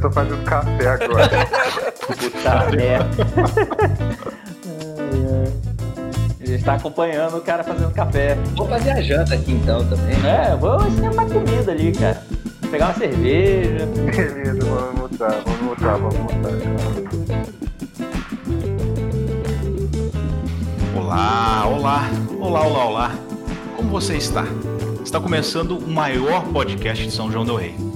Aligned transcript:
Tô 0.00 0.10
fazendo 0.10 0.44
café 0.44 0.88
agora. 0.88 1.28
Puta 2.06 2.70
merda. 2.76 3.26
A 6.40 6.46
gente 6.46 6.64
tá 6.64 6.74
acompanhando 6.74 7.36
o 7.36 7.40
cara 7.40 7.64
fazendo 7.64 7.92
café. 7.92 8.36
Vou 8.56 8.68
fazer 8.68 8.90
a 8.92 9.02
janta 9.02 9.34
aqui 9.34 9.52
então 9.52 9.84
também. 9.88 10.14
É, 10.24 10.54
vou 10.56 10.86
esquentar 10.86 11.26
comida 11.26 11.72
ali, 11.72 11.92
cara. 11.92 12.22
Pegar 12.70 12.86
uma 12.86 12.94
cerveja. 12.94 13.86
Beleza, 13.86 14.64
vamos 14.64 15.00
mutar, 15.00 15.40
vamos 15.44 15.60
mutar, 15.62 15.98
vamos 15.98 16.18
mutar. 16.18 16.52
Olá, 20.96 21.66
olá, 21.66 22.10
olá, 22.38 22.66
olá, 22.66 22.84
olá. 22.84 23.10
Como 23.76 23.90
você 23.90 24.16
está? 24.16 24.44
Está 25.02 25.18
começando 25.18 25.78
o 25.78 25.88
maior 25.88 26.44
podcast 26.52 27.04
de 27.04 27.10
São 27.10 27.32
João 27.32 27.44
del 27.44 27.56
Rei. 27.56 27.87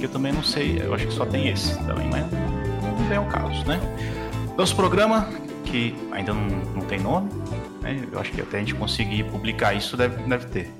Que 0.00 0.06
eu 0.06 0.10
também 0.10 0.32
não 0.32 0.42
sei, 0.42 0.80
eu 0.82 0.94
acho 0.94 1.06
que 1.06 1.12
só 1.12 1.26
tem 1.26 1.48
esse 1.48 1.76
também, 1.84 2.08
mas 2.08 2.24
não 2.82 3.06
vem 3.06 3.18
ao 3.18 3.26
caso, 3.26 3.66
né? 3.66 3.78
Nosso 4.56 4.74
programa, 4.74 5.28
que 5.66 5.94
ainda 6.10 6.32
não, 6.32 6.48
não 6.74 6.80
tem 6.86 6.98
nome, 6.98 7.30
né? 7.82 8.02
Eu 8.10 8.18
acho 8.18 8.32
que 8.32 8.40
até 8.40 8.56
a 8.56 8.60
gente 8.60 8.74
conseguir 8.74 9.24
publicar 9.24 9.74
isso 9.74 9.98
deve, 9.98 10.16
deve 10.22 10.46
ter. 10.46 10.70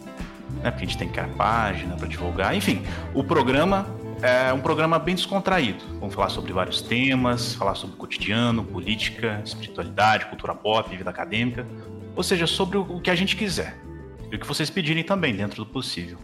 Né? 0.62 0.70
Porque 0.70 0.87
a 0.87 0.88
gente 0.88 0.96
tem 0.96 1.06
que 1.06 1.12
criar 1.12 1.29
página 1.37 1.96
para 1.96 2.09
divulgar. 2.09 2.56
Enfim, 2.56 2.83
o 3.12 3.23
programa 3.23 3.87
é 4.23 4.55
um 4.55 4.60
programa 4.60 4.98
bem 4.98 5.15
descontraído. 5.15 5.84
Vamos 5.98 6.15
falar 6.15 6.30
sobre 6.30 6.51
vários 6.55 6.80
temas, 6.80 7.55
falar 7.55 7.74
sobre 7.74 7.96
cotidiano, 7.96 8.65
política, 8.65 9.43
espiritualidade, 9.45 10.24
cultura 10.27 10.55
pop, 10.55 10.96
vida 10.96 11.10
acadêmica. 11.10 11.66
Ou 12.16 12.23
seja, 12.23 12.46
sobre 12.46 12.79
o 12.79 12.98
que 13.02 13.10
a 13.10 13.15
gente 13.15 13.37
quiser. 13.37 13.79
E 14.32 14.37
o 14.37 14.38
que 14.38 14.46
vocês 14.46 14.71
pedirem 14.71 15.05
também, 15.05 15.34
dentro 15.34 15.62
do 15.62 15.66
possível. 15.71 16.16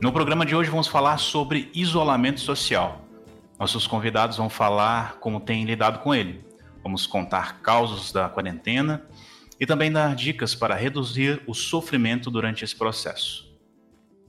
No 0.00 0.12
programa 0.12 0.46
de 0.46 0.54
hoje 0.54 0.70
vamos 0.70 0.86
falar 0.86 1.18
sobre 1.18 1.68
isolamento 1.74 2.38
social. 2.38 3.04
Nossos 3.58 3.84
convidados 3.84 4.36
vão 4.36 4.48
falar 4.48 5.16
como 5.18 5.40
têm 5.40 5.64
lidado 5.64 5.98
com 5.98 6.14
ele. 6.14 6.44
Vamos 6.84 7.04
contar 7.04 7.60
causos 7.62 8.12
da 8.12 8.28
quarentena 8.28 9.04
e 9.58 9.66
também 9.66 9.90
dar 9.90 10.14
dicas 10.14 10.54
para 10.54 10.76
reduzir 10.76 11.42
o 11.48 11.54
sofrimento 11.54 12.30
durante 12.30 12.64
esse 12.64 12.76
processo. 12.76 13.52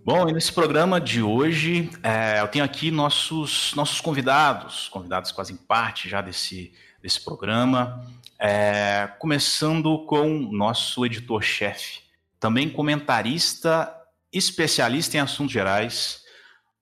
Bom, 0.04 0.28
e 0.28 0.34
nesse 0.34 0.52
programa 0.52 1.00
de 1.00 1.22
hoje, 1.22 1.92
é, 2.02 2.42
eu 2.42 2.48
tenho 2.48 2.66
aqui 2.66 2.90
nossos, 2.90 3.72
nossos 3.76 4.02
convidados, 4.02 4.90
convidados 4.90 5.30
que 5.30 5.38
fazem 5.38 5.56
parte 5.56 6.10
já 6.10 6.20
desse, 6.20 6.74
desse 7.00 7.24
programa, 7.24 8.04
é, 8.40 9.08
começando 9.20 10.00
com 10.06 10.28
nosso 10.52 11.06
editor-chefe, 11.06 12.00
também 12.40 12.68
comentarista, 12.68 13.99
especialista 14.32 15.18
em 15.18 15.20
assuntos 15.20 15.54
gerais, 15.54 16.22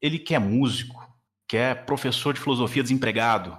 ele 0.02 0.20
que 0.20 0.36
é 0.36 0.40
músico, 0.40 1.06
que 1.48 1.58
é 1.58 1.74
professor 1.74 2.34
de 2.34 2.40
filosofia 2.40 2.84
desempregado, 2.84 3.58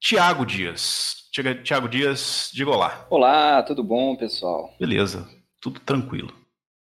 Tiago 0.00 0.46
Dias. 0.46 1.16
Tiago 1.62 1.88
Dias, 1.88 2.50
diga 2.52 2.70
olá. 2.70 3.06
Olá, 3.10 3.62
tudo 3.62 3.84
bom, 3.84 4.16
pessoal? 4.16 4.74
Beleza, 4.78 5.28
tudo 5.60 5.78
tranquilo. 5.80 6.32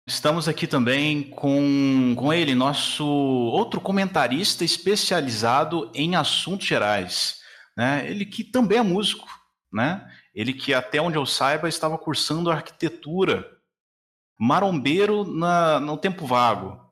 Estamos 0.06 0.48
aqui 0.48 0.67
também 0.67 1.22
com, 1.22 2.14
com 2.17 2.33
ele, 2.33 2.55
nosso 2.55 3.06
outro 3.06 3.80
comentarista 3.80 4.64
especializado 4.64 5.91
em 5.95 6.17
assuntos 6.17 6.67
gerais. 6.67 7.41
Né? 7.77 8.06
Ele 8.08 8.25
que 8.25 8.42
também 8.42 8.78
é 8.78 8.83
músico, 8.83 9.28
né? 9.73 10.06
Ele 10.34 10.52
que, 10.52 10.73
até 10.73 11.00
onde 11.00 11.19
eu 11.19 11.27
saiba, 11.27 11.69
estava 11.69 11.98
cursando 11.98 12.50
arquitetura. 12.50 13.47
Marombeiro 14.39 15.25
na, 15.25 15.81
no 15.81 15.97
tempo 15.97 16.27
vago. 16.27 16.89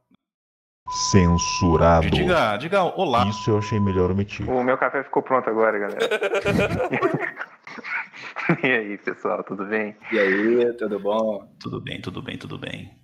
Censurado. 0.88 2.10
Diga, 2.10 2.56
diga 2.56 2.84
olá. 2.84 3.26
Isso 3.28 3.50
eu 3.50 3.58
achei 3.58 3.80
melhor 3.80 4.10
omitir. 4.10 4.48
O 4.48 4.62
meu 4.62 4.78
café 4.78 5.02
ficou 5.02 5.22
pronto 5.22 5.48
agora, 5.48 5.78
galera. 5.78 6.08
e 8.62 8.66
aí, 8.66 8.98
pessoal, 8.98 9.42
tudo 9.42 9.64
bem? 9.64 9.96
E 10.12 10.18
aí, 10.18 10.72
tudo 10.74 11.00
bom? 11.00 11.48
Tudo 11.60 11.80
bem, 11.80 12.00
tudo 12.00 12.22
bem, 12.22 12.38
tudo 12.38 12.58
bem. 12.58 12.96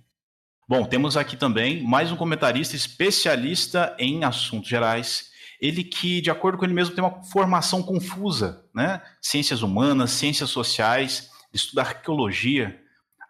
Bom, 0.67 0.85
temos 0.85 1.17
aqui 1.17 1.35
também 1.35 1.83
mais 1.83 2.11
um 2.11 2.15
comentarista 2.15 2.75
especialista 2.75 3.95
em 3.99 4.23
assuntos 4.23 4.69
gerais. 4.69 5.31
Ele 5.59 5.83
que, 5.83 6.21
de 6.21 6.31
acordo 6.31 6.57
com 6.57 6.65
ele 6.65 6.73
mesmo, 6.73 6.95
tem 6.95 7.03
uma 7.03 7.21
formação 7.23 7.83
confusa, 7.83 8.65
né? 8.73 9.01
Ciências 9.21 9.61
humanas, 9.61 10.11
ciências 10.11 10.49
sociais, 10.49 11.29
estuda 11.53 11.81
arqueologia, 11.81 12.81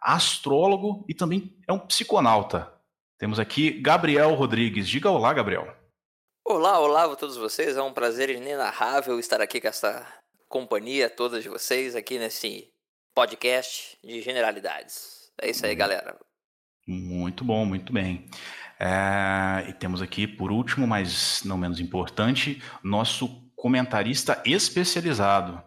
astrólogo 0.03 1.05
e 1.07 1.13
também 1.13 1.55
é 1.67 1.73
um 1.73 1.79
psiconauta. 1.79 2.71
Temos 3.17 3.39
aqui 3.39 3.71
Gabriel 3.81 4.33
Rodrigues. 4.33 4.87
Diga 4.87 5.09
olá, 5.09 5.33
Gabriel. 5.33 5.73
Olá, 6.45 6.77
olá 6.79 7.05
a 7.05 7.15
todos 7.15 7.37
vocês. 7.37 7.77
É 7.77 7.81
um 7.81 7.93
prazer 7.93 8.29
inenarrável 8.29 9.17
estar 9.17 9.39
aqui 9.39 9.61
com 9.61 9.67
essa 9.69 10.05
companhia, 10.49 11.09
todas 11.09 11.41
de 11.41 11.49
vocês, 11.49 11.95
aqui 11.95 12.19
nesse 12.19 12.69
podcast 13.15 13.97
de 14.03 14.21
generalidades. 14.21 15.31
É 15.41 15.49
isso 15.49 15.65
aí, 15.65 15.73
galera. 15.73 16.19
Muito 16.85 17.45
bom, 17.45 17.65
muito 17.65 17.93
bem. 17.93 18.29
É, 18.79 19.69
e 19.69 19.73
temos 19.73 20.01
aqui, 20.01 20.27
por 20.27 20.51
último, 20.51 20.85
mas 20.85 21.41
não 21.45 21.57
menos 21.57 21.79
importante, 21.79 22.61
nosso 22.83 23.29
comentarista 23.55 24.41
especializado. 24.45 25.63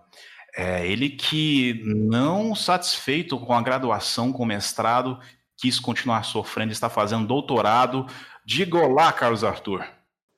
É, 0.56 0.87
ele 0.87 1.11
que, 1.11 1.83
não 1.84 2.55
satisfeito 2.55 3.39
com 3.39 3.53
a 3.53 3.61
graduação, 3.61 4.33
com 4.33 4.43
o 4.43 4.47
mestrado, 4.47 5.19
quis 5.56 5.78
continuar 5.78 6.25
sofrendo, 6.25 6.72
está 6.72 6.89
fazendo 6.89 7.27
doutorado. 7.27 8.06
Diga 8.44 8.78
olá, 8.78 9.12
Carlos 9.12 9.45
Arthur. 9.45 9.87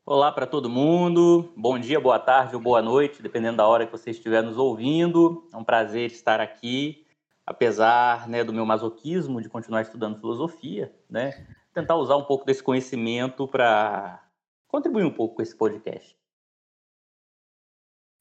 Olá 0.05 0.33
para 0.33 0.47
todo 0.47 0.69
mundo. 0.69 1.53
Bom 1.57 1.78
dia, 1.78 2.01
boa 2.01 2.19
tarde 2.19 2.57
ou 2.57 2.61
boa 2.61 2.83
noite, 2.83 3.23
dependendo 3.23 3.59
da 3.59 3.67
hora 3.67 3.87
que 3.87 3.93
você 3.93 4.11
estiver 4.11 4.43
nos 4.43 4.57
ouvindo. 4.57 5.49
É 5.53 5.57
um 5.57 5.62
prazer 5.62 6.11
estar 6.11 6.41
aqui 6.41 7.07
apesar 7.49 8.28
né, 8.28 8.45
do 8.45 8.53
meu 8.53 8.67
masoquismo 8.67 9.41
de 9.41 9.49
continuar 9.49 9.81
estudando 9.81 10.21
filosofia, 10.21 10.95
né, 11.09 11.47
tentar 11.73 11.97
usar 11.97 12.17
um 12.17 12.25
pouco 12.25 12.45
desse 12.45 12.62
conhecimento 12.62 13.49
para 13.49 14.23
contribuir 14.67 15.05
um 15.05 15.11
pouco 15.11 15.37
com 15.37 15.43
esse 15.43 15.57
podcast. 15.57 16.15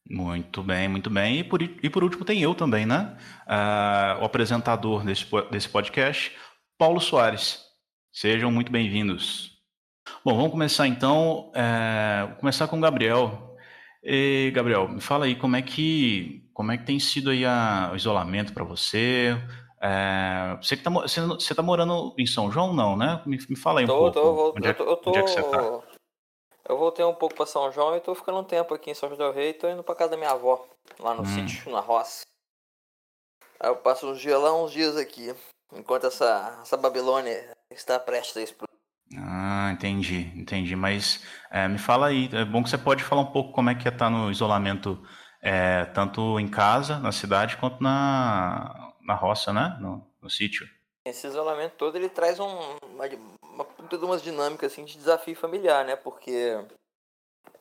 Muito 0.10 0.64
bem, 0.64 0.88
muito 0.88 1.10
bem. 1.10 1.40
E 1.40 1.44
por, 1.44 1.62
e 1.62 1.90
por 1.90 2.04
último 2.04 2.24
tem 2.24 2.42
eu 2.42 2.56
também, 2.56 2.86
né? 2.86 3.18
Uh, 3.46 4.22
o 4.22 4.26
apresentador 4.26 5.04
desse, 5.04 5.26
desse 5.52 5.70
podcast, 5.70 6.32
Paulo 6.78 7.00
Soares. 7.00 7.62
Sejam 8.12 8.52
muito 8.52 8.72
bem-vindos. 8.72 9.58
Bom, 10.24 10.36
vamos 10.36 10.52
começar 10.52 10.88
então. 10.88 11.52
Vou 12.28 12.38
começar 12.38 12.68
com 12.68 12.78
o 12.78 12.82
Gabriel. 12.82 13.56
E, 14.04 14.52
Gabriel, 14.56 14.88
me 14.88 15.02
fala 15.02 15.26
aí 15.26 15.36
como 15.36 15.56
é 15.56 15.62
que 15.62 16.48
como 16.54 16.72
é 16.72 16.78
que 16.78 16.86
tem 16.86 17.00
sido 17.00 17.30
aí 17.30 17.46
a, 17.46 17.92
o 17.94 17.96
isolamento 17.96 18.52
para 18.52 18.64
você? 18.64 19.38
É, 19.80 20.58
você 20.60 20.76
que 20.76 20.82
tá, 20.82 20.90
você, 20.90 21.22
você 21.22 21.54
tá 21.54 21.62
morando 21.62 22.16
em 22.18 22.26
São 22.26 22.52
João, 22.52 22.74
não, 22.74 22.98
né? 22.98 23.22
Me, 23.28 23.38
me 23.48 23.56
fala 23.56 23.80
aí 23.80 23.84
um 23.84 23.88
tô, 23.88 24.12
pouco. 24.12 24.14
Tô, 24.14 24.54
onde, 24.58 24.68
é, 24.68 24.74
tô, 24.74 25.02
onde 25.06 25.20
é 25.20 25.22
que 25.22 25.30
você 25.30 25.44
tá? 25.44 25.80
Eu 26.68 26.78
voltei 26.78 27.06
um 27.06 27.14
pouco 27.14 27.34
para 27.34 27.46
São 27.46 27.72
João 27.72 27.96
e 27.96 28.02
tô 28.02 28.14
ficando 28.14 28.40
um 28.40 28.44
tempo 28.44 28.74
aqui 28.74 28.92
em 28.92 28.94
São 28.94 29.08
João 29.08 29.18
del 29.18 29.32
Rei 29.32 29.52
e 29.52 29.54
tô 29.54 29.70
indo 29.70 29.84
para 29.84 29.96
casa 29.96 30.12
da 30.12 30.18
minha 30.18 30.32
avó, 30.32 30.68
lá 31.00 31.14
no 31.14 31.22
hum. 31.22 31.26
sítio, 31.26 31.72
na 31.72 31.80
roça. 31.80 32.26
Aí 33.60 33.70
eu 33.70 33.78
passo 33.78 34.12
uns 34.12 34.20
dias 34.20 34.40
lá, 34.40 34.54
uns 34.54 34.72
dias 34.72 34.98
aqui, 34.98 35.34
enquanto 35.72 36.08
essa, 36.08 36.60
essa 36.62 36.76
Babilônia 36.76 37.58
está 37.72 37.98
prestes 37.98 38.38
a 38.38 38.42
explodir. 38.42 38.76
Ah, 39.18 39.72
entendi, 39.72 40.32
entendi. 40.36 40.76
Mas 40.76 41.24
é, 41.50 41.68
me 41.70 41.78
fala 41.78 42.08
aí, 42.08 42.30
é 42.34 42.44
bom 42.44 42.62
que 42.62 42.70
você 42.70 42.78
pode 42.78 43.02
falar 43.02 43.22
um 43.22 43.32
pouco 43.32 43.54
como 43.54 43.70
é 43.70 43.76
que 43.76 43.88
é 43.88 43.92
estar 43.92 44.06
tá 44.06 44.12
no 44.12 44.30
isolamento, 44.30 45.02
é, 45.42 45.86
tanto 45.86 46.38
em 46.38 46.50
casa, 46.50 47.00
na 47.00 47.14
cidade, 47.14 47.56
quanto 47.56 47.82
na, 47.82 48.94
na 49.02 49.16
roça, 49.16 49.54
né? 49.54 49.78
No, 49.80 50.06
no 50.22 50.30
sítio. 50.30 50.68
Esse 51.10 51.28
isolamento 51.28 51.74
todo 51.74 51.96
ele 51.96 52.10
traz 52.10 52.40
um, 52.40 52.48
uma, 52.48 53.06
uma, 53.44 53.68
umas 54.04 54.22
dinâmicas 54.22 54.72
assim, 54.72 54.86
de 54.86 54.98
desafio 54.98 55.36
familiar, 55.36 55.86
né? 55.86 55.96
Porque 55.96 56.58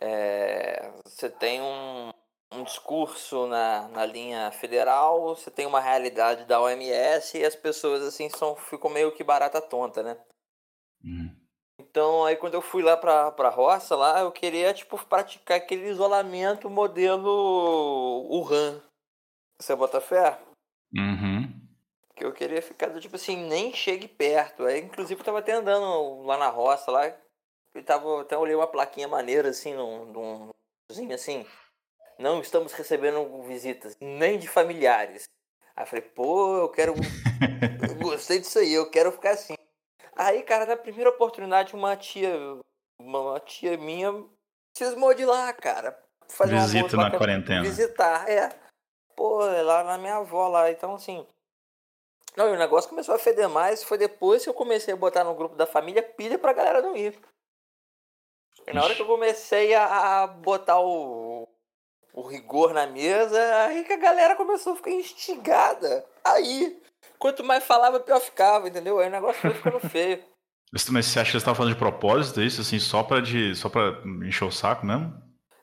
é, 0.00 0.90
você 1.04 1.28
tem 1.28 1.60
um, 1.60 2.10
um 2.52 2.62
discurso 2.64 3.46
na, 3.46 3.88
na 3.88 4.06
linha 4.06 4.50
federal, 4.50 5.34
você 5.34 5.50
tem 5.50 5.66
uma 5.66 5.80
realidade 5.80 6.44
da 6.44 6.60
OMS 6.60 7.38
e 7.38 7.44
as 7.44 7.56
pessoas 7.56 8.02
assim 8.02 8.28
são, 8.28 8.56
ficam 8.56 8.90
meio 8.90 9.12
que 9.12 9.24
barata 9.24 9.60
tonta, 9.60 10.02
né? 10.02 10.16
Uhum. 11.04 11.34
Então, 11.78 12.24
aí 12.24 12.36
quando 12.36 12.54
eu 12.54 12.62
fui 12.62 12.82
lá 12.82 12.96
pra, 12.96 13.30
pra 13.32 13.48
roça, 13.48 13.94
lá, 13.94 14.20
eu 14.20 14.32
queria, 14.32 14.72
tipo, 14.72 14.98
praticar 15.06 15.58
aquele 15.58 15.88
isolamento 15.88 16.68
modelo 16.70 18.26
Wuhan. 18.30 18.82
Você 19.60 19.74
bota 19.74 20.00
fé? 20.00 20.38
Uhum. 20.94 21.35
Que 22.16 22.24
eu 22.24 22.32
queria 22.32 22.62
ficar, 22.62 22.98
tipo 22.98 23.16
assim, 23.16 23.36
nem 23.46 23.72
chegue 23.72 24.08
perto. 24.08 24.64
Aí, 24.64 24.80
inclusive, 24.80 25.20
eu 25.20 25.24
tava 25.24 25.38
até 25.38 25.52
andando 25.52 26.22
lá 26.22 26.36
na 26.36 26.48
roça, 26.48 26.90
lá, 26.90 27.12
e 27.74 27.82
tava, 27.82 28.22
até 28.22 28.36
olhei 28.36 28.54
uma 28.56 28.66
plaquinha 28.66 29.06
maneira, 29.06 29.50
assim, 29.50 29.74
num, 29.74 30.06
num 30.06 30.50
assim, 31.12 31.46
não 32.18 32.40
estamos 32.40 32.72
recebendo 32.72 33.42
visitas, 33.42 33.96
nem 34.00 34.38
de 34.38 34.48
familiares. 34.48 35.28
Aí 35.76 35.82
eu 35.82 35.86
falei, 35.86 36.02
pô, 36.02 36.56
eu 36.56 36.68
quero. 36.70 36.94
eu 36.94 37.94
gostei 38.00 38.38
disso 38.38 38.58
aí, 38.58 38.72
eu 38.72 38.90
quero 38.90 39.12
ficar 39.12 39.32
assim. 39.32 39.54
Aí, 40.16 40.42
cara, 40.42 40.64
na 40.64 40.76
primeira 40.76 41.10
oportunidade, 41.10 41.74
uma 41.74 41.94
tia, 41.96 42.32
uma 42.98 43.38
tia 43.40 43.76
minha 43.76 44.24
cismou 44.76 45.12
de 45.12 45.26
lá, 45.26 45.52
cara. 45.52 45.98
fazer 46.28 46.56
Visita 46.56 46.96
na 46.96 47.10
quarentena. 47.10 47.62
Visitar, 47.62 48.28
é. 48.28 48.48
Pô, 49.14 49.46
é 49.46 49.62
lá 49.62 49.84
na 49.84 49.98
minha 49.98 50.16
avó 50.16 50.48
lá, 50.48 50.70
então 50.70 50.94
assim. 50.94 51.26
Não, 52.36 52.50
e 52.50 52.52
o 52.52 52.58
negócio 52.58 52.90
começou 52.90 53.14
a 53.14 53.18
feder 53.18 53.48
mais, 53.48 53.82
foi 53.82 53.96
depois 53.96 54.42
que 54.42 54.48
eu 54.50 54.54
comecei 54.54 54.92
a 54.92 54.96
botar 54.96 55.24
no 55.24 55.34
grupo 55.34 55.56
da 55.56 55.66
família 55.66 56.02
pilha 56.02 56.38
pra 56.38 56.52
galera 56.52 56.82
não 56.82 56.94
ir. 56.94 57.18
E 58.66 58.72
na 58.72 58.84
hora 58.84 58.94
que 58.94 59.00
eu 59.00 59.06
comecei 59.06 59.74
a, 59.74 60.22
a 60.22 60.26
botar 60.26 60.78
o, 60.80 61.48
o 62.12 62.22
rigor 62.22 62.74
na 62.74 62.86
mesa, 62.86 63.38
aí 63.64 63.84
que 63.84 63.92
a 63.92 63.98
galera 63.98 64.36
começou 64.36 64.74
a 64.74 64.76
ficar 64.76 64.90
instigada. 64.90 66.04
Aí, 66.22 66.78
quanto 67.18 67.42
mais 67.42 67.64
falava, 67.64 68.00
pior 68.00 68.20
ficava, 68.20 68.68
entendeu? 68.68 68.98
Aí 68.98 69.08
o 69.08 69.12
negócio 69.12 69.40
foi 69.40 69.54
ficando 69.54 69.80
feio. 69.88 70.22
Mas 70.72 70.82
você 70.82 71.20
acha 71.20 71.24
que 71.24 71.30
você 71.32 71.36
estava 71.38 71.54
falando 71.54 71.72
de 71.72 71.78
propósito 71.78 72.42
isso, 72.42 72.60
assim, 72.60 72.78
só 72.78 73.02
pra, 73.02 73.20
de, 73.20 73.54
só 73.54 73.68
pra 73.70 74.02
encher 74.26 74.44
o 74.44 74.50
saco 74.50 74.84
mesmo? 74.84 75.14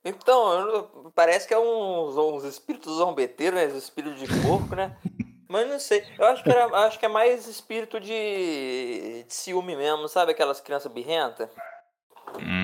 Então, 0.03 1.11
parece 1.13 1.47
que 1.47 1.53
é 1.53 1.59
uns, 1.59 2.17
uns 2.17 2.43
espíritos 2.45 2.97
zombeteiros, 2.97 3.59
né? 3.59 3.67
Os 3.67 3.75
espíritos 3.75 4.19
de 4.19 4.27
porco, 4.41 4.75
né? 4.75 4.97
Mas 5.53 5.69
não 5.69 5.77
sei. 5.77 6.03
Eu 6.17 6.25
acho 6.25 6.43
que, 6.43 6.49
era, 6.49 6.65
acho 6.79 6.97
que 6.97 7.05
é 7.05 7.07
mais 7.07 7.47
espírito 7.47 7.99
de, 7.99 9.23
de 9.23 9.31
ciúme 9.31 9.75
mesmo, 9.75 10.07
sabe? 10.07 10.31
Aquelas 10.31 10.59
crianças 10.59 10.91
birrentas. 10.91 11.47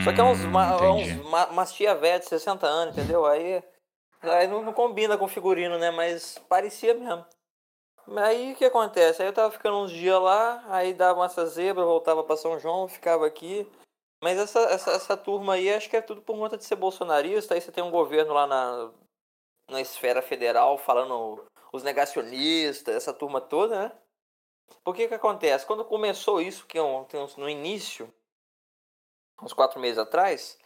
Só 0.03 0.11
que 0.11 0.19
é 0.19 0.23
uns, 0.23 0.43
Hum, 0.43 0.49
ma, 0.49 0.73
entendi. 0.73 1.13
uns 1.13 1.29
ma, 1.29 1.45
umas 1.49 1.71
tia 1.71 1.93
velha 1.93 2.17
de 2.17 2.25
60 2.25 2.65
anos, 2.65 2.97
entendeu? 2.97 3.27
Aí, 3.27 3.63
aí 4.23 4.47
não, 4.47 4.63
não 4.63 4.73
combina 4.73 5.19
com 5.19 5.27
figurino, 5.27 5.77
né? 5.77 5.91
Mas 5.91 6.39
parecia 6.49 6.95
mesmo. 6.95 7.23
Aí 8.17 8.53
o 8.53 8.55
que 8.55 8.65
acontece? 8.65 9.21
Aí 9.21 9.27
eu 9.27 9.33
tava 9.33 9.51
ficando 9.51 9.77
uns 9.77 9.91
dias 9.91 10.19
lá, 10.19 10.63
aí 10.69 10.91
dava 10.91 11.23
essa 11.23 11.45
zebra, 11.45 11.85
voltava 11.85 12.23
pra 12.23 12.37
São 12.37 12.57
João, 12.57 12.87
ficava 12.87 13.27
aqui. 13.27 13.71
Mas 14.19 14.39
essa, 14.39 14.61
essa, 14.61 14.91
essa 14.93 15.15
turma 15.15 15.53
aí, 15.53 15.71
acho 15.71 15.87
que 15.87 15.95
é 15.95 16.01
tudo 16.01 16.23
por 16.23 16.35
conta 16.35 16.57
de 16.57 16.65
ser 16.65 16.75
bolsonarista. 16.75 17.53
Aí 17.53 17.61
você 17.61 17.71
tem 17.71 17.83
um 17.83 17.91
governo 17.91 18.33
lá 18.33 18.47
na, 18.47 18.89
na 19.69 19.79
esfera 19.79 20.23
federal 20.23 20.75
falando 20.79 21.47
os 21.71 21.83
negacionistas, 21.83 22.95
essa 22.95 23.13
turma 23.13 23.39
toda, 23.39 23.83
né? 23.83 23.91
Por 24.83 24.95
que 24.95 25.07
que 25.07 25.13
acontece? 25.13 25.65
Quando 25.65 25.85
começou 25.85 26.41
isso, 26.41 26.65
que 26.65 26.77
é 26.77 26.81
no 27.37 27.49
início, 27.49 28.13
uns 29.41 29.53
quatro 29.53 29.79
meses 29.79 29.97
atrás, 29.97 30.57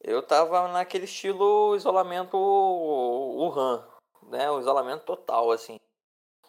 eu 0.00 0.22
tava 0.22 0.68
naquele 0.68 1.04
estilo 1.04 1.76
isolamento 1.76 2.36
Wuhan, 2.36 3.86
né? 4.24 4.50
O 4.50 4.60
isolamento 4.60 5.04
total, 5.04 5.50
assim. 5.50 5.78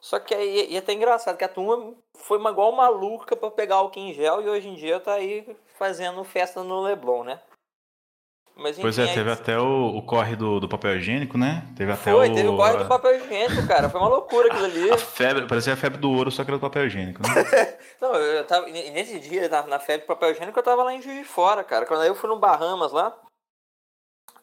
Só 0.02 0.20
que 0.20 0.36
aí 0.36 0.72
e 0.72 0.78
até 0.78 0.92
engraçado 0.92 1.38
que 1.38 1.46
a 1.46 1.50
turma 1.50 1.96
foi 2.16 2.38
uma 2.38 2.52
igual 2.52 2.72
maluca 2.74 3.36
pra 3.38 3.50
pegar 3.50 3.78
álcool 3.78 4.00
em 4.00 4.14
gel 4.14 4.42
e 4.42 4.50
hoje 4.50 4.68
em 4.68 4.76
dia 4.76 5.00
tá 5.00 5.14
aí 5.14 5.56
fazendo 5.76 6.24
festa 6.26 6.62
no 6.62 6.82
Leblon, 6.82 7.24
né? 7.24 7.42
Mas, 8.56 8.78
Pois 8.78 9.00
é, 9.00 9.04
aí- 9.04 9.14
teve 9.16 9.32
até 9.32 9.58
o, 9.60 9.98
o 9.98 10.02
corre 10.04 10.36
do, 10.36 10.60
do 10.60 10.70
papel 10.70 10.98
higiênico, 10.98 11.38
né? 11.38 11.66
Teve 11.76 11.92
até 11.92 12.12
Foi, 12.12 12.30
o. 12.30 12.34
teve 12.36 12.48
o 12.48 12.56
corre 12.56 12.78
do 12.78 12.88
papel 12.88 13.16
higiênico, 13.16 13.68
cara. 13.68 13.90
Foi 13.90 14.00
uma 14.00 14.10
loucura 14.10 14.48
aquilo 14.48 14.66
ali. 14.66 14.92
A 14.94 14.98
febre, 14.98 15.48
parecia 15.48 15.74
a 15.74 15.76
febre 15.78 15.98
do 16.00 16.12
ouro, 16.12 16.30
só 16.32 16.44
que 16.44 16.52
era 16.52 16.58
do 16.58 16.62
papel 16.62 16.86
higiênico, 16.86 17.22
né? 17.24 17.28
Não, 18.00 18.14
eu 18.16 18.46
tava. 18.46 18.68
Nesse 18.68 19.20
dia, 19.20 19.50
na, 19.50 19.64
na 19.66 19.80
febre 19.80 20.06
do 20.06 20.08
papel 20.08 20.32
higiênico, 20.32 20.58
eu 20.60 20.64
tava 20.64 20.84
lá 20.84 20.94
em 20.94 21.02
Juiz 21.02 21.18
de 21.18 21.24
Fora, 21.26 21.64
cara. 21.64 21.86
Quando 21.88 22.04
eu 22.06 22.14
fui 22.14 22.30
no 22.30 22.38
Bahamas 22.38 22.92
lá, 22.92 23.18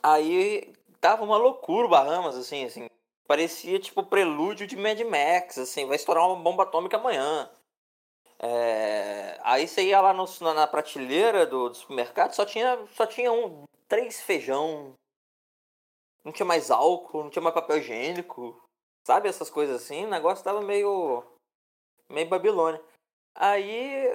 aí 0.02 0.72
tava 1.00 1.22
uma 1.24 1.36
loucura 1.36 1.86
o 1.86 1.90
Bahamas, 1.90 2.36
assim, 2.36 2.64
assim. 2.64 2.86
Parecia 3.28 3.78
tipo 3.78 4.02
prelúdio 4.02 4.66
de 4.66 4.76
Mad 4.76 5.00
Max, 5.02 5.56
assim, 5.56 5.86
vai 5.86 5.94
estourar 5.94 6.26
uma 6.26 6.34
bomba 6.42 6.64
atômica 6.64 6.96
amanhã. 6.96 7.48
É, 8.42 9.38
Aí 9.44 9.68
você 9.68 9.82
ia 9.82 10.00
lá 10.00 10.12
no- 10.12 10.24
na, 10.40 10.54
na 10.54 10.66
prateleira 10.66 11.46
do, 11.46 11.68
do 11.68 11.76
supermercado, 11.76 12.32
só 12.32 12.44
tinha, 12.44 12.76
só 12.96 13.06
tinha 13.06 13.30
um, 13.32 13.62
três 13.90 14.22
feijão. 14.22 14.94
Não 16.24 16.32
tinha 16.32 16.46
mais 16.46 16.70
álcool, 16.70 17.24
não 17.24 17.30
tinha 17.30 17.42
mais 17.42 17.54
papel 17.54 17.78
higiênico. 17.78 18.58
Sabe 19.06 19.28
essas 19.28 19.50
coisas 19.50 19.82
assim? 19.82 20.06
O 20.06 20.10
negócio 20.10 20.44
tava 20.44 20.62
meio. 20.62 21.22
meio 22.08 22.28
Babilônia. 22.28 22.82
Aí, 23.34 24.06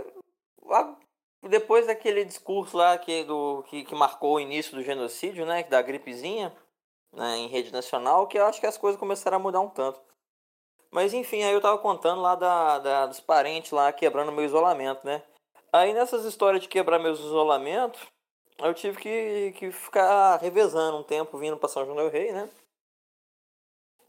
a- 0.71 0.95
depois 1.43 1.85
daquele 1.87 2.23
discurso 2.23 2.77
lá 2.77 2.97
que, 2.97 3.23
do, 3.23 3.63
que, 3.63 3.83
que 3.83 3.93
marcou 3.95 4.35
o 4.35 4.39
início 4.39 4.75
do 4.75 4.81
genocídio, 4.83 5.45
né? 5.45 5.63
Da 5.63 5.81
gripezinha, 5.81 6.55
né, 7.11 7.37
em 7.37 7.47
rede 7.47 7.71
nacional, 7.71 8.27
que 8.27 8.37
eu 8.37 8.45
acho 8.45 8.59
que 8.59 8.67
as 8.67 8.77
coisas 8.77 8.99
começaram 8.99 9.37
a 9.37 9.39
mudar 9.39 9.61
um 9.61 9.69
tanto. 9.69 9.99
Mas 10.91 11.13
enfim, 11.13 11.43
aí 11.43 11.53
eu 11.53 11.61
tava 11.61 11.77
contando 11.79 12.21
lá 12.21 12.35
da, 12.35 12.79
da- 12.79 13.05
dos 13.07 13.19
parentes 13.19 13.71
lá 13.71 13.91
quebrando 13.91 14.31
meu 14.31 14.45
isolamento, 14.45 15.05
né? 15.05 15.23
Aí 15.73 15.93
nessas 15.93 16.23
histórias 16.23 16.61
de 16.63 16.69
quebrar 16.69 16.99
meus 16.99 17.19
isolamentos, 17.19 18.01
eu 18.59 18.73
tive 18.73 18.97
que, 18.97 19.53
que 19.57 19.71
ficar 19.71 20.37
revezando 20.37 20.97
um 20.97 21.03
tempo 21.03 21.37
vindo 21.37 21.57
pra 21.57 21.69
São 21.69 21.83
João 21.85 21.97
del 21.97 22.09
Rei, 22.09 22.31
né? 22.31 22.49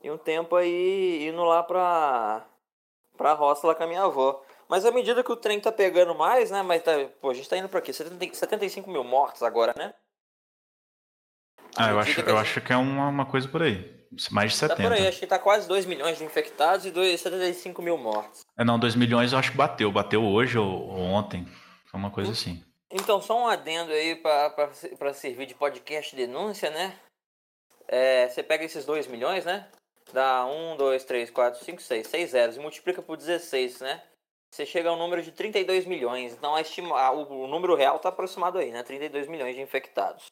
E 0.02 0.10
um 0.10 0.18
tempo 0.18 0.54
aí 0.56 1.26
indo 1.28 1.42
lá 1.44 1.62
pra, 1.62 2.46
pra 3.16 3.32
roça 3.32 3.66
lá 3.66 3.74
com 3.74 3.82
a 3.82 3.86
minha 3.86 4.02
avó. 4.02 4.42
Mas 4.68 4.84
à 4.84 4.90
medida 4.90 5.22
que 5.22 5.32
o 5.32 5.36
trem 5.36 5.60
tá 5.60 5.70
pegando 5.72 6.14
mais, 6.14 6.50
né? 6.50 6.62
Mas 6.62 6.82
tá, 6.82 6.92
pô, 7.20 7.30
a 7.30 7.34
gente 7.34 7.48
tá 7.48 7.56
indo 7.56 7.68
pra 7.68 7.80
quê? 7.80 7.92
70, 7.92 8.34
75 8.34 8.90
mil 8.90 9.02
mortos 9.04 9.42
agora, 9.42 9.72
né? 9.76 9.94
Ah, 11.76 11.90
eu 11.90 11.98
acho, 11.98 12.14
que 12.14 12.20
a 12.20 12.24
eu 12.24 12.28
gente- 12.30 12.38
acho 12.40 12.60
que 12.60 12.72
é 12.72 12.76
uma, 12.76 13.08
uma 13.08 13.26
coisa 13.26 13.48
por 13.48 13.62
aí. 13.62 13.94
Mais 14.30 14.52
de 14.52 14.60
Tá 14.60 14.68
70. 14.68 14.82
por 14.88 14.92
aí, 14.96 15.06
acho 15.06 15.18
que 15.18 15.26
tá 15.26 15.38
quase 15.38 15.68
2 15.68 15.84
milhões 15.84 16.16
de 16.16 16.24
infectados 16.24 16.86
e 16.86 16.90
dois- 16.90 17.20
75 17.20 17.82
mil 17.82 17.98
mortos. 17.98 18.42
É, 18.58 18.64
não, 18.64 18.78
2 18.78 18.94
milhões 18.94 19.32
eu 19.32 19.38
acho 19.38 19.50
que 19.50 19.56
bateu. 19.56 19.90
Bateu 19.92 20.24
hoje 20.24 20.56
ou, 20.58 20.66
ou 20.88 20.98
ontem. 21.00 21.44
Foi 21.90 22.00
uma 22.00 22.10
coisa 22.10 22.32
assim. 22.32 22.64
Então, 22.90 23.20
só 23.20 23.38
um 23.38 23.46
adendo 23.46 23.92
aí 23.92 24.14
pra 24.16 25.12
servir 25.14 25.46
de 25.46 25.54
podcast 25.54 26.14
denúncia, 26.14 26.70
né? 26.70 26.98
É, 27.88 28.28
você 28.28 28.42
pega 28.42 28.64
esses 28.64 28.84
2 28.84 29.06
milhões, 29.06 29.44
né? 29.44 29.68
Dá 30.12 30.44
1, 30.46 30.76
2, 30.76 31.04
3, 31.04 31.30
4, 31.30 31.64
5, 31.64 31.82
6, 31.82 32.06
6 32.06 32.30
zeros 32.30 32.56
e 32.56 32.60
multiplica 32.60 33.02
por 33.02 33.16
16, 33.16 33.80
né? 33.80 34.02
Você 34.54 34.64
chega 34.64 34.88
ao 34.88 34.96
número 34.96 35.20
de 35.22 35.32
32 35.32 35.84
milhões. 35.84 36.32
Então, 36.32 36.54
a 36.54 36.60
estima, 36.60 36.98
a- 36.98 37.10
o, 37.10 37.44
o 37.44 37.46
número 37.48 37.74
real 37.74 37.98
tá 37.98 38.08
aproximado 38.08 38.58
aí, 38.58 38.70
né? 38.70 38.82
32 38.84 39.26
milhões 39.26 39.54
de 39.56 39.60
infectados. 39.60 40.26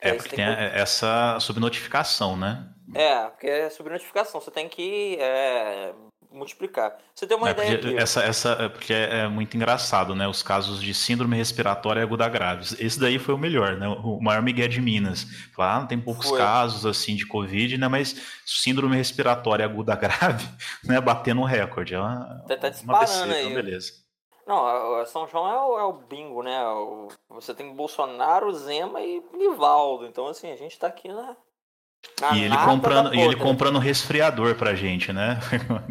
É, 0.00 0.10
Aí 0.10 0.16
porque 0.16 0.30
você 0.30 0.36
tem 0.36 0.44
que- 0.44 0.50
a- 0.60 0.78
essa 0.78 1.40
subnotificação, 1.40 2.36
né? 2.36 2.72
É, 2.94 3.28
porque 3.30 3.46
é 3.48 3.68
sobre 3.70 3.92
notificação. 3.92 4.40
Você 4.40 4.50
tem 4.52 4.68
que 4.68 5.16
é, 5.20 5.92
multiplicar. 6.36 6.96
Você 7.14 7.26
tem 7.26 7.36
uma 7.36 7.48
É, 7.48 7.52
ideia 7.52 7.72
porque 7.78 7.88
aqui. 7.88 7.98
essa, 7.98 8.22
essa, 8.22 8.50
é 8.60 8.68
porque 8.68 8.92
é 8.92 9.18
é 9.20 9.28
muito 9.28 9.56
engraçado, 9.56 10.14
né? 10.14 10.28
Os 10.28 10.42
casos 10.42 10.80
de 10.82 10.92
síndrome 10.94 11.36
respiratória 11.36 12.02
aguda 12.02 12.28
grave. 12.28 12.64
Esse 12.78 13.00
daí 13.00 13.18
foi 13.18 13.34
o 13.34 13.38
melhor, 13.38 13.76
né? 13.76 13.88
O 13.88 14.20
maior 14.20 14.42
migué 14.42 14.68
de 14.68 14.80
Minas. 14.80 15.26
Lá 15.56 15.84
tem 15.86 15.98
poucos 16.00 16.28
Foi. 16.28 16.38
casos 16.38 16.84
assim 16.86 17.16
de 17.16 17.26
Covid, 17.26 17.78
né? 17.78 17.88
Mas 17.88 18.14
síndrome 18.44 18.96
respiratória 18.96 19.64
aguda 19.64 19.94
grave, 19.96 20.46
né? 20.84 21.00
Batendo 21.00 21.40
um 21.40 21.44
recorde. 21.44 21.94
É 21.94 21.98
uma, 22.00 22.44
Tá- 22.46 22.56
tá 22.56 22.66
uma 22.66 22.70
disparando 22.70 23.00
besteira, 23.00 23.34
aí. 23.34 23.42
então 23.42 23.54
beleza. 23.54 23.92
Não, 24.46 25.04
São 25.06 25.26
João 25.26 25.48
é 25.48 25.60
o, 25.60 25.78
é 25.80 25.84
o 25.84 25.92
bingo, 25.94 26.40
né? 26.42 26.64
O- 26.68 27.08
você 27.30 27.52
tem 27.52 27.74
Bolsonaro, 27.74 28.52
Zema 28.54 29.00
e 29.00 29.20
Nivaldo. 29.34 30.06
Então, 30.06 30.28
assim, 30.28 30.52
a 30.52 30.56
gente 30.56 30.78
tá 30.78 30.86
aqui 30.86 31.08
na. 31.08 31.36
Na 32.20 32.32
E 32.36 32.44
ele, 32.44 32.56
comprando, 32.56 33.14
e 33.14 33.20
ele 33.20 33.36
comprando 33.36 33.78
resfriador 33.78 34.54
pra 34.54 34.74
gente, 34.74 35.12
né? 35.12 35.38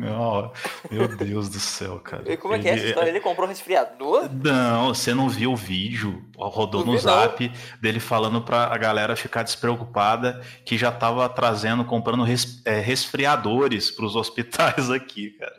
Meu 0.92 1.08
Deus 1.18 1.50
do 1.50 1.60
céu, 1.60 2.00
cara. 2.00 2.24
E 2.32 2.36
como 2.38 2.56
é 2.56 2.60
que 2.60 2.68
é 2.68 2.72
essa 2.72 2.80
Ele- 2.82 2.90
história? 2.90 3.10
Ele 3.10 3.20
comprou 3.20 3.48
resfriador? 3.48 4.28
Não, 4.32 4.94
você 4.94 5.14
não 5.14 5.30
viu 5.30 5.52
o 5.54 5.56
vídeo, 5.56 6.24
rodou 6.38 6.84
Não 6.86 6.94
no 6.94 7.00
vi, 7.00 7.06
não. 7.06 7.14
zap 7.14 7.52
dele 7.82 8.00
falando 8.00 8.42
pra 8.42 8.66
a 8.74 8.78
galera 8.78 9.16
ficar 9.16 9.44
despreocupada 9.44 10.42
que 10.66 10.78
já 10.78 10.92
tava 10.92 11.28
trazendo, 11.30 11.86
comprando 11.86 12.24
res- 12.24 12.62
é, 12.66 12.80
resfriadores 12.80 13.92
pros 13.92 14.16
hospitais 14.16 14.90
aqui, 14.90 15.32
cara. 15.32 15.56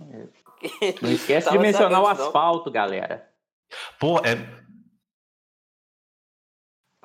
Não 1.02 1.10
esquece 1.12 1.50
de 1.50 1.58
mencionar 1.58 2.02
o 2.02 2.06
asfalto, 2.06 2.70
galera. 2.70 3.26
Pô, 3.98 4.18
é, 4.20 4.36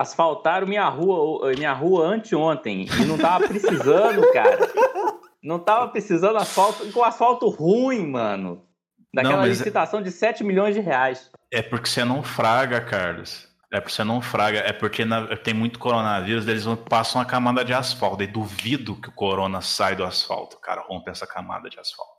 Asfaltaram 0.02 0.66
minha 0.66 0.88
rua, 0.88 1.52
minha 1.56 1.72
rua 1.72 2.06
anteontem 2.06 2.86
e 3.00 3.04
não 3.04 3.16
tava 3.16 3.46
precisando, 3.46 4.20
cara. 4.32 4.58
Não 5.42 5.58
tava 5.58 5.88
precisando 5.88 6.36
asfalto, 6.38 6.90
com 6.92 7.02
asfalto 7.04 7.48
ruim, 7.48 8.06
mano. 8.08 8.62
Daquela 9.14 9.36
Não, 9.38 9.44
é- 9.44 9.48
licitação 9.48 10.02
de 10.02 10.10
7 10.10 10.42
milhões 10.44 10.74
de 10.74 10.80
reais. 10.80 11.30
é 11.52 11.62
porque 11.62 11.88
você 11.88 12.04
não 12.04 12.22
fraga, 12.22 12.80
Carlos. 12.80 13.48
É 13.72 13.80
porque 13.80 13.94
você 13.94 14.04
não 14.04 14.20
fraga, 14.20 14.58
é 14.58 14.72
porque 14.72 15.04
na- 15.04 15.34
tem 15.36 15.54
muito 15.54 15.78
coronavírus, 15.78 16.46
eles 16.46 16.64
passam 16.88 17.20
uma 17.20 17.24
camada 17.26 17.64
de 17.64 17.72
asfalto. 17.72 18.22
E 18.22 18.26
duvido 18.26 18.94
que 19.00 19.08
o 19.08 19.12
corona 19.12 19.60
sai 19.62 19.94
do 19.96 20.04
asfalto, 20.04 20.58
cara, 20.60 20.82
rompe 20.82 21.10
essa 21.10 21.26
camada 21.26 21.70
de 21.70 21.78
asfalto. 21.78 22.12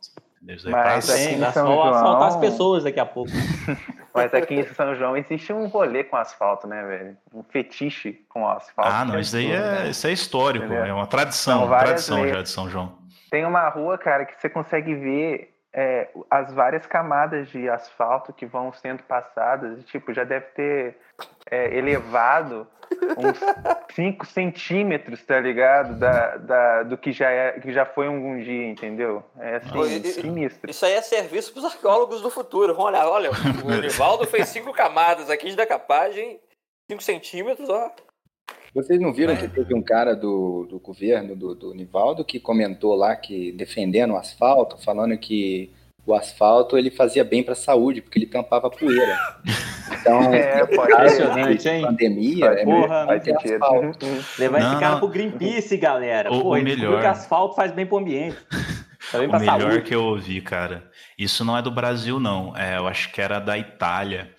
Isso 0.47 0.67
aí 0.67 0.73
Mas 0.73 1.09
em 1.09 1.39
dá 1.39 1.51
São 1.51 1.67
só 1.67 1.83
asfaltar 1.89 2.27
as 2.27 2.33
João- 2.33 2.41
pessoas 2.41 2.83
daqui 2.83 2.99
a 2.99 3.05
pouco. 3.05 3.31
Mas 4.13 4.33
aqui 4.33 4.55
em 4.55 4.63
São 4.73 4.93
João 4.95 5.17
existe 5.17 5.51
um 5.53 5.65
rolê 5.67 6.03
com 6.03 6.15
asfalto, 6.15 6.67
né, 6.67 6.83
velho? 6.83 7.17
Um 7.33 7.43
fetiche 7.43 8.13
com 8.29 8.47
asfalto. 8.47 8.91
Ah, 8.91 9.05
não, 9.05 9.19
isso 9.19 9.35
aí 9.37 9.51
é, 9.51 9.59
né? 9.59 9.89
isso 9.89 10.05
é 10.05 10.11
histórico, 10.11 10.65
Entendeu? 10.65 10.85
é 10.85 10.93
uma 10.93 11.07
tradição, 11.07 11.67
várias 11.67 12.05
tradição 12.05 12.21
leis. 12.21 12.35
já 12.35 12.41
de 12.43 12.49
São 12.49 12.69
João. 12.69 12.97
Tem 13.31 13.45
uma 13.45 13.67
rua, 13.69 13.97
cara, 13.97 14.25
que 14.25 14.39
você 14.39 14.47
consegue 14.49 14.93
ver 14.93 15.55
é, 15.73 16.09
as 16.29 16.53
várias 16.53 16.85
camadas 16.85 17.49
de 17.49 17.67
asfalto 17.67 18.31
que 18.31 18.45
vão 18.45 18.71
sendo 18.73 19.01
passadas. 19.03 19.79
e, 19.79 19.83
Tipo, 19.83 20.13
já 20.13 20.23
deve 20.23 20.45
ter 20.47 20.97
é, 21.49 21.75
elevado 21.75 22.67
uns 23.17 23.39
5 23.95 24.25
centímetros, 24.25 25.23
tá 25.23 25.39
ligado? 25.39 25.97
Da, 25.97 26.37
da, 26.37 26.83
do 26.83 26.97
que 26.97 27.11
já, 27.11 27.29
é, 27.29 27.59
que 27.59 27.71
já 27.71 27.85
foi 27.85 28.07
algum 28.07 28.39
dia, 28.41 28.67
entendeu? 28.67 29.23
É 29.39 29.57
assim, 29.57 30.01
e- 30.01 30.11
sinistro. 30.11 30.69
Isso 30.69 30.85
aí 30.85 30.93
é 30.93 31.01
serviço 31.01 31.51
pros 31.51 31.65
arqueólogos 31.65 32.21
do 32.21 32.29
futuro. 32.29 32.73
Vamos 32.73 32.89
olhar, 32.89 33.07
olha, 33.07 33.31
o 33.63 33.81
Nivaldo 33.81 34.25
fez 34.25 34.49
cinco 34.49 34.71
camadas 34.73 35.29
aqui 35.29 35.49
de 35.49 35.55
decapagem, 35.55 36.39
5 36.89 37.03
centímetros, 37.03 37.69
ó. 37.69 37.91
Vocês 38.73 38.99
não 38.99 39.13
viram 39.13 39.37
que 39.37 39.47
teve 39.47 39.75
um 39.75 39.83
cara 39.83 40.15
do, 40.15 40.65
do 40.67 40.79
governo, 40.79 41.35
do, 41.35 41.53
do 41.53 41.73
Nivaldo, 41.75 42.25
que 42.25 42.39
comentou 42.39 42.95
lá 42.95 43.15
que 43.15 43.51
defendendo 43.51 44.13
o 44.13 44.17
asfalto, 44.17 44.81
falando 44.83 45.15
que 45.15 45.71
o 46.05 46.13
asfalto 46.13 46.77
ele 46.77 46.91
fazia 46.91 47.23
bem 47.23 47.41
para 47.43 47.53
a 47.53 47.55
saúde, 47.55 48.01
porque 48.01 48.19
ele 48.19 48.25
tampava 48.25 48.69
poeira. 48.69 49.17
Então, 49.99 50.19
É, 50.33 50.65
pode 50.65 50.91
caso 50.91 51.03
Impressionante, 51.21 51.69
hein? 51.69 51.81
pandemia, 51.81 52.45
é 52.47 52.65
melhor 52.65 52.87
Porra, 52.87 53.21
sentido. 53.21 53.53
asfalto. 53.63 54.05
Levar 54.39 54.59
Não, 54.59 54.71
esse 54.71 54.79
cara 54.79 54.91
não. 54.93 54.99
pro 54.99 55.07
Greenpeace, 55.09 55.77
galera. 55.77 56.31
O- 56.33 56.41
Pô, 56.41 56.53
melhor. 56.55 56.99
que 57.01 57.07
asfalto 57.07 57.55
faz 57.55 57.71
bem 57.71 57.85
pro 57.85 57.97
ambiente. 57.99 58.37
Bem 59.11 59.27
O 59.27 59.31
melhor 59.31 59.59
saúde. 59.61 59.81
que 59.83 59.93
eu 59.95 60.03
ouvi, 60.03 60.41
cara, 60.41 60.89
isso 61.17 61.43
não 61.45 61.57
é 61.57 61.61
do 61.61 61.69
Brasil, 61.71 62.19
não. 62.19 62.55
É, 62.57 62.77
eu 62.77 62.87
acho 62.87 63.11
que 63.11 63.21
era 63.21 63.39
da 63.39 63.57
Itália. 63.57 64.33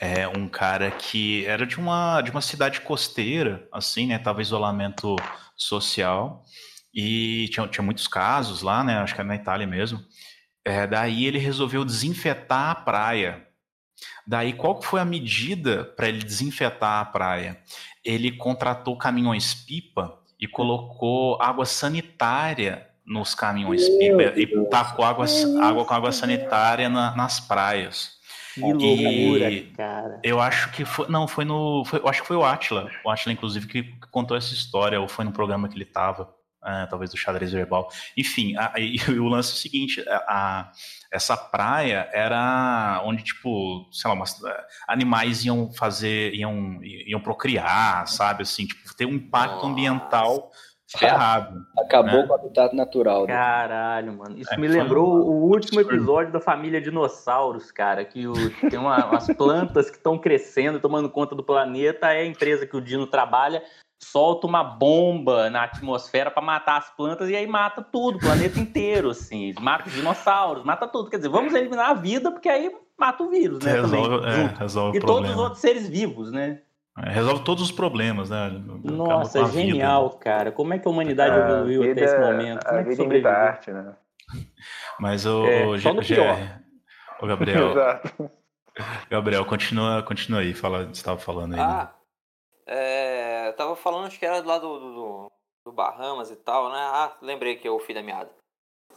É 0.00 0.28
um 0.28 0.46
cara 0.48 0.90
que 0.90 1.46
era 1.46 1.64
de 1.66 1.78
uma, 1.78 2.20
de 2.20 2.30
uma 2.30 2.42
cidade 2.42 2.82
costeira, 2.82 3.66
assim, 3.72 4.06
né? 4.08 4.18
Tava 4.18 4.40
em 4.40 4.42
isolamento 4.42 5.16
social. 5.56 6.42
E 6.94 7.48
tinha, 7.50 7.66
tinha 7.68 7.84
muitos 7.84 8.06
casos 8.08 8.62
lá, 8.62 8.82
né? 8.84 8.96
Acho 8.98 9.14
que 9.14 9.20
era 9.20 9.28
na 9.28 9.36
Itália 9.36 9.66
mesmo. 9.66 9.98
É, 10.66 10.86
daí 10.86 11.24
ele 11.26 11.38
resolveu 11.38 11.84
desinfetar 11.84 12.70
a 12.70 12.74
praia. 12.74 13.46
Daí, 14.26 14.52
qual 14.52 14.78
que 14.78 14.86
foi 14.86 15.00
a 15.00 15.04
medida 15.04 15.84
para 15.84 16.08
ele 16.08 16.22
desinfetar 16.24 17.00
a 17.00 17.04
praia? 17.04 17.58
Ele 18.04 18.32
contratou 18.32 18.96
caminhões-pipa 18.96 20.18
e 20.40 20.46
colocou 20.48 21.40
água 21.40 21.64
sanitária 21.64 22.88
nos 23.04 23.34
caminhões-pipa 23.34 24.32
e 24.36 24.46
tacou 24.68 25.04
água, 25.04 25.26
água 25.62 25.84
com 25.84 25.94
água 25.94 26.10
sanitária 26.12 26.88
na- 26.88 27.14
nas 27.14 27.38
praias. 27.38 28.16
Que 28.54 28.60
loucura, 28.62 29.50
E- 29.50 29.62
cara. 29.76 30.18
Eu 30.24 30.40
acho 30.40 30.72
que 30.72 30.84
foi. 30.84 31.06
Não, 31.08 31.28
foi 31.28 31.44
no. 31.44 31.84
foi- 31.84 32.00
eu 32.00 32.08
acho 32.08 32.22
que 32.22 32.28
foi 32.28 32.36
o 32.36 32.44
Atila. 32.44 32.90
O 33.04 33.10
Atila, 33.10 33.32
inclusive, 33.32 33.66
que 33.66 33.82
que 33.82 34.08
contou 34.10 34.36
essa 34.36 34.52
história, 34.54 35.00
ou 35.00 35.06
foi 35.06 35.24
no 35.26 35.30
programa 35.32 35.68
que 35.68 35.76
ele 35.76 35.84
tava, 35.84 36.34
ah, 36.66 36.86
talvez 36.90 37.10
do 37.10 37.16
xadrez 37.16 37.52
verbal. 37.52 37.88
Enfim, 38.16 38.56
a- 38.56 38.72
e, 38.76 38.96
o 39.20 39.28
lance 39.28 39.50
é 39.50 39.54
o 39.54 39.56
seguinte: 39.56 40.04
a, 40.08 40.16
a- 40.28 40.72
essa 41.12 41.36
praia 41.36 42.08
era 42.12 43.00
onde, 43.04 43.22
tipo, 43.22 43.86
sei 43.92 44.08
lá, 44.08 44.14
umas- 44.14 44.40
animais 44.88 45.44
iam 45.44 45.72
fazer, 45.72 46.34
iam, 46.34 46.80
iam 46.82 47.20
procriar, 47.20 48.06
sabe? 48.08 48.42
Assim, 48.42 48.66
tipo, 48.66 48.94
ter 48.96 49.06
um 49.06 49.12
impacto 49.12 49.54
Nossa. 49.54 49.66
ambiental 49.68 50.50
ferrado. 50.88 51.66
Acabou 51.78 52.12
Né? 52.22 52.26
com 52.26 52.32
o 52.32 52.36
habitat 52.36 52.72
natural. 52.74 53.26
né? 53.26 53.32
Caralho, 53.34 54.12
mano. 54.12 54.38
Isso 54.38 54.54
É, 54.54 54.56
me 54.56 54.68
lembrou 54.68 55.16
um 55.16 55.20
o 55.20 55.50
último 55.50 55.80
episódio 55.80 56.32
da 56.32 56.40
família 56.40 56.80
Dinossauros, 56.80 57.72
cara. 57.72 58.04
Que 58.04 58.26
o- 58.28 58.50
tem 58.70 58.78
uma- 58.78 59.04
umas 59.06 59.26
plantas 59.34 59.90
que 59.90 59.96
estão 59.96 60.16
crescendo, 60.18 60.78
tomando 60.80 61.10
conta 61.10 61.34
do 61.34 61.42
planeta. 61.42 62.06
Aí 62.08 62.18
a 62.22 62.26
empresa 62.26 62.66
que 62.66 62.76
o 62.76 62.80
Dino 62.80 63.06
trabalha 63.06 63.62
solta 63.98 64.46
uma 64.46 64.62
bomba 64.62 65.48
na 65.50 65.64
atmosfera 65.64 66.30
pra 66.30 66.42
matar 66.42 66.76
as 66.78 66.90
plantas 66.90 67.28
e 67.28 67.36
aí 67.36 67.46
mata 67.46 67.82
tudo, 67.82 68.16
o 68.16 68.20
planeta 68.20 68.58
inteiro, 68.60 69.10
assim. 69.10 69.54
Mata 69.60 69.88
os 69.88 69.94
dinossauros, 69.94 70.64
mata 70.64 70.86
tudo. 70.86 71.08
Quer 71.10 71.16
dizer, 71.16 71.28
vamos 71.28 71.54
eliminar 71.54 71.90
a 71.90 71.94
vida, 71.94 72.30
porque 72.30 72.48
aí 72.48 72.70
mata 72.98 73.22
o 73.22 73.30
vírus, 73.30 73.64
né? 73.64 73.72
Resolve, 73.72 74.20
também, 74.26 74.44
é, 74.46 74.54
resolve 74.58 74.96
E 74.96 75.00
o 75.00 75.04
todos 75.06 75.30
os 75.30 75.36
outros 75.36 75.60
seres 75.60 75.88
vivos, 75.88 76.30
né? 76.32 76.60
É, 76.98 77.10
resolve 77.10 77.44
todos 77.44 77.62
os 77.62 77.70
problemas, 77.72 78.30
né? 78.30 78.50
Nossa, 78.82 79.38
com 79.40 79.44
a 79.44 79.48
vida. 79.48 79.60
genial, 79.68 80.10
cara. 80.10 80.50
Como 80.50 80.72
é 80.72 80.78
que 80.78 80.88
a 80.88 80.90
humanidade 80.90 81.34
A 81.34 81.38
evoluiu 81.44 81.82
até 81.82 81.92
vida- 81.94 82.04
esse 82.06 82.18
momento? 82.18 82.64
Como 82.64 82.78
A 82.78 82.80
é 82.80 82.84
que 82.84 82.88
vida 82.90 83.02
a 83.02 83.04
sobreviveu? 83.04 83.32
arte, 83.32 83.70
né? 83.70 83.94
Mas 84.98 85.26
o, 85.26 85.46
É, 85.46 85.66
o 85.66 85.74
o 85.74 87.26
Gabriel, 87.26 87.70
Exato. 87.72 88.30
Gabriel, 89.10 89.44
continua, 89.44 90.02
continua 90.02 90.40
aí, 90.40 90.52
fala, 90.54 90.84
você 90.84 90.92
estava 90.92 91.18
falando 91.18 91.54
aí. 91.54 91.60
né? 91.60 91.66
Ah, 91.66 91.92
é, 92.66 93.15
tava 93.56 93.74
falando, 93.76 94.06
acho 94.06 94.18
que 94.18 94.26
era 94.26 94.44
lá 94.44 94.58
do, 94.58 94.78
do, 94.78 94.94
do- 95.64 95.72
Bahamas 95.72 96.30
e 96.30 96.36
tal, 96.36 96.68
né? 96.70 96.78
Ah, 96.78 97.16
lembrei 97.20 97.56
que 97.56 97.68
eu 97.68 97.78
fui 97.80 97.92
da 97.94 98.02
meada. 98.02 98.30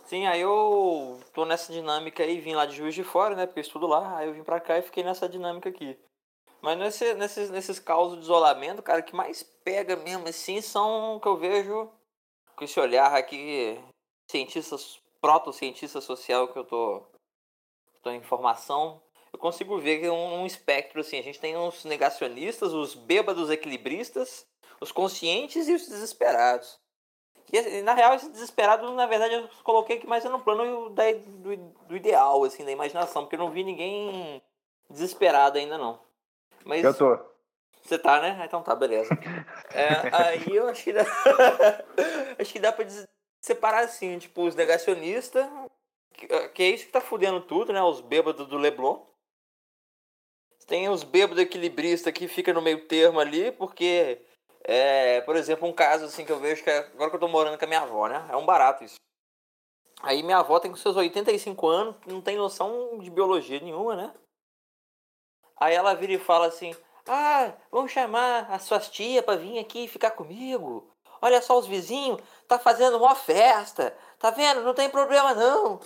Sim, 0.06 0.28
aí 0.28 0.42
eu 0.42 1.20
tô 1.34 1.46
nessa 1.46 1.72
dinâmica 1.74 2.24
aí, 2.24 2.39
vim 2.39 2.54
lá 2.54 2.66
de 2.66 2.75
Juiz 2.75 2.94
de 2.96 3.04
Fora, 3.04 3.36
né? 3.36 3.46
Porque 3.46 3.60
eu 3.60 3.63
estudo 3.63 3.88
lá, 3.88 4.18
aí 4.18 4.28
eu 4.28 4.34
vim 4.34 4.44
pra 4.44 4.60
cá 4.60 4.78
e 4.78 4.82
fiquei 4.84 5.04
nessa 5.04 5.28
dinâmica 5.28 5.70
aqui. 5.70 5.98
Mas 6.62 6.78
nesse, 6.78 7.13
nesses, 7.16 7.50
nesses 7.50 7.80
causos 7.80 8.18
de 8.18 8.24
isolamento, 8.24 8.84
cara, 8.84 9.01
que 9.01 9.16
mais 9.16 9.42
pega 9.42 9.96
mesmo 9.96 10.28
assim 10.28 10.62
são 10.62 11.16
o 11.16 11.20
que 11.20 11.28
eu 11.28 11.38
vejo 11.38 11.89
com 12.56 12.63
esse 12.66 12.80
olhar 12.80 13.13
aqui, 13.13 13.80
cientistas, 14.30 15.01
proto-cientista 15.22 16.01
social 16.01 16.48
que 16.50 16.60
eu 16.60 16.66
tô, 16.66 17.04
tô 18.01 18.10
em 18.12 18.22
formação, 18.22 19.01
eu 19.32 19.39
consigo 19.39 19.78
ver 19.80 20.00
que 20.00 20.06
é 20.08 20.12
um, 20.12 20.42
um 20.42 20.46
espectro 20.46 21.01
assim. 21.01 21.20
A 21.20 21.24
gente 21.24 21.39
tem 21.39 21.56
os 21.56 21.86
negacionistas, 21.86 22.74
os 22.74 22.96
bêbados 22.96 23.50
equilibristas, 23.50 24.46
os 24.81 24.91
conscientes 24.91 25.67
e 25.67 25.74
os 25.74 25.88
desesperados. 25.88 26.79
E 27.51 27.81
na 27.81 27.93
real, 27.93 28.13
esse 28.13 28.29
desesperado, 28.29 28.91
na 28.93 29.07
verdade, 29.07 29.33
eu 29.33 29.50
coloquei 29.63 29.98
aqui 29.98 30.05
mais 30.05 30.24
no 30.24 30.39
plano 30.39 30.91
da, 30.91 31.03
do, 31.12 31.55
do 31.88 31.98
ideal, 31.98 32.43
assim, 32.43 32.63
da 32.63 32.71
imaginação, 32.71 33.24
porque 33.24 33.36
eu 33.36 33.39
não 33.39 33.50
vi 33.50 33.63
ninguém 33.63 34.41
desesperado 34.89 35.57
ainda 35.57 35.77
não. 35.77 36.00
Mas 36.63 36.83
Eu 36.83 36.93
tô. 36.93 37.17
você 37.81 37.98
tá, 37.98 38.21
né? 38.21 38.39
Então 38.45 38.62
tá, 38.62 38.75
beleza. 38.75 39.09
É, 39.71 39.88
aí 40.15 40.55
eu 40.55 40.67
acho 40.67 40.83
que 40.83 40.93
dá. 40.93 41.03
acho 42.39 42.53
que 42.53 42.59
dá 42.59 42.71
pra 42.71 42.86
separar 43.39 43.83
assim, 43.83 44.17
tipo, 44.17 44.43
os 44.43 44.55
negacionistas, 44.55 45.48
que, 46.13 46.27
que 46.50 46.63
é 46.63 46.69
isso 46.69 46.86
que 46.86 46.91
tá 46.91 47.01
fudendo 47.01 47.39
tudo, 47.41 47.71
né? 47.71 47.81
Os 47.81 48.01
bêbados 48.01 48.48
do 48.48 48.57
Leblon. 48.57 49.05
Tem 50.67 50.89
os 50.89 51.03
bêbados 51.03 51.41
equilibristas 51.41 52.13
que 52.13 52.27
fica 52.27 52.53
no 52.53 52.62
meio 52.62 52.88
termo 52.88 53.19
ali, 53.19 53.51
porque, 53.51 54.21
é, 54.63 55.22
por 55.22 55.36
exemplo, 55.36 55.68
um 55.68 55.74
caso 55.74 56.06
assim 56.06 56.25
que 56.25 56.32
eu 56.32 56.39
vejo 56.39 56.63
que 56.63 56.70
é, 56.70 56.80
agora 56.80 57.10
que 57.10 57.16
eu 57.16 57.20
tô 57.20 57.28
morando 57.28 57.58
com 57.58 57.66
a 57.66 57.68
minha 57.68 57.82
avó, 57.82 58.08
né? 58.08 58.25
É 58.30 58.36
um 58.36 58.46
barato 58.46 58.84
isso. 58.84 58.96
Aí 60.01 60.24
minha 60.24 60.38
avó 60.38 60.60
tem 60.60 60.72
com 60.72 60.78
seus 60.78 60.96
85 60.96 61.68
anos, 61.68 61.96
não 62.06 62.22
tem 62.22 62.38
noção 62.38 63.00
de 63.00 63.10
biologia 63.10 63.60
nenhuma, 63.60 63.96
né? 63.96 64.13
Aí 65.58 65.75
ela 65.75 65.94
vira 65.94 66.13
e 66.13 66.20
fala 66.20 66.48
assim: 66.48 66.74
Ah, 67.06 67.54
vamos 67.70 67.92
chamar 67.92 68.50
as 68.50 68.63
suas 68.63 68.89
tias 68.89 69.24
pra 69.24 69.36
vir 69.36 69.60
aqui 69.60 69.88
ficar 69.88 70.12
comigo. 70.12 70.89
Olha 71.22 71.42
só 71.42 71.58
os 71.58 71.68
vizinhos, 71.68 72.22
tá 72.48 72.58
fazendo 72.58 72.98
uma 72.98 73.13
festa. 73.13 73.96
Tá 74.18 74.30
vendo? 74.30 74.62
Não 74.62 74.74
tem 74.74 74.89
problema 74.89 75.34
não. 75.34 75.82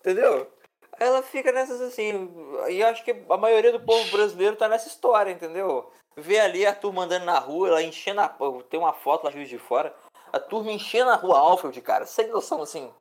Entendeu? 0.00 0.50
Ela 0.98 1.22
fica 1.22 1.52
nessas 1.52 1.80
assim. 1.80 2.30
E 2.70 2.82
acho 2.82 3.04
que 3.04 3.10
a 3.28 3.36
maioria 3.36 3.72
do 3.72 3.84
povo 3.84 4.10
brasileiro 4.10 4.56
tá 4.56 4.66
nessa 4.66 4.88
história, 4.88 5.30
entendeu? 5.30 5.92
Vê 6.18 6.40
ali 6.40 6.66
a 6.66 6.74
turma 6.74 7.04
andando 7.04 7.24
na 7.24 7.38
rua, 7.38 7.68
ela 7.68 7.82
enchendo 7.82 8.20
a. 8.20 8.28
Tem 8.68 8.78
uma 8.78 8.92
foto 8.92 9.24
lá 9.24 9.30
Juiz 9.30 9.48
de 9.48 9.58
Fora. 9.58 9.94
A 10.32 10.40
turma 10.40 10.72
enchendo 10.72 11.10
a 11.10 11.14
rua 11.14 11.38
Alfred, 11.38 11.80
cara. 11.80 12.06
Sem 12.06 12.26
noção 12.26 12.60
assim. 12.60 12.92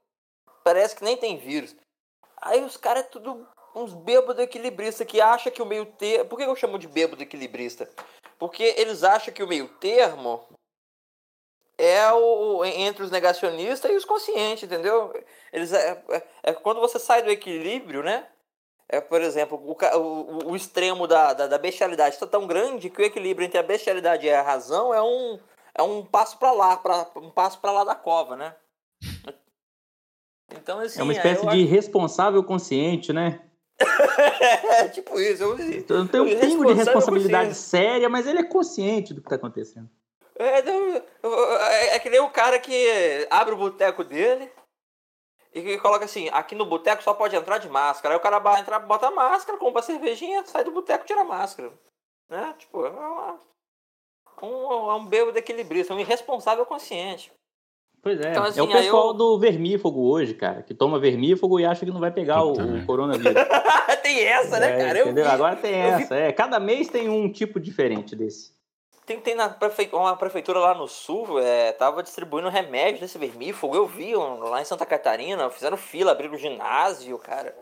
Parece 0.64 0.96
que 0.96 1.04
nem 1.04 1.18
tem 1.18 1.38
vírus. 1.38 1.76
Aí 2.40 2.64
os 2.64 2.78
caras 2.78 3.06
é 3.06 3.08
tudo 3.08 3.48
uns 3.74 3.94
bêbados 3.94 4.42
equilibristas 4.44 5.08
que 5.08 5.20
acham 5.20 5.52
que 5.52 5.62
o 5.62 5.66
meio 5.66 5.86
termo. 5.86 6.30
Por 6.30 6.38
que 6.38 6.44
eu 6.46 6.56
chamo 6.56 6.78
de 6.78 6.88
bêbado 6.88 7.24
equilibrista? 7.24 7.90
Porque 8.38 8.76
eles 8.78 9.04
acham 9.04 9.34
que 9.34 9.42
o 9.42 9.48
meio 9.48 9.68
termo 9.80 10.48
é 11.76 12.12
o 12.12 12.64
entre 12.66 13.04
os 13.04 13.12
negacionistas 13.12 13.90
e 13.90 13.96
os 13.96 14.06
conscientes, 14.06 14.64
entendeu? 14.64 15.12
Eles 15.52 15.74
é, 15.74 16.04
é- 16.10 16.28
é 16.44 16.54
quando 16.54 16.80
você 16.80 17.00
sai 17.00 17.24
do 17.24 17.32
equilíbrio, 17.32 18.04
né? 18.04 18.28
É, 18.90 19.02
por 19.02 19.22
exemplo, 19.22 19.58
o, 19.58 19.76
o, 19.98 20.52
o 20.52 20.56
extremo 20.56 21.08
da, 21.08 21.34
da, 21.34 21.48
da 21.48 21.58
bestialidade 21.58 22.16
está 22.16 22.26
tão 22.26 22.48
grande 22.48 22.90
que 22.90 23.02
o 23.02 23.06
equilíbrio 23.06 23.46
entre 23.46 23.58
a 23.58 23.64
bestialidade 23.64 24.26
e 24.26 24.30
a 24.32 24.42
razão 24.42 24.94
é 24.94 25.02
um, 25.02 25.38
é 25.76 25.84
um 25.84 26.06
passo 26.06 26.38
para 26.38 26.52
lá, 26.52 26.78
pra, 26.78 27.06
um 27.18 27.30
passo 27.30 27.60
para 27.60 27.72
lá 27.72 27.84
da 27.84 27.96
cova, 27.96 28.38
né? 28.38 28.56
Então, 30.54 30.80
assim, 30.80 31.00
É 31.00 31.04
uma 31.04 31.12
aí 31.12 31.18
espécie 31.18 31.46
de 31.48 31.66
responsável 31.66 32.44
consciente, 32.44 33.12
né? 33.12 33.42
É, 34.80 34.88
tipo 34.88 35.20
isso. 35.20 35.44
Eu, 35.44 35.60
Então, 35.60 36.08
tem 36.08 36.22
um 36.22 36.40
pingo 36.40 36.66
de 36.66 36.74
responsabilidade 36.74 37.50
consciente. 37.50 37.70
séria, 37.70 38.10
mas 38.10 38.26
ele 38.26 38.40
é 38.40 38.44
consciente 38.44 39.14
do 39.14 39.22
que 39.22 39.28
está 39.28 39.36
acontecendo. 39.36 39.90
É, 40.36 40.62
não, 40.62 40.96
é, 41.68 41.96
é 41.96 42.00
que 42.00 42.10
nem 42.10 42.20
o 42.20 42.30
cara 42.30 42.60
que 42.60 43.28
abre 43.30 43.54
o 43.54 43.58
boteco 43.58 44.04
dele 44.04 44.52
e 45.54 45.62
que 45.62 45.78
coloca 45.80 46.06
assim, 46.06 46.30
aqui 46.32 46.54
no 46.56 46.66
boteco 46.66 47.02
só 47.04 47.14
pode 47.14 47.36
entrar 47.36 47.58
de 47.58 47.70
máscara. 47.70 48.14
Aí 48.14 48.18
o 48.20 48.22
cara 48.22 48.40
vai 48.40 48.62
entrar, 48.62 48.80
bota 48.80 49.08
a 49.08 49.12
máscara, 49.12 49.58
compra 49.58 49.80
a 49.80 49.84
cervejinha, 49.84 50.46
sai 50.46 50.64
do 50.64 50.72
boteco 50.72 51.04
e 51.04 51.08
tira 51.08 51.22
a 51.22 51.26
máscara. 51.26 51.72
Né? 52.30 52.54
Tipo, 52.58 52.86
é 52.86 52.90
uma- 52.90 53.40
um, 54.42 54.92
é 54.92 54.96
um 54.96 55.06
bêbado 55.06 55.38
equilibrista, 55.38 55.94
um 55.94 56.00
irresponsável 56.00 56.66
consciente. 56.66 57.32
Pois 58.02 58.20
é. 58.22 58.32
Então, 58.32 58.44
assim, 58.44 58.60
é 58.60 58.64
o 58.64 58.68
pessoal 58.68 59.08
eu- 59.08 59.14
do 59.14 59.40
vermífugo 59.40 60.10
hoje, 60.12 60.34
cara, 60.34 60.62
que 60.62 60.74
toma 60.74 61.00
vermífugo 61.00 61.60
e 61.60 61.66
acha 61.66 61.84
que 61.86 61.92
não 61.92 62.00
vai 62.00 62.12
pegar 62.12 62.44
o, 62.44 62.54
o 62.54 62.58
merda. 62.58 62.86
coronavírus. 62.86 63.34
tem 64.04 64.24
essa, 64.24 64.60
né, 64.60 64.72
É, 64.74 64.78
cara? 64.86 65.00
Eu 65.00 65.06
entendeu? 65.06 65.26
vi. 65.26 65.32
Agora 65.32 65.56
tem 65.56 65.72
eu 65.74 65.98
vi- 65.98 66.04
essa. 66.04 66.16
É, 66.16 66.32
cada 66.32 66.60
mês 66.60 66.88
tem 66.90 67.10
um 67.10 67.30
tipo 67.32 67.60
diferente 67.60 68.16
desse. 68.16 68.56
Tem, 69.08 69.22
tem 69.22 69.36
na 69.36 69.48
prefe... 69.48 69.90
uma 69.94 70.18
prefeitura 70.18 70.60
lá 70.60 70.76
no 70.76 70.86
sul, 70.86 71.40
é, 71.40 71.72
tava 71.72 72.04
distribuindo 72.04 72.50
remédio 72.50 73.00
desse 73.00 73.18
vermífugo. 73.18 73.74
Eu 73.74 73.88
vi 73.88 74.18
um, 74.18 74.40
lá 74.40 74.62
em 74.62 74.66
Santa 74.66 74.86
Catarina, 74.86 75.50
fizeram 75.50 75.78
fila, 75.78 76.12
abriram 76.12 76.36
o 76.36 76.38
ginásio, 76.38 77.18
cara. 77.18 77.58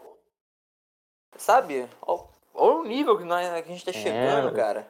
Sabe? 1.38 1.88
Olha 2.02 2.26
o 2.56 2.84
nível 2.84 3.16
que, 3.16 3.24
nós, 3.24 3.48
que 3.48 3.72
a 3.72 3.76
gente 3.76 3.86
tá 3.86 3.92
é, 3.92 3.94
chegando, 3.94 4.50
é, 4.50 4.54
cara. 4.54 4.88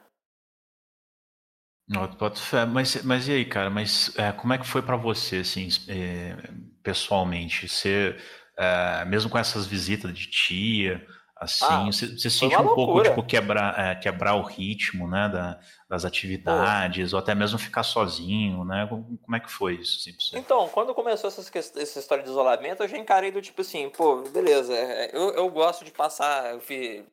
Não, 1.88 2.08
pode 2.16 2.42
mas, 2.72 3.04
mas 3.04 3.28
e 3.28 3.34
aí, 3.34 3.46
cara? 3.46 3.70
Mas 3.70 4.18
é, 4.18 4.32
como 4.32 4.54
é 4.54 4.58
que 4.58 4.66
foi 4.66 4.82
para 4.82 4.96
você, 4.96 5.40
assim, 5.40 5.68
é, 5.90 6.38
pessoalmente? 6.82 7.68
Você, 7.68 8.16
é, 8.58 9.04
mesmo 9.06 9.30
com 9.30 9.38
essas 9.38 9.68
visitas 9.68 10.14
de 10.14 10.30
tia, 10.30 11.06
assim, 11.36 11.66
ah, 11.66 11.86
você, 11.86 12.08
você 12.08 12.30
sentiu 12.30 12.62
um 12.62 12.74
pouco, 12.74 13.04
tipo, 13.04 13.22
quebrar, 13.24 13.78
é, 13.78 13.96
quebrar 13.96 14.36
o 14.36 14.42
ritmo, 14.42 15.08
né, 15.08 15.28
da, 15.28 15.60
das 15.90 16.06
atividades, 16.06 17.12
Pô. 17.12 17.18
ou 17.18 17.22
até 17.22 17.36
mesmo 17.36 17.60
ficar 17.60 17.84
sozinho, 17.84 18.64
né? 18.64 18.88
Como 18.88 19.36
é 19.36 19.40
que 19.40 19.52
foi 19.52 19.76
isso, 19.76 20.00
assim, 20.00 20.38
Então, 20.38 20.70
quando 20.70 20.96
começou 20.96 21.28
essas, 21.28 21.54
essa 21.54 22.00
história 22.00 22.24
de 22.24 22.30
isolamento, 22.30 22.84
eu 22.84 22.88
já 22.88 22.98
encarei 22.98 23.32
do 23.32 23.42
tipo 23.42 23.62
assim, 23.62 23.90
pô, 23.90 24.22
beleza, 24.24 24.74
é, 24.74 25.16
eu, 25.16 25.32
eu 25.32 25.50
gosto 25.50 25.84
de 25.84 25.92
passar, 25.92 26.54
eu, 26.54 26.62
fiz, 26.62 27.04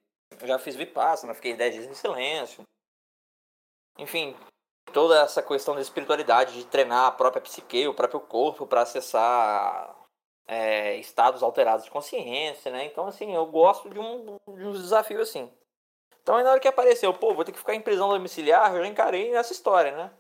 eu 0.41 0.47
já 0.47 0.59
fiz 0.59 0.77
Vipassana, 0.77 1.35
fiquei 1.35 1.55
10 1.55 1.75
dias 1.75 1.87
em 1.87 1.95
silêncio. 1.95 2.63
Enfim, 3.99 4.37
toda 4.93 5.21
essa 5.21 5.43
questão 5.43 5.75
da 5.75 5.81
espiritualidade, 5.81 6.55
de 6.55 6.65
treinar 6.67 7.07
a 7.07 7.11
própria 7.11 7.43
psique, 7.43 7.89
o 7.89 7.95
próprio 7.95 8.21
corpo 8.21 8.67
para 8.67 8.83
acessar 8.83 10.02
é, 10.47 10.97
estados 10.97 11.43
alterados 11.43 11.85
de 11.85 11.91
consciência, 11.91 12.71
né? 12.71 12.85
Então, 12.85 13.07
assim, 13.07 13.35
eu 13.35 13.47
gosto 13.47 13.89
de 13.89 13.99
um, 13.99 14.37
de 14.49 14.67
um 14.67 14.73
desafio 14.73 15.21
assim. 15.21 15.51
Então, 16.23 16.37
aí 16.37 16.45
na 16.45 16.51
hora 16.51 16.61
que 16.61 16.69
apareceu, 16.69 17.13
pô, 17.13 17.35
vou 17.35 17.45
ter 17.45 17.53
que 17.53 17.59
ficar 17.59 17.75
em 17.75 17.81
prisão 17.81 18.09
domiciliar, 18.11 18.75
eu 18.75 18.83
já 18.83 18.87
encarei 18.87 19.33
nessa 19.33 19.53
história, 19.53 19.93
né? 19.93 20.11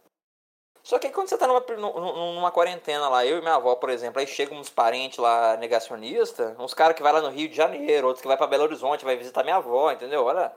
Só 0.82 0.98
que 0.98 1.06
aí 1.06 1.12
quando 1.12 1.28
você 1.28 1.38
tá 1.38 1.46
numa, 1.46 1.60
numa 1.60 2.50
quarentena 2.50 3.08
lá, 3.08 3.24
eu 3.24 3.38
e 3.38 3.40
minha 3.40 3.54
avó, 3.54 3.76
por 3.76 3.88
exemplo, 3.88 4.18
aí 4.18 4.26
chegam 4.26 4.58
uns 4.58 4.68
parentes 4.68 5.18
lá 5.18 5.56
negacionistas, 5.56 6.58
uns 6.58 6.74
caras 6.74 6.96
que 6.96 7.02
vai 7.02 7.12
lá 7.12 7.20
no 7.20 7.30
Rio 7.30 7.48
de 7.48 7.54
Janeiro, 7.54 8.08
outros 8.08 8.20
que 8.20 8.26
vai 8.26 8.36
para 8.36 8.48
Belo 8.48 8.64
Horizonte, 8.64 9.04
vai 9.04 9.16
visitar 9.16 9.44
minha 9.44 9.56
avó, 9.56 9.92
entendeu? 9.92 10.24
Olha, 10.24 10.52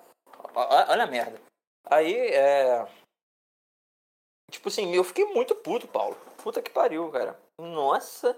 olha 0.56 1.04
a 1.04 1.08
merda. 1.08 1.40
Aí, 1.88 2.16
é, 2.16 2.88
Tipo 4.50 4.70
assim, 4.70 4.94
eu 4.94 5.04
fiquei 5.04 5.26
muito 5.26 5.56
puto, 5.56 5.88
Paulo. 5.88 6.16
Puta 6.38 6.62
que 6.62 6.70
pariu, 6.70 7.10
cara. 7.12 7.38
Nossa. 7.60 8.38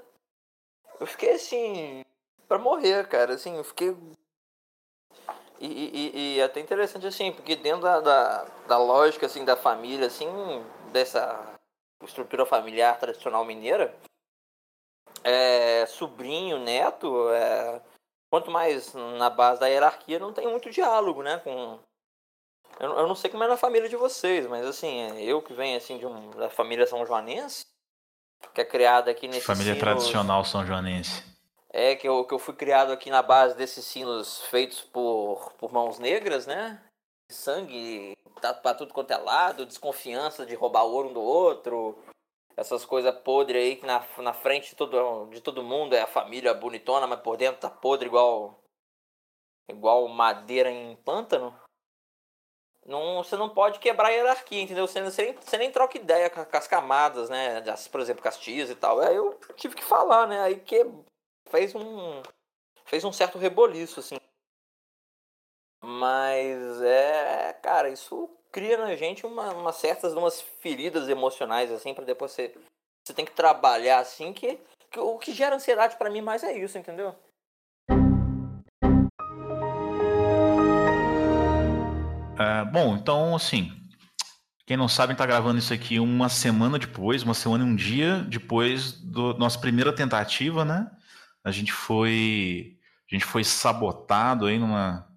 Eu 0.99 1.07
fiquei 1.07 1.31
assim. 1.31 2.03
pra 2.47 2.57
morrer, 2.57 3.07
cara. 3.07 3.33
Assim, 3.33 3.55
eu 3.57 3.63
fiquei. 3.63 3.95
E, 5.59 5.67
e, 5.67 6.35
e 6.35 6.41
até 6.41 6.59
interessante 6.59 7.07
assim, 7.07 7.31
porque 7.31 7.55
dentro 7.55 7.81
da, 7.81 7.99
da, 7.99 8.43
da 8.67 8.77
lógica 8.77 9.25
assim, 9.25 9.43
da 9.43 9.57
família, 9.57 10.05
assim, 10.05 10.27
dessa 10.91 11.55
estrutura 12.03 12.45
familiar 12.45 12.99
tradicional 12.99 13.43
mineira, 13.43 13.95
é, 15.23 15.85
sobrinho, 15.87 16.59
neto, 16.59 17.29
é, 17.31 17.81
quanto 18.29 18.51
mais 18.51 18.93
na 18.93 19.31
base 19.31 19.59
da 19.59 19.67
hierarquia, 19.67 20.19
não 20.19 20.31
tem 20.31 20.47
muito 20.47 20.69
diálogo, 20.69 21.23
né? 21.23 21.39
Com, 21.39 21.79
eu, 22.79 22.91
eu 22.91 23.07
não 23.07 23.15
sei 23.15 23.29
como 23.31 23.43
é 23.43 23.47
na 23.47 23.57
família 23.57 23.89
de 23.89 23.95
vocês, 23.95 24.45
mas 24.45 24.65
assim, 24.65 25.01
é, 25.01 25.23
eu 25.23 25.41
que 25.41 25.53
venho 25.53 25.77
assim 25.77 25.97
de 25.97 26.05
um, 26.05 26.29
da 26.31 26.49
família 26.49 26.85
São 26.85 27.05
Joanense, 27.05 27.65
que 28.53 28.61
é 28.61 28.65
criada 28.65 29.11
aqui 29.11 29.27
nesse 29.27 29.45
Família 29.45 29.73
sinos, 29.73 29.79
tradicional 29.79 30.43
São 30.43 30.65
Joanense. 30.65 31.23
É, 31.69 31.95
que 31.95 32.07
eu, 32.07 32.25
que 32.25 32.33
eu 32.33 32.39
fui 32.39 32.55
criado 32.55 32.91
aqui 32.91 33.09
na 33.09 33.21
base 33.21 33.55
desses 33.55 33.85
sinos 33.85 34.41
feitos 34.43 34.81
por, 34.81 35.53
por 35.57 35.71
mãos 35.71 35.99
negras, 35.99 36.47
né? 36.47 36.81
Sangue 37.31 38.17
tá 38.41 38.53
pra 38.53 38.73
tudo 38.73 38.93
quanto 38.93 39.11
é 39.11 39.17
lado, 39.17 39.65
desconfiança 39.65 40.45
de 40.45 40.55
roubar 40.55 40.83
ouro 40.83 41.09
um 41.09 41.13
do 41.13 41.21
outro, 41.21 41.97
essas 42.57 42.83
coisas 42.83 43.13
podres 43.19 43.61
aí 43.61 43.75
que 43.75 43.85
na, 43.85 44.03
na 44.17 44.33
frente 44.33 44.71
de 44.71 44.75
todo, 44.75 45.29
de 45.29 45.41
todo 45.41 45.63
mundo 45.63 45.93
é 45.93 46.01
a 46.01 46.07
família 46.07 46.53
bonitona, 46.53 47.05
mas 47.05 47.19
por 47.19 47.37
dentro 47.37 47.61
tá 47.61 47.69
podre 47.69 48.07
igual 48.07 48.59
igual 49.69 50.07
madeira 50.07 50.71
em 50.71 50.95
pântano. 50.95 51.53
Não, 52.87 53.21
você 53.21 53.35
não 53.35 53.49
pode 53.49 53.79
quebrar 53.79 54.07
a 54.07 54.11
hierarquia, 54.11 54.61
entendeu? 54.61 54.87
Você, 54.87 55.03
você, 55.03 55.23
nem, 55.23 55.33
você 55.33 55.57
nem 55.57 55.69
troca 55.69 55.97
ideia 55.97 56.29
com, 56.29 56.45
com 56.45 56.57
as 56.57 56.67
camadas, 56.67 57.29
né? 57.29 57.61
Por 57.91 57.99
exemplo, 57.99 58.21
com 58.21 58.29
as 58.29 58.39
tias 58.39 58.69
e 58.69 58.75
tal. 58.75 59.01
Aí 59.01 59.13
eu 59.13 59.37
tive 59.57 59.75
que 59.75 59.83
falar, 59.83 60.25
né? 60.25 60.39
Aí 60.41 60.57
que 60.61 60.85
fez 61.49 61.75
um. 61.75 62.23
Fez 62.85 63.03
um 63.03 63.11
certo 63.11 63.37
reboliço, 63.37 63.99
assim. 63.99 64.15
Mas 65.83 66.81
é. 66.81 67.53
Cara, 67.61 67.89
isso 67.89 68.29
cria 68.53 68.77
na 68.77 68.95
gente 68.95 69.25
uma, 69.25 69.53
uma 69.53 69.73
certas 69.73 70.13
umas 70.13 70.39
feridas 70.39 71.09
emocionais, 71.09 71.69
assim, 71.71 71.93
para 71.93 72.05
depois 72.05 72.31
você. 72.31 72.55
Você 73.05 73.13
tem 73.13 73.25
que 73.25 73.33
trabalhar 73.33 73.99
assim 73.99 74.33
que, 74.33 74.59
que 74.89 74.99
o 74.99 75.17
que 75.17 75.33
gera 75.33 75.55
ansiedade 75.55 75.97
para 75.97 76.09
mim 76.09 76.21
mais 76.21 76.43
é 76.43 76.57
isso, 76.57 76.77
entendeu? 76.77 77.13
É, 82.39 82.65
bom, 82.65 82.95
então, 82.95 83.35
assim, 83.35 83.71
quem 84.65 84.77
não 84.77 84.87
sabe, 84.87 85.13
está 85.13 85.25
gravando 85.25 85.57
isso 85.57 85.73
aqui 85.73 85.99
uma 85.99 86.29
semana 86.29 86.77
depois, 86.77 87.23
uma 87.23 87.33
semana 87.33 87.63
e 87.63 87.67
um 87.67 87.75
dia 87.75 88.19
depois 88.23 88.91
da 89.01 89.33
nossa 89.35 89.57
primeira 89.57 89.93
tentativa, 89.93 90.63
né? 90.63 90.91
A 91.43 91.51
gente 91.51 91.71
foi, 91.71 92.77
a 93.09 93.15
gente 93.15 93.25
foi 93.25 93.43
sabotado 93.43 94.45
aí 94.45 94.59
numa 94.59 95.07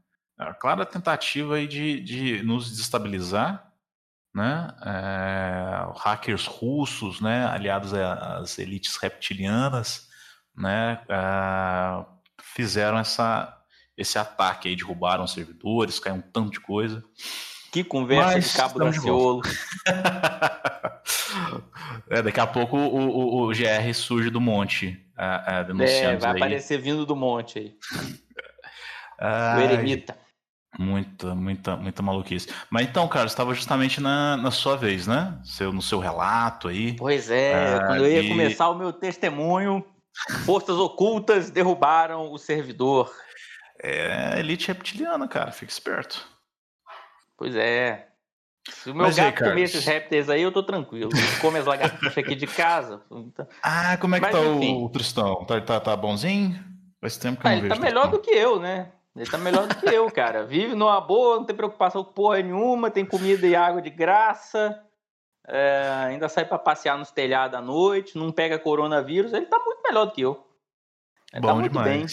clara 0.60 0.86
tentativa 0.86 1.56
aí 1.56 1.66
de, 1.66 2.00
de 2.00 2.42
nos 2.42 2.70
desestabilizar, 2.70 3.70
né? 4.34 4.68
É, 4.86 5.86
hackers 5.98 6.46
russos, 6.46 7.20
né? 7.20 7.44
Aliados 7.46 7.92
às 7.92 8.58
elites 8.58 8.96
reptilianas, 8.96 10.08
né? 10.56 11.02
É, 11.08 12.06
fizeram 12.40 12.98
essa 12.98 13.59
esse 14.00 14.18
ataque 14.18 14.68
aí, 14.68 14.76
derrubaram 14.76 15.26
servidores, 15.26 15.98
caiu 15.98 16.16
um 16.16 16.20
tanto 16.20 16.52
de 16.52 16.60
coisa. 16.60 17.02
Que 17.70 17.84
conversa 17.84 18.32
Mas, 18.32 18.50
de 18.50 18.56
cabo 18.56 18.78
da 18.78 18.92
Ciolo. 18.92 19.42
é, 22.10 22.22
daqui 22.22 22.40
a 22.40 22.46
pouco 22.46 22.76
o, 22.76 23.08
o, 23.08 23.42
o, 23.42 23.48
GR 23.48 23.94
surge 23.94 24.30
do 24.30 24.40
monte, 24.40 24.98
a, 25.16 25.58
a 25.58 25.62
denunciando 25.62 26.14
É, 26.14 26.16
vai 26.16 26.30
aparecer 26.30 26.80
vindo 26.80 27.06
do 27.06 27.14
monte 27.14 27.58
aí. 27.58 27.76
o 29.56 29.60
eremita. 29.60 30.18
Muita, 30.78 31.34
muita, 31.34 31.76
muita 31.76 32.02
maluquice. 32.02 32.48
Mas 32.70 32.88
então, 32.88 33.06
cara, 33.06 33.26
estava 33.26 33.54
justamente 33.54 34.00
na, 34.00 34.36
na 34.36 34.50
sua 34.50 34.76
vez, 34.76 35.06
né? 35.06 35.38
Seu, 35.44 35.72
no 35.72 35.82
seu 35.82 35.98
relato 35.98 36.68
aí. 36.68 36.96
Pois 36.96 37.30
é, 37.30 37.74
ah, 37.74 37.86
quando 37.86 38.06
eu 38.06 38.10
ia 38.10 38.22
e... 38.22 38.28
começar 38.28 38.70
o 38.70 38.78
meu 38.78 38.92
testemunho, 38.92 39.84
forças 40.44 40.76
ocultas 40.76 41.50
derrubaram 41.50 42.32
o 42.32 42.38
servidor. 42.38 43.12
É 43.82 44.38
elite 44.38 44.68
reptiliana, 44.68 45.26
cara. 45.26 45.52
Fica 45.52 45.72
esperto. 45.72 46.26
Pois 47.36 47.56
é. 47.56 48.08
Se 48.68 48.90
o 48.90 48.94
meu 48.94 49.06
Mas 49.06 49.16
gato 49.16 49.42
aí, 49.42 49.50
comer 49.50 49.62
esses 49.62 49.84
répteis 49.84 50.28
aí, 50.28 50.42
eu 50.42 50.52
tô 50.52 50.62
tranquilo. 50.62 51.10
come 51.40 51.58
as 51.58 51.64
lagartixas 51.64 52.18
aqui 52.18 52.34
de 52.34 52.46
casa. 52.46 53.02
Então... 53.10 53.48
Ah, 53.62 53.96
como 53.96 54.14
é 54.14 54.20
que 54.20 54.26
Mas, 54.26 54.36
tá 54.36 54.44
enfim. 54.44 54.84
o 54.84 54.88
Tristão? 54.90 55.44
Tá, 55.46 55.60
tá, 55.60 55.80
tá 55.80 55.96
bonzinho? 55.96 56.62
Faz 57.00 57.16
tempo 57.16 57.40
que 57.40 57.48
ah, 57.48 57.52
eu 57.52 57.56
não 57.56 57.64
ele 57.64 57.74
tá 57.74 57.80
melhor 57.80 58.08
do 58.08 58.20
que 58.20 58.30
eu, 58.30 58.60
né? 58.60 58.92
Ele 59.16 59.28
tá 59.28 59.38
melhor 59.38 59.66
do 59.66 59.74
que 59.74 59.86
eu, 59.86 60.10
cara. 60.10 60.44
Vive 60.44 60.74
numa 60.74 61.00
boa, 61.00 61.36
não 61.36 61.44
tem 61.46 61.56
preocupação 61.56 62.04
com 62.04 62.12
porra 62.12 62.42
nenhuma, 62.42 62.90
tem 62.90 63.04
comida 63.04 63.46
e 63.46 63.56
água 63.56 63.80
de 63.80 63.90
graça. 63.90 64.78
É, 65.48 65.88
ainda 66.06 66.28
sai 66.28 66.44
para 66.44 66.58
passear 66.58 66.98
nos 66.98 67.10
telhados 67.10 67.58
à 67.58 67.62
noite, 67.62 68.16
não 68.16 68.30
pega 68.30 68.58
coronavírus. 68.58 69.32
Ele 69.32 69.46
tá 69.46 69.58
muito 69.64 69.82
melhor 69.82 70.04
do 70.04 70.12
que 70.12 70.20
eu. 70.20 70.46
Ele 71.32 71.40
Bom 71.40 71.48
tá 71.48 71.54
muito 71.54 71.72
demais. 71.72 71.88
bem 71.88 72.06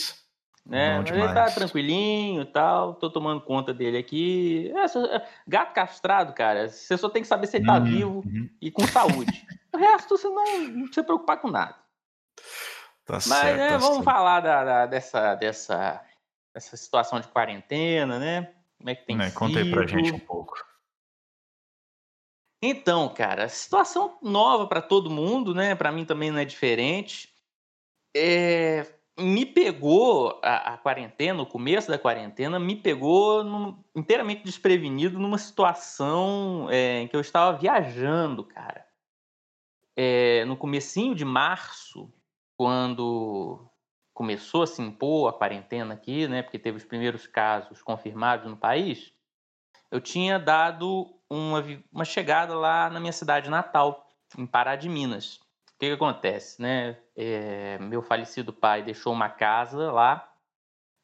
né? 0.67 0.99
Mas 0.99 1.12
ele 1.12 1.34
tá 1.34 1.49
tranquilinho 1.49 2.41
e 2.41 2.45
tal, 2.45 2.93
tô 2.93 3.10
tomando 3.10 3.41
conta 3.41 3.73
dele 3.73 3.97
aqui. 3.97 4.71
É, 4.75 5.25
gato 5.47 5.73
castrado, 5.73 6.34
cara, 6.34 6.67
você 6.69 6.97
só 6.97 7.10
tem 7.10 7.21
que 7.21 7.27
saber 7.27 7.47
se 7.47 7.58
ele 7.58 7.65
tá 7.65 7.77
uhum, 7.77 7.84
vivo 7.84 8.23
uhum. 8.25 8.49
e 8.62 8.69
com 8.69 8.86
saúde. 8.88 9.45
o 9.73 9.77
resto 9.77 10.17
você 10.17 10.27
não, 10.27 10.60
não 10.60 10.84
precisa 10.84 11.03
preocupar 11.03 11.39
com 11.39 11.49
nada. 11.49 11.75
Tá 13.06 13.13
Mas 13.13 13.23
certo, 13.23 13.58
né, 13.58 13.69
tá 13.69 13.77
vamos 13.77 13.95
certo. 13.95 14.03
falar 14.06 14.41
da, 14.41 14.63
da, 14.63 14.86
dessa, 14.86 15.36
dessa, 15.36 16.06
dessa 16.53 16.75
situação 16.75 17.19
de 17.21 17.27
quarentena, 17.30 18.19
né? 18.19 18.53
Como 18.77 18.89
é 18.89 18.95
que 18.95 19.06
tem 19.06 19.15
né, 19.15 19.30
sido? 19.30 19.39
Conta 19.39 19.60
aí 19.60 19.71
pra 19.71 19.88
gente 19.88 20.12
um 20.12 20.19
pouco. 20.19 20.58
Então, 22.62 23.08
cara, 23.13 23.47
situação 23.47 24.17
nova 24.21 24.67
para 24.67 24.82
todo 24.82 25.10
mundo, 25.10 25.56
né? 25.56 25.75
Para 25.75 25.91
mim 25.91 26.03
também 26.03 26.32
não 26.32 26.39
é 26.39 26.45
diferente. 26.45 27.34
É, 28.15 28.86
me 29.19 29.45
pegou 29.45 30.39
a, 30.43 30.73
a, 30.73 30.77
quarentena, 30.77 31.41
o 31.41 31.45
começo 31.45 31.89
da 31.89 31.97
quarentena, 31.97 32.60
me 32.60 32.75
pegou 32.75 33.43
num, 33.43 33.84
inteiramente 33.95 34.43
desprevenido 34.43 35.17
numa 35.17 35.38
situação 35.38 36.67
é, 36.69 37.01
em 37.01 37.08
que 37.08 37.15
eu 37.15 37.21
estava 37.21 37.58
viajando, 37.58 38.43
cara. 38.43 38.86
É, 39.95 40.45
no 40.45 40.56
comecinho 40.56 41.15
de 41.15 41.25
março, 41.25 42.13
quando 42.56 43.67
começou 44.13 44.63
a 44.63 44.67
se 44.67 44.82
impor 44.82 45.30
a 45.30 45.34
quarentena 45.34 45.95
aqui, 45.95 46.27
né, 46.27 46.43
porque 46.43 46.60
teve 46.60 46.77
os 46.77 46.86
primeiros 46.86 47.25
casos 47.25 47.82
confirmados 47.82 48.47
no 48.47 48.58
país, 48.58 49.12
eu 49.91 49.99
tinha 49.99 50.38
dado 50.38 51.15
uma, 51.30 51.63
uma 51.91 52.06
chegada 52.06 52.56
lá 52.56 52.89
na 52.89 52.99
minha 52.99 53.12
cidade 53.12 53.49
natal, 53.49 54.12
em 54.38 54.45
Pará 54.45 54.75
de 54.75 54.89
Minas. 54.89 55.39
O 55.78 55.80
que, 55.80 55.90
que 55.90 55.94
acontece, 55.94 56.60
né? 56.60 56.98
É, 57.16 57.78
meu 57.78 58.02
falecido 58.02 58.52
pai 58.52 58.82
deixou 58.82 59.13
uma 59.13 59.30
casa 59.30 59.92
lá 59.92 60.28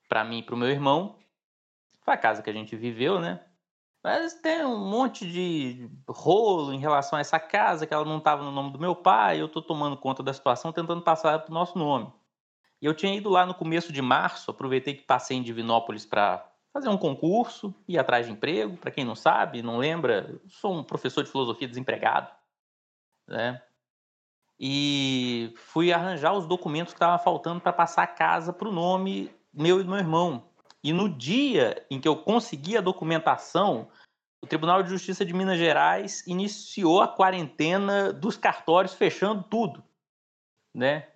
para 0.10 0.24
mim 0.24 0.40
e 0.40 0.44
para 0.44 0.56
o 0.56 0.58
meu 0.58 0.68
irmão. 0.68 1.20
Foi 2.02 2.16
a 2.16 2.18
casa 2.18 2.42
que 2.42 2.50
a 2.50 2.54
gente 2.54 2.76
viveu, 2.76 3.20
né? 3.20 3.40
Mas 4.04 4.34
tem 4.34 4.66
um 4.66 4.84
monte 4.84 5.32
de 5.32 5.92
rolo 6.10 6.74
em 6.74 6.80
relação 6.80 7.18
a 7.18 7.22
essa 7.22 7.40
casa, 7.40 7.86
que 7.86 7.94
ela 7.94 8.04
não 8.04 8.18
estava 8.18 8.44
no 8.44 8.52
nome 8.52 8.72
do 8.72 8.80
meu 8.80 8.96
pai, 8.96 9.40
eu 9.40 9.46
estou 9.46 9.62
tomando 9.62 9.96
conta 9.96 10.24
da 10.24 10.34
situação, 10.34 10.74
tentando 10.74 11.04
passar 11.04 11.38
para 11.38 11.52
o 11.52 11.54
nosso 11.54 11.78
nome. 11.78 12.12
E 12.82 12.86
eu 12.88 12.96
tinha 12.96 13.16
ido 13.16 13.30
lá 13.30 13.46
no 13.46 13.54
começo 13.54 13.94
de 13.94 14.02
março, 14.02 14.50
aproveitei 14.50 14.96
que 14.96 15.04
passei 15.04 15.38
em 15.38 15.44
Divinópolis 15.44 16.04
para 16.04 16.52
fazer 16.74 16.90
um 16.90 16.98
concurso, 16.98 17.76
ir 17.88 18.00
atrás 18.00 18.26
de 18.26 18.32
emprego. 18.32 18.76
Para 18.76 18.90
quem 18.90 19.06
não 19.06 19.16
sabe, 19.16 19.62
não 19.62 19.78
lembra, 19.78 20.42
sou 20.48 20.74
um 20.74 20.84
professor 20.84 21.24
de 21.24 21.30
filosofia 21.30 21.68
desempregado, 21.68 22.32
né? 23.28 23.62
E 24.60 25.54
fui 25.56 25.92
arranjar 25.92 26.34
os 26.34 26.48
documentos 26.48 26.94
que 26.94 26.98
estavam 26.98 27.20
faltando 27.24 27.60
para 27.60 27.74
passar 27.74 28.04
a 28.04 28.08
casa 28.08 28.54
para 28.54 28.68
o 28.68 28.72
nome 28.72 29.34
meu 29.54 29.80
e 29.80 29.84
do 29.84 29.90
meu 29.90 30.00
irmão. 30.00 30.46
E 30.84 30.92
no 30.92 31.08
dia 31.08 31.86
em 31.90 32.00
que 32.00 32.08
eu 32.08 32.16
consegui 32.16 32.76
a 32.76 32.82
documentação, 32.82 33.88
o 34.42 34.48
Tribunal 34.48 34.84
de 34.84 34.90
Justiça 34.90 35.24
de 35.24 35.34
Minas 35.34 35.58
Gerais 35.58 36.26
iniciou 36.28 37.02
a 37.02 37.08
quarentena 37.08 38.12
dos 38.12 38.36
cartórios, 38.36 38.94
fechando 38.94 39.44
tudo, 39.44 39.82
né? 40.74 41.08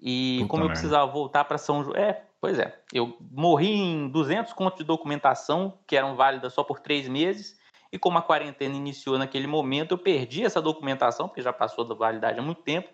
E 0.00 0.38
Puta 0.40 0.50
como 0.50 0.64
eu 0.64 0.68
precisava 0.68 1.10
voltar 1.10 1.44
para 1.44 1.58
São 1.58 1.82
João, 1.82 1.96
é, 1.96 2.24
pois 2.40 2.58
é, 2.58 2.78
eu 2.92 3.16
morri 3.32 3.72
em 3.72 4.08
200 4.08 4.52
contos 4.52 4.78
de 4.78 4.84
documentação 4.84 5.78
que 5.86 5.96
eram 5.96 6.14
válidas 6.14 6.52
só 6.52 6.62
por 6.62 6.78
três 6.78 7.08
meses. 7.08 7.58
E 7.94 7.98
como 7.98 8.18
a 8.18 8.22
quarentena 8.22 8.74
iniciou 8.74 9.16
naquele 9.16 9.46
momento, 9.46 9.92
eu 9.92 9.98
perdi 9.98 10.44
essa 10.44 10.60
documentação, 10.60 11.28
porque 11.28 11.40
já 11.40 11.52
passou 11.52 11.84
da 11.84 11.94
validade 11.94 12.40
há 12.40 12.42
muito 12.42 12.60
tempo, 12.60 12.88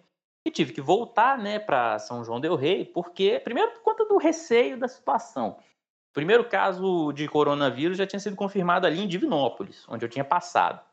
e 0.47 0.51
tive 0.51 0.75
que 0.75 0.81
voltar 0.83 1.39
né, 1.39 1.59
para 1.59 1.99
São 1.99 2.23
João 2.23 2.39
Del 2.39 2.55
Rei, 2.55 2.85
porque, 2.85 3.41
primeiro, 3.41 3.73
por 3.73 3.81
conta 3.81 4.05
do 4.05 4.19
receio 4.19 4.79
da 4.79 4.87
situação. 4.87 5.57
O 6.11 6.13
primeiro 6.13 6.47
caso 6.47 7.13
de 7.15 7.27
coronavírus 7.27 7.97
já 7.97 8.07
tinha 8.07 8.21
sido 8.21 8.37
confirmado 8.37 8.87
ali 8.87 9.01
em 9.01 9.09
Divinópolis, 9.09 9.87
onde 9.89 10.05
eu 10.05 10.09
tinha 10.11 10.23
passado. 10.23 10.85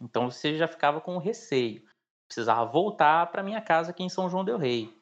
Então 0.00 0.30
você 0.30 0.56
já 0.56 0.68
ficava 0.68 1.00
com 1.00 1.18
receio. 1.18 1.82
Precisava 2.28 2.64
voltar 2.64 3.26
para 3.32 3.42
minha 3.42 3.60
casa 3.60 3.90
aqui 3.90 4.04
em 4.04 4.08
São 4.08 4.30
João 4.30 4.44
Del 4.44 4.56
Rei. 4.56 4.96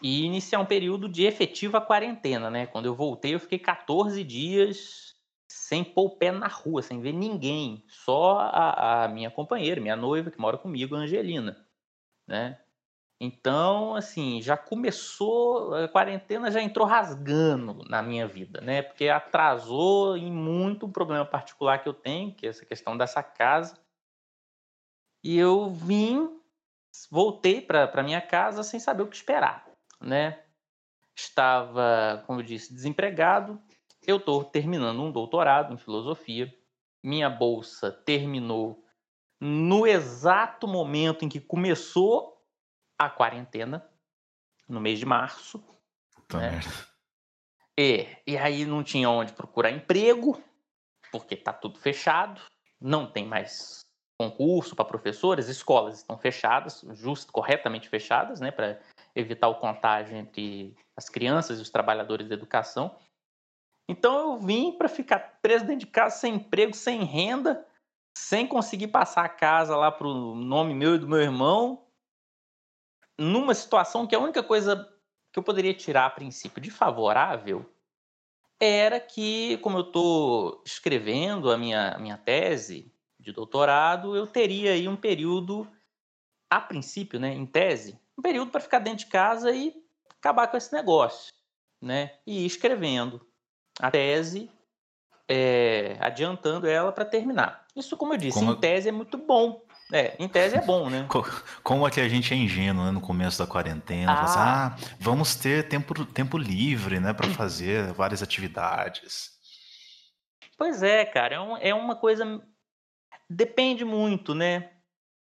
E 0.00 0.24
iniciar 0.24 0.60
um 0.60 0.66
período 0.66 1.10
de 1.10 1.26
efetiva 1.26 1.78
quarentena, 1.78 2.48
né? 2.48 2.66
Quando 2.66 2.86
eu 2.86 2.94
voltei, 2.94 3.34
eu 3.34 3.40
fiquei 3.40 3.58
14 3.58 4.24
dias 4.24 5.15
sem 5.48 5.84
pôr 5.84 6.06
o 6.06 6.16
pé 6.16 6.30
na 6.30 6.48
rua, 6.48 6.82
sem 6.82 7.00
ver 7.00 7.12
ninguém. 7.12 7.84
Só 7.88 8.38
a, 8.38 9.04
a 9.04 9.08
minha 9.08 9.30
companheira, 9.30 9.80
minha 9.80 9.96
noiva, 9.96 10.30
que 10.30 10.40
mora 10.40 10.58
comigo, 10.58 10.94
a 10.94 11.00
Angelina. 11.00 11.66
Né? 12.26 12.58
Então, 13.18 13.94
assim, 13.94 14.42
já 14.42 14.56
começou, 14.56 15.74
a 15.74 15.88
quarentena 15.88 16.50
já 16.50 16.60
entrou 16.60 16.86
rasgando 16.86 17.82
na 17.88 18.02
minha 18.02 18.28
vida, 18.28 18.60
né? 18.60 18.82
Porque 18.82 19.08
atrasou 19.08 20.18
em 20.18 20.30
muito 20.30 20.84
um 20.84 20.92
problema 20.92 21.24
particular 21.24 21.82
que 21.82 21.88
eu 21.88 21.94
tenho, 21.94 22.34
que 22.34 22.46
é 22.46 22.50
essa 22.50 22.66
questão 22.66 22.96
dessa 22.96 23.22
casa. 23.22 23.78
E 25.24 25.38
eu 25.38 25.70
vim, 25.70 26.38
voltei 27.10 27.62
para 27.62 28.02
minha 28.02 28.20
casa 28.20 28.62
sem 28.62 28.78
saber 28.78 29.04
o 29.04 29.08
que 29.08 29.16
esperar, 29.16 29.66
né? 29.98 30.42
Estava, 31.16 32.22
como 32.26 32.40
eu 32.40 32.44
disse, 32.44 32.74
desempregado. 32.74 33.58
Eu 34.06 34.18
estou 34.18 34.44
terminando 34.44 35.02
um 35.02 35.10
doutorado 35.10 35.74
em 35.74 35.76
filosofia. 35.76 36.54
Minha 37.02 37.28
bolsa 37.28 37.90
terminou 37.90 38.84
no 39.40 39.86
exato 39.86 40.66
momento 40.68 41.24
em 41.24 41.28
que 41.28 41.40
começou 41.40 42.40
a 42.98 43.10
quarentena 43.10 43.88
no 44.68 44.80
mês 44.80 44.98
de 44.98 45.04
março. 45.04 45.62
Puta 46.14 46.38
né? 46.38 46.60
E, 47.78 48.06
e 48.26 48.38
aí 48.38 48.64
não 48.64 48.82
tinha 48.82 49.10
onde 49.10 49.32
procurar 49.32 49.70
emprego, 49.70 50.42
porque 51.12 51.36
tá 51.36 51.52
tudo 51.52 51.78
fechado, 51.78 52.40
não 52.80 53.10
tem 53.10 53.26
mais 53.26 53.80
concurso 54.18 54.74
para 54.74 54.84
professores, 54.86 55.48
escolas 55.48 55.98
estão 55.98 56.16
fechadas, 56.16 56.82
just, 56.92 57.30
corretamente 57.30 57.88
fechadas, 57.88 58.40
né, 58.40 58.50
para 58.50 58.80
evitar 59.14 59.48
o 59.48 59.56
contágio 59.56 60.16
entre 60.16 60.74
as 60.96 61.10
crianças 61.10 61.58
e 61.58 61.62
os 61.62 61.68
trabalhadores 61.68 62.26
da 62.28 62.34
educação. 62.34 62.96
Então 63.88 64.32
eu 64.32 64.38
vim 64.38 64.72
para 64.72 64.88
ficar 64.88 65.38
preso 65.40 65.64
dentro 65.64 65.86
de 65.86 65.86
casa 65.86 66.16
sem 66.16 66.34
emprego, 66.34 66.74
sem 66.74 67.04
renda, 67.04 67.66
sem 68.16 68.46
conseguir 68.46 68.88
passar 68.88 69.24
a 69.24 69.28
casa 69.28 69.76
lá 69.76 69.92
para 69.92 70.06
o 70.06 70.34
nome 70.34 70.74
meu 70.74 70.96
e 70.96 70.98
do 70.98 71.08
meu 71.08 71.20
irmão, 71.20 71.86
numa 73.18 73.54
situação 73.54 74.06
que 74.06 74.14
a 74.14 74.18
única 74.18 74.42
coisa 74.42 74.92
que 75.32 75.38
eu 75.38 75.42
poderia 75.42 75.74
tirar 75.74 76.06
a 76.06 76.10
princípio 76.10 76.60
de 76.60 76.70
favorável 76.70 77.70
era 78.60 78.98
que, 78.98 79.58
como 79.58 79.78
eu 79.78 79.82
estou 79.82 80.62
escrevendo 80.64 81.50
a 81.50 81.58
minha, 81.58 81.90
a 81.90 81.98
minha 81.98 82.16
tese 82.16 82.92
de 83.20 83.32
doutorado, 83.32 84.16
eu 84.16 84.26
teria 84.26 84.72
aí 84.72 84.88
um 84.88 84.96
período, 84.96 85.70
a 86.50 86.60
princípio, 86.60 87.20
né, 87.20 87.34
em 87.34 87.44
tese, 87.44 88.00
um 88.16 88.22
período 88.22 88.50
para 88.50 88.60
ficar 88.60 88.78
dentro 88.78 89.04
de 89.04 89.06
casa 89.06 89.54
e 89.54 89.74
acabar 90.08 90.48
com 90.48 90.56
esse 90.56 90.72
negócio, 90.72 91.32
né, 91.82 92.18
e 92.26 92.44
ir 92.44 92.46
escrevendo 92.46 93.26
a 93.80 93.90
tese, 93.90 94.50
é, 95.28 95.96
adiantando 96.00 96.66
ela 96.66 96.92
para 96.92 97.04
terminar. 97.04 97.66
Isso, 97.74 97.96
como 97.96 98.14
eu 98.14 98.18
disse, 98.18 98.38
como... 98.38 98.52
em 98.52 98.56
tese 98.56 98.88
é 98.88 98.92
muito 98.92 99.18
bom, 99.18 99.66
é, 99.92 100.16
em 100.18 100.28
tese 100.28 100.56
é 100.56 100.60
bom, 100.60 100.90
né? 100.90 101.06
Como 101.62 101.86
é 101.86 101.90
que 101.90 102.00
a 102.00 102.08
gente 102.08 102.34
é 102.34 102.36
ingênuo 102.36 102.84
né, 102.84 102.90
no 102.90 103.00
começo 103.00 103.38
da 103.38 103.46
quarentena? 103.46 104.12
Ah. 104.12 104.24
Assim, 104.24 104.38
ah, 104.38 104.76
vamos 104.98 105.36
ter 105.36 105.68
tempo, 105.68 106.04
tempo 106.06 106.36
livre, 106.36 106.98
né, 106.98 107.12
para 107.12 107.28
fazer 107.28 107.92
várias 107.92 108.20
atividades. 108.22 109.30
Pois 110.58 110.82
é, 110.82 111.04
cara, 111.04 111.36
é, 111.36 111.40
um, 111.40 111.56
é 111.58 111.74
uma 111.74 111.94
coisa. 111.94 112.42
Depende 113.30 113.84
muito, 113.84 114.34
né? 114.34 114.72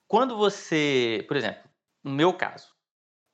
Quando 0.09 0.37
você, 0.37 1.25
por 1.29 1.37
exemplo, 1.37 1.63
no 2.03 2.13
meu 2.13 2.33
caso, 2.33 2.74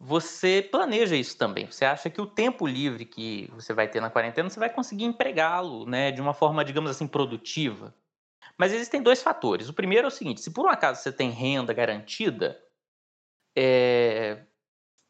você 0.03 0.63
planeja 0.63 1.15
isso 1.15 1.37
também. 1.37 1.71
Você 1.71 1.85
acha 1.85 2.09
que 2.09 2.23
o 2.23 2.27
tempo 2.27 2.67
livre 2.67 3.05
que 3.05 3.51
você 3.55 3.75
vai 3.75 3.87
ter 3.87 4.01
na 4.01 4.09
quarentena, 4.09 4.49
você 4.49 4.59
vai 4.59 4.71
conseguir 4.71 5.05
empregá-lo, 5.05 5.85
né, 5.85 6.11
de 6.11 6.23
uma 6.23 6.33
forma, 6.33 6.65
digamos 6.65 6.91
assim, 6.91 7.07
produtiva. 7.07 7.95
Mas 8.57 8.73
existem 8.73 9.03
dois 9.03 9.23
fatores. 9.23 9.69
O 9.69 9.75
primeiro 9.75 10.07
é 10.07 10.09
o 10.09 10.11
seguinte: 10.11 10.41
se 10.41 10.51
por 10.53 10.65
um 10.65 10.71
acaso 10.71 11.03
você 11.03 11.13
tem 11.13 11.31
renda 11.31 11.75
garantida, 11.75 12.59
é, 13.55 14.47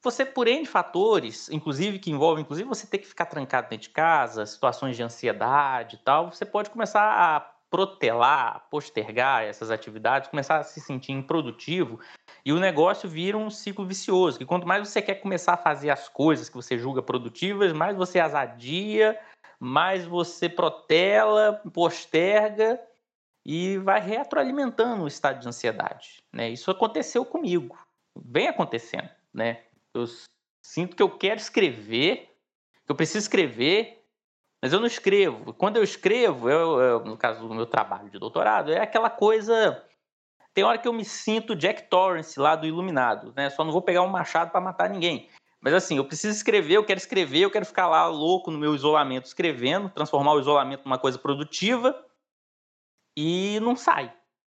você, 0.03 0.24
por 0.24 0.48
N 0.48 0.66
fatores, 0.66 1.48
inclusive 1.50 1.98
que 2.00 2.11
envolvem 2.11 2.42
inclusive 2.42 2.68
você 2.68 2.87
ter 2.87 2.98
que 2.98 3.07
ficar 3.07 3.26
trancado 3.26 3.68
dentro 3.68 3.88
de 3.88 3.90
casa, 3.90 4.44
situações 4.44 4.96
de 4.96 5.03
ansiedade 5.03 5.96
e 5.96 5.98
tal, 5.98 6.33
você 6.33 6.44
pode 6.44 6.70
começar 6.70 7.03
a 7.03 7.40
protelar, 7.70 8.66
postergar 8.68 9.44
essas 9.44 9.70
atividades, 9.70 10.29
começar 10.29 10.59
a 10.59 10.64
se 10.64 10.81
sentir 10.81 11.12
improdutivo 11.12 12.00
e 12.44 12.53
o 12.53 12.59
negócio 12.59 13.09
vira 13.09 13.37
um 13.37 13.50
ciclo 13.50 13.85
vicioso, 13.85 14.38
que 14.38 14.46
quanto 14.46 14.66
mais 14.66 14.88
você 14.88 15.03
quer 15.03 15.16
começar 15.16 15.55
a 15.55 15.59
fazer 15.59 15.90
as 15.90 16.09
coisas 16.09 16.48
que 16.48 16.57
você 16.57 16.79
julga 16.79 17.03
produtivas, 17.03 17.72
mais 17.72 17.96
você 17.96 18.18
as 18.18 18.35
adia, 18.35 19.18
mais 19.59 20.07
você 20.07 20.48
protela, 20.48 21.61
posterga 21.72 22.81
e 23.44 23.79
vai 23.79 24.00
retroalimentando 24.00 25.05
o 25.05 25.09
estado 25.09 25.40
de 25.40 25.48
ansiedade. 25.48 26.22
Né? 26.33 26.48
Isso 26.50 26.70
aconteceu 26.70 27.24
comigo, 27.24 27.79
vem 28.16 28.48
acontecendo. 28.48 29.09
Né? 29.33 29.62
Eu 29.94 30.05
sinto 30.64 30.96
que 30.96 31.03
eu 31.03 31.11
quero 31.11 31.40
escrever, 31.40 32.35
que 32.87 32.92
eu 32.92 32.96
preciso 32.96 33.18
escrever, 33.18 34.00
mas 34.62 34.72
eu 34.72 34.81
não 34.81 34.87
escrevo. 34.87 35.55
Quando 35.55 35.76
eu 35.76 35.83
escrevo, 35.83 36.50
eu, 36.50 36.81
eu, 36.81 37.05
no 37.05 37.16
caso 37.16 37.46
do 37.46 37.55
meu 37.55 37.66
trabalho 37.66 38.11
de 38.11 38.18
doutorado, 38.18 38.72
é 38.72 38.81
aquela 38.81 39.09
coisa. 39.09 39.85
Tem 40.53 40.65
hora 40.65 40.79
que 40.79 40.89
eu 40.89 40.93
me 40.93 41.05
sinto 41.05 41.55
Jack 41.55 41.89
Torrance 41.89 42.39
lá 42.39 42.57
do 42.57 42.67
Iluminado, 42.67 43.33
né? 43.37 43.51
Só 43.51 43.65
não 43.65 43.73
vou 43.73 43.83
pegar 43.83 44.03
um 44.03 44.09
machado 44.09 44.51
para 44.51 44.61
matar 44.61 44.91
ninguém. 44.91 45.29
Mas 45.61 45.75
assim, 45.75 45.99
eu 45.99 46.05
preciso 46.05 46.35
escrever, 46.35 46.75
eu 46.75 46.85
quero 46.85 46.99
escrever, 46.99 47.41
eu 47.41 47.51
quero 47.51 47.67
ficar 47.67 47.87
lá 47.87 48.07
louco 48.07 48.51
no 48.51 48.59
meu 48.59 48.75
isolamento 48.75 49.27
escrevendo, 49.27 49.91
transformar 49.91 50.33
o 50.33 50.41
isolamento 50.41 50.85
numa 50.85 50.99
coisa 50.99 51.19
produtiva 51.19 51.95
e 53.17 53.61
não 53.61 53.77
sai. 53.77 54.13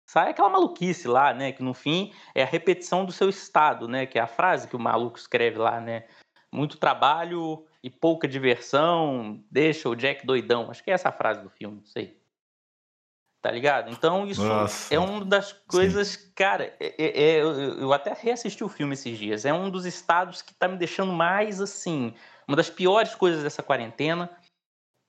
Sai 0.07 0.31
aquela 0.31 0.49
maluquice 0.49 1.07
lá, 1.07 1.33
né? 1.33 1.53
Que 1.53 1.63
no 1.63 1.75
fim 1.75 2.13
é 2.35 2.43
a 2.43 2.47
repetição 2.47 3.05
do 3.05 3.13
seu 3.13 3.29
estado, 3.29 3.87
né? 3.87 4.07
Que 4.07 4.19
é 4.19 4.23
a 4.23 4.27
frase 4.27 4.69
que 4.69 4.77
o 4.77 4.81
maluco 4.81 5.19
escreve 5.19 5.59
lá, 5.59 5.81
né? 5.81 6.07
Muito 6.51 6.79
trabalho 6.79 7.67
e 7.83 7.91
pouca 7.91 8.29
diversão, 8.29 9.43
deixa 9.51 9.89
o 9.89 9.97
Jack 9.97 10.25
doidão. 10.27 10.71
Acho 10.71 10.83
que 10.83 10.91
é 10.91 10.95
essa 10.95 11.09
a 11.09 11.13
frase 11.13 11.43
do 11.43 11.51
filme, 11.51 11.79
não 11.79 11.87
sei. 11.87 12.19
Tá 13.45 13.51
ligado? 13.51 13.91
Então 13.91 14.27
isso 14.27 14.43
Nossa. 14.43 14.95
é 14.95 14.99
uma 14.99 15.23
das 15.23 15.53
coisas, 15.53 16.09
Sim. 16.09 16.33
cara, 16.35 16.75
é, 16.81 16.95
é, 16.97 17.23
é, 17.23 17.43
eu, 17.43 17.79
eu 17.79 17.93
até 17.93 18.17
reassisti 18.19 18.65
o 18.65 18.71
filme 18.71 18.95
esses 18.95 19.19
dias. 19.19 19.45
É 19.45 19.53
um 19.53 19.69
dos 19.69 19.85
estados 19.85 20.41
que 20.41 20.55
tá 20.55 20.67
me 20.67 20.79
deixando 20.79 21.13
mais 21.13 21.61
assim. 21.61 22.15
Uma 22.49 22.57
das 22.57 22.71
piores 22.71 23.15
coisas 23.15 23.43
dessa 23.43 23.63
quarentena 23.63 24.31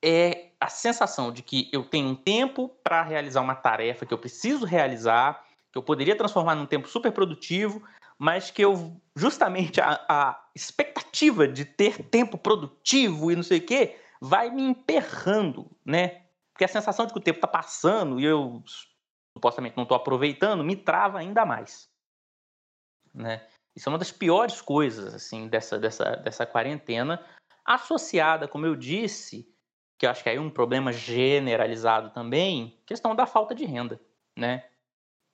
é 0.04 0.48
a 0.60 0.68
sensação 0.68 1.32
de 1.32 1.42
que 1.42 1.70
eu 1.72 1.86
tenho 1.86 2.10
um 2.10 2.16
tempo 2.16 2.70
para 2.84 3.02
realizar 3.04 3.40
uma 3.40 3.56
tarefa 3.56 4.06
que 4.06 4.14
eu 4.14 4.18
preciso 4.18 4.66
realizar, 4.66 5.46
que 5.72 5.78
eu 5.78 5.82
poderia 5.82 6.14
transformar 6.14 6.56
num 6.56 6.66
tempo 6.66 6.90
super 6.90 7.14
produtivo, 7.14 7.82
mas 8.20 8.52
que 8.52 8.62
eu 8.62 9.00
justamente 9.16 9.80
a, 9.80 10.04
a 10.10 10.44
expectativa 10.54 11.48
de 11.48 11.64
ter 11.64 12.04
tempo 12.04 12.38
produtivo 12.38 13.32
e 13.32 13.36
não 13.38 13.44
sei 13.44 13.60
o 13.60 13.66
quê 13.66 13.96
vai 14.20 14.50
me 14.50 14.64
emperrando, 14.64 15.72
né? 15.86 16.25
Porque 16.56 16.64
a 16.64 16.70
sensação 16.70 17.06
de 17.06 17.12
que 17.12 17.20
o 17.20 17.22
tempo 17.22 17.38
está 17.38 17.50
passando 17.50 18.18
e 18.18 18.24
eu 18.24 18.64
supostamente 19.38 19.76
não 19.76 19.84
estou 19.84 19.98
aproveitando 19.98 20.64
me 20.64 20.74
trava 20.74 21.20
ainda 21.20 21.46
mais, 21.46 21.92
né? 23.14 23.46
Isso 23.76 23.90
é 23.90 23.92
uma 23.92 23.98
das 23.98 24.10
piores 24.10 24.62
coisas 24.62 25.14
assim 25.14 25.50
dessa 25.50 25.78
dessa 25.78 26.16
dessa 26.16 26.46
quarentena, 26.46 27.22
associada, 27.66 28.48
como 28.48 28.66
eu 28.66 28.74
disse, 28.74 29.54
que 30.00 30.06
eu 30.06 30.10
acho 30.10 30.24
que 30.24 30.30
é 30.30 30.40
um 30.40 30.50
problema 30.50 30.94
generalizado 30.94 32.12
também, 32.12 32.82
questão 32.86 33.14
da 33.14 33.26
falta 33.26 33.54
de 33.54 33.66
renda, 33.66 34.00
né? 34.38 34.66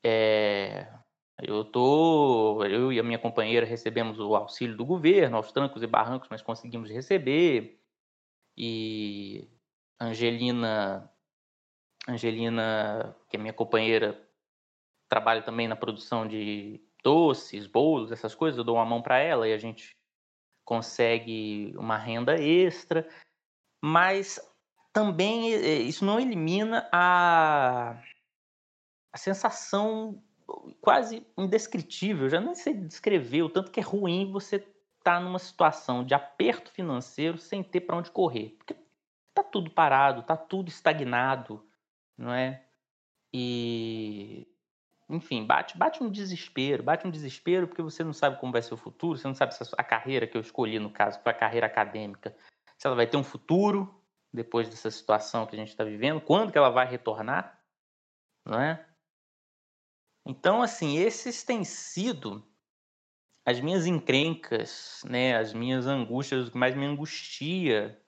É, 0.03 0.91
eu 1.37 1.63
tô, 1.63 2.65
eu 2.65 2.91
e 2.91 2.99
a 2.99 3.03
minha 3.03 3.19
companheira 3.19 3.63
recebemos 3.63 4.19
o 4.19 4.35
auxílio 4.35 4.75
do 4.75 4.85
governo, 4.85 5.37
aos 5.37 5.51
trancos 5.51 5.83
e 5.83 5.87
barrancos, 5.87 6.29
mas 6.31 6.41
conseguimos 6.41 6.89
receber. 6.89 7.79
E 8.57 9.47
Angelina, 10.01 11.07
Angelina, 12.07 13.15
que 13.29 13.37
é 13.37 13.39
minha 13.39 13.53
companheira, 13.53 14.19
trabalha 15.07 15.43
também 15.43 15.67
na 15.67 15.75
produção 15.75 16.27
de 16.27 16.81
doces, 17.03 17.67
bolos, 17.67 18.11
essas 18.11 18.33
coisas. 18.33 18.57
Eu 18.57 18.63
dou 18.63 18.77
uma 18.77 18.85
mão 18.85 18.99
para 18.99 19.19
ela 19.19 19.47
e 19.47 19.53
a 19.53 19.59
gente 19.59 19.95
consegue 20.65 21.71
uma 21.77 21.97
renda 21.97 22.33
extra. 22.41 23.07
Mas 23.79 24.39
também 24.91 25.53
isso 25.87 26.03
não 26.03 26.19
elimina 26.19 26.89
a, 26.91 28.01
a 29.13 29.17
sensação 29.17 30.23
quase 30.81 31.25
indescritível, 31.37 32.27
já 32.27 32.41
nem 32.41 32.55
sei 32.55 32.73
descrever 32.73 33.43
o 33.43 33.49
tanto 33.49 33.71
que 33.71 33.79
é 33.79 33.83
ruim 33.83 34.31
você 34.31 34.55
estar 34.55 34.73
tá 35.03 35.19
numa 35.19 35.39
situação 35.39 36.03
de 36.03 36.13
aperto 36.13 36.71
financeiro 36.71 37.37
sem 37.37 37.63
ter 37.63 37.81
para 37.81 37.97
onde 37.97 38.11
correr. 38.11 38.55
Porque 38.57 38.80
tá 39.33 39.43
tudo 39.43 39.71
parado, 39.71 40.23
tá 40.23 40.35
tudo 40.35 40.69
estagnado, 40.69 41.65
não 42.17 42.33
é? 42.33 42.65
E 43.33 44.47
enfim, 45.09 45.45
bate, 45.45 45.77
bate 45.77 46.01
um 46.01 46.09
desespero, 46.09 46.83
bate 46.83 47.05
um 47.05 47.11
desespero 47.11 47.67
porque 47.67 47.81
você 47.81 48.03
não 48.03 48.13
sabe 48.13 48.39
como 48.39 48.51
vai 48.53 48.61
ser 48.61 48.73
o 48.73 48.77
futuro, 48.77 49.17
você 49.17 49.27
não 49.27 49.35
sabe 49.35 49.53
se 49.53 49.63
a 49.77 49.83
carreira 49.83 50.25
que 50.25 50.37
eu 50.37 50.41
escolhi, 50.41 50.79
no 50.79 50.89
caso, 50.89 51.19
foi 51.21 51.31
a 51.33 51.35
carreira 51.35 51.67
acadêmica, 51.67 52.35
se 52.77 52.87
ela 52.87 52.95
vai 52.95 53.05
ter 53.05 53.17
um 53.17 53.23
futuro 53.23 53.93
depois 54.33 54.69
dessa 54.69 54.89
situação 54.89 55.45
que 55.45 55.55
a 55.55 55.59
gente 55.59 55.69
está 55.69 55.83
vivendo, 55.83 56.21
quando 56.21 56.51
que 56.51 56.57
ela 56.57 56.69
vai 56.69 56.87
retornar, 56.87 57.61
não 58.45 58.59
é? 58.59 58.85
Então, 60.25 60.61
assim, 60.61 60.97
esses 60.97 61.43
têm 61.43 61.63
sido 61.65 62.47
as 63.45 63.59
minhas 63.59 63.85
encrencas, 63.85 65.01
né, 65.05 65.35
as 65.35 65.51
minhas 65.51 65.87
angústias, 65.87 66.47
o 66.47 66.51
que 66.51 66.57
mais 66.57 66.75
me 66.75 66.85
angustia 66.85 68.01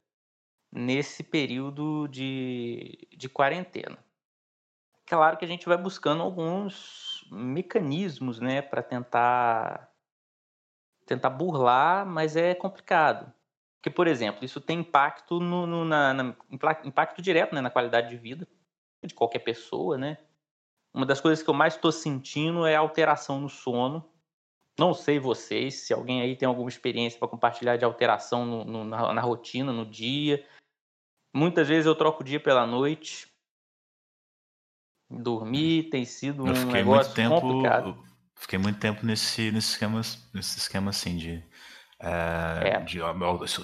nesse 0.73 1.23
período 1.23 2.07
de, 2.07 3.07
de 3.15 3.29
quarentena. 3.29 3.97
Claro 5.05 5.38
que 5.38 5.45
a 5.45 5.47
gente 5.47 5.67
vai 5.67 5.77
buscando 5.77 6.23
alguns 6.23 7.27
mecanismos, 7.31 8.39
né, 8.39 8.62
para 8.62 8.81
tentar 8.81 9.89
tentar 11.05 11.29
burlar, 11.29 12.05
mas 12.05 12.36
é 12.36 12.55
complicado. 12.55 13.31
Porque, 13.75 13.89
por 13.89 14.07
exemplo, 14.07 14.45
isso 14.45 14.62
tem 14.62 14.79
impacto 14.79 15.39
no, 15.39 15.67
no 15.67 15.83
na, 15.83 16.13
na, 16.13 16.36
impacto 16.83 17.21
direto 17.21 17.53
né, 17.53 17.59
na 17.59 17.69
qualidade 17.69 18.09
de 18.09 18.15
vida 18.15 18.47
de 19.03 19.13
qualquer 19.13 19.39
pessoa, 19.39 19.97
né? 19.97 20.17
Uma 20.93 21.05
das 21.05 21.19
coisas 21.19 21.43
que 21.43 21.49
eu 21.49 21.53
mais 21.53 21.75
estou 21.75 21.91
sentindo 21.91 22.65
é 22.65 22.75
a 22.75 22.79
alteração 22.79 23.41
no 23.41 23.49
sono. 23.49 24.09
Não 24.79 24.93
sei 24.93 25.19
vocês, 25.19 25.81
se 25.81 25.93
alguém 25.93 26.21
aí 26.21 26.36
tem 26.36 26.47
alguma 26.47 26.69
experiência 26.69 27.19
para 27.19 27.27
compartilhar 27.27 27.75
de 27.77 27.83
alteração 27.83 28.45
no, 28.45 28.63
no, 28.63 28.83
na, 28.86 29.13
na, 29.13 29.21
rotina, 29.21 29.73
no 29.73 29.86
dia. 29.86 30.43
Muitas 31.33 31.67
vezes 31.67 31.85
eu 31.85 31.95
troco 31.95 32.21
o 32.21 32.25
dia 32.25 32.39
pela 32.39 32.65
noite. 32.65 33.27
Dormir 35.09 35.89
tem 35.89 36.05
sido 36.05 36.43
um 36.43 36.71
negócio 36.71 37.13
tempo, 37.13 37.41
complicado. 37.41 38.03
Fiquei 38.35 38.59
muito 38.59 38.79
tempo 38.79 39.05
nesse, 39.05 39.51
nesse, 39.51 39.71
esquema, 39.71 40.01
nesse 40.33 40.57
esquema 40.57 40.89
assim 40.89 41.17
de, 41.17 41.43
é, 41.99 42.69
é. 42.69 42.79
de 42.81 42.99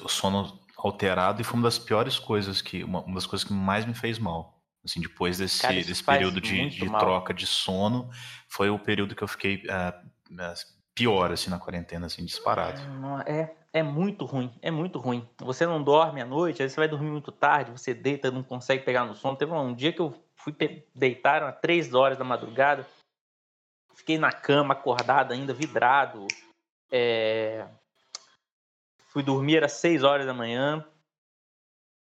sono 0.08 0.60
alterado 0.78 1.42
e 1.42 1.44
foi 1.44 1.56
uma 1.56 1.64
das 1.64 1.80
piores 1.80 2.18
coisas 2.18 2.62
que 2.62 2.84
uma, 2.84 3.02
uma 3.04 3.16
das 3.16 3.26
coisas 3.26 3.46
que 3.46 3.54
mais 3.54 3.86
me 3.86 3.94
fez 3.94 4.18
mal 4.18 4.60
Assim, 4.84 5.02
depois 5.02 5.38
desse, 5.38 5.62
Cara, 5.62 5.74
desse 5.76 6.04
período 6.04 6.40
de, 6.40 6.70
de 6.70 6.90
troca 6.90 7.34
de 7.34 7.46
sono, 7.46 8.10
foi 8.48 8.70
o 8.70 8.80
período 8.80 9.14
que 9.14 9.22
eu 9.22 9.28
fiquei 9.28 9.64
uh, 9.66 10.44
pior, 10.96 11.32
assim, 11.32 11.50
na 11.50 11.60
quarentena, 11.60 12.06
assim, 12.06 12.24
disparado. 12.24 12.80
É, 13.26 13.54
é 13.72 13.84
muito 13.84 14.26
ruim, 14.26 14.52
é 14.62 14.72
muito 14.72 15.00
ruim. 15.00 15.28
Você 15.40 15.66
não 15.66 15.84
dorme 15.84 16.22
à 16.22 16.26
noite, 16.26 16.62
aí 16.62 16.70
você 16.70 16.76
vai 16.76 16.88
dormir 16.88 17.10
muito 17.10 17.32
tarde, 17.32 17.72
você 17.72 17.94
deita, 17.94 18.32
não 18.32 18.44
consegue 18.44 18.84
pegar 18.84 19.06
no 19.06 19.16
sono. 19.16 19.38
Teve 19.38 19.52
um 19.52 19.74
dia 19.74 19.94
que 19.94 20.00
eu 20.00 20.14
fui 20.36 20.56
deitar 20.96 21.44
às 21.44 21.60
três 21.60 21.94
horas 21.94 22.18
da 22.18 22.24
madrugada, 22.24 22.88
fiquei 23.94 24.18
na 24.18 24.32
cama, 24.32 24.74
acordado 24.74 25.34
ainda, 25.34 25.54
vidrado. 25.54 26.26
É... 26.92 27.68
Fui 29.10 29.22
dormir 29.22 29.64
às 29.64 29.74
seis 29.74 30.04
horas 30.04 30.26
da 30.26 30.34
manhã, 30.34 30.86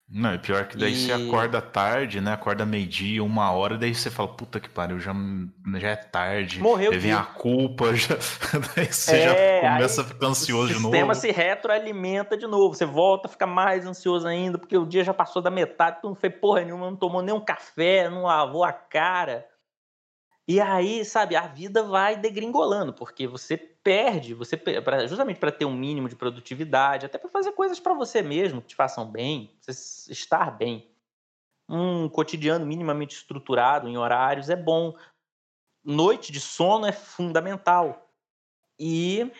não, 0.07 0.29
é 0.29 0.37
pior 0.37 0.67
que 0.67 0.77
daí 0.77 0.93
e... 0.93 0.95
você 0.95 1.11
acorda 1.11 1.59
tarde, 1.59 2.21
né? 2.21 2.33
Acorda 2.33 2.63
meio-dia, 2.63 3.23
uma 3.23 3.51
hora, 3.51 3.75
daí 3.75 3.93
você 3.93 4.11
fala, 4.11 4.29
puta 4.29 4.59
que 4.59 4.69
pariu, 4.69 4.99
já, 4.99 5.11
já 5.77 5.89
é 5.89 5.95
tarde. 5.95 6.59
Morreu. 6.59 6.91
Aí 6.91 6.99
vem 6.99 7.11
a 7.11 7.23
culpa, 7.23 7.93
já, 7.95 8.15
daí 8.75 8.85
você 8.85 9.15
é, 9.15 9.61
já 9.61 9.73
começa 9.73 10.01
a 10.01 10.05
ficar 10.05 10.27
ansioso 10.27 10.67
de 10.67 10.75
novo. 10.75 10.89
O 10.89 10.91
sistema 10.91 11.15
se 11.15 11.31
retroalimenta 11.31 12.37
de 12.37 12.45
novo. 12.45 12.75
Você 12.75 12.85
volta, 12.85 13.27
fica 13.27 13.47
mais 13.47 13.85
ansioso 13.85 14.27
ainda, 14.27 14.59
porque 14.59 14.77
o 14.77 14.85
dia 14.85 15.03
já 15.03 15.13
passou 15.13 15.41
da 15.41 15.49
metade, 15.49 16.01
tu 16.01 16.07
não 16.07 16.15
fez 16.15 16.33
porra 16.35 16.61
nenhuma, 16.63 16.89
não 16.91 16.95
tomou 16.95 17.23
nem 17.23 17.33
um 17.33 17.43
café, 17.43 18.07
não 18.07 18.23
lavou 18.23 18.63
a 18.63 18.71
cara. 18.71 19.47
E 20.47 20.62
aí, 20.62 21.03
sabe, 21.03 21.36
a 21.36 21.47
vida 21.47 21.81
vai 21.81 22.15
degringolando, 22.15 22.93
porque 22.93 23.25
você 23.25 23.58
perde, 23.58 24.36
você 24.36 24.62
justamente 25.08 25.39
para 25.39 25.51
ter 25.51 25.65
um 25.65 25.73
mínimo 25.73 26.08
de 26.08 26.15
produtividade, 26.15 27.05
até 27.05 27.17
para 27.17 27.29
fazer 27.29 27.51
coisas 27.53 27.79
para 27.79 27.95
você 27.95 28.21
mesmo 28.21 28.62
que 28.62 28.67
te 28.67 28.75
façam 28.75 29.10
bem, 29.10 29.51
você 29.60 30.12
estar 30.12 30.51
bem. 30.51 30.88
Um 31.67 32.08
cotidiano 32.08 32.63
minimamente 32.63 33.15
estruturado 33.15 33.88
em 33.88 33.97
horários 33.97 34.51
é 34.51 34.55
bom. 34.55 34.95
Noite 35.84 36.31
de 36.31 36.39
sono 36.39 36.86
é 36.86 36.91
fundamental. 36.91 38.08
E 38.79 39.31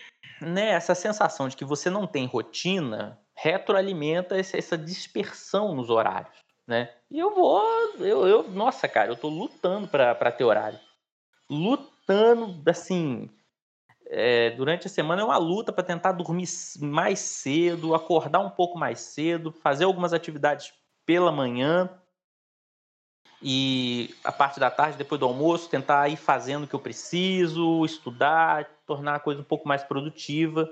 né, 0.41 0.70
essa 0.70 0.96
sensação 0.96 1.48
de 1.48 1.56
que 1.56 1.65
você 1.65 1.88
não 1.88 2.08
tem 2.08 2.26
rotina 2.26 3.20
retroalimenta 3.36 4.38
essa 4.38 4.76
dispersão 4.78 5.76
nos 5.76 5.91
horários, 5.91 6.36
né? 6.65 6.96
E 7.12 7.20
eu 7.20 7.36
vou, 7.36 7.62
eu, 8.00 8.28
eu 8.28 8.50
nossa, 8.50 8.88
cara, 8.88 9.12
eu 9.12 9.15
tô 9.15 9.28
lutando 9.28 9.88
para 9.88 10.32
ter 10.32 10.44
horário 10.44 10.80
lutando, 11.50 12.62
assim, 12.70 13.30
é, 14.08 14.52
durante 14.52 14.88
a 14.88 14.90
semana 14.90 15.22
é 15.22 15.26
uma 15.26 15.38
luta 15.38 15.74
para 15.74 15.84
tentar 15.84 16.12
dormir 16.12 16.48
mais 16.80 17.20
cedo, 17.20 17.96
acordar 17.96 18.40
um 18.40 18.50
pouco 18.50 18.78
mais 18.78 19.00
cedo, 19.00 19.52
fazer 19.52 19.86
algumas 19.86 20.14
atividades 20.14 20.74
pela 21.06 21.32
manhã 21.32 21.90
e 23.42 24.16
a 24.24 24.32
parte 24.32 24.60
da 24.60 24.72
tarde, 24.72 24.98
depois 24.98 25.20
do 25.20 25.26
almoço, 25.26 25.70
tentar 25.70 26.10
ir 26.10 26.16
fazendo 26.16 26.64
o 26.64 26.68
que 26.68 26.74
eu 26.74 26.80
preciso, 26.80 27.86
estudar, 27.86 28.66
tornar 28.86 29.16
a 29.16 29.20
coisa 29.20 29.42
um 29.42 29.44
pouco 29.44 29.68
mais 29.68 29.84
produtiva. 29.84 30.70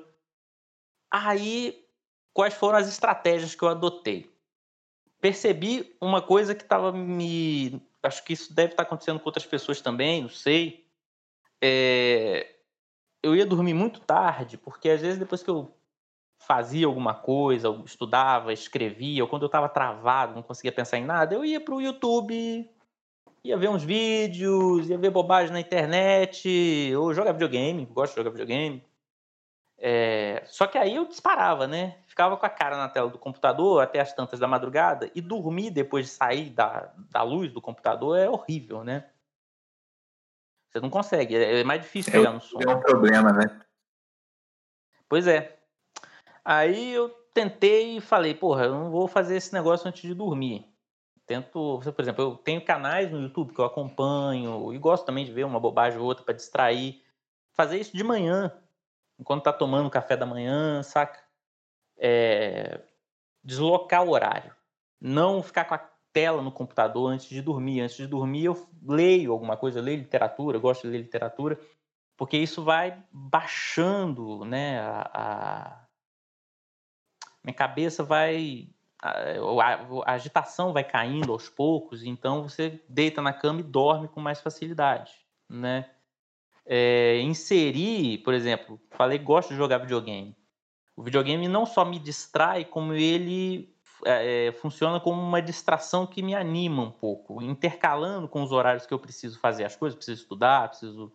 Aí, 1.12 1.86
quais 2.34 2.54
foram 2.54 2.78
as 2.78 2.88
estratégias 2.88 3.54
que 3.54 3.64
eu 3.64 3.68
adotei? 3.68 4.32
Percebi 5.22 5.96
uma 6.02 6.22
coisa 6.22 6.56
que 6.56 6.64
estava 6.64 6.92
me 6.92 7.82
acho 8.04 8.24
que 8.24 8.34
isso 8.34 8.54
deve 8.54 8.74
estar 8.74 8.84
acontecendo 8.84 9.20
com 9.20 9.28
outras 9.28 9.46
pessoas 9.46 9.82
também, 9.82 10.22
não 10.22 10.30
sei. 10.30 10.86
É, 11.62 12.56
eu 13.22 13.36
ia 13.36 13.46
dormir 13.46 13.74
muito 13.74 14.02
tarde, 14.02 14.58
porque 14.58 14.90
às 14.90 15.02
vezes 15.02 15.18
depois 15.18 15.42
que 15.42 15.50
eu 15.50 15.74
fazia 16.38 16.86
alguma 16.86 17.14
coisa, 17.14 17.70
estudava, 17.86 18.52
escrevia, 18.52 19.24
ou 19.24 19.30
quando 19.30 19.44
eu 19.44 19.48
estava 19.48 19.70
travado, 19.70 20.36
não 20.36 20.44
conseguia 20.44 20.74
pensar 20.74 20.98
em 20.98 21.06
nada, 21.06 21.34
eu 21.34 21.46
ia 21.46 21.62
para 21.62 21.74
o 21.74 21.82
YouTube, 21.82 22.70
ia 23.44 23.58
ver 23.58 23.70
uns 23.70 23.84
vídeos, 23.84 24.90
ia 24.90 24.98
ver 24.98 25.10
bobagem 25.10 25.54
na 25.54 25.60
internet, 25.62 26.94
ou 26.98 27.14
jogar 27.14 27.32
videogame, 27.32 27.86
gosto 27.86 28.12
de 28.12 28.18
jogar 28.18 28.32
videogame. 28.32 28.84
É, 29.86 30.42
só 30.46 30.66
que 30.66 30.78
aí 30.78 30.96
eu 30.96 31.06
disparava, 31.06 31.68
né? 31.68 31.98
Ficava 32.08 32.38
com 32.38 32.46
a 32.46 32.50
cara 32.50 32.78
na 32.78 32.88
tela 32.88 33.10
do 33.10 33.20
computador 33.20 33.84
até 33.84 34.00
as 34.00 34.14
tantas 34.14 34.40
da 34.40 34.48
madrugada 34.48 35.12
e 35.14 35.20
dormir 35.20 35.72
depois 35.72 36.06
de 36.06 36.12
sair 36.14 36.52
da, 36.52 36.94
da 37.12 37.22
luz 37.22 37.52
do 37.52 37.62
computador 37.62 38.18
é 38.18 38.30
horrível, 38.30 38.82
né? 38.82 39.10
Você 40.70 40.80
não 40.80 40.90
consegue, 40.90 41.36
é, 41.36 41.60
é 41.60 41.64
mais 41.66 41.82
difícil 41.82 42.14
pegar 42.14 42.32
no 42.32 42.40
sono. 42.40 42.64
É 42.64 42.74
um 42.74 42.80
problema, 42.80 43.34
né? 43.34 43.60
Pois 45.10 45.28
é. 45.28 45.60
Aí 46.46 46.94
eu 46.94 47.10
tentei 47.34 47.98
e 47.98 48.02
falei, 48.02 48.34
porra, 48.34 48.64
eu 48.64 48.74
não 48.74 48.90
vou 48.90 49.06
fazer 49.06 49.36
esse 49.36 49.54
negócio 49.54 49.86
antes 49.86 50.04
de 50.04 50.14
dormir. 50.14 50.66
Tento, 51.26 51.82
por 51.84 52.02
exemplo, 52.02 52.24
eu 52.24 52.38
tenho 52.38 52.64
canais 52.64 53.12
no 53.12 53.22
YouTube 53.22 53.54
que 53.54 53.60
eu 53.60 53.66
acompanho 53.66 54.74
e 54.74 54.78
gosto 54.78 55.06
também 55.06 55.26
de 55.26 55.34
ver 55.34 55.44
uma 55.44 55.60
bobagem 55.60 56.00
ou 56.00 56.06
outra 56.06 56.24
para 56.24 56.34
distrair. 56.34 57.04
Fazer 57.52 57.78
isso 57.80 57.96
de 57.96 58.04
manhã, 58.04 58.52
enquanto 59.20 59.44
tá 59.44 59.54
tomando 59.54 59.90
café 59.90 60.18
da 60.18 60.26
manhã, 60.26 60.82
saca? 60.84 61.20
É... 61.98 62.82
Deslocar 63.44 64.04
o 64.04 64.12
horário. 64.12 64.56
Não 65.00 65.44
ficar 65.44 65.66
com 65.66 65.76
a 65.76 65.90
tela 66.14 66.42
no 66.42 66.52
computador 66.52 67.12
antes 67.12 67.28
de 67.28 67.42
dormir. 67.42 67.82
Antes 67.82 67.98
de 67.98 68.08
dormir, 68.08 68.46
eu 68.46 68.70
leio 68.82 69.32
alguma 69.32 69.58
coisa, 69.58 69.82
leio 69.82 69.98
literatura, 69.98 70.60
gosto 70.60 70.84
de 70.84 70.90
ler 70.90 71.00
literatura, 71.00 71.60
porque 72.16 72.38
isso 72.38 72.64
vai 72.64 73.04
baixando, 73.12 74.46
né? 74.46 74.80
A, 74.80 75.12
a... 75.14 75.88
Minha 77.44 77.56
cabeça 77.56 78.04
vai 78.04 78.70
a, 79.04 80.10
a, 80.10 80.14
agitação 80.14 80.72
vai 80.72 80.84
caindo 80.84 81.34
aos 81.34 81.50
poucos, 81.50 82.04
então 82.04 82.44
você 82.44 82.82
deita 82.88 83.22
na 83.22 83.34
cama 83.34 83.60
e 83.60 83.64
dorme 83.64 84.08
com 84.08 84.22
mais 84.22 84.40
facilidade, 84.40 85.14
né? 85.50 85.90
É, 86.66 87.20
inserir, 87.22 88.20
por 88.20 88.34
exemplo, 88.34 88.80
falei 88.92 89.18
gosto 89.18 89.50
de 89.50 89.56
jogar 89.56 89.80
videogame. 89.80 90.36
O 90.96 91.04
videogame 91.04 91.48
não 91.48 91.66
só 91.66 91.84
me 91.84 92.00
distrai, 92.00 92.64
como 92.64 92.94
ele 92.94 93.74
é, 94.06 94.48
é, 94.48 94.52
funciona 94.52 95.00
como 95.00 95.22
uma 95.22 95.42
distração 95.42 96.06
que 96.06 96.22
me 96.22 96.36
anima 96.36 96.84
um 96.84 96.92
pouco, 96.92 97.42
intercalando 97.42 98.28
com 98.28 98.44
os 98.44 98.52
horários 98.52 98.86
que 98.86 98.94
eu 98.94 99.00
preciso 99.00 99.40
fazer 99.40 99.64
as 99.64 99.76
coisas, 99.76 99.96
preciso 99.96 100.22
estudar, 100.22 100.70
preciso 100.70 101.14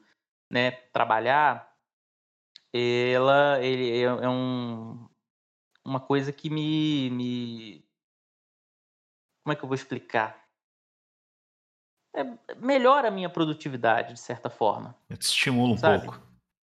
né, 0.51 0.71
trabalhar. 0.93 1.73
Ela 2.73 3.61
ele 3.63 3.91
é, 3.91 4.03
é 4.03 4.29
um, 4.29 5.09
uma 5.85 6.01
coisa 6.01 6.33
que 6.33 6.51
me, 6.51 7.11
me. 7.11 7.85
Como 9.43 9.53
é 9.53 9.57
que 9.57 9.65
eu 9.65 9.69
vou 9.69 9.75
explicar? 9.75 10.48
É, 12.19 12.57
melhora 12.57 13.07
a 13.07 13.11
minha 13.13 13.31
produtividade, 13.31 14.15
de 14.15 14.19
certa 14.19 14.51
forma. 14.51 14.93
Te 15.09 15.21
estimula 15.21 15.75
um 15.75 15.77
sabe? 15.77 16.05
pouco. 16.05 16.21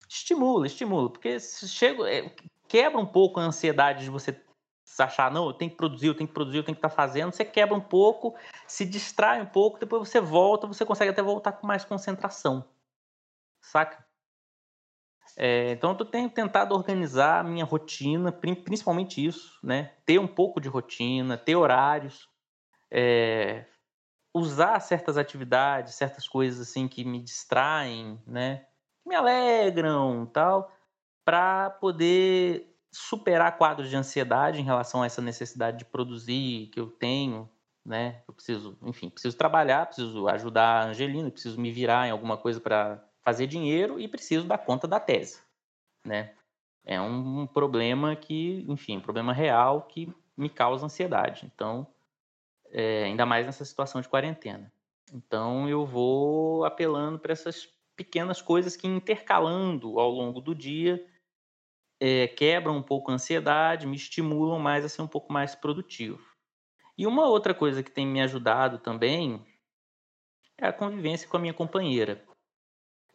Estimula, 0.09 0.67
estimula. 0.67 1.09
Porque 1.09 1.38
se 1.38 1.69
chega, 1.69 2.11
é, 2.11 2.35
quebra 2.67 2.99
um 2.99 3.07
pouco 3.07 3.38
a 3.38 3.45
ansiedade 3.45 4.03
de 4.03 4.11
você 4.11 4.37
achar, 4.99 5.31
não, 5.31 5.47
eu 5.47 5.53
tenho 5.53 5.71
que 5.71 5.77
produzir, 5.77 6.09
eu 6.09 6.14
tenho 6.14 6.27
que 6.27 6.35
produzir, 6.35 6.59
eu 6.59 6.64
tenho 6.64 6.75
que 6.75 6.81
estar 6.81 6.88
tá 6.88 6.95
fazendo. 6.95 7.31
Você 7.31 7.45
quebra 7.45 7.77
um 7.77 7.81
pouco, 7.81 8.35
se 8.67 8.85
distrai 8.85 9.40
um 9.40 9.47
pouco, 9.47 9.79
depois 9.79 10.09
você 10.09 10.21
volta, 10.21 10.67
você 10.67 10.85
consegue 10.85 11.12
até 11.12 11.23
voltar 11.23 11.53
com 11.53 11.69
mais 11.69 11.85
concentração. 11.85 12.69
Saca? 13.61 14.05
É, 15.37 15.71
então 15.71 15.97
eu 15.97 16.05
tenho 16.05 16.29
tentado 16.29 16.75
organizar 16.75 17.40
a 17.40 17.45
minha 17.45 17.64
rotina, 17.64 18.33
principalmente 18.33 19.25
isso, 19.25 19.57
né? 19.62 19.93
Ter 20.05 20.19
um 20.19 20.27
pouco 20.27 20.61
de 20.61 20.69
rotina, 20.69 21.38
ter 21.38 21.55
horários, 21.55 22.29
é, 22.90 23.67
usar 24.35 24.81
certas 24.81 25.16
atividades, 25.16 25.94
certas 25.94 26.29
coisas 26.29 26.68
assim 26.68 26.88
que 26.88 27.05
me 27.05 27.20
distraem, 27.20 28.20
né? 28.27 28.66
Que 29.03 29.09
me 29.09 29.14
alegram, 29.14 30.27
tal, 30.27 30.73
para 31.25 31.70
poder 31.70 32.77
superar 32.92 33.57
quadros 33.57 33.88
de 33.88 33.97
ansiedade 33.97 34.61
em 34.61 34.64
relação 34.64 35.03
a 35.03 35.07
essa 35.07 35.23
necessidade 35.23 35.79
de 35.79 35.85
produzir 35.85 36.68
que 36.73 36.81
eu 36.81 36.88
tenho, 36.88 37.49
né? 37.85 38.23
Eu 38.27 38.35
preciso, 38.35 38.77
enfim, 38.83 39.09
preciso 39.09 39.37
trabalhar, 39.37 39.87
preciso 39.87 40.27
ajudar 40.29 40.83
a 40.83 40.85
Angelina, 40.87 41.31
preciso 41.31 41.61
me 41.61 41.70
virar 41.70 42.09
em 42.09 42.11
alguma 42.11 42.37
coisa 42.37 42.61
para 42.61 43.03
fazer 43.23 43.47
dinheiro 43.47 44.01
e 44.01 44.09
preciso 44.09 44.47
dar 44.47 44.59
conta 44.59 44.88
da 44.88 44.99
tese, 44.99 45.40
né? 46.05 46.35
É 46.85 47.01
um 47.01 47.47
problema 47.47 48.14
que, 48.14 48.64
enfim, 48.68 48.99
um 48.99 49.01
problema 49.01 49.33
real 49.33 49.83
que 49.83 50.12
me 50.37 50.51
causa 50.51 50.85
ansiedade. 50.85 51.51
Então, 51.55 51.87
é, 52.75 53.05
ainda 53.05 53.25
mais 53.25 53.47
nessa 53.47 53.65
situação 53.65 54.01
de 54.01 54.09
quarentena. 54.09 54.71
Então, 55.13 55.69
eu 55.69 55.87
vou 55.87 56.65
apelando 56.65 57.21
para 57.21 57.33
essas 57.33 57.69
pequenas 57.95 58.43
coisas 58.43 58.75
que 58.75 58.89
intercalando 58.89 60.01
ao 60.01 60.11
longo 60.11 60.41
do 60.41 60.53
dia 60.53 61.07
é, 62.01 62.27
quebram 62.27 62.77
um 62.77 62.83
pouco 62.83 63.13
a 63.13 63.15
ansiedade, 63.15 63.87
me 63.87 63.95
estimulam 63.95 64.59
mais 64.59 64.85
a 64.85 64.89
ser 64.89 65.03
um 65.03 65.07
pouco 65.07 65.33
mais 65.33 65.55
produtivo. 65.55 66.21
E 66.99 67.07
uma 67.07 67.29
outra 67.29 67.55
coisa 67.55 67.81
que 67.81 67.93
tem 67.93 68.05
me 68.05 68.21
ajudado 68.21 68.79
também 68.79 69.47
é 70.59 70.67
a 70.67 70.73
convivência 70.73 71.29
com 71.29 71.37
a 71.37 71.41
minha 71.41 71.55
companheira. 71.55 72.25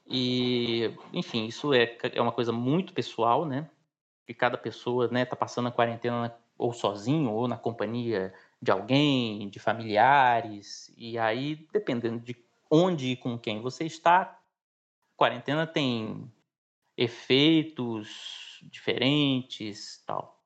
E, 0.07 0.95
enfim, 1.11 1.45
isso 1.45 1.73
é, 1.73 1.97
é 2.13 2.21
uma 2.21 2.31
coisa 2.31 2.53
muito 2.53 2.93
pessoal, 2.93 3.45
né? 3.45 3.69
Que 4.25 4.33
cada 4.33 4.57
pessoa 4.57 5.09
né, 5.09 5.25
tá 5.25 5.35
passando 5.35 5.67
a 5.67 5.71
quarentena 5.71 6.33
ou 6.57 6.71
sozinho 6.73 7.31
ou 7.31 7.47
na 7.47 7.57
companhia 7.57 8.33
de 8.61 8.71
alguém, 8.71 9.49
de 9.49 9.59
familiares. 9.59 10.93
E 10.97 11.17
aí, 11.17 11.67
dependendo 11.71 12.19
de 12.19 12.35
onde 12.69 13.11
e 13.11 13.15
com 13.15 13.37
quem 13.37 13.61
você 13.61 13.85
está, 13.85 14.39
quarentena 15.15 15.65
tem 15.65 16.31
efeitos 16.97 18.59
diferentes, 18.63 20.03
tal. 20.05 20.43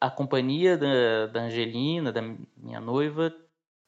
A 0.00 0.10
companhia 0.10 0.76
da, 0.76 1.26
da 1.26 1.40
Angelina, 1.42 2.12
da 2.12 2.22
minha 2.56 2.80
noiva, 2.80 3.34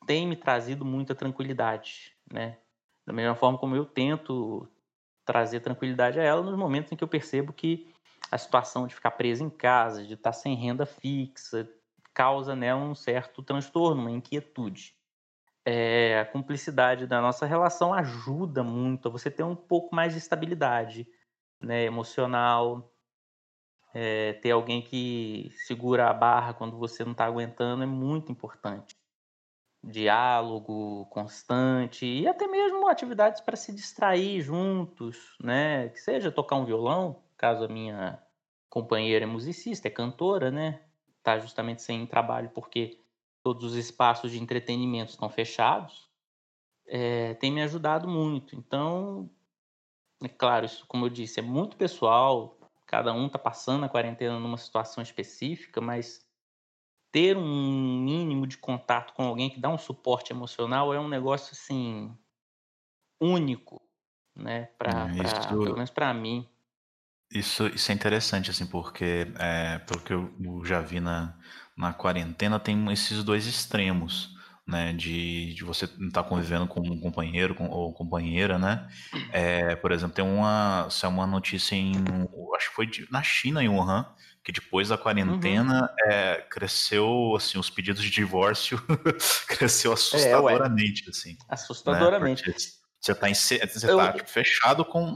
tem 0.06 0.26
me 0.26 0.36
trazido 0.36 0.84
muita 0.84 1.14
tranquilidade, 1.14 2.12
né? 2.30 2.58
Da 3.06 3.12
mesma 3.12 3.34
forma 3.34 3.58
como 3.58 3.76
eu 3.76 3.84
tento 3.84 4.68
trazer 5.24 5.60
tranquilidade 5.60 6.18
a 6.18 6.22
ela 6.22 6.42
nos 6.42 6.56
momentos 6.56 6.90
em 6.90 6.96
que 6.96 7.04
eu 7.04 7.08
percebo 7.08 7.52
que 7.52 7.92
a 8.30 8.38
situação 8.38 8.86
de 8.86 8.94
ficar 8.94 9.12
presa 9.12 9.44
em 9.44 9.50
casa, 9.50 10.04
de 10.04 10.14
estar 10.14 10.32
sem 10.32 10.54
renda 10.54 10.86
fixa, 10.86 11.68
causa 12.16 12.56
nela 12.56 12.80
um 12.80 12.94
certo 12.94 13.42
transtorno, 13.42 14.00
uma 14.00 14.10
inquietude. 14.10 14.96
É, 15.66 16.20
a 16.20 16.24
cumplicidade 16.24 17.06
da 17.06 17.20
nossa 17.20 17.44
relação 17.44 17.92
ajuda 17.92 18.62
muito 18.62 19.08
a 19.08 19.10
você 19.10 19.30
ter 19.30 19.42
um 19.42 19.54
pouco 19.54 19.94
mais 19.94 20.14
de 20.14 20.18
estabilidade 20.18 21.06
né, 21.60 21.84
emocional, 21.84 22.90
é, 23.92 24.32
ter 24.34 24.52
alguém 24.52 24.80
que 24.80 25.52
segura 25.66 26.08
a 26.08 26.14
barra 26.14 26.54
quando 26.54 26.78
você 26.78 27.04
não 27.04 27.12
está 27.12 27.26
aguentando 27.26 27.82
é 27.82 27.86
muito 27.86 28.32
importante 28.32 28.96
diálogo 29.84 31.06
constante 31.06 32.06
e 32.06 32.26
até 32.26 32.48
mesmo 32.48 32.88
atividades 32.88 33.40
para 33.40 33.56
se 33.56 33.72
distrair 33.72 34.40
juntos, 34.40 35.36
né? 35.40 35.90
Que 35.90 36.00
seja 36.00 36.32
tocar 36.32 36.56
um 36.56 36.64
violão, 36.64 37.22
caso 37.36 37.64
a 37.64 37.68
minha 37.68 38.20
companheira 38.68 39.24
é 39.24 39.28
musicista, 39.28 39.86
é 39.86 39.90
cantora, 39.90 40.50
né? 40.50 40.85
Tá 41.26 41.40
justamente 41.40 41.82
sem 41.82 42.06
trabalho 42.06 42.50
porque 42.50 43.00
todos 43.42 43.64
os 43.64 43.74
espaços 43.74 44.30
de 44.30 44.40
entretenimento 44.40 45.10
estão 45.10 45.28
fechados. 45.28 46.08
É, 46.86 47.34
tem 47.34 47.50
me 47.50 47.60
ajudado 47.64 48.06
muito. 48.06 48.54
Então, 48.54 49.28
é 50.22 50.28
claro, 50.28 50.66
isso, 50.66 50.86
como 50.86 51.04
eu 51.04 51.08
disse, 51.10 51.40
é 51.40 51.42
muito 51.42 51.76
pessoal. 51.76 52.56
Cada 52.86 53.12
um 53.12 53.26
está 53.26 53.40
passando 53.40 53.82
a 53.82 53.88
quarentena 53.88 54.38
numa 54.38 54.56
situação 54.56 55.02
específica, 55.02 55.80
mas 55.80 56.24
ter 57.10 57.36
um 57.36 58.04
mínimo 58.04 58.46
de 58.46 58.56
contato 58.56 59.12
com 59.12 59.24
alguém 59.24 59.50
que 59.50 59.58
dá 59.58 59.68
um 59.68 59.78
suporte 59.78 60.32
emocional 60.32 60.94
é 60.94 61.00
um 61.00 61.08
negócio 61.08 61.54
assim 61.54 62.16
único, 63.20 63.82
né? 64.32 64.66
Para 64.78 65.10
isso... 65.10 65.48
pelo 65.48 65.74
menos 65.74 65.90
para 65.90 66.14
mim. 66.14 66.48
Isso, 67.32 67.66
isso 67.68 67.90
é 67.90 67.94
interessante, 67.94 68.50
assim, 68.50 68.66
porque 68.66 69.26
é, 69.38 69.78
pelo 69.80 70.00
que 70.00 70.12
eu 70.12 70.64
já 70.64 70.80
vi 70.80 71.00
na, 71.00 71.36
na 71.76 71.92
quarentena, 71.92 72.58
tem 72.58 72.90
esses 72.92 73.24
dois 73.24 73.46
extremos 73.46 74.36
né, 74.66 74.92
de, 74.92 75.54
de 75.54 75.62
você 75.62 75.84
estar 75.84 76.22
tá 76.22 76.28
convivendo 76.28 76.66
com 76.66 76.80
um 76.80 77.00
companheiro 77.00 77.54
com, 77.54 77.68
ou 77.68 77.92
companheira, 77.92 78.58
né? 78.58 78.88
É, 79.32 79.76
por 79.76 79.92
exemplo, 79.92 80.14
tem 80.14 80.24
uma, 80.24 80.88
é 81.02 81.06
uma 81.06 81.26
notícia 81.26 81.76
em, 81.76 81.94
acho 82.56 82.70
que 82.70 82.74
foi 82.74 82.86
de, 82.86 83.06
na 83.10 83.22
China, 83.22 83.62
em 83.62 83.68
Wuhan, 83.68 84.04
que 84.42 84.50
depois 84.50 84.88
da 84.88 84.98
quarentena 84.98 85.82
uhum. 85.82 86.10
é, 86.10 86.36
cresceu, 86.50 87.34
assim, 87.36 87.58
os 87.58 87.70
pedidos 87.70 88.02
de 88.02 88.10
divórcio 88.10 88.80
cresceu 89.46 89.92
assustadoramente, 89.92 91.04
é, 91.06 91.10
assim. 91.10 91.32
Né? 91.32 91.38
Assustadoramente. 91.48 92.48
Né? 92.48 92.54
Você 93.00 93.12
está 93.12 93.28
você 93.28 93.86
tá 93.86 94.12
tipo, 94.14 94.28
fechado 94.28 94.84
com, 94.84 95.12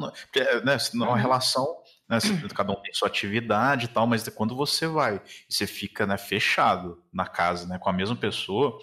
né, 0.64 0.76
numa 0.94 1.08
uhum. 1.08 1.14
relação 1.14 1.79
né, 2.10 2.18
cada 2.52 2.72
um 2.72 2.82
tem 2.82 2.92
sua 2.92 3.06
atividade 3.06 3.84
e 3.84 3.88
tal, 3.88 4.04
mas 4.04 4.28
quando 4.30 4.56
você 4.56 4.88
vai 4.88 5.22
e 5.48 5.54
você 5.54 5.66
fica 5.66 6.04
né, 6.04 6.18
fechado 6.18 7.00
na 7.12 7.24
casa 7.24 7.68
né, 7.68 7.78
com 7.78 7.88
a 7.88 7.92
mesma 7.92 8.16
pessoa, 8.16 8.76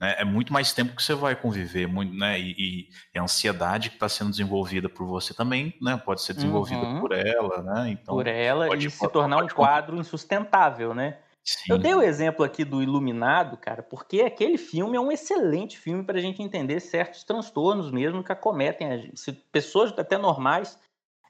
né, 0.00 0.14
é 0.18 0.24
muito 0.24 0.52
mais 0.52 0.72
tempo 0.72 0.94
que 0.94 1.02
você 1.02 1.12
vai 1.12 1.34
conviver, 1.34 1.88
muito, 1.88 2.14
né, 2.14 2.38
e, 2.38 2.88
e 3.12 3.18
a 3.18 3.22
ansiedade 3.22 3.90
que 3.90 3.96
está 3.96 4.08
sendo 4.08 4.30
desenvolvida 4.30 4.88
por 4.88 5.06
você 5.06 5.34
também, 5.34 5.74
né, 5.82 6.00
pode 6.02 6.22
ser 6.22 6.34
desenvolvida 6.34 6.82
uhum. 6.82 7.00
por 7.00 7.10
ela, 7.10 7.62
né, 7.62 7.90
então 7.90 8.14
por 8.14 8.28
ela 8.28 8.68
pode, 8.68 8.86
e 8.86 8.90
se 8.90 9.08
tornar 9.08 9.42
um 9.42 9.48
quadro 9.48 9.98
insustentável, 9.98 10.94
né? 10.94 11.18
Sim. 11.44 11.72
Eu 11.72 11.78
dei 11.78 11.94
o 11.94 12.02
exemplo 12.02 12.44
aqui 12.44 12.62
do 12.62 12.82
Iluminado, 12.82 13.56
cara, 13.56 13.82
porque 13.82 14.20
aquele 14.20 14.58
filme 14.58 14.98
é 14.98 15.00
um 15.00 15.10
excelente 15.10 15.78
filme 15.78 16.04
para 16.04 16.18
a 16.18 16.20
gente 16.20 16.42
entender 16.42 16.78
certos 16.78 17.24
transtornos 17.24 17.90
mesmo 17.90 18.22
que 18.22 18.30
acometem 18.30 18.92
a 18.92 18.98
gente, 18.98 19.32
pessoas 19.50 19.90
até 19.96 20.18
normais 20.18 20.78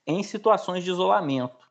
em 0.09 0.23
situações 0.23 0.83
de 0.83 0.91
isolamento. 0.91 1.69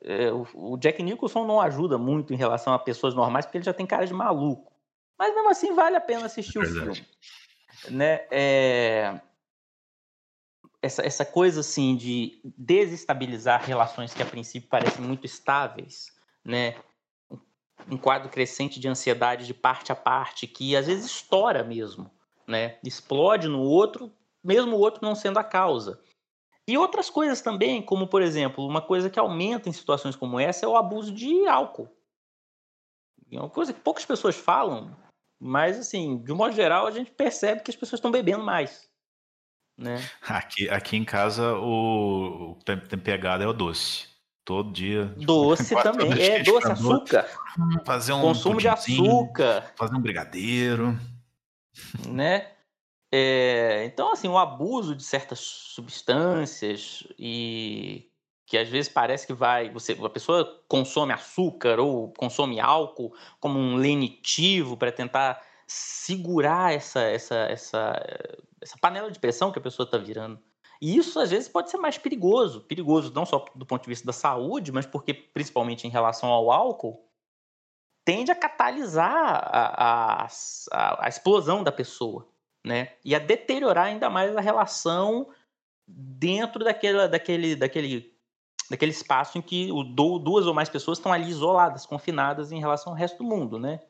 É, 0.00 0.30
o 0.54 0.76
Jack 0.76 1.02
Nicholson 1.02 1.44
não 1.44 1.60
ajuda 1.60 1.98
muito 1.98 2.32
em 2.32 2.36
relação 2.36 2.72
a 2.72 2.78
pessoas 2.78 3.14
normais 3.14 3.44
porque 3.44 3.58
ele 3.58 3.64
já 3.64 3.72
tem 3.72 3.86
cara 3.86 4.06
de 4.06 4.12
maluco 4.12 4.70
Mas 5.18 5.34
mesmo 5.34 5.50
assim 5.50 5.74
vale 5.74 5.96
a 5.96 6.00
pena 6.00 6.26
assistir 6.26 6.60
Verdade. 6.60 6.90
o 6.90 6.94
filme. 6.94 7.08
Né? 7.90 8.26
É... 8.30 9.20
Essa, 10.80 11.04
essa 11.04 11.24
coisa 11.24 11.60
assim 11.60 11.96
de 11.96 12.40
desestabilizar 12.56 13.64
relações 13.64 14.14
que 14.14 14.22
a 14.22 14.26
princípio 14.26 14.68
parecem 14.68 15.04
muito 15.04 15.26
estáveis, 15.26 16.16
né? 16.44 16.76
um 17.90 17.96
quadro 17.96 18.28
crescente 18.28 18.78
de 18.78 18.88
ansiedade 18.88 19.46
de 19.46 19.54
parte 19.54 19.90
a 19.90 19.96
parte 19.96 20.46
que 20.46 20.76
às 20.76 20.86
vezes 20.86 21.06
estoura 21.06 21.64
mesmo, 21.64 22.10
né? 22.46 22.78
Explode 22.84 23.48
no 23.48 23.60
outro, 23.60 24.12
mesmo 24.42 24.76
o 24.76 24.78
outro 24.78 25.00
não 25.02 25.14
sendo 25.14 25.38
a 25.38 25.44
causa. 25.44 26.00
E 26.68 26.76
outras 26.76 27.08
coisas 27.08 27.40
também, 27.40 27.80
como 27.80 28.06
por 28.06 28.20
exemplo, 28.20 28.66
uma 28.66 28.82
coisa 28.82 29.08
que 29.08 29.18
aumenta 29.18 29.70
em 29.70 29.72
situações 29.72 30.14
como 30.14 30.38
essa 30.38 30.66
é 30.66 30.68
o 30.68 30.76
abuso 30.76 31.10
de 31.10 31.46
álcool. 31.48 31.88
É 33.32 33.40
uma 33.40 33.48
coisa 33.48 33.72
que 33.72 33.80
poucas 33.80 34.04
pessoas 34.04 34.36
falam, 34.36 34.94
mas 35.40 35.78
assim, 35.78 36.18
de 36.18 36.30
um 36.30 36.36
modo 36.36 36.54
geral, 36.54 36.86
a 36.86 36.90
gente 36.90 37.10
percebe 37.10 37.62
que 37.62 37.70
as 37.70 37.76
pessoas 37.76 37.98
estão 37.98 38.10
bebendo 38.10 38.44
mais. 38.44 38.86
Né? 39.78 39.96
Aqui, 40.28 40.68
aqui 40.68 40.96
em 40.96 41.04
casa 41.04 41.54
o, 41.54 42.50
o 42.50 42.54
tem, 42.64 42.78
tem 42.78 42.98
pegada 42.98 43.44
é 43.44 43.46
o 43.46 43.52
doce. 43.54 44.06
Todo 44.44 44.72
dia. 44.72 45.06
Doce 45.16 45.74
também. 45.82 46.10
É, 46.20 46.42
doce, 46.42 46.72
açúcar. 46.72 47.26
Fazer 47.86 48.12
um 48.12 48.20
consumo 48.20 48.58
de 48.58 48.68
açúcar. 48.68 49.72
Fazer 49.76 49.94
um 49.94 50.00
brigadeiro. 50.00 50.98
Né? 52.08 52.57
É, 53.10 53.84
então, 53.86 54.12
assim, 54.12 54.28
o 54.28 54.36
abuso 54.36 54.94
de 54.94 55.02
certas 55.02 55.38
substâncias 55.38 57.06
e 57.18 58.10
que 58.46 58.56
às 58.56 58.68
vezes 58.68 58.90
parece 58.90 59.26
que 59.26 59.32
vai, 59.34 59.70
você, 59.70 59.92
a 59.92 60.08
pessoa 60.08 60.62
consome 60.66 61.12
açúcar 61.12 61.78
ou 61.78 62.12
consome 62.14 62.58
álcool 62.58 63.14
como 63.38 63.58
um 63.58 63.76
lenitivo 63.76 64.74
para 64.76 64.90
tentar 64.90 65.42
segurar 65.66 66.72
essa, 66.72 67.00
essa, 67.00 67.34
essa, 67.34 68.02
essa 68.60 68.78
panela 68.80 69.10
de 69.10 69.18
pressão 69.18 69.52
que 69.52 69.58
a 69.58 69.62
pessoa 69.62 69.84
está 69.84 69.98
virando. 69.98 70.40
E 70.80 70.96
isso 70.96 71.20
às 71.20 71.30
vezes 71.30 71.48
pode 71.48 71.70
ser 71.70 71.76
mais 71.76 71.98
perigoso, 71.98 72.62
perigoso 72.62 73.12
não 73.14 73.26
só 73.26 73.44
do 73.54 73.66
ponto 73.66 73.82
de 73.82 73.88
vista 73.90 74.06
da 74.06 74.12
saúde, 74.12 74.72
mas 74.72 74.86
porque 74.86 75.12
principalmente 75.12 75.86
em 75.86 75.90
relação 75.90 76.30
ao 76.30 76.50
álcool 76.50 77.04
tende 78.02 78.30
a 78.30 78.34
catalisar 78.34 79.12
a, 79.12 80.22
a, 80.24 80.28
a, 80.72 81.04
a 81.04 81.08
explosão 81.08 81.62
da 81.62 81.72
pessoa 81.72 82.26
né? 82.68 82.92
E 83.04 83.14
a 83.14 83.18
deteriorar 83.18 83.86
ainda 83.86 84.08
mais 84.08 84.36
a 84.36 84.40
relação 84.40 85.28
dentro 85.86 86.62
daquela, 86.62 87.08
daquele, 87.08 87.56
daquele, 87.56 88.14
daquele 88.70 88.92
espaço 88.92 89.38
em 89.38 89.42
que 89.42 89.72
o, 89.72 89.82
duas 89.82 90.46
ou 90.46 90.54
mais 90.54 90.68
pessoas 90.68 90.98
estão 90.98 91.12
ali 91.12 91.28
isoladas, 91.28 91.86
confinadas 91.86 92.52
em 92.52 92.60
relação 92.60 92.92
ao 92.92 92.98
resto 92.98 93.18
do 93.18 93.24
mundo, 93.24 93.58
né? 93.58 93.80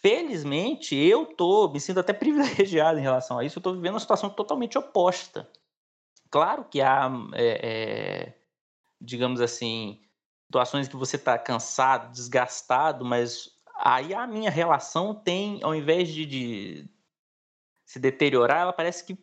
Felizmente, 0.00 0.94
eu 0.94 1.26
tô 1.26 1.68
me 1.68 1.80
sinto 1.80 2.00
até 2.00 2.12
privilegiado 2.14 2.98
em 2.98 3.02
relação 3.02 3.38
a 3.38 3.44
isso. 3.44 3.58
Eu 3.58 3.60
estou 3.60 3.74
vivendo 3.74 3.94
uma 3.94 4.00
situação 4.00 4.30
totalmente 4.30 4.78
oposta. 4.78 5.50
Claro 6.30 6.64
que 6.64 6.80
há, 6.80 7.10
é, 7.34 7.68
é, 7.68 8.38
digamos 9.00 9.40
assim, 9.40 10.00
situações 10.46 10.86
que 10.86 10.96
você 10.96 11.16
está 11.16 11.36
cansado, 11.36 12.12
desgastado, 12.12 13.04
mas 13.04 13.50
aí 13.76 14.14
a 14.14 14.26
minha 14.26 14.50
relação 14.50 15.12
tem, 15.12 15.60
ao 15.62 15.74
invés 15.74 16.08
de, 16.08 16.24
de 16.24 16.88
se 17.90 17.98
deteriorar, 17.98 18.60
ela 18.60 18.72
parece 18.72 19.04
que 19.04 19.18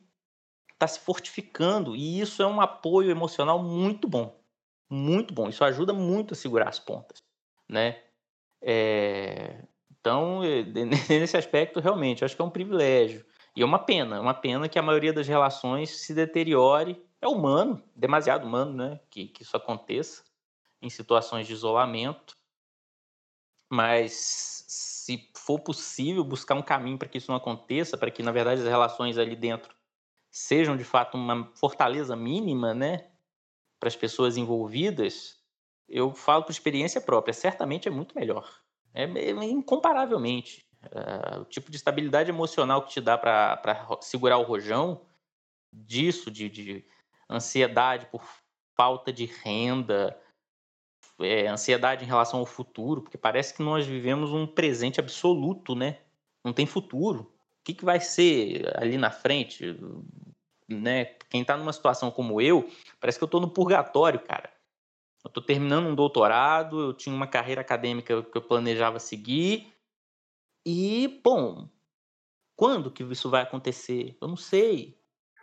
está 0.73 0.85
se 0.85 0.99
fortificando. 0.99 1.95
E 1.95 2.19
isso 2.19 2.43
é 2.43 2.45
um 2.45 2.59
apoio 2.59 3.09
emocional 3.09 3.63
muito 3.63 4.09
bom. 4.09 4.37
Muito 4.89 5.33
bom. 5.33 5.47
Isso 5.47 5.63
ajuda 5.63 5.93
muito 5.93 6.33
a 6.33 6.35
segurar 6.35 6.67
as 6.67 6.77
pontas. 6.77 7.23
Né? 7.69 8.03
É... 8.61 9.63
Então, 9.89 10.41
nesse 11.07 11.37
aspecto, 11.37 11.79
realmente, 11.79 12.25
acho 12.25 12.35
que 12.35 12.41
é 12.41 12.45
um 12.45 12.49
privilégio. 12.49 13.25
E 13.55 13.61
é 13.61 13.65
uma 13.65 13.79
pena, 13.79 14.17
é 14.17 14.19
uma 14.19 14.33
pena 14.33 14.67
que 14.67 14.77
a 14.77 14.83
maioria 14.83 15.13
das 15.13 15.29
relações 15.29 16.01
se 16.01 16.13
deteriore. 16.13 17.01
É 17.21 17.27
humano, 17.27 17.81
demasiado 17.95 18.45
humano, 18.45 18.73
né? 18.73 18.99
Que, 19.09 19.29
que 19.29 19.43
isso 19.43 19.55
aconteça 19.55 20.25
em 20.81 20.89
situações 20.89 21.47
de 21.47 21.53
isolamento. 21.53 22.35
Mas 23.71 24.65
se 25.07 25.31
for 25.33 25.57
possível, 25.59 26.21
buscar 26.21 26.53
um 26.55 26.61
caminho 26.61 26.97
para 26.97 27.07
que 27.07 27.17
isso 27.17 27.31
não 27.31 27.37
aconteça, 27.37 27.97
para 27.97 28.11
que, 28.11 28.21
na 28.21 28.33
verdade, 28.33 28.59
as 28.59 28.67
relações 28.67 29.17
ali 29.17 29.37
dentro 29.37 29.73
sejam 30.29 30.75
de 30.75 30.83
fato 30.83 31.15
uma 31.15 31.49
fortaleza 31.55 32.13
mínima, 32.13 32.73
né, 32.73 33.09
para 33.79 33.87
as 33.87 33.95
pessoas 33.95 34.35
envolvidas, 34.35 35.41
eu 35.87 36.13
falo 36.13 36.43
por 36.43 36.51
experiência 36.51 36.99
própria, 36.99 37.33
certamente 37.33 37.87
é 37.87 37.91
muito 37.91 38.19
melhor. 38.19 38.61
É, 38.93 39.03
é 39.03 39.31
incomparavelmente. 39.45 40.67
Uh, 40.83 41.41
o 41.41 41.45
tipo 41.45 41.71
de 41.71 41.77
estabilidade 41.77 42.29
emocional 42.29 42.83
que 42.83 42.91
te 42.91 42.99
dá 42.99 43.17
para 43.17 43.87
segurar 44.01 44.39
o 44.39 44.43
rojão 44.43 45.05
disso, 45.71 46.29
de, 46.29 46.49
de 46.49 46.85
ansiedade 47.29 48.07
por 48.07 48.25
falta 48.75 49.13
de 49.13 49.23
renda, 49.23 50.19
é, 51.19 51.47
ansiedade 51.47 52.03
em 52.03 52.07
relação 52.07 52.39
ao 52.39 52.45
futuro, 52.45 53.01
porque 53.01 53.17
parece 53.17 53.53
que 53.53 53.63
nós 53.63 53.85
vivemos 53.85 54.31
um 54.31 54.45
presente 54.45 54.99
absoluto, 54.99 55.75
né? 55.75 55.99
Não 56.43 56.53
tem 56.53 56.65
futuro. 56.65 57.21
O 57.21 57.63
que, 57.63 57.73
que 57.73 57.85
vai 57.85 57.99
ser 57.99 58.71
ali 58.77 58.97
na 58.97 59.11
frente? 59.11 59.77
Né? 60.69 61.05
Quem 61.29 61.41
está 61.41 61.57
numa 61.57 61.73
situação 61.73 62.11
como 62.11 62.39
eu, 62.41 62.69
parece 62.99 63.17
que 63.17 63.23
eu 63.23 63.27
estou 63.27 63.41
no 63.41 63.49
purgatório, 63.49 64.19
cara. 64.19 64.51
Eu 65.23 65.29
estou 65.29 65.43
terminando 65.43 65.87
um 65.87 65.95
doutorado, 65.95 66.79
eu 66.79 66.93
tinha 66.93 67.13
uma 67.13 67.27
carreira 67.27 67.61
acadêmica 67.61 68.23
que 68.23 68.37
eu 68.37 68.41
planejava 68.41 68.99
seguir. 68.99 69.73
E, 70.65 71.19
bom, 71.23 71.67
quando 72.55 72.91
que 72.91 73.03
isso 73.03 73.29
vai 73.29 73.41
acontecer? 73.41 74.17
Eu 74.21 74.27
não 74.27 74.37
sei. 74.37 74.97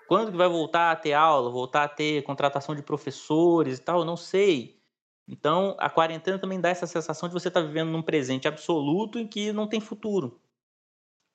Quando 0.07 0.31
que 0.31 0.37
vai 0.37 0.49
voltar 0.49 0.91
a 0.91 0.97
ter 0.97 1.13
aula, 1.13 1.51
voltar 1.51 1.85
a 1.85 1.89
ter 1.89 2.23
contratação 2.23 2.75
de 2.75 2.83
professores 2.83 3.79
e 3.79 3.83
tal? 3.83 4.01
Eu 4.01 4.05
não 4.05 4.17
sei. 4.17 4.83
Então, 5.27 5.77
a 5.79 5.89
quarentena 5.89 6.39
também 6.39 6.61
dá 6.61 6.69
essa 6.69 6.87
sensação 6.87 7.29
de 7.29 7.33
você 7.33 7.49
estar 7.49 7.61
tá 7.61 7.67
vivendo 7.67 7.91
num 7.91 8.03
presente 8.03 8.47
absoluto 8.47 9.19
em 9.19 9.27
que 9.27 9.53
não 9.53 9.67
tem 9.67 9.81
futuro, 9.81 10.41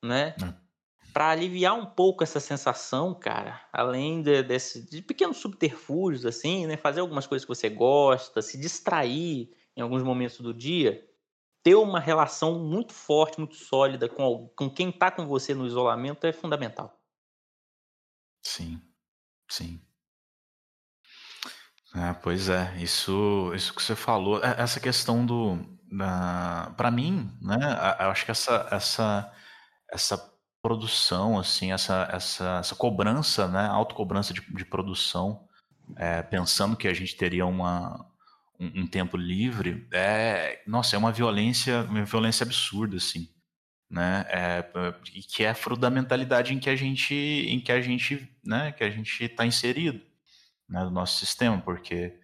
né? 0.04 0.36
É. 0.42 0.70
Para 1.12 1.32
aliviar 1.32 1.74
um 1.74 1.88
pouco 1.88 2.24
essa 2.24 2.40
sensação, 2.40 3.16
cara, 3.16 3.68
além 3.74 4.22
de, 4.22 4.44
desse, 4.44 4.88
de 4.90 5.02
pequenos 5.02 5.38
subterfúgios, 5.38 6.26
assim, 6.26 6.68
né? 6.68 6.78
Fazer 6.78 7.00
algumas 7.00 7.26
coisas 7.26 7.44
que 7.44 7.54
você 7.54 7.68
gosta, 7.68 8.42
se 8.44 8.60
distrair 8.60 9.52
em 9.76 9.82
alguns 9.82 10.04
momentos 10.04 10.40
do 10.40 10.54
dia, 10.54 11.04
ter 11.64 11.76
uma 11.76 12.00
relação 12.00 12.60
muito 12.60 12.94
forte, 12.94 13.40
muito 13.40 13.56
sólida 13.56 14.08
com, 14.08 14.50
com 14.56 14.70
quem 14.70 14.90
está 14.90 15.10
com 15.10 15.26
você 15.26 15.54
no 15.56 15.66
isolamento 15.66 16.28
é 16.28 16.32
fundamental. 16.32 16.96
Sim, 18.44 18.82
sim. 19.50 19.82
É, 21.96 22.14
pois 22.14 22.50
é, 22.50 22.76
isso, 22.78 23.52
isso 23.56 23.74
que 23.74 23.82
você 23.82 23.96
falou, 23.96 24.44
é, 24.44 24.62
essa 24.62 24.80
questão 24.80 25.26
do, 25.26 25.58
para 26.78 26.92
mim, 26.92 27.32
né, 27.42 27.58
eu 28.00 28.12
acho 28.12 28.26
que 28.26 28.32
essa, 28.32 28.68
essa, 28.72 29.34
essa 29.92 30.34
produção, 30.62 31.40
assim, 31.40 31.72
essa, 31.72 32.08
essa, 32.12 32.60
essa 32.60 32.76
cobrança, 32.76 33.48
né, 33.48 33.66
autocobrança 33.68 34.34
de, 34.34 34.42
de 34.54 34.66
produção, 34.66 35.48
é, 35.98 36.22
pensando 36.22 36.78
que 36.78 36.88
a 36.88 36.94
gente 36.94 37.16
teria 37.16 37.46
uma, 37.48 38.06
um, 38.60 38.82
um, 38.82 38.88
tempo 38.88 39.18
livre, 39.18 39.88
é, 39.92 40.62
nossa, 40.68 40.96
é 40.96 41.00
uma 41.00 41.12
violência, 41.12 41.82
uma 41.90 42.06
violência 42.06 42.44
absurda, 42.44 42.98
assim, 42.98 43.28
né, 43.90 44.26
é, 44.30 44.64
que 45.28 45.44
é 45.44 45.56
fruto 45.56 45.82
da 45.82 45.90
mentalidade 45.90 46.54
em 46.54 46.60
que 46.60 46.70
a 46.70 46.76
gente, 46.76 47.16
em 47.16 47.60
que 47.60 47.72
a 47.72 47.82
gente, 47.82 48.30
né, 48.46 48.72
que 48.74 48.84
a 48.84 48.92
gente 48.92 49.24
está 49.24 49.44
inserido 49.44 50.08
né, 50.70 50.84
do 50.84 50.92
nosso 50.92 51.18
sistema, 51.18 51.60
porque 51.60 52.18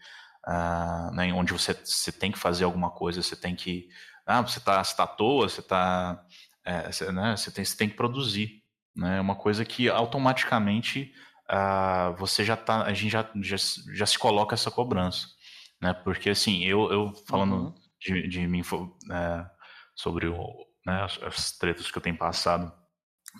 uh, 0.47 1.13
né, 1.13 1.33
onde 1.33 1.51
você, 1.51 1.73
você 1.73 2.11
tem 2.11 2.31
que 2.31 2.39
fazer 2.39 2.63
alguma 2.63 2.91
coisa, 2.91 3.21
você 3.21 3.35
tem 3.35 3.55
que. 3.55 3.89
Ah, 4.25 4.41
você 4.41 4.59
está 4.59 4.83
tá 4.83 5.03
à 5.03 5.07
toa, 5.07 5.49
você 5.49 5.61
está. 5.61 6.23
É, 6.63 6.91
você, 6.91 7.11
né, 7.11 7.35
você, 7.35 7.51
tem, 7.51 7.65
você 7.65 7.77
tem 7.77 7.89
que 7.89 7.95
produzir. 7.95 8.63
Né, 8.95 9.17
é 9.17 9.21
uma 9.21 9.35
coisa 9.35 9.65
que 9.65 9.89
automaticamente 9.89 11.13
uh, 11.49 12.15
você 12.17 12.43
já 12.43 12.55
tá. 12.55 12.83
A 12.83 12.93
gente 12.93 13.11
já, 13.11 13.29
já, 13.41 13.57
já 13.93 14.05
se 14.05 14.17
coloca 14.17 14.53
essa 14.53 14.71
cobrança. 14.71 15.27
Né, 15.81 15.93
porque 15.93 16.29
assim, 16.29 16.63
eu, 16.63 16.91
eu 16.91 17.13
falando 17.27 17.55
uhum. 17.55 17.75
de, 17.99 18.27
de 18.27 18.47
mim 18.47 18.61
é, 19.11 19.45
sobre 19.93 20.27
o, 20.27 20.37
né, 20.85 21.03
as, 21.03 21.21
as 21.21 21.51
tretas 21.57 21.91
que 21.91 21.97
eu 21.97 22.01
tenho 22.01 22.17
passado. 22.17 22.71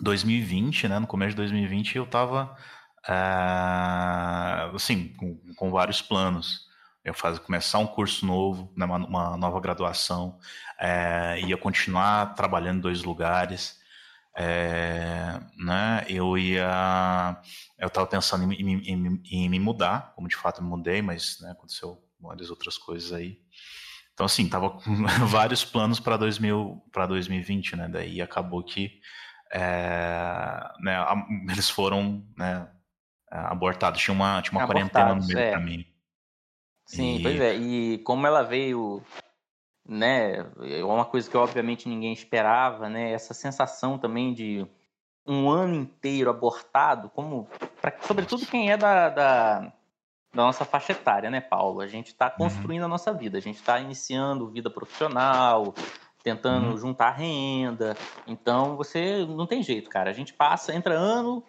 2020, 0.02 0.88
né, 0.88 0.98
no 0.98 1.06
começo 1.06 1.30
de 1.30 1.36
2020, 1.36 1.96
eu 1.96 2.04
estava 2.04 2.54
é, 3.08 4.70
assim, 4.74 5.08
com, 5.16 5.36
com, 5.54 5.70
vários 5.70 6.02
planos. 6.02 6.66
Eu 7.04 7.14
fazer 7.14 7.38
começar 7.40 7.78
um 7.78 7.86
curso 7.86 8.26
novo, 8.26 8.72
né, 8.76 8.84
uma, 8.84 8.96
uma 8.96 9.36
nova 9.36 9.60
graduação, 9.60 10.38
é, 10.78 11.40
ia 11.40 11.56
continuar 11.56 12.34
trabalhando 12.34 12.78
em 12.78 12.80
dois 12.80 13.02
lugares. 13.04 13.78
É, 14.36 15.40
né, 15.56 16.04
eu 16.08 16.36
ia, 16.36 17.40
eu 17.78 17.86
estava 17.86 18.06
pensando 18.06 18.52
em, 18.52 18.60
em, 18.60 18.92
em, 18.92 19.22
em, 19.30 19.48
me 19.48 19.58
mudar, 19.58 20.12
como 20.14 20.28
de 20.28 20.36
fato 20.36 20.62
me 20.62 20.68
mudei, 20.68 21.00
mas 21.00 21.38
né, 21.40 21.52
aconteceu 21.52 22.02
várias 22.20 22.50
outras 22.50 22.76
coisas 22.76 23.12
aí. 23.12 23.38
Então, 24.12 24.26
assim, 24.26 24.48
tava 24.48 24.70
com 24.70 24.80
vários 25.26 25.64
planos 25.64 26.00
para 26.00 26.16
2020, 26.16 27.76
né? 27.76 27.88
Daí 27.88 28.20
acabou 28.20 28.64
que 28.64 29.00
é, 29.52 30.70
né, 30.80 30.96
eles 31.50 31.70
foram 31.70 32.26
né, 32.36 32.68
abortados. 33.30 34.00
Tinha 34.00 34.14
uma, 34.14 34.40
tinha 34.42 34.58
uma 34.58 34.66
quarentena 34.66 35.14
no 35.14 35.26
meio 35.26 35.38
é. 35.38 35.50
do 35.50 35.54
caminho. 35.54 35.84
Sim, 36.86 37.16
e... 37.16 37.22
pois 37.22 37.40
é. 37.40 37.54
E 37.54 37.98
como 37.98 38.26
ela 38.26 38.42
veio, 38.42 39.02
né? 39.86 40.46
É 40.62 40.84
uma 40.84 41.04
coisa 41.04 41.28
que 41.28 41.36
obviamente 41.36 41.88
ninguém 41.88 42.12
esperava, 42.12 42.88
né? 42.88 43.12
Essa 43.12 43.34
sensação 43.34 43.98
também 43.98 44.32
de 44.32 44.66
um 45.26 45.50
ano 45.50 45.74
inteiro 45.74 46.30
abortado, 46.30 47.10
como 47.10 47.48
pra, 47.80 47.92
sobretudo 48.02 48.46
quem 48.46 48.70
é 48.70 48.76
da, 48.76 49.08
da, 49.08 49.60
da 49.60 49.72
nossa 50.44 50.64
faixa 50.64 50.92
etária, 50.92 51.28
né, 51.28 51.40
Paulo? 51.40 51.80
A 51.80 51.86
gente 51.88 52.08
está 52.08 52.26
uhum. 52.26 52.36
construindo 52.36 52.82
uhum. 52.82 52.86
a 52.86 52.90
nossa 52.90 53.12
vida, 53.12 53.36
a 53.36 53.40
gente 53.40 53.56
está 53.56 53.80
iniciando 53.80 54.48
vida 54.48 54.70
profissional, 54.70 55.74
tentando 56.22 56.70
uhum. 56.70 56.78
juntar 56.78 57.10
renda. 57.10 57.96
Então 58.26 58.76
você 58.76 59.26
não 59.26 59.46
tem 59.46 59.62
jeito, 59.62 59.90
cara. 59.90 60.10
A 60.10 60.12
gente 60.12 60.32
passa, 60.32 60.74
entra 60.74 60.94
ano, 60.94 61.42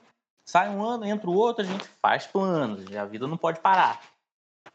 sai 0.48 0.70
um 0.70 0.82
ano, 0.84 1.06
entra 1.06 1.30
o 1.30 1.36
outro, 1.36 1.64
a 1.64 1.68
gente 1.68 1.86
faz 2.02 2.26
planos, 2.26 2.96
a 2.96 3.06
vida 3.06 3.28
não 3.28 3.38
pode 3.38 3.60
parar. 3.60 4.02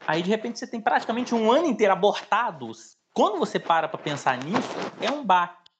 Aí 0.07 0.23
de 0.23 0.29
repente 0.29 0.59
você 0.59 0.67
tem 0.67 0.81
praticamente 0.81 1.35
um 1.35 1.51
ano 1.51 1.67
inteiro 1.67 1.93
abortados. 1.93 2.97
Quando 3.15 3.39
você 3.39 3.59
para 3.59 3.89
para 3.89 3.99
pensar 3.99 4.37
nisso, 4.37 4.69
é 5.01 5.11
um 5.11 5.25
baque. 5.25 5.71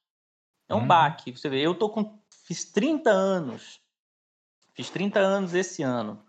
É 0.69 0.75
um 0.75 0.79
uhum. 0.79 0.87
baque. 0.87 1.31
Você 1.31 1.49
vê, 1.49 1.61
eu 1.61 1.75
tô 1.75 1.89
com 1.89 2.19
fiz 2.45 2.65
30 2.65 3.09
anos. 3.09 3.79
Fiz 4.73 4.89
30 4.89 5.19
anos 5.19 5.53
esse 5.53 5.83
ano. 5.83 6.23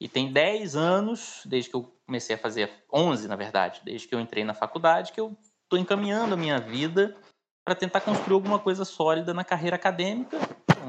E 0.00 0.08
tem 0.08 0.32
10 0.32 0.76
anos, 0.76 1.42
desde 1.44 1.70
que 1.70 1.76
eu 1.76 1.94
comecei 2.06 2.34
a 2.34 2.38
fazer, 2.38 2.84
11 2.92 3.28
na 3.28 3.36
verdade, 3.36 3.82
desde 3.84 4.08
que 4.08 4.14
eu 4.14 4.20
entrei 4.20 4.44
na 4.44 4.54
faculdade, 4.54 5.12
que 5.12 5.20
eu 5.20 5.36
estou 5.64 5.78
encaminhando 5.78 6.34
a 6.34 6.38
minha 6.38 6.58
vida 6.58 7.16
para 7.64 7.74
tentar 7.74 8.00
construir 8.00 8.34
alguma 8.34 8.58
coisa 8.58 8.84
sólida 8.84 9.34
na 9.34 9.44
carreira 9.44 9.76
acadêmica. 9.76 10.38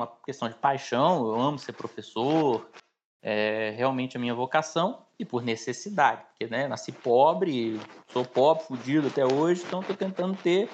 Uma 0.02 0.08
questão 0.26 0.50
de 0.50 0.56
paixão, 0.56 1.28
eu 1.28 1.40
amo 1.40 1.60
ser 1.60 1.74
professor, 1.74 2.68
é 3.22 3.72
realmente 3.78 4.18
a 4.18 4.20
minha 4.20 4.34
vocação 4.34 5.06
e 5.20 5.24
por 5.24 5.44
necessidade, 5.44 6.24
porque 6.26 6.48
né, 6.48 6.68
nasci 6.68 6.92
pobre, 6.92 7.80
sou 8.08 8.26
pobre, 8.26 8.64
fudido 8.64 9.08
até 9.08 9.24
hoje, 9.24 9.64
então 9.64 9.82
estou 9.82 9.96
tentando 9.96 10.36
ter 10.36 10.68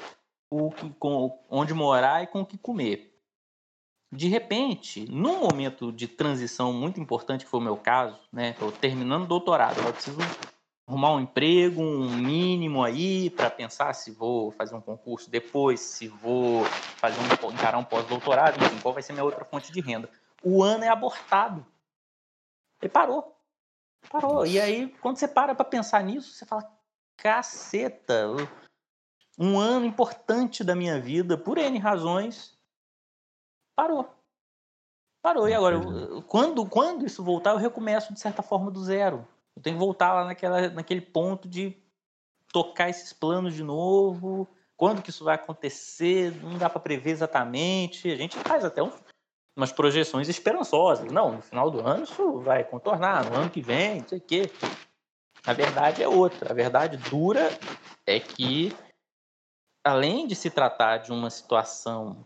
o 0.50 0.72
que, 0.72 0.90
com, 0.92 1.38
onde 1.50 1.74
morar 1.74 2.24
e 2.24 2.28
com 2.28 2.42
o 2.42 2.46
que 2.46 2.58
comer. 2.58 3.14
De 4.10 4.30
repente, 4.30 5.06
num 5.12 5.42
momento 5.42 5.92
de 5.92 6.08
transição 6.08 6.72
muito 6.72 7.02
importante, 7.02 7.44
que 7.44 7.52
foi 7.52 7.60
o 7.60 7.64
meu 7.64 7.76
caso, 7.76 8.18
né, 8.32 8.56
terminando 8.80 9.24
o 9.24 9.28
doutorado, 9.28 9.82
eu 9.82 9.92
preciso 9.92 10.18
arrumar 10.88 11.14
um 11.14 11.20
emprego, 11.20 11.82
um 11.82 12.10
mínimo 12.16 12.82
aí, 12.82 13.30
para 13.30 13.50
pensar 13.50 13.94
se 13.94 14.10
vou 14.10 14.52
fazer 14.52 14.74
um 14.74 14.82
concurso 14.82 15.30
depois, 15.30 15.82
se 15.82 16.08
vou 16.08 16.64
fazer 16.96 17.20
um, 17.20 17.52
encarar 17.52 17.78
um 17.78 17.84
pós-doutorado, 17.84 18.58
enfim, 18.64 18.80
qual 18.80 18.94
vai 18.94 19.04
ser 19.04 19.12
minha 19.12 19.26
outra 19.26 19.44
fonte 19.44 19.72
de 19.72 19.82
renda. 19.82 20.10
O 20.42 20.64
ano 20.64 20.86
é 20.86 20.88
abortado. 20.88 21.66
Ele 22.82 22.90
parou. 22.90 23.36
Parou. 24.10 24.46
E 24.46 24.62
aí, 24.62 24.88
quando 25.02 25.18
você 25.18 25.28
para 25.28 25.54
para 25.54 25.66
pensar 25.66 26.02
nisso, 26.04 26.32
você 26.32 26.46
fala: 26.46 26.64
caceta, 27.18 28.28
um 29.38 29.60
ano 29.60 29.86
importante 29.86 30.64
da 30.64 30.74
minha 30.74 31.02
vida, 31.02 31.38
por 31.38 31.58
N 31.58 31.78
razões, 31.80 32.58
parou. 33.76 34.10
Parou. 35.22 35.50
E 35.50 35.54
agora, 35.54 35.78
quando, 36.28 36.66
quando 36.66 37.06
isso 37.06 37.24
voltar, 37.24 37.52
eu 37.52 37.58
recomeço 37.58 38.14
de 38.14 38.20
certa 38.20 38.42
forma 38.42 38.72
do 38.72 38.82
zero. 38.82 39.28
Eu 39.58 39.62
tenho 39.62 39.76
que 39.76 39.80
voltar 39.80 40.14
lá 40.14 40.24
naquela, 40.24 40.70
naquele 40.70 41.02
ponto 41.02 41.48
de 41.48 41.76
tocar 42.54 42.90
esses 42.90 43.12
planos 43.12 43.56
de 43.56 43.64
novo. 43.64 44.48
Quando 44.76 45.02
que 45.02 45.10
isso 45.10 45.24
vai 45.24 45.34
acontecer? 45.34 46.32
Não 46.44 46.60
dá 46.60 46.70
para 46.70 46.80
prever 46.80 47.10
exatamente. 47.10 48.12
A 48.12 48.16
gente 48.16 48.38
faz 48.38 48.64
até 48.64 48.84
um, 48.84 48.92
umas 49.56 49.72
projeções 49.72 50.30
esperançosas. 50.30 51.12
Não, 51.12 51.38
no 51.38 51.42
final 51.42 51.72
do 51.72 51.86
ano 51.86 52.04
isso 52.04 52.40
vai 52.42 52.64
contornar, 52.64 53.26
no 53.26 53.36
ano 53.36 53.50
que 53.50 53.60
vem, 53.60 54.02
não 54.02 54.08
sei 54.08 54.20
o 54.20 54.22
quê. 54.22 54.44
A 55.44 55.54
verdade 55.54 56.04
é 56.04 56.08
outra. 56.08 56.52
A 56.52 56.54
verdade 56.54 56.98
dura 57.10 57.50
é 58.06 58.20
que, 58.20 58.72
além 59.84 60.28
de 60.28 60.36
se 60.36 60.52
tratar 60.52 60.98
de 60.98 61.12
uma 61.12 61.32
situação 61.32 62.24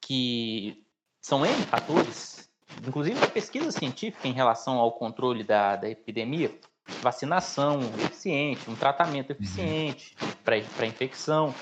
que 0.00 0.84
são 1.22 1.46
N 1.46 1.62
fatores, 1.66 2.49
inclusive 2.86 3.22
a 3.22 3.28
pesquisa 3.28 3.70
científica 3.70 4.26
em 4.28 4.32
relação 4.32 4.78
ao 4.78 4.92
controle 4.92 5.44
da, 5.44 5.76
da 5.76 5.88
epidemia, 5.88 6.54
vacinação 7.02 7.80
eficiente, 8.04 8.68
um 8.70 8.76
tratamento 8.76 9.30
eficiente 9.30 10.16
uhum. 10.20 10.28
para 10.44 10.56
a 10.56 10.86
infecção. 10.86 11.54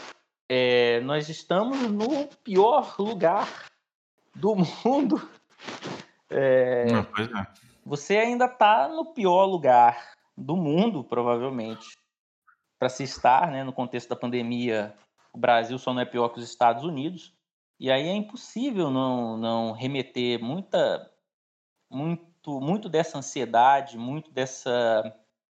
É, 0.49 1.01
nós 1.01 1.29
estamos 1.29 1.79
no 1.83 2.27
pior 2.43 2.95
lugar 2.99 3.49
do 4.35 4.55
mundo, 4.55 5.29
é, 6.31 6.87
Não, 6.93 7.01
é. 7.01 7.47
você 7.85 8.19
ainda 8.19 8.45
está 8.45 8.89
no 8.89 9.07
pior 9.07 9.47
lugar 9.47 10.15
do 10.37 10.57
mundo, 10.57 11.03
provavelmente, 11.03 11.87
para 12.79 12.89
se 12.89 13.03
estar, 13.03 13.51
né? 13.51 13.65
No 13.65 13.73
contexto 13.73 14.09
da 14.09 14.17
pandemia, 14.17 14.95
o 15.33 15.39
Brasil 15.39 15.79
só 15.79 15.93
não 15.93 16.03
é 16.03 16.05
pior 16.05 16.29
que 16.29 16.39
os 16.39 16.45
Estados 16.45 16.85
Unidos. 16.85 17.35
E 17.79 17.91
aí 17.91 18.09
é 18.09 18.13
impossível 18.13 18.91
não, 18.91 19.37
não 19.37 19.73
remeter 19.73 20.43
muita, 20.43 21.11
muito, 21.91 22.61
muito 22.61 22.89
dessa 22.89 23.19
ansiedade, 23.19 23.97
muito 23.97 24.31
dessa 24.31 25.17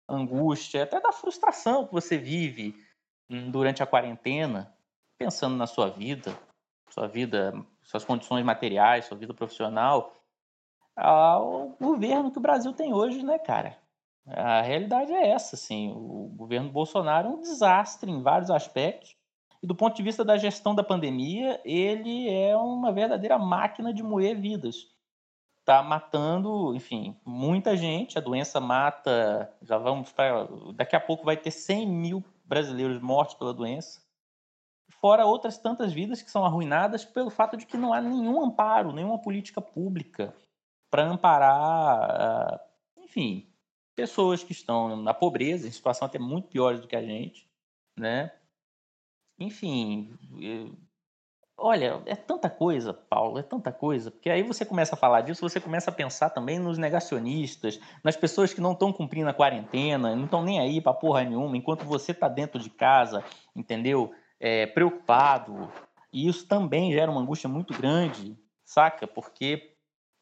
angústia, 0.08 0.84
até 0.84 1.00
da 1.00 1.12
frustração 1.12 1.86
que 1.86 1.94
você 1.94 2.18
vive 2.18 2.76
durante 3.52 3.82
a 3.82 3.88
quarentena, 3.88 4.76
pensando 5.18 5.56
na 5.56 5.68
sua 5.68 5.90
vida, 5.90 6.38
sua 6.90 7.08
vida 7.08 7.54
suas 7.90 8.06
condições 8.06 8.46
materiais, 8.46 9.06
sua 9.06 9.18
vida 9.18 9.34
profissional, 9.34 10.16
ao 10.96 11.70
governo 11.82 12.32
que 12.32 12.38
o 12.38 12.42
Brasil 12.42 12.72
tem 12.72 12.94
hoje, 12.94 13.24
né, 13.24 13.40
cara? 13.40 13.78
A 14.28 14.62
realidade 14.62 15.12
é 15.12 15.30
essa, 15.30 15.56
assim. 15.56 15.92
O 15.92 16.32
governo 16.36 16.70
Bolsonaro 16.70 17.30
é 17.30 17.32
um 17.32 17.42
desastre 17.42 18.12
em 18.12 18.22
vários 18.22 18.52
aspectos. 18.52 19.16
E 19.62 19.68
do 19.68 19.76
ponto 19.76 19.96
de 19.96 20.04
vista 20.04 20.24
da 20.24 20.38
gestão 20.38 20.74
da 20.74 20.84
pandemia, 20.84 21.62
ele 21.66 22.30
é 22.30 22.56
uma 22.56 22.92
verdadeira 22.92 23.38
máquina 23.38 23.94
de 23.94 24.02
moer 24.02 24.40
vidas. 24.40 24.88
Está 25.60 25.84
matando, 25.84 26.74
enfim, 26.74 27.16
muita 27.26 27.76
gente. 27.76 28.18
A 28.18 28.22
doença 28.22 28.60
mata. 28.60 29.54
Já 29.62 29.78
vamos 29.78 30.12
para. 30.12 30.48
Daqui 30.74 30.96
a 30.96 31.00
pouco 31.00 31.26
vai 31.26 31.36
ter 31.36 31.52
100 31.52 31.88
mil 31.88 32.24
brasileiros 32.46 33.02
mortos 33.02 33.36
pela 33.36 33.54
doença 33.54 34.02
fora 35.00 35.26
outras 35.26 35.58
tantas 35.58 35.94
vidas 35.94 36.22
que 36.22 36.32
são 36.32 36.46
arruinadas 36.46 37.06
pelo 37.06 37.30
fato 37.30 37.58
de 37.58 37.66
que 37.66 37.78
não 37.78 37.94
há 37.94 38.02
nenhum 38.02 38.44
amparo, 38.44 38.92
nenhuma 38.92 39.20
política 39.20 39.62
pública 39.62 40.36
para 40.90 41.06
amparar, 41.06 42.12
ah, 42.12 42.60
enfim, 42.98 43.48
pessoas 43.96 44.44
que 44.44 44.52
estão 44.52 44.96
na 44.96 45.14
pobreza, 45.14 45.68
em 45.68 45.72
situação 45.72 46.06
até 46.06 46.20
muito 46.20 46.50
piores 46.50 46.82
do 46.82 46.88
que 46.88 46.96
a 46.96 47.04
gente, 47.04 47.50
né? 47.98 48.32
Enfim, 49.40 50.14
olha, 51.58 52.02
é 52.06 52.16
tanta 52.16 52.50
coisa, 52.50 52.94
Paulo, 52.94 53.40
é 53.40 53.44
tanta 53.44 53.72
coisa, 53.72 54.12
porque 54.12 54.30
aí 54.30 54.44
você 54.44 54.66
começa 54.66 54.96
a 54.96 54.98
falar 54.98 55.22
disso, 55.22 55.48
você 55.48 55.60
começa 55.60 55.90
a 55.90 55.94
pensar 55.94 56.30
também 56.30 56.60
nos 56.60 56.78
negacionistas, 56.78 57.80
nas 58.04 58.18
pessoas 58.18 58.54
que 58.54 58.62
não 58.62 58.74
estão 58.74 58.92
cumprindo 58.92 59.30
a 59.30 59.34
quarentena, 59.34 60.16
não 60.16 60.26
estão 60.26 60.44
nem 60.44 60.60
aí 60.60 60.82
para 60.82 60.94
porra 60.94 61.24
nenhuma, 61.24 61.56
enquanto 61.56 61.86
você 61.86 62.12
está 62.12 62.28
dentro 62.28 62.60
de 62.60 62.70
casa, 62.70 63.24
entendeu? 63.56 64.14
é, 64.40 64.66
preocupado. 64.66 65.72
E 66.12 66.28
isso 66.28 66.48
também 66.48 66.92
gera 66.92 67.12
uma 67.12 67.22
angústia 67.22 67.50
muito 67.50 67.74
grande, 67.74 68.38
saca? 68.64 69.06
Porque, 69.06 69.74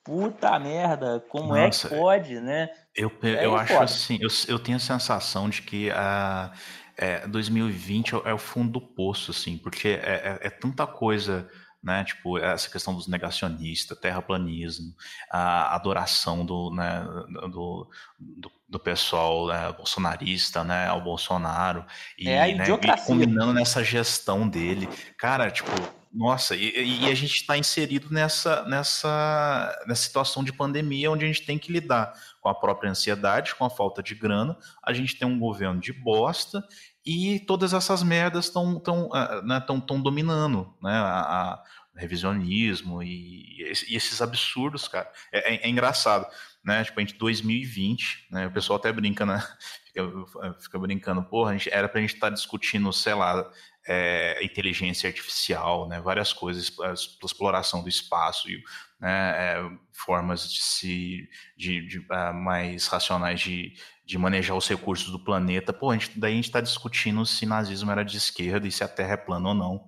puta 0.03 0.57
merda, 0.59 1.23
como 1.29 1.55
Nossa, 1.55 1.87
é 1.87 1.89
que 1.89 1.95
pode, 1.95 2.39
né? 2.39 2.69
Eu, 2.95 3.11
é 3.21 3.45
eu 3.45 3.55
acho 3.55 3.77
assim, 3.77 4.17
eu, 4.19 4.29
eu 4.47 4.59
tenho 4.59 4.77
a 4.77 4.81
sensação 4.81 5.49
de 5.49 5.61
que 5.61 5.91
a. 5.91 6.51
É, 6.97 7.27
2020 7.27 8.15
é, 8.15 8.21
é 8.25 8.33
o 8.33 8.37
fundo 8.37 8.71
do 8.71 8.81
poço, 8.81 9.31
assim, 9.31 9.57
porque 9.57 9.89
é, 9.89 10.39
é, 10.41 10.47
é 10.47 10.49
tanta 10.49 10.87
coisa 10.87 11.47
né? 11.87 12.03
Tipo, 12.03 12.37
essa 12.37 12.69
questão 12.69 12.93
dos 12.93 13.07
negacionistas, 13.07 13.97
terraplanismo, 13.97 14.93
a 15.31 15.73
adoração 15.75 16.45
do, 16.45 16.69
né, 16.71 17.05
do, 17.49 17.89
do, 18.19 18.51
do 18.67 18.79
pessoal 18.79 19.47
né, 19.47 19.71
bolsonarista, 19.71 20.63
né, 20.63 20.87
ao 20.87 21.01
Bolsonaro, 21.01 21.85
e, 22.17 22.27
é 22.27 22.53
né, 22.55 22.65
e 22.67 23.05
combinando 23.05 23.53
nessa 23.53 23.83
gestão 23.83 24.47
dele. 24.49 24.89
Cara, 25.17 25.49
tipo, 25.49 25.71
nossa, 26.11 26.55
e, 26.55 27.01
e 27.01 27.05
a 27.05 27.15
gente 27.15 27.35
está 27.35 27.57
inserido 27.57 28.07
nessa, 28.11 28.63
nessa, 28.63 29.85
nessa 29.87 30.03
situação 30.03 30.43
de 30.43 30.53
pandemia 30.53 31.11
onde 31.11 31.25
a 31.25 31.27
gente 31.27 31.45
tem 31.45 31.57
que 31.57 31.71
lidar 31.71 32.13
com 32.41 32.49
a 32.49 32.55
própria 32.55 32.89
ansiedade, 32.89 33.55
com 33.55 33.65
a 33.65 33.69
falta 33.69 34.01
de 34.01 34.15
grana, 34.15 34.57
a 34.83 34.93
gente 34.93 35.17
tem 35.17 35.27
um 35.27 35.39
governo 35.39 35.79
de 35.79 35.91
bosta 35.91 36.63
e 37.05 37.39
todas 37.41 37.73
essas 37.73 38.03
merdas 38.03 38.45
estão 38.45 38.79
tão, 38.79 39.07
uh, 39.07 39.41
né, 39.45 39.59
tão, 39.59 39.79
tão 39.79 40.01
dominando 40.01 40.73
né, 40.81 40.91
a, 40.93 41.63
revisionismo 41.97 43.01
e, 43.01 43.61
e, 43.61 43.95
esses 43.95 44.21
absurdos, 44.21 44.87
cara. 44.87 45.11
É, 45.31 45.55
é, 45.55 45.65
é, 45.65 45.69
engraçado, 45.69 46.27
né? 46.63 46.83
Tipo, 46.83 46.99
a 46.99 47.01
gente 47.01 47.17
2020, 47.17 48.27
né? 48.31 48.47
O 48.47 48.51
pessoal 48.51 48.77
até 48.77 48.91
brinca, 48.91 49.25
né? 49.25 49.43
Fica, 49.87 50.53
fica 50.59 50.77
brincando, 50.77 51.23
porra, 51.23 51.49
a 51.49 51.53
gente, 51.53 51.73
era 51.73 51.89
pra 51.89 51.99
gente 51.99 52.13
estar 52.13 52.27
tá 52.27 52.33
discutindo, 52.35 52.93
sei 52.93 53.15
lá, 53.15 53.49
é, 53.87 54.43
inteligência 54.43 55.07
artificial, 55.07 55.87
né? 55.87 56.01
Várias 56.01 56.33
coisas, 56.33 56.71
a 56.79 56.93
exploração 57.25 57.81
do 57.81 57.89
espaço 57.89 58.49
e 58.49 58.61
né, 58.99 59.09
é, 59.09 59.69
formas 59.93 60.51
de 60.51 60.61
se 60.61 61.29
de, 61.55 61.87
de 61.87 61.99
uh, 61.99 62.33
mais 62.33 62.87
racionais 62.87 63.39
de, 63.39 63.73
de 64.05 64.17
manejar 64.17 64.55
os 64.55 64.67
recursos 64.67 65.11
do 65.11 65.23
planeta. 65.23 65.71
Pô, 65.71 65.91
a 65.91 65.93
gente, 65.93 66.19
daí 66.19 66.33
a 66.33 66.35
gente 66.35 66.45
está 66.45 66.61
discutindo 66.61 67.25
se 67.25 67.45
nazismo 67.45 67.91
era 67.91 68.03
de 68.03 68.17
esquerda 68.17 68.67
e 68.67 68.71
se 68.71 68.83
a 68.83 68.87
Terra 68.87 69.13
é 69.13 69.17
plana 69.17 69.49
ou 69.49 69.55
não. 69.55 69.87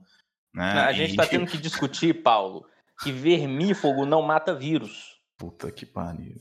Né? 0.54 0.64
A 0.64 0.94
gente 0.94 1.12
está 1.12 1.26
tendo 1.28 1.46
que 1.48 1.58
discutir, 1.58 2.22
Paulo, 2.24 2.66
que 3.02 3.12
vermífugo 3.12 4.06
não 4.06 4.22
mata 4.22 4.54
vírus. 4.54 5.20
Puta 5.38 5.72
que 5.72 5.86
pariu. 5.86 6.36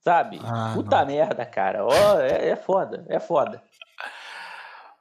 Sabe? 0.00 0.38
Ah, 0.44 0.72
Puta 0.74 1.00
não. 1.00 1.06
merda, 1.06 1.46
cara. 1.46 1.84
Ó, 1.84 2.20
é, 2.20 2.50
é 2.50 2.56
foda, 2.56 3.06
é 3.08 3.18
foda. 3.18 3.62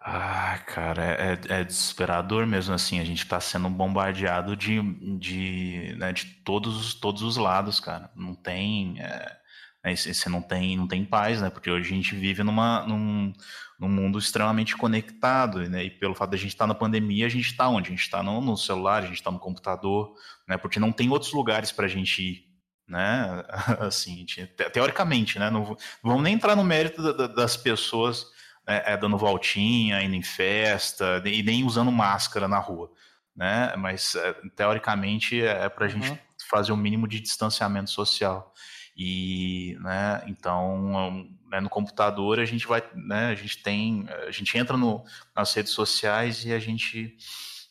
Ah, 0.05 0.59
cara, 0.65 1.01
é, 1.01 1.39
é, 1.55 1.61
é 1.61 1.63
desesperador 1.63 2.45
mesmo 2.45 2.73
assim. 2.75 2.99
A 2.99 3.05
gente 3.05 3.23
está 3.23 3.39
sendo 3.39 3.69
bombardeado 3.69 4.53
de, 4.53 4.81
de, 5.17 5.95
né, 5.97 6.11
de 6.11 6.25
todos, 6.43 6.93
todos 6.95 7.21
os 7.21 7.37
lados, 7.37 7.79
cara. 7.79 8.11
Não 8.13 8.35
tem. 8.35 8.99
É, 8.99 9.37
né, 9.81 9.95
você 9.95 10.27
não 10.27 10.41
tem, 10.41 10.75
não 10.75 10.87
tem 10.89 11.05
paz, 11.05 11.41
né? 11.41 11.49
Porque 11.49 11.71
hoje 11.71 11.89
a 11.89 11.95
gente 11.95 12.15
vive 12.15 12.43
numa, 12.43 12.85
num, 12.85 13.31
num 13.79 13.87
mundo 13.87 14.19
extremamente 14.19 14.75
conectado, 14.75 15.59
né? 15.69 15.85
E 15.85 15.89
pelo 15.89 16.13
fato 16.13 16.31
de 16.31 16.35
a 16.35 16.39
gente 16.39 16.49
estar 16.49 16.65
tá 16.65 16.67
na 16.67 16.75
pandemia, 16.75 17.25
a 17.25 17.29
gente 17.29 17.45
está 17.45 17.69
onde? 17.69 17.87
A 17.87 17.91
gente 17.91 18.01
está 18.01 18.21
no, 18.21 18.41
no, 18.41 18.57
celular, 18.57 19.03
a 19.03 19.07
gente 19.07 19.15
está 19.15 19.31
no 19.31 19.39
computador, 19.39 20.13
né? 20.45 20.57
Porque 20.57 20.81
não 20.81 20.91
tem 20.91 21.09
outros 21.09 21.31
lugares 21.31 21.71
para 21.71 21.85
a 21.85 21.89
gente 21.89 22.21
ir, 22.21 22.45
né? 22.85 23.41
Assim, 23.79 24.25
gente, 24.27 24.47
teoricamente, 24.73 25.39
né? 25.39 25.49
Não, 25.49 25.61
não, 25.63 25.77
vamos 26.03 26.23
nem 26.23 26.33
entrar 26.33 26.57
no 26.57 26.63
mérito 26.63 27.01
da, 27.01 27.13
da, 27.13 27.27
das 27.27 27.55
pessoas 27.55 28.32
é, 28.67 28.93
é, 28.93 28.97
dando 28.97 29.17
voltinha, 29.17 30.01
indo 30.01 30.15
em 30.15 30.23
festa, 30.23 31.21
e 31.25 31.43
nem 31.43 31.63
usando 31.63 31.91
máscara 31.91 32.47
na 32.47 32.59
rua, 32.59 32.91
né? 33.35 33.73
Mas 33.77 34.15
é, 34.15 34.33
teoricamente 34.55 35.41
é, 35.41 35.65
é 35.65 35.69
para 35.69 35.85
a 35.85 35.89
gente 35.89 36.09
uhum. 36.09 36.17
fazer 36.49 36.71
o 36.71 36.75
um 36.75 36.77
mínimo 36.77 37.07
de 37.07 37.19
distanciamento 37.19 37.89
social. 37.89 38.53
E, 38.95 39.75
né, 39.81 40.23
então, 40.27 41.27
né, 41.49 41.59
no 41.59 41.69
computador 41.69 42.39
a 42.39 42.45
gente 42.45 42.67
vai, 42.67 42.83
né, 42.93 43.29
a 43.29 43.35
gente 43.35 43.63
tem, 43.63 44.07
a 44.27 44.29
gente 44.29 44.55
entra 44.55 44.77
no, 44.77 45.03
nas 45.35 45.51
redes 45.53 45.71
sociais 45.71 46.45
e 46.45 46.53
a 46.53 46.59
gente 46.59 47.17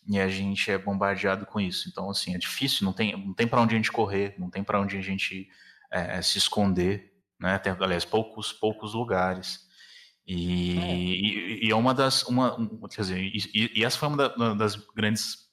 e 0.09 0.19
a 0.19 0.29
gente 0.29 0.69
é 0.69 0.77
bombardeado 0.77 1.47
com 1.47 1.61
isso. 1.61 1.89
Então, 1.89 2.11
assim, 2.11 2.35
é 2.35 2.39
difícil, 2.39 2.85
não 2.85 2.93
tem, 2.93 3.17
não 3.17 3.33
tem 3.33 3.47
para 3.47 3.61
onde 3.61 3.75
a 3.75 3.77
gente 3.77 3.93
correr, 3.93 4.35
não 4.37 4.51
tem 4.51 4.65
para 4.65 4.81
onde 4.81 4.97
a 4.97 5.01
gente 5.01 5.49
é, 5.91 6.21
se 6.21 6.39
esconder, 6.39 7.13
né? 7.39 7.59
Tem, 7.59 7.73
aliás, 7.79 8.05
poucos, 8.05 8.53
poucos 8.53 8.95
lugares. 8.95 9.69
E 10.27 10.79
é, 10.79 10.97
e, 10.97 11.67
e 11.67 11.71
é 11.71 11.75
uma 11.75 11.93
das, 11.93 12.23
uma, 12.25 12.57
quer 12.89 13.01
dizer, 13.01 13.21
e, 13.21 13.73
e 13.75 13.85
essa 13.85 13.99
foi 13.99 14.09
uma 14.09 14.55
das 14.55 14.77
grandes 14.95 15.51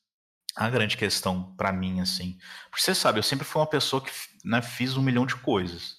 a 0.55 0.69
grande 0.69 0.97
questão 0.97 1.55
para 1.55 1.71
mim, 1.71 2.01
assim. 2.01 2.37
Porque 2.69 2.83
você 2.83 2.93
sabe, 2.93 3.19
eu 3.19 3.23
sempre 3.23 3.45
fui 3.45 3.61
uma 3.61 3.67
pessoa 3.67 4.03
que 4.03 4.11
né, 4.43 4.61
fiz 4.61 4.97
um 4.97 5.01
milhão 5.01 5.25
de 5.25 5.35
coisas. 5.35 5.97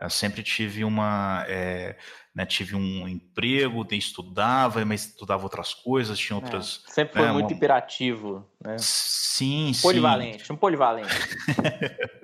Eu 0.00 0.10
sempre 0.10 0.42
tive 0.42 0.84
uma. 0.84 1.44
É, 1.48 1.98
né, 2.34 2.46
tive 2.46 2.76
um 2.76 3.08
emprego, 3.08 3.84
estudava, 3.90 4.84
mas 4.84 5.06
estudava 5.06 5.42
outras 5.42 5.74
coisas, 5.74 6.18
tinha 6.18 6.38
é, 6.38 6.42
outras. 6.42 6.84
É, 6.88 6.92
sempre 6.92 7.14
foi 7.14 7.26
né, 7.26 7.32
muito 7.32 7.50
uma... 7.50 7.56
hiperativo, 7.56 8.48
né? 8.64 8.76
Sim, 8.78 9.72
polivalente, 9.82 10.46
sim. 10.46 10.52
um 10.52 10.56
polivalente. 10.56 11.08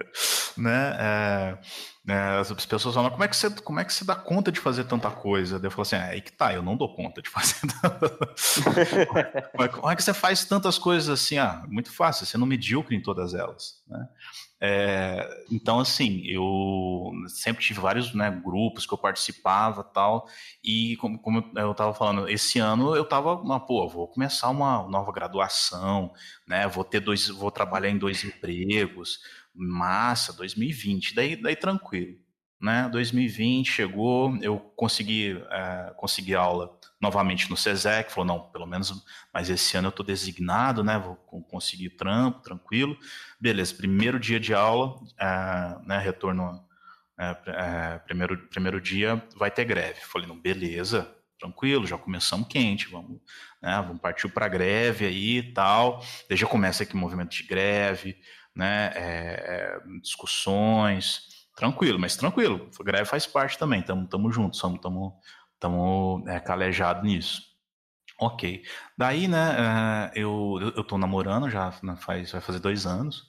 né? 0.56 0.96
É, 0.98 1.58
é, 2.06 2.38
as 2.38 2.52
pessoas 2.66 2.94
falam, 2.94 3.10
como 3.10 3.24
é, 3.24 3.28
que 3.28 3.36
você, 3.36 3.48
como 3.48 3.80
é 3.80 3.84
que 3.84 3.92
você 3.92 4.04
dá 4.04 4.14
conta 4.14 4.52
de 4.52 4.60
fazer 4.60 4.84
tanta 4.84 5.10
coisa? 5.10 5.58
Daí 5.58 5.68
eu 5.68 5.70
falo 5.70 5.82
assim, 5.82 5.96
é 5.96 6.10
aí 6.10 6.20
que 6.20 6.32
tá, 6.32 6.52
eu 6.52 6.62
não 6.62 6.76
dou 6.76 6.94
conta 6.94 7.22
de 7.22 7.28
fazer 7.30 7.56
como 9.72 9.90
é 9.90 9.96
que 9.96 10.02
você 10.02 10.12
faz 10.12 10.44
tantas 10.44 10.76
coisas 10.76 11.08
assim? 11.08 11.38
Ah, 11.38 11.64
muito 11.66 11.90
fácil, 11.90 12.26
você 12.26 12.36
não 12.36 12.46
medíocre 12.46 12.94
em 12.94 13.00
todas 13.00 13.32
elas, 13.32 13.82
né? 13.88 14.06
É, 14.60 15.44
então, 15.50 15.78
assim, 15.80 16.22
eu 16.24 17.10
sempre 17.28 17.62
tive 17.62 17.80
vários 17.80 18.14
né, 18.14 18.30
grupos 18.30 18.86
que 18.86 18.94
eu 18.94 18.98
participava 18.98 19.84
tal, 19.84 20.26
e 20.62 20.96
como, 20.96 21.18
como 21.18 21.50
eu 21.56 21.72
estava 21.72 21.92
falando, 21.92 22.28
esse 22.28 22.58
ano 22.58 22.96
eu 22.96 23.02
estava, 23.02 23.36
pô, 23.60 23.86
vou 23.88 24.08
começar 24.08 24.48
uma 24.48 24.88
nova 24.88 25.12
graduação, 25.12 26.12
né, 26.46 26.66
vou 26.66 26.82
ter 26.82 27.00
dois, 27.00 27.28
vou 27.28 27.50
trabalhar 27.50 27.90
em 27.90 27.98
dois 27.98 28.24
empregos, 28.24 29.18
massa, 29.55 30.32
2020, 30.32 31.14
daí, 31.14 31.36
daí 31.36 31.57
tranquilo, 31.57 32.18
né, 32.61 32.88
2020 32.90 33.70
chegou, 33.70 34.36
eu 34.40 34.59
consegui, 34.59 35.38
é, 35.50 35.92
consegui 35.96 36.34
aula 36.34 36.78
novamente 37.00 37.50
no 37.50 37.57
SESEC, 37.59 38.11
falou, 38.11 38.24
não, 38.24 38.40
pelo 38.50 38.66
menos, 38.66 39.05
mas 39.32 39.50
esse 39.50 39.76
ano 39.76 39.88
eu 39.88 39.90
estou 39.90 40.05
designado, 40.05 40.82
né, 40.82 40.98
vou 40.98 41.16
conseguir 41.42 41.90
trampo, 41.90 42.40
tranquilo. 42.40 42.96
Beleza, 43.38 43.74
primeiro 43.74 44.18
dia 44.18 44.40
de 44.40 44.55
aula, 44.55 44.96
é, 45.18 45.86
né, 45.86 45.98
retorno, 45.98 46.64
é, 47.18 47.98
primeiro, 47.98 48.38
primeiro 48.48 48.80
dia 48.80 49.22
vai 49.36 49.50
ter 49.50 49.66
greve. 49.66 50.00
Falei, 50.00 50.26
não, 50.26 50.40
beleza, 50.40 51.14
tranquilo, 51.38 51.86
já 51.86 51.98
começamos 51.98 52.48
quente, 52.48 52.88
vamos, 52.88 53.20
né, 53.61 53.76
vamos 53.86 54.00
partir 54.00 54.28
para 54.28 54.48
greve 54.48 55.05
aí 55.05 55.38
e 55.38 55.52
tal. 55.52 56.02
Daí 56.30 56.38
já 56.38 56.46
começa 56.46 56.82
aqui 56.82 56.94
o 56.94 56.98
movimento 56.98 57.36
de 57.36 57.42
greve, 57.42 58.16
né, 58.55 58.92
é, 58.94 59.00
é, 59.00 59.80
discussões, 60.00 61.46
tranquilo, 61.57 61.98
mas 61.98 62.16
tranquilo, 62.16 62.70
a 62.78 62.82
greve 62.82 63.05
faz 63.05 63.26
parte 63.26 63.59
também, 63.59 63.80
estamos 63.80 64.34
juntos, 64.34 64.62
estamos 64.62 66.28
é, 66.28 66.40
calejados 66.40 67.02
nisso. 67.02 67.55
Ok. 68.20 68.62
Daí, 68.96 69.26
né, 69.26 69.57
é, 70.14 70.20
eu, 70.20 70.72
eu 70.76 70.84
tô 70.84 70.96
namorando 70.96 71.50
já 71.50 71.74
né, 71.82 71.96
faz, 71.96 72.30
vai 72.30 72.40
fazer 72.40 72.61
dois 72.61 72.86
anos. 72.86 73.24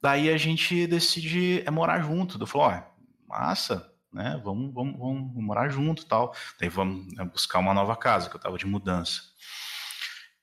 Daí 0.00 0.30
a 0.30 0.36
gente 0.36 0.86
decide 0.86 1.62
é, 1.66 1.70
morar 1.70 2.00
junto. 2.02 2.40
Eu 2.40 2.46
falo, 2.46 2.64
ó, 2.64 2.82
massa, 3.28 3.90
né, 4.12 4.40
vamos, 4.42 4.72
vamos, 4.72 4.98
vamos 4.98 5.34
morar 5.34 5.68
junto 5.68 6.06
tal. 6.06 6.34
Daí 6.58 6.68
vamos 6.68 7.06
né, 7.14 7.24
buscar 7.24 7.58
uma 7.58 7.74
nova 7.74 7.96
casa, 7.96 8.30
que 8.30 8.36
eu 8.36 8.40
tava 8.40 8.56
de 8.56 8.66
mudança. 8.66 9.20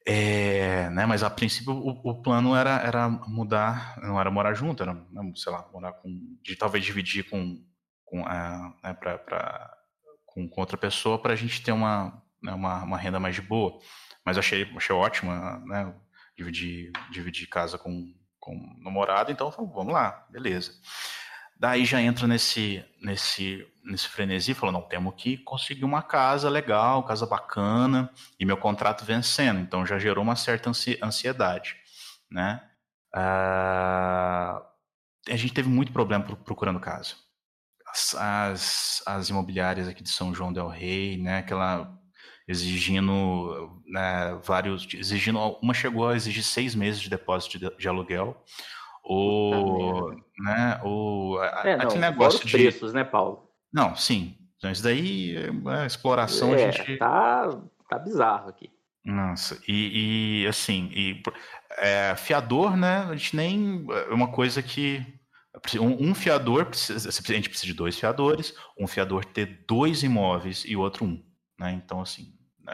É, 0.05 0.89
né, 0.89 1.05
mas 1.05 1.21
a 1.21 1.29
princípio 1.29 1.73
o, 1.73 2.09
o, 2.09 2.21
plano 2.23 2.55
era, 2.55 2.81
era 2.81 3.07
mudar, 3.07 3.99
não 4.01 4.19
era 4.19 4.31
morar 4.31 4.53
junto, 4.55 4.81
era, 4.81 4.95
né, 4.95 5.31
sei 5.35 5.51
lá, 5.51 5.69
morar 5.71 5.93
com, 5.93 6.09
de 6.41 6.55
talvez 6.55 6.83
dividir 6.83 7.29
com, 7.29 7.63
com 8.03 8.25
a, 8.25 8.73
né, 8.83 8.93
para 8.95 9.77
com, 10.25 10.47
com 10.47 10.61
outra 10.61 10.77
pessoa 10.77 11.21
para 11.21 11.33
a 11.33 11.35
gente 11.35 11.61
ter 11.61 11.71
uma, 11.71 12.21
né, 12.41 12.53
uma, 12.53 12.83
uma, 12.83 12.97
renda 12.97 13.19
mais 13.19 13.35
de 13.35 13.41
boa. 13.41 13.79
Mas 14.25 14.37
achei, 14.37 14.69
achei 14.75 14.95
ótimo, 14.95 15.31
né? 15.65 15.93
Dividir, 16.37 16.91
dividir 17.11 17.47
casa 17.47 17.77
com, 17.77 18.13
com 18.39 18.55
namorado, 18.79 19.31
então 19.31 19.51
vamos 19.51 19.93
lá, 19.93 20.25
beleza. 20.29 20.71
Daí 21.61 21.85
já 21.85 22.01
entra 22.01 22.25
nesse, 22.25 22.83
nesse, 22.99 23.67
nesse 23.85 24.07
frenesi, 24.07 24.55
falou, 24.55 24.73
não, 24.73 24.81
temos 24.81 25.13
que 25.15 25.37
conseguir 25.37 25.85
uma 25.85 26.01
casa 26.01 26.49
legal, 26.49 27.03
casa 27.03 27.23
bacana, 27.27 28.11
e 28.39 28.43
meu 28.43 28.57
contrato 28.57 29.05
vencendo, 29.05 29.59
então 29.59 29.85
já 29.85 29.99
gerou 29.99 30.23
uma 30.23 30.35
certa 30.35 30.71
ansiedade, 30.71 31.75
né? 32.31 32.67
Ah, 33.13 34.59
a 35.29 35.35
gente 35.35 35.53
teve 35.53 35.69
muito 35.69 35.93
problema 35.93 36.23
procurando 36.23 36.79
casa. 36.79 37.13
As, 38.17 39.03
as 39.05 39.29
imobiliárias 39.29 39.87
aqui 39.87 40.01
de 40.01 40.09
São 40.09 40.33
João 40.33 40.51
del 40.51 40.67
Rei, 40.67 41.21
né, 41.21 41.37
aquela 41.37 41.95
exigindo 42.47 43.79
né, 43.85 44.33
vários, 44.43 44.91
exigindo, 44.95 45.37
uma 45.61 45.75
chegou 45.75 46.09
a 46.09 46.15
exigir 46.15 46.43
seis 46.43 46.73
meses 46.73 46.99
de 46.99 47.09
depósito 47.09 47.59
de, 47.59 47.69
de 47.77 47.87
aluguel, 47.87 48.43
o, 49.03 50.11
né, 50.39 50.79
o, 50.83 51.39
é, 51.63 51.77
não, 51.77 51.85
aquele 51.85 52.01
negócio 52.01 52.45
de 52.45 52.51
preços, 52.51 52.93
né, 52.93 53.03
Paulo? 53.03 53.49
Não, 53.73 53.95
sim, 53.95 54.37
então 54.57 54.71
isso 54.71 54.83
daí, 54.83 55.35
é, 55.35 55.85
exploração, 55.85 56.53
é, 56.53 56.65
a 56.65 56.71
gente... 56.71 56.97
tá, 56.97 57.49
tá 57.89 57.99
bizarro 57.99 58.49
aqui. 58.49 58.69
Nossa, 59.03 59.59
e, 59.67 60.43
e 60.43 60.47
assim, 60.47 60.91
e, 60.93 61.23
é, 61.79 62.15
fiador, 62.15 62.77
né, 62.77 63.07
a 63.09 63.15
gente 63.15 63.35
nem, 63.35 63.85
é 64.09 64.13
uma 64.13 64.31
coisa 64.31 64.61
que 64.61 65.05
um, 65.79 66.15
fiador, 66.15 66.65
precisa, 66.65 67.09
a 67.09 67.33
gente 67.33 67.49
precisa 67.49 67.67
de 67.67 67.77
dois 67.77 67.99
fiadores, 67.99 68.55
um 68.79 68.87
fiador 68.87 69.25
ter 69.25 69.65
dois 69.67 70.01
imóveis 70.01 70.63
e 70.65 70.75
o 70.75 70.79
outro 70.79 71.05
um. 71.05 71.21
Né? 71.59 71.73
Então, 71.73 72.01
assim. 72.01 72.33
Né? 72.63 72.73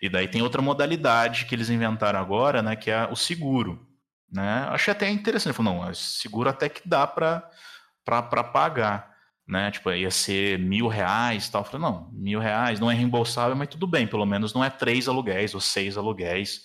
E 0.00 0.08
daí 0.08 0.28
tem 0.28 0.40
outra 0.40 0.62
modalidade 0.62 1.44
que 1.46 1.54
eles 1.54 1.70
inventaram 1.70 2.20
agora, 2.20 2.62
né? 2.62 2.76
Que 2.76 2.90
é 2.90 3.06
o 3.10 3.16
seguro. 3.16 3.86
Né? 4.34 4.66
Achei 4.70 4.90
até 4.90 5.08
interessante. 5.08 5.54
Falei, 5.54 5.72
não, 5.72 5.94
seguro 5.94 6.50
até 6.50 6.68
que 6.68 6.86
dá 6.86 7.06
para 7.06 8.42
pagar. 8.52 9.14
Né? 9.46 9.70
Tipo, 9.70 9.92
ia 9.92 10.10
ser 10.10 10.58
mil 10.58 10.88
reais 10.88 11.48
tal. 11.48 11.62
Eu 11.62 11.66
falei, 11.66 11.86
não, 11.86 12.10
mil 12.12 12.40
reais 12.40 12.80
não 12.80 12.90
é 12.90 12.94
reembolsável, 12.94 13.54
mas 13.54 13.68
tudo 13.68 13.86
bem, 13.86 14.06
pelo 14.06 14.26
menos 14.26 14.52
não 14.52 14.64
é 14.64 14.70
três 14.70 15.08
aluguéis 15.08 15.54
ou 15.54 15.60
seis 15.60 15.96
aluguéis 15.96 16.62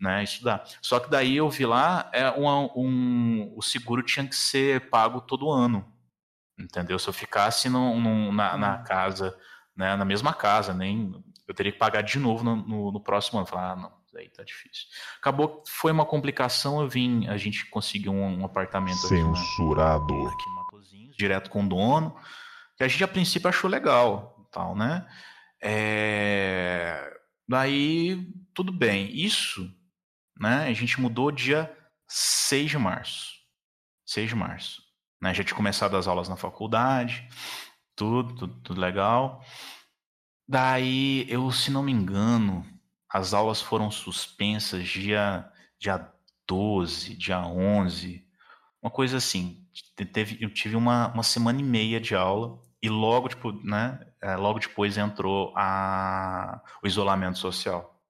né, 0.00 0.22
estudar. 0.22 0.64
Só 0.80 1.00
que 1.00 1.10
daí 1.10 1.36
eu 1.36 1.50
vi 1.50 1.66
lá, 1.66 2.08
é 2.12 2.30
um, 2.30 2.70
um, 2.76 3.52
o 3.56 3.62
seguro 3.62 4.02
tinha 4.02 4.26
que 4.26 4.36
ser 4.36 4.88
pago 4.90 5.20
todo 5.20 5.50
ano, 5.50 5.84
entendeu? 6.56 6.98
Se 6.98 7.08
eu 7.08 7.12
ficasse 7.12 7.68
no, 7.68 7.98
no, 7.98 8.32
na, 8.32 8.56
na, 8.56 8.76
hum. 8.76 8.84
casa, 8.84 9.36
né, 9.76 9.96
na 9.96 10.04
mesma 10.04 10.32
casa, 10.32 10.72
nem 10.72 11.12
eu 11.48 11.54
teria 11.54 11.72
que 11.72 11.78
pagar 11.78 12.02
de 12.02 12.18
novo 12.18 12.44
no, 12.44 12.56
no, 12.56 12.92
no 12.92 13.00
próximo 13.00 13.38
ano. 13.38 13.48
Falar, 13.48 13.72
ah, 13.72 13.76
não, 13.76 13.92
aí 14.20 14.28
tá 14.28 14.42
difícil. 14.42 14.86
Acabou, 15.18 15.62
foi 15.66 15.92
uma 15.92 16.06
complicação, 16.06 16.80
eu 16.80 16.88
vim, 16.88 17.26
a 17.28 17.36
gente 17.36 17.66
conseguiu 17.66 18.12
um, 18.12 18.40
um 18.40 18.44
apartamento 18.44 19.06
censurado 19.06 20.14
aqui, 20.14 20.50
né, 20.50 20.62
aqui 20.78 20.96
em 20.96 21.10
direto 21.10 21.50
com 21.50 21.64
o 21.64 21.68
dono, 21.68 22.16
que 22.76 22.84
a 22.84 22.88
gente 22.88 23.02
a 23.02 23.08
princípio 23.08 23.48
achou 23.48 23.68
legal, 23.68 24.48
tal, 24.52 24.76
né? 24.76 25.06
É... 25.60 27.16
Daí, 27.48 28.30
tudo 28.54 28.72
bem. 28.72 29.10
Isso 29.16 29.76
né? 30.38 30.68
A 30.68 30.72
gente 30.72 31.00
mudou 31.00 31.30
dia 31.30 31.74
6 32.06 32.70
de 32.70 32.78
março. 32.78 33.32
6 34.06 34.30
de 34.30 34.36
março. 34.36 34.82
Né? 35.20 35.34
Já 35.34 35.42
tinha 35.42 35.56
começado 35.56 35.96
as 35.96 36.06
aulas 36.06 36.28
na 36.28 36.36
faculdade, 36.36 37.28
tudo, 37.96 38.34
tudo, 38.34 38.54
tudo 38.62 38.80
legal. 38.80 39.44
Daí, 40.48 41.26
eu, 41.28 41.50
se 41.50 41.70
não 41.70 41.82
me 41.82 41.92
engano, 41.92 42.64
as 43.10 43.32
aulas 43.32 43.60
foram 43.60 43.90
suspensas 43.90 44.86
dia, 44.86 45.50
dia 45.78 46.12
12, 46.46 47.14
dia 47.16 47.40
11, 47.40 48.26
uma 48.82 48.90
coisa 48.90 49.16
assim. 49.16 49.64
Teve, 50.12 50.38
eu 50.40 50.52
tive 50.52 50.76
uma, 50.76 51.08
uma 51.08 51.22
semana 51.22 51.60
e 51.60 51.64
meia 51.64 52.00
de 52.00 52.14
aula 52.14 52.58
e 52.82 52.88
logo, 52.88 53.28
tipo, 53.28 53.52
né, 53.64 53.98
é, 54.20 54.36
logo 54.36 54.58
depois 54.58 54.96
entrou 54.96 55.52
a, 55.56 56.62
o 56.82 56.86
isolamento 56.86 57.38
social. 57.38 58.00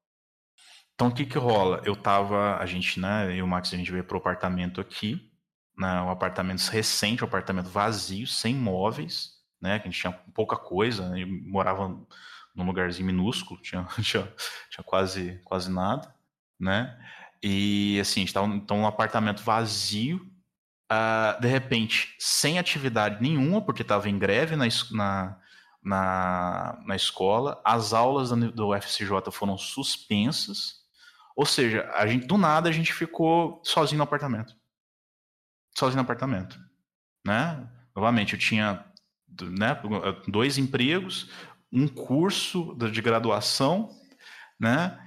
Então, 0.94 1.08
o 1.08 1.14
que 1.14 1.24
que 1.24 1.38
rola? 1.38 1.80
Eu 1.84 1.94
tava, 1.94 2.56
a 2.58 2.66
gente, 2.66 2.98
né, 3.00 3.26
eu 3.26 3.36
e 3.36 3.42
o 3.42 3.46
Max, 3.46 3.72
a 3.72 3.76
gente 3.76 3.90
veio 3.90 4.04
pro 4.04 4.18
apartamento 4.18 4.80
aqui, 4.80 5.30
né, 5.76 6.00
um 6.02 6.10
apartamento 6.10 6.60
recente, 6.68 7.22
um 7.22 7.26
apartamento 7.26 7.68
vazio, 7.68 8.26
sem 8.26 8.54
móveis, 8.54 9.38
né, 9.60 9.78
que 9.78 9.88
a 9.88 9.90
gente 9.90 10.00
tinha 10.00 10.12
pouca 10.34 10.56
coisa, 10.56 11.08
né, 11.08 11.24
morava 11.24 11.98
num 12.58 12.66
lugarzinho 12.66 13.06
minúsculo, 13.06 13.60
tinha, 13.62 13.84
tinha, 14.02 14.30
tinha 14.70 14.84
quase, 14.84 15.40
quase 15.44 15.70
nada, 15.70 16.14
né, 16.58 16.98
e 17.42 17.98
assim, 18.00 18.20
a 18.20 18.24
gente 18.24 18.34
tava 18.34 18.46
então, 18.48 18.80
um 18.80 18.86
apartamento 18.86 19.42
vazio, 19.42 20.16
uh, 20.90 21.40
de 21.40 21.46
repente, 21.46 22.14
sem 22.18 22.58
atividade 22.58 23.22
nenhuma, 23.22 23.62
porque 23.62 23.82
estava 23.82 24.08
em 24.08 24.18
greve 24.18 24.56
na, 24.56 24.66
na, 24.90 25.40
na, 25.82 26.82
na 26.84 26.96
escola, 26.96 27.60
as 27.64 27.92
aulas 27.92 28.30
do, 28.30 28.50
do 28.50 28.74
FCJ 28.74 29.30
foram 29.30 29.56
suspensas, 29.56 30.78
ou 31.36 31.46
seja, 31.46 31.88
a 31.94 32.06
gente, 32.06 32.26
do 32.26 32.36
nada 32.36 32.68
a 32.68 32.72
gente 32.72 32.92
ficou 32.92 33.62
sozinho 33.64 33.98
no 33.98 34.04
apartamento. 34.04 34.56
Sozinho 35.76 35.98
no 35.98 36.02
apartamento. 36.02 36.58
Né? 37.24 37.68
Novamente, 37.94 38.32
eu 38.32 38.38
tinha 38.40 38.84
né, 39.42 39.80
dois 40.26 40.58
empregos, 40.58 41.30
um 41.72 41.86
curso 41.86 42.74
de 42.74 43.02
graduação, 43.02 43.90
né? 44.58 44.98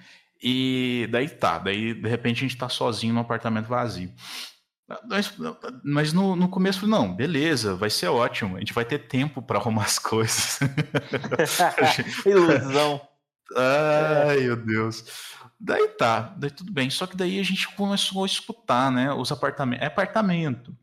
E 0.41 1.07
daí 1.12 1.30
tá, 1.30 1.59
daí 1.59 1.93
de 1.93 2.09
repente 2.09 2.39
a 2.39 2.47
gente 2.47 2.57
tá 2.57 2.68
sozinho 2.68 3.14
no 3.14 3.20
apartamento 3.20 3.68
vazio. 3.68 4.12
Mas, 5.07 5.34
mas 5.84 6.14
no, 6.14 6.36
no 6.36 6.49
começo, 6.49 6.86
não, 6.88 7.14
beleza, 7.14 7.76
vai 7.76 7.89
ser 7.89 8.07
ótimo, 8.07 8.57
a 8.57 8.59
gente 8.59 8.74
vai 8.74 8.84
ter 8.84 9.07
tempo 9.07 9.41
para 9.41 9.57
arrumar 9.57 9.86
as 9.86 9.99
coisas. 9.99 10.59
Ilusão. 12.26 12.99
Ai, 13.55 14.38
meu 14.41 14.55
Deus. 14.55 15.05
Daí 15.59 15.88
tá, 15.89 16.34
daí 16.38 16.49
tudo 16.49 16.72
bem. 16.74 16.89
Só 16.89 17.05
que 17.05 17.16
daí 17.16 17.39
a 17.39 17.43
gente 17.43 17.68
começou 17.76 18.24
a 18.24 18.26
escutar, 18.26 18.91
né? 18.91 19.14
Os 19.14 19.32
apartamentos. 19.32 19.84
É 19.84 19.88
apartamento. 19.88 20.76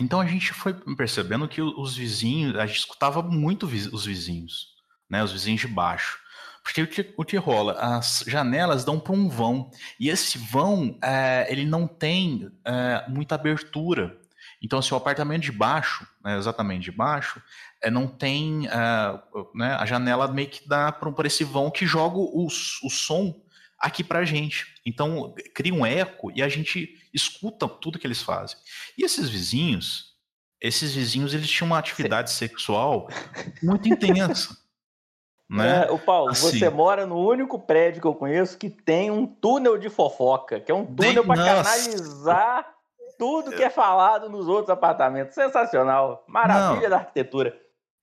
Então 0.00 0.20
a 0.20 0.26
gente 0.26 0.52
foi 0.52 0.74
percebendo 0.96 1.48
que 1.48 1.60
os 1.62 1.96
vizinhos, 1.96 2.56
a 2.56 2.66
gente 2.66 2.80
escutava 2.80 3.22
muito 3.22 3.64
os 3.66 4.04
vizinhos, 4.04 4.74
né? 5.08 5.22
Os 5.22 5.32
vizinhos 5.32 5.60
de 5.60 5.68
baixo. 5.68 6.18
Porque 6.62 6.82
o 6.82 6.86
que, 6.86 7.14
o 7.16 7.24
que 7.24 7.36
rola? 7.38 7.72
As 7.72 8.22
janelas 8.26 8.84
dão 8.84 9.00
para 9.00 9.14
um 9.14 9.26
vão. 9.28 9.70
E 9.98 10.10
esse 10.10 10.36
vão, 10.36 10.98
é, 11.02 11.46
ele 11.48 11.64
não 11.64 11.86
tem 11.86 12.50
é, 12.62 13.04
muita 13.08 13.36
abertura. 13.36 14.18
Então, 14.60 14.78
assim, 14.78 14.92
o 14.92 14.96
apartamento 14.98 15.44
de 15.44 15.52
baixo, 15.52 16.06
né, 16.22 16.36
exatamente 16.36 16.82
de 16.84 16.92
baixo, 16.92 17.40
é, 17.82 17.90
não 17.90 18.06
tem. 18.06 18.66
É, 18.66 19.20
né, 19.54 19.76
a 19.78 19.86
janela 19.86 20.28
meio 20.28 20.48
que 20.48 20.68
dá 20.68 20.92
para 20.92 21.26
esse 21.26 21.42
vão 21.42 21.70
que 21.70 21.86
joga 21.86 22.18
o, 22.18 22.46
o 22.46 22.90
som 22.90 23.34
aqui 23.78 24.04
para 24.04 24.18
a 24.18 24.24
gente. 24.24 24.66
Então, 24.84 25.34
cria 25.54 25.72
um 25.72 25.86
eco 25.86 26.30
e 26.34 26.42
a 26.42 26.48
gente 26.48 26.98
escuta 27.14 27.68
tudo 27.68 27.98
que 27.98 28.06
eles 28.06 28.20
fazem. 28.20 28.58
E 28.96 29.04
esses 29.04 29.30
vizinhos, 29.30 30.16
esses 30.60 30.94
vizinhos, 30.94 31.32
eles 31.32 31.48
tinham 31.48 31.68
uma 31.68 31.78
atividade 31.78 32.30
Sim. 32.30 32.36
sexual 32.36 33.08
muito 33.62 33.88
intensa. 33.88 34.56
Né? 35.50 35.86
É, 35.86 35.90
o 35.90 35.98
Paulo, 35.98 36.30
assim, 36.30 36.58
você 36.58 36.68
mora 36.68 37.06
no 37.06 37.16
único 37.16 37.58
prédio 37.58 38.02
que 38.02 38.06
eu 38.06 38.14
conheço 38.14 38.58
que 38.58 38.68
tem 38.68 39.10
um 39.10 39.26
túnel 39.26 39.78
de 39.78 39.88
fofoca, 39.88 40.60
que 40.60 40.70
é 40.70 40.74
um 40.74 40.84
túnel 40.84 41.24
para 41.24 41.42
canalizar 41.42 42.74
tudo 43.18 43.50
que 43.50 43.62
é 43.62 43.70
falado 43.70 44.28
nos 44.28 44.46
outros 44.46 44.70
apartamentos. 44.70 45.34
Sensacional. 45.34 46.24
Maravilha 46.28 46.82
Não. 46.82 46.90
da 46.90 46.96
arquitetura. 46.96 47.58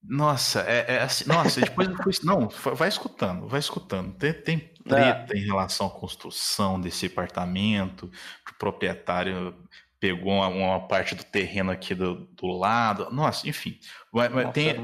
Nossa, 0.07 0.61
é, 0.67 0.95
é 0.95 1.01
assim, 1.01 1.27
nossa, 1.27 1.59
depois, 1.61 2.21
não, 2.21 2.47
vai 2.73 2.87
escutando, 2.87 3.47
vai 3.47 3.59
escutando. 3.59 4.13
Tem, 4.13 4.33
tem 4.33 4.59
treta 4.87 5.33
é. 5.33 5.37
em 5.37 5.45
relação 5.45 5.87
à 5.87 5.89
construção 5.89 6.79
desse 6.79 7.07
apartamento, 7.07 8.07
que 8.45 8.51
o 8.51 8.57
proprietário 8.57 9.55
pegou 9.99 10.33
uma, 10.33 10.47
uma, 10.47 10.87
parte 10.87 11.15
do 11.15 11.23
terreno 11.23 11.71
aqui 11.71 11.95
do, 11.95 12.27
do 12.35 12.47
lado. 12.47 13.09
Nossa, 13.11 13.49
enfim. 13.49 13.79
Nossa, 14.13 14.51
tem 14.51 14.75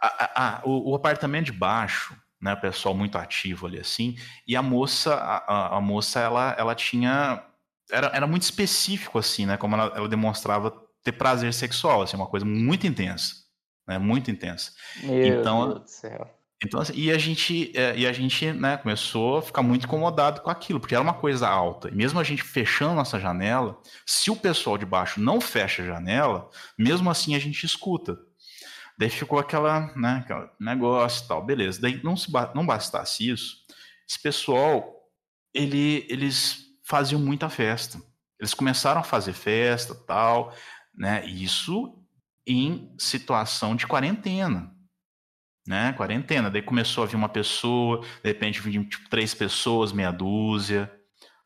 a, 0.00 0.58
a, 0.58 0.62
o, 0.64 0.90
o, 0.90 0.94
apartamento 0.94 1.46
de 1.46 1.52
baixo, 1.52 2.16
né, 2.40 2.54
pessoal 2.56 2.94
muito 2.94 3.18
ativo 3.18 3.66
ali 3.66 3.80
assim, 3.80 4.16
e 4.46 4.54
a 4.54 4.62
moça, 4.62 5.14
a, 5.14 5.76
a 5.76 5.80
moça, 5.80 6.20
ela, 6.20 6.54
ela 6.58 6.74
tinha. 6.74 7.44
Era, 7.90 8.08
era 8.08 8.26
muito 8.26 8.42
específico, 8.42 9.18
assim, 9.18 9.46
né? 9.46 9.56
Como 9.56 9.74
ela, 9.74 9.92
ela 9.96 10.08
demonstrava 10.08 10.70
ter 11.02 11.12
prazer 11.12 11.54
sexual, 11.54 12.02
assim, 12.02 12.16
uma 12.16 12.26
coisa 12.26 12.44
muito 12.44 12.86
intensa 12.86 13.48
né? 13.88 13.98
Muito 13.98 14.30
intensa. 14.30 14.72
Meu 15.02 15.40
então, 15.40 15.68
Deus 15.68 15.80
do 15.80 15.88
céu. 15.88 16.34
Então, 16.62 16.80
assim, 16.80 16.92
e 16.94 17.10
a 17.10 17.16
gente, 17.16 17.72
é, 17.74 17.96
e 17.96 18.06
a 18.06 18.12
gente 18.12 18.52
né, 18.52 18.76
começou 18.76 19.38
a 19.38 19.42
ficar 19.42 19.62
muito 19.62 19.86
incomodado 19.86 20.40
com 20.40 20.50
aquilo, 20.50 20.80
porque 20.80 20.94
era 20.94 21.02
uma 21.02 21.14
coisa 21.14 21.48
alta. 21.48 21.88
E 21.88 21.94
mesmo 21.94 22.18
a 22.18 22.24
gente 22.24 22.42
fechando 22.42 22.96
nossa 22.96 23.18
janela, 23.18 23.80
se 24.04 24.30
o 24.30 24.36
pessoal 24.36 24.76
de 24.76 24.84
baixo 24.84 25.20
não 25.20 25.40
fecha 25.40 25.82
a 25.82 25.86
janela, 25.86 26.50
mesmo 26.76 27.08
assim 27.08 27.34
a 27.34 27.38
gente 27.38 27.64
escuta. 27.64 28.18
Daí 28.98 29.08
ficou 29.08 29.38
aquela, 29.38 29.94
né, 29.94 30.24
aquele 30.24 30.48
negócio 30.58 31.24
e 31.24 31.28
tal, 31.28 31.44
beleza. 31.44 31.80
Daí 31.80 32.02
não, 32.02 32.16
se, 32.16 32.28
não 32.54 32.66
bastasse 32.66 33.30
isso, 33.30 33.58
esse 34.08 34.20
pessoal, 34.20 34.92
ele, 35.54 36.04
eles 36.08 36.66
faziam 36.84 37.20
muita 37.20 37.48
festa. 37.48 38.02
Eles 38.40 38.54
começaram 38.54 39.00
a 39.00 39.04
fazer 39.04 39.34
festa 39.34 39.94
tal, 39.94 40.54
né? 40.94 41.24
Isso 41.26 42.02
em 42.46 42.94
situação 42.98 43.76
de 43.76 43.86
quarentena. 43.86 44.74
Né? 45.66 45.92
Quarentena. 45.92 46.50
Daí 46.50 46.62
começou 46.62 47.04
a 47.04 47.06
vir 47.06 47.16
uma 47.16 47.28
pessoa, 47.28 48.00
de 48.00 48.28
repente 48.28 48.60
vinham 48.60 48.84
tipo, 48.84 49.08
três 49.10 49.34
pessoas, 49.34 49.92
meia 49.92 50.10
dúzia, 50.10 50.90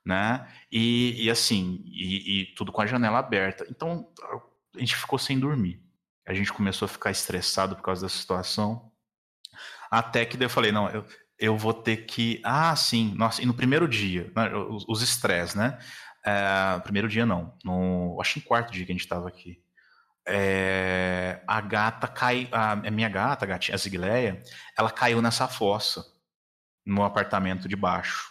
né? 0.07 0.49
E, 0.71 1.25
e 1.25 1.31
assim, 1.31 1.83
e, 1.87 2.43
e, 2.43 2.55
tudo 2.55 2.71
com 2.71 2.81
a 2.81 2.87
janela 2.87 3.19
aberta. 3.19 3.67
Então 3.69 4.07
a 4.75 4.79
gente 4.79 4.97
ficou 4.97 5.19
sem 5.19 5.39
dormir. 5.39 5.82
A 6.27 6.35
gente 6.35 6.53
começou 6.53 6.87
a 6.87 6.89
ficar 6.89 7.11
estressado 7.11 7.77
por 7.77 7.83
causa 7.83 8.03
da 8.03 8.09
situação. 8.09 8.91
Até 9.91 10.25
que 10.25 10.43
eu 10.43 10.51
falei, 10.51 10.73
não, 10.73 10.89
eu, 10.89 11.05
eu 11.39 11.57
vou 11.57 11.75
ter 11.75 12.07
que. 12.07 12.41
Ah, 12.45 12.75
sim, 12.77 13.15
nossa, 13.17 13.43
e 13.43 13.47
no 13.47 13.55
primeiro 13.55 13.89
dia, 13.89 14.33
né, 14.35 14.51
os 14.89 15.03
estresses, 15.03 15.55
né? 15.55 15.79
É, 16.25 16.79
primeiro 16.81 17.09
dia 17.09 17.27
não, 17.27 17.53
no, 17.65 18.17
acho 18.21 18.35
que 18.35 18.41
no 18.41 18.47
quarto 18.47 18.73
dia 18.73 18.87
que 18.87 18.93
a 18.93 18.95
gente 18.95 19.03
estava 19.03 19.27
aqui 19.27 19.61
é, 20.27 21.43
a 21.47 21.61
gata 21.61 22.07
cai, 22.07 22.49
a, 22.53 22.73
a, 22.73 22.91
minha 22.91 23.09
gata, 23.09 23.45
a 23.45 23.49
gatinha, 23.49 23.75
a 23.75 23.79
Zigleia, 23.79 24.43
ela 24.79 24.91
caiu 24.91 25.21
nessa 25.21 25.49
fossa 25.49 26.05
no 26.85 27.05
apartamento 27.05 27.69
de 27.69 27.77
baixo. 27.77 28.31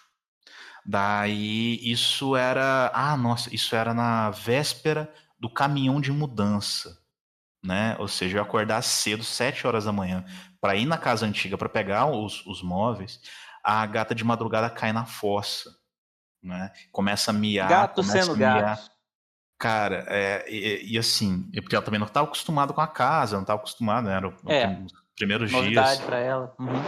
Daí 0.85 1.79
isso 1.83 2.35
era, 2.35 2.91
ah, 2.93 3.15
nossa, 3.15 3.53
isso 3.53 3.75
era 3.75 3.93
na 3.93 4.29
véspera 4.31 5.13
do 5.39 5.49
caminhão 5.49 6.01
de 6.01 6.11
mudança, 6.11 7.00
né? 7.63 7.95
Ou 7.99 8.07
seja, 8.07 8.37
eu 8.37 8.41
acordar 8.41 8.81
cedo, 8.81 9.23
sete 9.23 9.65
horas 9.65 9.85
da 9.85 9.91
manhã, 9.91 10.25
para 10.59 10.75
ir 10.75 10.85
na 10.85 10.97
casa 10.97 11.25
antiga 11.25 11.57
para 11.57 11.69
pegar 11.69 12.05
os, 12.05 12.45
os 12.45 12.61
móveis. 12.61 13.19
A 13.63 13.85
gata 13.85 14.15
de 14.15 14.23
madrugada 14.23 14.69
cai 14.69 14.91
na 14.91 15.05
fossa, 15.05 15.69
né? 16.41 16.71
Começa 16.91 17.31
a 17.31 17.33
miar. 17.33 17.69
Gato 17.69 18.03
sendo 18.03 18.35
gato. 18.35 18.89
Cara, 19.59 20.05
é, 20.07 20.43
e, 20.49 20.93
e, 20.93 20.97
assim, 20.97 21.43
porque 21.61 21.75
ela 21.75 21.85
também 21.85 21.99
não 21.99 22.07
estava 22.07 22.25
acostumada 22.25 22.73
com 22.73 22.81
a 22.81 22.87
casa, 22.87 23.35
não 23.35 23.43
estava 23.43 23.59
acostumada, 23.59 24.09
né? 24.09 24.15
Era 24.15 24.33
é, 24.47 24.67
os 24.83 24.91
primeiros 25.15 25.51
novidade 25.51 25.97
dias. 25.97 26.05
para 26.05 26.17
ela. 26.17 26.55
Uhum. 26.57 26.83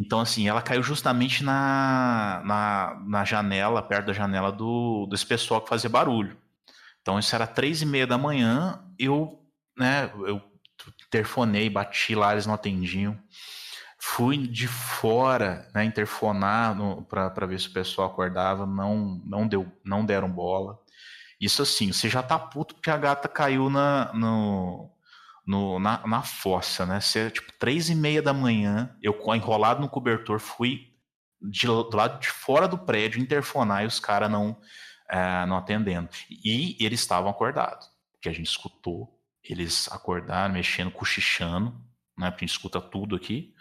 Então, 0.00 0.20
assim, 0.20 0.48
ela 0.48 0.62
caiu 0.62 0.82
justamente 0.82 1.44
na, 1.44 2.40
na, 2.46 3.02
na 3.04 3.24
janela, 3.26 3.82
perto 3.82 4.06
da 4.06 4.12
janela 4.14 4.50
do, 4.50 5.06
desse 5.10 5.26
pessoal 5.26 5.60
que 5.60 5.68
fazia 5.68 5.90
barulho. 5.90 6.34
Então, 7.02 7.18
isso 7.18 7.34
era 7.34 7.46
três 7.46 7.82
e 7.82 7.86
meia 7.86 8.06
da 8.06 8.16
manhã, 8.16 8.82
eu, 8.98 9.37
né, 9.78 10.10
eu 10.26 10.42
interfonei, 11.06 11.70
bati 11.70 12.14
lá, 12.14 12.32
eles 12.32 12.46
não 12.46 12.54
atendiam. 12.54 13.18
Fui 13.98 14.36
de 14.36 14.68
fora, 14.68 15.68
né, 15.74 15.84
interfonar 15.84 16.76
para 17.08 17.46
ver 17.46 17.58
se 17.58 17.68
o 17.68 17.72
pessoal 17.72 18.08
acordava, 18.08 18.64
não, 18.64 19.20
não, 19.24 19.46
deu, 19.46 19.70
não 19.84 20.04
deram 20.04 20.30
bola. 20.30 20.78
Isso 21.40 21.62
assim, 21.62 21.92
você 21.92 22.08
já 22.08 22.22
tá 22.22 22.38
puto 22.38 22.74
porque 22.74 22.90
a 22.90 22.96
gata 22.96 23.28
caiu 23.28 23.70
na, 23.70 24.12
no, 24.12 24.90
no, 25.46 25.78
na, 25.78 26.06
na 26.06 26.22
fossa, 26.22 26.84
né? 26.84 27.00
Você, 27.00 27.30
tipo, 27.30 27.52
três 27.58 27.88
e 27.88 27.94
meia 27.94 28.20
da 28.20 28.32
manhã, 28.32 28.94
eu 29.02 29.14
enrolado 29.34 29.80
no 29.80 29.88
cobertor, 29.88 30.40
fui 30.40 30.92
de, 31.40 31.66
do 31.66 31.96
lado 31.96 32.20
de 32.20 32.28
fora 32.28 32.66
do 32.66 32.78
prédio 32.78 33.20
interfonar 33.20 33.84
e 33.84 33.86
os 33.86 34.00
caras 34.00 34.30
não, 34.30 34.56
é, 35.08 35.46
não 35.46 35.56
atendendo. 35.56 36.08
E 36.30 36.76
eles 36.80 37.00
estavam 37.00 37.30
acordados, 37.30 37.88
porque 38.12 38.28
a 38.28 38.32
gente 38.32 38.46
escutou 38.48 39.17
eles 39.52 39.88
acordaram, 39.90 40.54
mexendo, 40.54 40.90
cochichando, 40.90 41.72
né? 42.16 42.30
Porque 42.30 42.44
a 42.44 42.46
gente 42.46 42.56
escuta 42.56 42.80
tudo 42.80 43.16
aqui, 43.16 43.54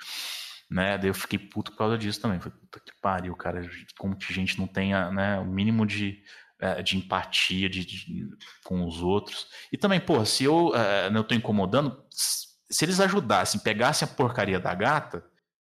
né? 0.69 0.97
Daí 0.97 1.09
eu 1.09 1.13
fiquei 1.13 1.39
puto 1.39 1.71
por 1.71 1.77
causa 1.77 1.97
disso 1.97 2.21
também. 2.21 2.39
Falei, 2.39 2.57
puta 2.59 2.79
que 2.79 2.91
pariu, 3.01 3.35
cara, 3.35 3.61
como 3.97 4.15
que 4.15 4.31
a 4.31 4.35
gente 4.35 4.57
não 4.59 4.67
tenha 4.67 5.11
né, 5.11 5.39
o 5.39 5.45
mínimo 5.45 5.85
de 5.85 6.23
é, 6.59 6.81
de 6.81 6.97
empatia 6.97 7.69
de, 7.69 7.85
de, 7.85 8.29
com 8.63 8.83
os 8.85 9.01
outros. 9.01 9.47
E 9.71 9.77
também, 9.77 9.99
pô, 9.99 10.25
se 10.25 10.43
eu 10.43 10.69
uh, 10.69 11.11
não 11.11 11.21
estou 11.21 11.37
incomodando, 11.37 12.03
se 12.09 12.83
eles 12.83 12.99
ajudassem, 12.99 13.61
pegassem 13.61 14.07
a 14.07 14.11
porcaria 14.11 14.59
da 14.59 14.73
gata, 14.73 15.23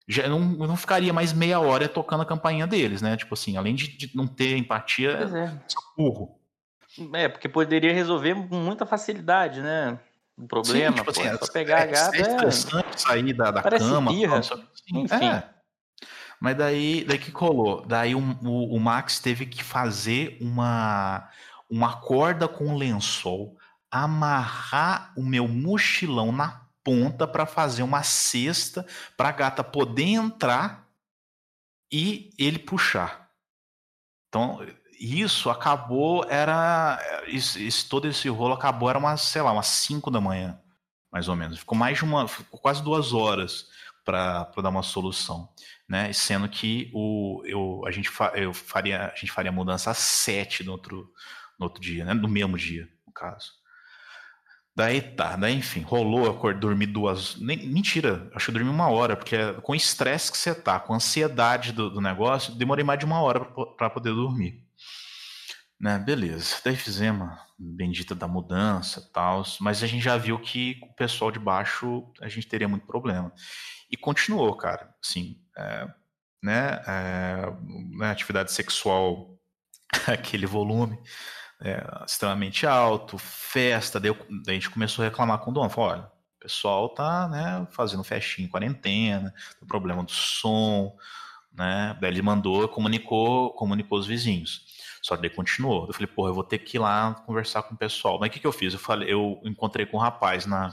já 0.08 0.28
não, 0.28 0.40
não 0.40 0.76
ficaria 0.76 1.14
mais 1.14 1.32
meia 1.32 1.60
hora 1.60 1.88
tocando 1.88 2.24
a 2.24 2.26
campainha 2.26 2.68
deles, 2.68 3.02
né? 3.02 3.16
Tipo 3.16 3.34
assim, 3.34 3.56
além 3.56 3.74
de, 3.74 3.96
de 3.96 4.16
não 4.16 4.28
ter 4.28 4.58
empatia, 4.58 5.12
é. 5.12 5.58
burro. 5.98 6.38
É, 7.14 7.30
porque 7.30 7.48
poderia 7.48 7.94
resolver 7.94 8.36
com 8.36 8.58
muita 8.58 8.86
facilidade, 8.86 9.62
né? 9.62 9.98
O 10.42 10.48
problema, 10.48 10.98
Sim, 10.98 11.04
tipo 11.04 11.06
pô, 11.06 11.12
assim, 11.12 11.30
é 11.30 11.38
só 11.38 11.52
pegar 11.52 11.80
é, 11.80 11.84
a 11.84 11.86
gata. 11.86 12.18
É 12.18 12.34
interessante 12.34 13.02
sair 13.02 13.34
da, 13.34 13.52
da 13.52 13.62
cama. 13.62 14.12
Birra. 14.12 14.40
Assim, 14.40 14.66
Enfim. 14.92 15.26
É. 15.26 15.48
Mas 16.40 16.58
daí, 16.58 17.04
daí 17.04 17.20
que 17.20 17.32
colou? 17.32 17.86
Daí 17.86 18.16
o, 18.16 18.20
o, 18.20 18.76
o, 18.76 18.80
Max 18.80 19.20
teve 19.20 19.46
que 19.46 19.64
fazer 19.64 20.40
uma, 20.42 21.30
uma 21.70 22.02
corda 22.02 22.48
com 22.48 22.76
lençol, 22.76 23.56
amarrar 23.92 25.14
o 25.16 25.22
meu 25.22 25.48
mochilão 25.48 26.32
na 26.32 26.66
ponta 26.84 27.28
para 27.28 27.46
fazer 27.46 27.84
uma 27.84 28.02
cesta 28.02 28.84
para 29.16 29.30
a 29.30 29.34
gata 29.34 29.64
poder 29.64 30.08
entrar 30.08 30.88
e 31.92 32.32
ele 32.40 32.58
puxar. 32.58 33.30
Então, 34.28 34.66
isso 35.02 35.50
acabou, 35.50 36.26
era. 36.30 37.00
Isso, 37.28 37.60
isso, 37.60 37.90
todo 37.90 38.08
esse 38.08 38.30
rolo 38.30 38.54
acabou, 38.54 38.90
era 38.90 39.00
umas, 39.00 39.22
sei 39.22 39.42
lá, 39.42 39.52
umas 39.52 39.68
5 39.68 40.12
da 40.12 40.22
manhã, 40.22 40.60
mais 41.12 41.28
ou 41.28 41.36
menos. 41.36 41.60
Ficou 41.60 41.78
mais 41.78 41.98
de 41.98 42.04
uma. 42.04 42.28
Ficou 42.28 42.60
quase 42.60 42.84
duas 42.84 43.14
horas 43.14 43.66
para 44.04 44.52
dar 44.62 44.70
uma 44.70 44.84
solução 44.84 45.50
né? 45.92 46.14
Sendo 46.14 46.48
que 46.48 46.90
o, 46.94 47.44
eu, 47.46 47.84
a, 47.86 47.92
gente 47.92 48.10
fa, 48.10 48.32
eu 48.34 48.54
faria, 48.54 49.12
a 49.14 49.16
gente 49.16 49.30
faria 49.30 49.52
a 49.52 49.54
mudança 49.54 49.92
às 49.92 49.98
sete 49.98 50.64
no 50.64 50.72
outro, 50.72 51.12
no 51.60 51.66
outro 51.66 51.82
dia, 51.82 52.06
né? 52.06 52.14
No 52.14 52.30
mesmo 52.30 52.58
dia, 52.58 52.88
no 53.06 53.12
caso. 53.12 53.52
Daí 54.74 55.02
tá, 55.02 55.36
daí 55.36 55.54
enfim, 55.54 55.82
rolou, 55.82 56.32
acordei, 56.32 56.62
dormi 56.62 56.86
duas. 56.86 57.36
Nem, 57.42 57.68
mentira, 57.68 58.32
acho 58.34 58.46
que 58.46 58.52
eu 58.52 58.54
dormi 58.54 58.70
uma 58.70 58.90
hora, 58.90 59.18
porque 59.18 59.36
com 59.62 59.74
o 59.74 59.76
estresse 59.76 60.32
que 60.32 60.38
você 60.38 60.56
tá, 60.56 60.80
com 60.80 60.94
a 60.94 60.96
ansiedade 60.96 61.74
do, 61.74 61.90
do 61.90 62.00
negócio, 62.00 62.56
demorei 62.56 62.86
mais 62.86 62.98
de 62.98 63.06
uma 63.06 63.20
hora 63.20 63.44
para 63.78 63.90
poder 63.90 64.14
dormir. 64.14 64.64
Né, 65.82 65.98
beleza, 65.98 66.58
daí 66.64 66.76
fizemos 66.76 67.28
a 67.28 67.48
bendita 67.58 68.14
da 68.14 68.28
mudança 68.28 69.02
tal, 69.12 69.42
mas 69.60 69.82
a 69.82 69.88
gente 69.88 70.04
já 70.04 70.16
viu 70.16 70.38
que 70.38 70.80
o 70.84 70.94
pessoal 70.94 71.32
de 71.32 71.40
baixo 71.40 72.08
a 72.22 72.30
gente 72.30 72.46
teria 72.46 72.68
muito 72.68 72.86
problema. 72.86 73.34
E 73.90 73.98
continuou, 73.98 74.56
cara, 74.56 74.94
assim, 75.04 75.42
é, 75.58 75.88
né, 76.44 76.84
é, 76.88 77.52
né, 77.98 78.12
atividade 78.12 78.52
sexual, 78.52 79.36
aquele 80.06 80.46
volume 80.46 81.00
é, 81.60 81.84
extremamente 82.06 82.68
alto, 82.68 83.18
festa, 83.18 84.00
daí, 84.00 84.10
eu, 84.12 84.18
daí, 84.46 84.58
a 84.58 84.60
gente 84.60 84.70
começou 84.70 85.04
a 85.04 85.08
reclamar 85.08 85.40
com 85.40 85.50
o 85.50 85.54
dono, 85.54 85.68
falou, 85.68 85.90
olha, 85.90 86.04
o 86.04 86.40
pessoal 86.42 86.90
tá 86.90 87.28
né, 87.28 87.68
fazendo 87.72 88.04
festinha 88.04 88.46
em 88.48 88.52
quarentena, 88.52 89.34
tem 89.60 89.68
problema 89.68 90.04
do 90.04 90.12
som, 90.12 90.96
né, 91.52 91.98
daí 92.00 92.12
ele 92.12 92.22
mandou, 92.22 92.70
comunicou, 92.70 93.52
comunicou 93.56 93.98
os 93.98 94.06
vizinhos. 94.06 94.70
Só 95.02 95.16
que 95.16 95.24
daí 95.24 95.32
continuou. 95.32 95.88
Eu 95.88 95.94
falei, 95.94 96.08
porra, 96.08 96.30
eu 96.30 96.34
vou 96.34 96.44
ter 96.44 96.60
que 96.60 96.78
ir 96.78 96.80
lá 96.80 97.14
conversar 97.26 97.64
com 97.64 97.74
o 97.74 97.78
pessoal. 97.78 98.20
Mas 98.20 98.30
o 98.30 98.34
que, 98.34 98.40
que 98.40 98.48
eu 98.48 98.52
fiz? 98.52 98.74
Eu 98.74 98.80
falei, 98.80 99.12
eu 99.12 99.42
encontrei 99.44 99.86
com 99.86 99.98
um 99.98 100.00
rapaz 100.00 100.46
na, 100.46 100.72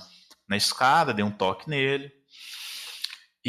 na 0.49 0.57
escada, 0.57 1.15
dei 1.15 1.25
um 1.25 1.31
toque 1.31 1.69
nele, 1.69 2.13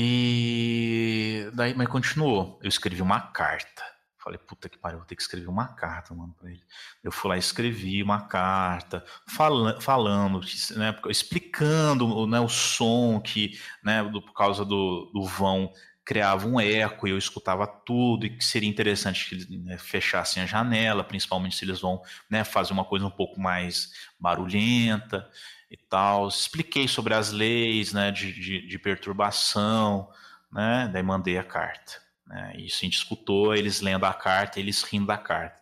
e 0.01 1.49
daí, 1.53 1.73
mas 1.75 1.87
continuou. 1.89 2.57
Eu 2.63 2.69
escrevi 2.69 3.01
uma 3.01 3.19
carta. 3.19 3.83
Falei, 4.17 4.37
puta 4.37 4.69
que 4.69 4.77
pariu, 4.77 4.99
vou 4.99 5.07
ter 5.07 5.15
que 5.15 5.21
escrever 5.21 5.47
uma 5.47 5.67
carta, 5.75 6.13
mano, 6.13 6.33
pra 6.39 6.49
ele. 6.49 6.61
Eu 7.03 7.11
fui 7.11 7.29
lá 7.29 7.35
e 7.35 7.39
escrevi 7.39 8.03
uma 8.03 8.27
carta, 8.27 9.03
falando, 9.27 10.39
né, 10.75 10.95
explicando 11.09 12.27
né, 12.27 12.39
o 12.39 12.47
som 12.49 13.19
que, 13.19 13.59
né, 13.83 14.03
do, 14.03 14.21
por 14.21 14.33
causa 14.33 14.65
do, 14.65 15.09
do 15.13 15.23
vão, 15.23 15.71
criava 16.09 16.47
um 16.47 16.59
eco 16.59 17.07
e 17.07 17.11
eu 17.11 17.19
escutava 17.19 17.67
tudo 17.67 18.25
e 18.25 18.31
que 18.31 18.43
seria 18.43 18.67
interessante 18.67 19.29
que 19.29 19.35
eles 19.35 19.47
né, 19.47 19.77
fechassem 19.77 20.41
a 20.41 20.45
janela, 20.47 21.03
principalmente 21.03 21.55
se 21.55 21.63
eles 21.63 21.81
vão 21.81 22.01
né, 22.27 22.43
fazer 22.43 22.73
uma 22.73 22.83
coisa 22.83 23.05
um 23.05 23.11
pouco 23.11 23.39
mais 23.39 23.93
barulhenta 24.19 25.29
e 25.69 25.77
tal. 25.77 26.27
Expliquei 26.27 26.87
sobre 26.87 27.13
as 27.13 27.31
leis 27.31 27.93
né, 27.93 28.09
de, 28.09 28.33
de, 28.33 28.67
de 28.67 28.79
perturbação, 28.79 30.09
né? 30.51 30.89
Daí 30.91 31.03
mandei 31.03 31.37
a 31.37 31.43
carta. 31.43 32.01
Né? 32.25 32.53
Isso 32.57 32.79
a 32.81 32.85
gente 32.85 32.97
escutou 32.97 33.53
eles 33.53 33.79
lendo 33.79 34.07
a 34.07 34.13
carta, 34.13 34.59
eles 34.59 34.81
rindo 34.81 35.05
da 35.05 35.17
carta. 35.17 35.61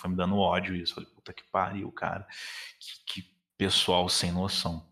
Foi 0.00 0.08
me 0.08 0.16
dando 0.16 0.38
ódio 0.38 0.74
isso. 0.74 0.94
Falei, 0.94 1.10
puta 1.10 1.34
que 1.34 1.44
pariu, 1.52 1.92
cara. 1.92 2.26
Que, 2.80 3.20
que 3.20 3.30
pessoal 3.58 4.08
sem 4.08 4.32
noção. 4.32 4.88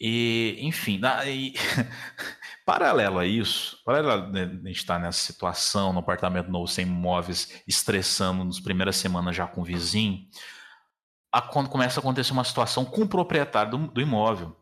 E, 0.00 0.56
enfim, 0.60 1.00
daí, 1.00 1.54
paralelo 2.68 3.18
a 3.18 3.24
isso, 3.24 3.82
paralelo 3.82 4.30
a 4.36 4.68
gente 4.68 4.72
estar 4.72 4.96
tá 4.96 5.00
nessa 5.00 5.20
situação, 5.20 5.90
no 5.90 6.00
apartamento 6.00 6.50
novo 6.50 6.68
sem 6.68 6.84
móveis, 6.84 7.62
estressando 7.66 8.44
nas 8.44 8.60
primeiras 8.60 8.96
semanas 8.96 9.34
já 9.34 9.46
com 9.46 9.62
o 9.62 9.64
vizinho, 9.64 10.28
a, 11.32 11.40
quando 11.40 11.70
começa 11.70 11.98
a 11.98 12.02
acontecer 12.02 12.30
uma 12.30 12.44
situação 12.44 12.84
com 12.84 13.00
o 13.00 13.08
proprietário 13.08 13.70
do, 13.70 13.78
do 13.86 14.02
imóvel. 14.02 14.54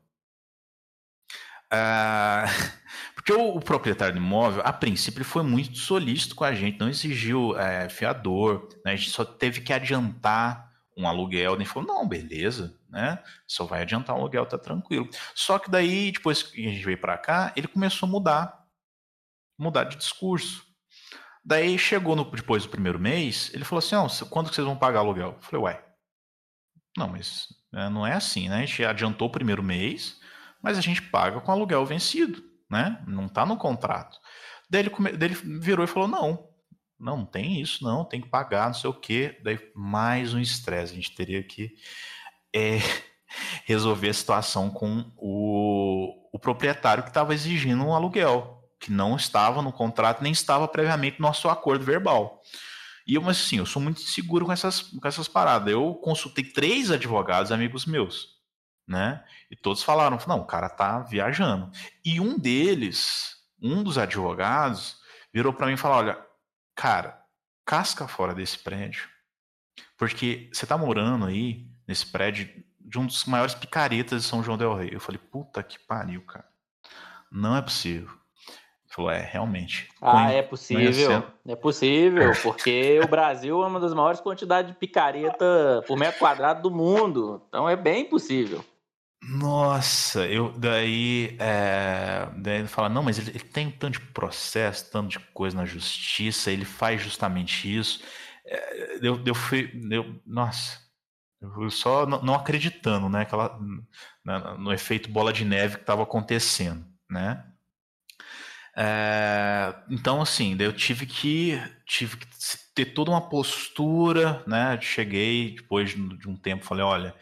Ah, 1.68 2.44
porque 3.16 3.32
o, 3.32 3.56
o, 3.56 3.60
proprietário 3.60 4.14
do 4.14 4.20
imóvel, 4.20 4.62
a 4.64 4.72
princípio, 4.72 5.24
foi 5.24 5.42
muito 5.42 5.76
solícito 5.76 6.36
com 6.36 6.44
a 6.44 6.54
gente, 6.54 6.78
não 6.78 6.88
exigiu 6.88 7.58
é, 7.58 7.88
fiador, 7.88 8.68
né? 8.84 8.92
a 8.92 8.96
gente 8.96 9.10
só 9.10 9.24
teve 9.24 9.62
que 9.62 9.72
adiantar 9.72 10.70
um 10.96 11.08
aluguel. 11.08 11.54
Ele 11.54 11.64
falou: 11.64 11.88
não, 11.88 12.06
beleza, 12.06 12.78
né? 12.96 13.22
Só 13.46 13.66
vai 13.66 13.82
adiantar 13.82 14.16
um 14.16 14.20
aluguel, 14.20 14.46
tá 14.46 14.56
tranquilo. 14.56 15.06
Só 15.34 15.58
que 15.58 15.70
daí, 15.70 16.10
depois 16.10 16.42
que 16.42 16.66
a 16.66 16.70
gente 16.70 16.82
veio 16.82 16.98
para 16.98 17.18
cá, 17.18 17.52
ele 17.54 17.68
começou 17.68 18.08
a 18.08 18.10
mudar, 18.10 18.66
mudar 19.58 19.84
de 19.84 19.96
discurso. 19.96 20.64
Daí 21.44 21.78
chegou 21.78 22.16
no, 22.16 22.24
depois 22.24 22.62
do 22.64 22.70
primeiro 22.70 22.98
mês, 22.98 23.50
ele 23.52 23.64
falou 23.64 23.78
assim: 23.78 23.94
oh, 23.94 24.26
quando 24.26 24.48
que 24.48 24.54
vocês 24.54 24.66
vão 24.66 24.76
pagar 24.76 25.00
aluguel? 25.00 25.34
Eu 25.36 25.42
falei, 25.42 25.62
uai, 25.62 25.84
não, 26.96 27.08
mas 27.08 27.48
é, 27.74 27.88
não 27.90 28.06
é 28.06 28.14
assim, 28.14 28.48
né? 28.48 28.56
A 28.56 28.66
gente 28.66 28.84
adiantou 28.84 29.28
o 29.28 29.32
primeiro 29.32 29.62
mês, 29.62 30.18
mas 30.62 30.78
a 30.78 30.80
gente 30.80 31.02
paga 31.02 31.38
com 31.38 31.52
aluguel 31.52 31.84
vencido, 31.84 32.42
né? 32.70 33.04
Não 33.06 33.26
está 33.26 33.44
no 33.44 33.58
contrato. 33.58 34.18
Daí 34.70 34.80
ele, 34.80 34.90
come... 34.90 35.12
Daí 35.12 35.28
ele 35.28 35.60
virou 35.60 35.84
e 35.84 35.88
falou: 35.88 36.08
não, 36.08 36.48
não, 36.98 37.18
não 37.18 37.26
tem 37.26 37.60
isso, 37.60 37.84
não, 37.84 38.06
tem 38.06 38.22
que 38.22 38.28
pagar, 38.28 38.68
não 38.68 38.74
sei 38.74 38.88
o 38.88 38.94
quê. 38.94 39.38
Daí 39.44 39.60
mais 39.74 40.32
um 40.32 40.40
estresse, 40.40 40.92
a 40.92 40.96
gente 40.96 41.14
teria 41.14 41.42
que 41.42 41.74
é, 42.56 42.78
resolver 43.66 44.08
a 44.08 44.14
situação 44.14 44.70
com 44.70 45.12
o, 45.16 46.28
o 46.32 46.38
proprietário 46.38 47.02
que 47.02 47.10
estava 47.10 47.34
exigindo 47.34 47.84
um 47.84 47.94
aluguel, 47.94 48.62
que 48.80 48.90
não 48.90 49.16
estava 49.16 49.60
no 49.60 49.72
contrato, 49.72 50.22
nem 50.22 50.32
estava 50.32 50.66
previamente 50.66 51.20
no 51.20 51.26
nosso 51.26 51.48
acordo 51.48 51.84
verbal. 51.84 52.42
E 53.06 53.14
eu, 53.14 53.22
mas 53.22 53.38
assim, 53.38 53.58
eu 53.58 53.66
sou 53.66 53.80
muito 53.80 54.00
inseguro 54.00 54.46
com 54.46 54.52
essas, 54.52 54.82
com 54.82 55.06
essas 55.06 55.28
paradas. 55.28 55.72
Eu 55.72 55.94
consultei 55.94 56.44
três 56.44 56.90
advogados 56.90 57.52
amigos 57.52 57.86
meus, 57.86 58.36
né? 58.88 59.22
E 59.50 59.54
todos 59.54 59.82
falaram, 59.82 60.18
não, 60.26 60.40
o 60.40 60.46
cara 60.46 60.68
tá 60.68 61.00
viajando. 61.00 61.70
E 62.04 62.18
um 62.20 62.36
deles, 62.36 63.36
um 63.62 63.84
dos 63.84 63.96
advogados, 63.96 64.96
virou 65.32 65.52
para 65.52 65.66
mim 65.66 65.74
e 65.74 65.76
falou, 65.76 65.98
olha, 65.98 66.18
cara, 66.74 67.22
casca 67.64 68.08
fora 68.08 68.34
desse 68.34 68.58
prédio, 68.58 69.08
porque 69.96 70.50
você 70.52 70.66
tá 70.66 70.76
morando 70.76 71.26
aí 71.26 71.75
nesse 71.86 72.06
prédio 72.06 72.48
de 72.80 72.98
um 72.98 73.06
dos 73.06 73.24
maiores 73.24 73.54
picaretas 73.54 74.22
de 74.22 74.28
São 74.28 74.42
João 74.42 74.56
del 74.56 74.74
Rei. 74.74 74.90
Eu 74.92 75.00
falei, 75.00 75.18
puta 75.18 75.62
que 75.62 75.78
pariu, 75.78 76.22
cara. 76.22 76.46
Não 77.30 77.56
é 77.56 77.62
possível. 77.62 78.08
Falou, 78.88 79.10
é, 79.10 79.20
realmente. 79.20 79.88
Ah, 80.00 80.32
é 80.32 80.40
possível. 80.40 81.22
É 81.46 81.54
possível, 81.54 82.32
porque 82.42 82.98
o 83.04 83.08
Brasil 83.08 83.62
é 83.62 83.66
uma 83.66 83.78
das 83.78 83.92
maiores 83.92 84.20
quantidades 84.20 84.70
de 84.70 84.78
picareta 84.78 85.84
por 85.86 85.98
metro 85.98 86.18
quadrado 86.18 86.62
do 86.62 86.74
mundo. 86.74 87.42
Então 87.48 87.68
é 87.68 87.76
bem 87.76 88.06
possível. 88.06 88.64
Nossa, 89.22 90.26
eu 90.26 90.50
daí, 90.52 91.36
é, 91.40 92.28
daí 92.36 92.60
ele 92.60 92.68
fala, 92.68 92.88
não, 92.88 93.02
mas 93.02 93.18
ele, 93.18 93.30
ele, 93.30 93.40
tem 93.40 93.70
tanto 93.70 93.98
de 93.98 94.06
processo, 94.12 94.90
tanto 94.90 95.08
de 95.08 95.18
coisa 95.18 95.56
na 95.56 95.64
justiça, 95.64 96.50
ele 96.50 96.64
faz 96.64 97.02
justamente 97.02 97.74
isso. 97.76 98.02
É, 98.46 98.98
eu, 99.02 99.20
eu 99.26 99.34
fui, 99.34 99.70
eu, 99.90 100.14
nossa, 100.24 100.78
só 101.70 102.06
não, 102.06 102.34
acreditando, 102.34 103.08
né, 103.08 103.22
aquela, 103.22 103.58
no 104.58 104.72
efeito 104.72 105.10
bola 105.10 105.32
de 105.32 105.44
neve 105.44 105.76
que 105.76 105.82
estava 105.82 106.02
acontecendo, 106.02 106.84
né? 107.10 107.44
É, 108.78 109.74
então, 109.90 110.20
assim, 110.20 110.54
eu 110.60 110.72
tive 110.72 111.06
que, 111.06 111.58
tive 111.86 112.18
que 112.18 112.26
ter 112.74 112.86
toda 112.86 113.10
uma 113.10 113.26
postura, 113.26 114.44
né? 114.46 114.78
Cheguei 114.82 115.54
depois 115.54 115.90
de 115.90 116.28
um 116.28 116.36
tempo, 116.36 116.66
falei, 116.66 116.84
olha, 116.84 117.14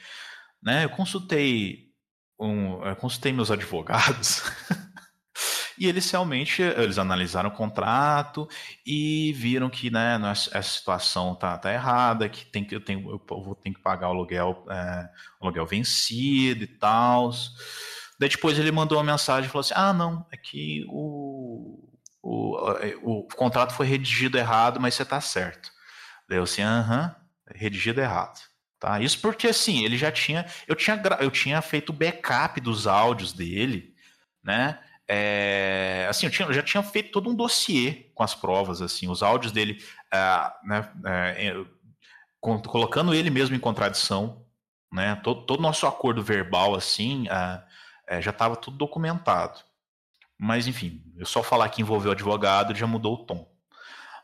né? 0.63 0.85
Eu 0.85 0.91
consultei, 0.91 1.91
um, 2.41 2.85
eu 2.85 2.97
consultei 2.97 3.33
meus 3.33 3.51
advogados 3.53 4.43
e 5.79 5.87
eles 5.87 6.11
realmente 6.11 6.63
eles 6.63 6.99
analisaram 6.99 7.49
o 7.49 7.53
contrato 7.53 8.49
e 8.87 9.33
viram 9.35 9.69
que, 9.69 9.91
né? 9.91 10.19
Essa 10.31 10.63
situação 10.63 11.35
tá, 11.35 11.59
tá 11.59 11.73
errada, 11.73 12.29
que 12.29 12.45
tem 12.47 12.65
que 12.65 12.75
eu 12.75 12.81
tenho, 12.81 13.11
eu 13.11 13.43
vou 13.43 13.55
ter 13.55 13.71
que 13.71 13.81
pagar 13.81 14.09
o 14.09 14.13
aluguel, 14.13 14.65
é, 14.71 15.09
aluguel 15.41 15.67
vencido 15.67 16.65
e 16.65 16.67
tal. 16.67 17.31
Daí 18.19 18.29
depois 18.29 18.59
ele 18.59 18.71
mandou 18.71 18.99
uma 18.99 19.13
mensagem 19.13 19.49
e 19.49 19.51
falou 19.51 19.61
assim: 19.61 19.75
ah, 19.77 19.93
não, 19.93 20.27
é 20.31 20.37
que 20.37 20.85
o, 20.89 21.89
o, 22.23 22.57
o, 23.03 23.29
contrato 23.35 23.75
foi 23.75 23.87
redigido 23.87 24.39
errado, 24.39 24.81
mas 24.81 24.95
você 24.95 25.03
está 25.03 25.21
certo. 25.21 25.71
Daí 26.29 26.39
eu 26.39 26.45
assim, 26.45 26.63
aham, 26.63 27.15
redigido 27.55 28.01
errado. 28.01 28.41
Tá? 28.79 29.01
Isso 29.01 29.19
porque 29.21 29.49
assim, 29.49 29.85
ele 29.85 29.97
já 29.97 30.13
tinha. 30.13 30.47
Eu 30.67 30.77
tinha, 30.77 31.01
eu 31.21 31.31
tinha 31.31 31.61
feito 31.63 31.93
backup 31.93 32.61
dos 32.61 32.87
áudios 32.87 33.33
dele, 33.33 33.95
né? 34.43 34.79
É, 35.09 36.07
assim, 36.09 36.27
eu, 36.27 36.33
tinha, 36.33 36.49
eu, 36.49 36.53
já 36.53 36.63
tinha 36.63 36.83
feito 36.83 37.13
todo 37.13 37.29
um 37.29 37.35
dossiê 37.35 38.11
com 38.15 38.23
as 38.23 38.35
provas, 38.35 38.81
assim, 38.81 39.09
os 39.09 39.23
áudios 39.23 39.53
dele, 39.53 39.83
uh, 40.13 40.69
né, 40.69 40.91
uh, 41.61 41.69
colocando 42.41 43.15
ele 43.15 43.31
mesmo 43.31 43.55
em 43.55 43.61
contradição, 43.61 44.45
né? 44.93 45.17
Todo, 45.17 45.43
todo 45.43 45.63
nosso 45.63 45.87
acordo 45.87 46.23
verbal, 46.23 46.75
assim, 46.75 47.27
uh, 47.27 47.63
é, 48.07 48.23
já 48.23 48.31
estava 48.31 48.57
tudo 48.57 48.77
documentado. 48.77 49.61
Mas, 50.39 50.67
enfim, 50.67 51.03
eu 51.17 51.27
só 51.27 51.43
falar 51.43 51.69
que 51.69 51.83
envolveu 51.83 52.13
advogado 52.13 52.75
já 52.75 52.87
mudou 52.87 53.15
o 53.15 53.25
tom. 53.25 53.49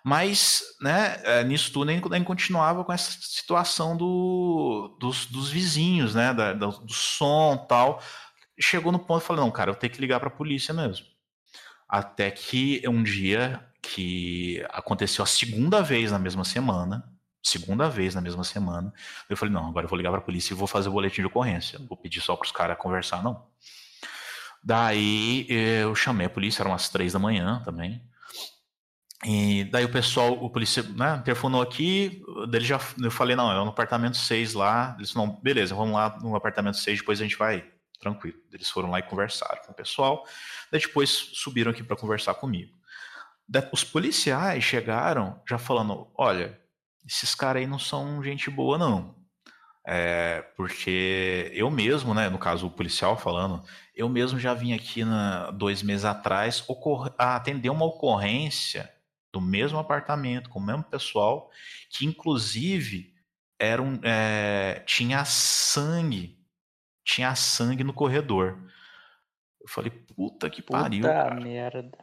Mas, 0.02 0.62
né, 0.80 1.20
é, 1.24 1.44
nisso 1.44 1.72
tudo 1.72 1.84
nem, 1.84 2.00
nem 2.00 2.24
continuava 2.24 2.84
com 2.84 2.92
essa 2.92 3.10
situação 3.20 3.96
do, 3.96 4.96
dos, 4.98 5.26
dos 5.26 5.50
vizinhos, 5.50 6.14
né, 6.14 6.32
da, 6.32 6.52
do, 6.52 6.70
do 6.70 6.92
som 6.92 7.56
tal. 7.68 8.02
Chegou 8.60 8.92
no 8.92 8.98
ponto 8.98 9.22
e 9.22 9.26
falei, 9.26 9.42
não, 9.42 9.50
cara, 9.50 9.70
eu 9.70 9.74
tenho 9.74 9.92
que 9.92 10.00
ligar 10.00 10.20
para 10.20 10.28
a 10.28 10.32
polícia 10.32 10.74
mesmo. 10.74 11.06
Até 11.88 12.30
que 12.30 12.82
um 12.86 13.02
dia 13.02 13.64
que 13.82 14.64
aconteceu 14.70 15.22
a 15.22 15.26
segunda 15.26 15.82
vez 15.82 16.12
na 16.12 16.18
mesma 16.18 16.44
semana, 16.44 17.04
segunda 17.42 17.88
vez 17.88 18.14
na 18.14 18.20
mesma 18.20 18.44
semana. 18.44 18.92
Eu 19.28 19.36
falei, 19.36 19.52
não, 19.52 19.66
agora 19.66 19.86
eu 19.86 19.88
vou 19.88 19.96
ligar 19.96 20.10
para 20.10 20.20
a 20.20 20.24
polícia 20.24 20.52
e 20.52 20.56
vou 20.56 20.66
fazer 20.66 20.88
o 20.88 20.92
boletim 20.92 21.22
de 21.22 21.26
ocorrência. 21.26 21.78
Não 21.78 21.86
vou 21.86 21.96
pedir 21.96 22.20
só 22.20 22.36
para 22.36 22.46
os 22.46 22.52
caras 22.52 22.76
conversar, 22.78 23.22
não. 23.22 23.46
Daí 24.62 25.46
eu 25.48 25.94
chamei 25.94 26.26
a 26.26 26.30
polícia, 26.30 26.62
eram 26.62 26.72
umas 26.72 26.88
três 26.90 27.14
da 27.14 27.18
manhã 27.18 27.62
também. 27.64 28.02
E 29.24 29.64
daí 29.64 29.84
o 29.84 29.92
pessoal, 29.92 30.32
o 30.32 30.48
polícia, 30.48 30.82
né, 30.82 31.20
telefonou 31.24 31.60
aqui, 31.60 32.22
dele 32.48 32.64
já, 32.64 32.80
eu 33.02 33.10
falei, 33.10 33.36
não, 33.36 33.50
é 33.50 33.54
no 33.54 33.68
apartamento 33.68 34.16
6 34.16 34.54
lá. 34.54 34.94
Eles 34.98 35.14
não, 35.14 35.40
beleza, 35.42 35.74
vamos 35.74 35.94
lá 35.94 36.18
no 36.20 36.34
apartamento 36.36 36.76
6, 36.76 37.00
depois 37.00 37.20
a 37.20 37.22
gente 37.22 37.36
vai, 37.36 37.64
tranquilo. 38.00 38.38
Eles 38.52 38.70
foram 38.70 38.90
lá 38.90 38.98
e 38.98 39.02
conversaram 39.02 39.62
com 39.62 39.72
o 39.72 39.74
pessoal. 39.74 40.26
Daí 40.72 40.80
depois 40.80 41.10
subiram 41.10 41.70
aqui 41.70 41.82
para 41.82 41.96
conversar 41.96 42.34
comigo. 42.34 42.74
Os 43.72 43.84
policiais 43.84 44.64
chegaram 44.64 45.40
já 45.48 45.58
falando, 45.58 46.08
olha, 46.14 46.58
esses 47.06 47.34
caras 47.34 47.62
aí 47.62 47.66
não 47.66 47.78
são 47.78 48.22
gente 48.22 48.50
boa, 48.50 48.78
não. 48.78 49.14
É, 49.86 50.42
porque 50.56 51.50
eu 51.54 51.70
mesmo, 51.70 52.14
né, 52.14 52.28
no 52.28 52.38
caso 52.38 52.66
o 52.66 52.70
policial 52.70 53.16
falando, 53.16 53.64
eu 53.94 54.08
mesmo 54.08 54.38
já 54.38 54.54
vim 54.54 54.72
aqui 54.72 55.04
na, 55.04 55.50
dois 55.50 55.82
meses 55.82 56.04
atrás 56.04 56.64
atender 57.18 57.70
uma 57.70 57.86
ocorrência 57.86 58.90
do 59.32 59.40
mesmo 59.40 59.78
apartamento, 59.78 60.50
com 60.50 60.58
o 60.58 60.64
mesmo 60.64 60.84
pessoal, 60.84 61.50
que 61.88 62.04
inclusive 62.04 63.12
era 63.58 63.80
um, 63.82 63.98
é, 64.02 64.82
tinha 64.86 65.24
sangue, 65.24 66.38
tinha 67.14 67.34
sangue 67.34 67.82
no 67.82 67.92
corredor. 67.92 68.56
Eu 69.60 69.68
falei, 69.68 69.90
puta 69.90 70.48
que 70.48 70.62
puta 70.62 70.80
pariu. 70.80 71.02
Puta 71.02 71.34
merda. 71.34 71.98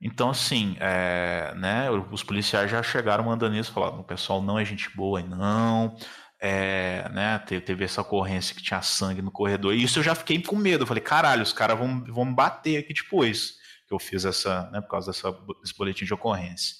Então, 0.00 0.30
assim, 0.30 0.76
é, 0.80 1.52
né, 1.56 1.90
os 1.90 2.22
policiais 2.22 2.70
já 2.70 2.82
chegaram 2.82 3.24
mandando 3.24 3.56
isso, 3.56 3.72
falaram, 3.72 4.00
o 4.00 4.04
pessoal 4.04 4.40
não 4.40 4.58
é 4.58 4.64
gente 4.64 4.88
boa, 4.96 5.20
não, 5.22 5.94
é, 6.40 7.06
né, 7.10 7.38
teve 7.38 7.84
essa 7.84 8.00
ocorrência 8.00 8.54
que 8.54 8.62
tinha 8.62 8.80
sangue 8.80 9.20
no 9.20 9.30
corredor, 9.30 9.74
e 9.74 9.82
isso 9.82 9.98
eu 9.98 10.02
já 10.02 10.14
fiquei 10.14 10.42
com 10.42 10.56
medo, 10.56 10.84
eu 10.84 10.86
falei, 10.86 11.02
caralho, 11.02 11.42
os 11.42 11.52
caras 11.52 11.78
vão, 11.78 12.02
vão 12.04 12.24
me 12.24 12.34
bater 12.34 12.78
aqui 12.78 12.94
depois, 12.94 13.56
que 13.86 13.92
eu 13.92 13.98
fiz 13.98 14.24
essa, 14.24 14.70
né, 14.70 14.80
por 14.80 14.88
causa 14.88 15.12
dessa, 15.12 15.32
desse 15.60 15.76
boletim 15.76 16.06
de 16.06 16.14
ocorrência. 16.14 16.76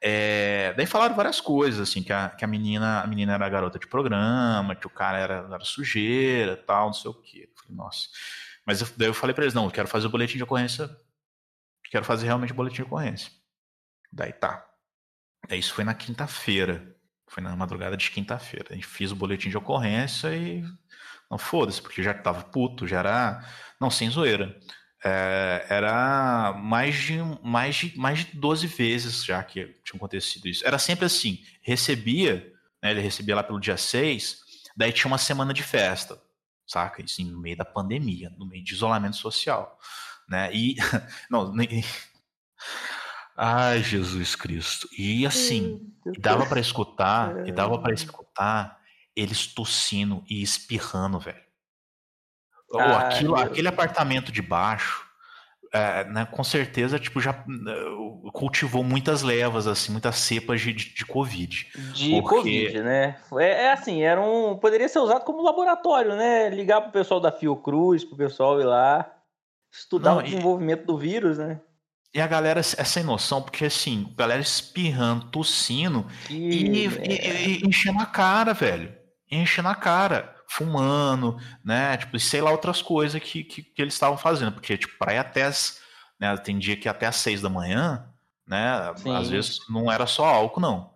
É, 0.00 0.74
daí 0.76 0.86
falaram 0.86 1.14
várias 1.14 1.40
coisas, 1.40 1.88
assim, 1.88 2.02
que 2.02 2.12
a, 2.12 2.28
que 2.30 2.44
a 2.44 2.48
menina 2.48 3.00
a 3.00 3.06
menina 3.06 3.34
era 3.34 3.48
garota 3.48 3.78
de 3.78 3.86
programa, 3.86 4.76
que 4.76 4.86
o 4.86 4.90
cara 4.90 5.18
era, 5.18 5.48
era 5.50 5.64
sujeira, 5.64 6.56
tal, 6.56 6.86
não 6.86 6.92
sei 6.92 7.10
o 7.10 7.14
quê. 7.14 7.50
Falei, 7.56 7.76
nossa. 7.76 8.08
Mas 8.64 8.80
eu, 8.80 8.88
daí 8.96 9.08
eu 9.08 9.14
falei 9.14 9.34
para 9.34 9.44
eles, 9.44 9.54
não, 9.54 9.64
eu 9.64 9.70
quero 9.70 9.88
fazer 9.88 10.06
o 10.06 10.10
boletim 10.10 10.36
de 10.36 10.44
ocorrência 10.44 10.90
quero 11.90 12.04
fazer 12.04 12.26
realmente 12.26 12.52
boletim 12.52 12.76
de 12.76 12.82
ocorrência. 12.82 13.30
Daí 14.12 14.32
tá. 14.32 14.66
Isso 15.50 15.74
foi 15.74 15.84
na 15.84 15.94
quinta-feira. 15.94 16.94
Foi 17.28 17.42
na 17.42 17.56
madrugada 17.56 17.96
de 17.96 18.10
quinta-feira. 18.10 18.66
A 18.70 18.74
gente 18.74 18.86
fez 18.86 19.12
o 19.12 19.16
boletim 19.16 19.48
de 19.48 19.56
ocorrência 19.56 20.34
e. 20.34 20.62
Não 21.30 21.38
foda-se, 21.38 21.82
porque 21.82 22.02
já 22.02 22.14
tava 22.14 22.44
puto, 22.44 22.86
já 22.86 23.00
era. 23.00 23.44
Não, 23.80 23.90
sem 23.90 24.08
zoeira. 24.10 24.56
É, 25.08 25.66
era 25.68 26.52
mais 26.54 26.96
de, 26.96 27.18
mais, 27.42 27.76
de, 27.76 27.98
mais 27.98 28.18
de 28.20 28.36
12 28.36 28.66
vezes 28.66 29.24
já 29.24 29.42
que 29.42 29.66
tinha 29.84 29.96
acontecido 29.96 30.48
isso. 30.48 30.66
Era 30.66 30.78
sempre 30.78 31.04
assim: 31.04 31.40
recebia, 31.62 32.52
né, 32.82 32.90
ele 32.90 33.00
recebia 33.00 33.36
lá 33.36 33.42
pelo 33.42 33.60
dia 33.60 33.76
6, 33.76 34.40
daí 34.76 34.92
tinha 34.92 35.06
uma 35.06 35.18
semana 35.18 35.54
de 35.54 35.62
festa, 35.62 36.20
saca? 36.66 37.02
Isso 37.02 37.22
no 37.22 37.40
meio 37.40 37.56
da 37.56 37.64
pandemia, 37.64 38.30
no 38.36 38.46
meio 38.46 38.64
de 38.64 38.72
isolamento 38.74 39.16
social 39.16 39.78
né? 40.28 40.50
E 40.52 40.76
não, 41.30 41.52
nem... 41.52 41.68
Ai, 43.36 43.82
Jesus 43.82 44.34
Cristo. 44.34 44.88
E 44.96 45.26
assim, 45.26 45.92
dava 46.18 46.46
para 46.46 46.58
escutar, 46.58 47.46
e 47.46 47.52
dava 47.52 47.78
para 47.78 47.92
escutar 47.92 48.80
eles 49.14 49.46
tossindo 49.46 50.24
e 50.28 50.42
espirrando, 50.42 51.18
velho. 51.18 51.44
Aquilo, 52.74 53.36
aquele 53.36 53.68
apartamento 53.68 54.32
de 54.32 54.42
baixo, 54.42 55.06
é, 55.72 56.04
né, 56.04 56.26
com 56.30 56.42
certeza, 56.42 56.98
tipo, 56.98 57.20
já 57.20 57.32
uh, 57.32 58.32
cultivou 58.32 58.82
muitas 58.82 59.22
levas, 59.22 59.66
assim, 59.66 59.92
muitas 59.92 60.16
cepas 60.16 60.60
de, 60.60 60.72
de, 60.72 60.94
de 60.94 61.06
Covid. 61.06 61.66
De 61.92 62.10
porque... 62.10 62.36
Covid, 62.36 62.82
né? 62.82 63.16
É, 63.38 63.64
é, 63.64 63.72
assim, 63.72 64.02
era 64.02 64.20
um. 64.20 64.56
Poderia 64.56 64.88
ser 64.88 65.00
usado 65.00 65.24
como 65.24 65.42
laboratório, 65.42 66.16
né? 66.16 66.48
Ligar 66.50 66.80
pro 66.80 66.92
pessoal 66.92 67.20
da 67.20 67.32
Fiocruz, 67.32 68.04
pro 68.04 68.16
pessoal 68.16 68.60
ir 68.60 68.64
lá 68.64 69.12
estudar 69.70 70.12
Não, 70.12 70.18
o 70.18 70.22
desenvolvimento 70.22 70.82
e, 70.82 70.86
do 70.86 70.96
vírus, 70.96 71.38
né? 71.38 71.60
E 72.14 72.20
a 72.20 72.26
galera 72.26 72.60
é 72.60 72.62
sem 72.62 73.04
noção, 73.04 73.42
porque 73.42 73.66
assim, 73.66 74.10
a 74.14 74.16
galera 74.16 74.40
espirrando, 74.40 75.26
tossindo 75.26 76.06
e, 76.30 76.86
e, 76.86 76.86
e, 76.86 77.66
enchendo 77.66 78.00
a 78.00 78.06
cara, 78.06 78.54
velho. 78.54 78.94
Enchendo 79.30 79.68
a 79.68 79.74
cara, 79.74 80.34
fumando, 80.48 81.38
né? 81.64 81.96
Tipo, 81.96 82.18
sei 82.18 82.40
lá, 82.40 82.50
outras 82.50 82.82
coisas 82.82 83.20
que, 83.22 83.44
que, 83.44 83.62
que 83.62 83.82
eles 83.82 83.94
estavam 83.94 84.16
fazendo. 84.16 84.52
Porque, 84.52 84.76
tipo, 84.76 84.96
pra 84.98 85.14
ir 85.14 85.18
até 85.18 85.44
as. 85.44 85.80
Né, 86.18 86.34
tem 86.38 86.58
dia 86.58 86.76
que 86.76 86.88
até 86.88 87.06
às 87.06 87.16
seis 87.16 87.42
da 87.42 87.50
manhã, 87.50 88.08
né? 88.46 88.92
Sim. 88.96 89.14
Às 89.14 89.28
vezes 89.28 89.60
não 89.68 89.90
era 89.92 90.06
só 90.06 90.24
álcool, 90.24 90.60
não. 90.60 90.94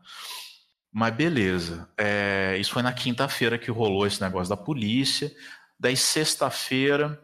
Mas 0.93 1.15
beleza. 1.15 1.89
É, 1.97 2.57
isso 2.59 2.73
foi 2.73 2.83
na 2.83 2.93
quinta-feira 2.93 3.59
que 3.59 3.71
rolou 3.71 4.07
esse 4.07 4.21
negócio 4.21 4.49
da 4.49 4.57
polícia. 4.57 5.31
Daí, 5.79 5.97
sexta-feira, 5.97 7.21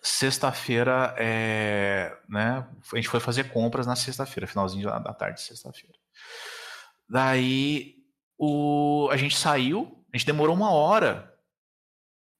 Sexta-feira, 0.00 1.14
é, 1.18 2.16
né, 2.28 2.66
a 2.92 2.96
gente 2.96 3.08
foi 3.08 3.18
fazer 3.18 3.50
compras 3.50 3.86
na 3.86 3.96
sexta-feira, 3.96 4.46
finalzinho 4.46 4.86
da 4.86 5.12
tarde, 5.12 5.42
sexta-feira. 5.42 5.96
Daí 7.08 7.96
o, 8.38 9.08
a 9.10 9.16
gente 9.16 9.36
saiu, 9.36 10.04
a 10.12 10.16
gente 10.16 10.26
demorou 10.26 10.54
uma 10.54 10.70
hora, 10.70 11.27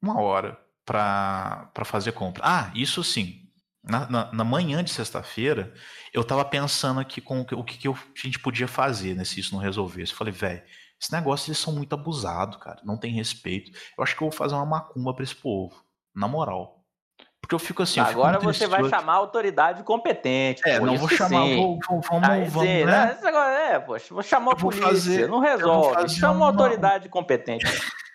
uma 0.03 0.21
hora 0.21 0.59
para 0.85 1.71
fazer 1.85 2.13
compra. 2.13 2.43
Ah, 2.45 2.71
isso 2.75 3.05
sim, 3.05 3.43
na, 3.85 4.09
na, 4.09 4.33
na 4.33 4.45
manhã 4.45 4.83
de 4.83 4.91
sexta-feira, 4.91 5.73
eu 6.13 6.25
tava 6.25 6.45
pensando 6.45 7.01
aqui 7.01 7.21
com 7.21 7.41
o 7.41 7.65
que, 7.65 7.79
que 7.79 7.89
eu, 7.89 7.95
a 7.95 8.27
gente 8.27 8.39
podia 8.39 8.69
fazer, 8.69 9.15
né, 9.15 9.25
se 9.25 9.41
isso 9.41 9.55
não 9.55 9.61
resolvesse. 9.61 10.13
Eu 10.13 10.19
falei, 10.19 10.33
velho, 10.33 10.63
esse 11.01 11.13
negócio 11.13 11.49
eles 11.49 11.59
são 11.59 11.73
muito 11.73 11.93
abusados, 11.95 12.57
cara, 12.59 12.81
não 12.85 12.97
tem 12.97 13.13
respeito. 13.13 13.71
Eu 13.97 14.03
acho 14.03 14.17
que 14.17 14.23
eu 14.23 14.29
vou 14.29 14.37
fazer 14.37 14.55
uma 14.55 14.67
macumba 14.67 15.15
pra 15.15 15.23
esse 15.25 15.35
povo, 15.35 15.75
na 16.15 16.27
moral. 16.27 16.79
Porque 17.41 17.55
eu 17.55 17.59
fico 17.59 17.83
assim. 17.83 18.01
Agora 18.01 18.37
eu 18.37 18.41
fico 18.41 18.53
você 18.53 18.67
vai 18.67 18.85
chamar 18.91 19.13
a 19.13 19.17
autoridade 19.17 19.83
competente. 19.83 20.61
É, 20.67 20.79
pô, 20.79 20.87
não 20.87 20.97
vou 20.97 21.09
chamar. 21.09 21.47
Vou, 21.47 21.79
vou, 21.89 22.01
vamos, 22.03 22.29
Aí, 22.29 22.45
vamos, 22.45 22.69
dizer, 22.69 22.85
né? 22.87 23.07
né? 23.07 23.19
Agora, 23.29 23.55
é, 23.55 23.79
poxa, 23.79 24.13
vou 24.13 24.23
chamar 24.23 24.53
a 24.53 24.57
polícia. 24.57 24.87
fazer- 24.87 25.29
não 25.29 25.39
resolve. 25.39 26.09
Chama 26.11 26.35
uma- 26.35 26.47
autoridade 26.47 27.09
competente. 27.09 27.65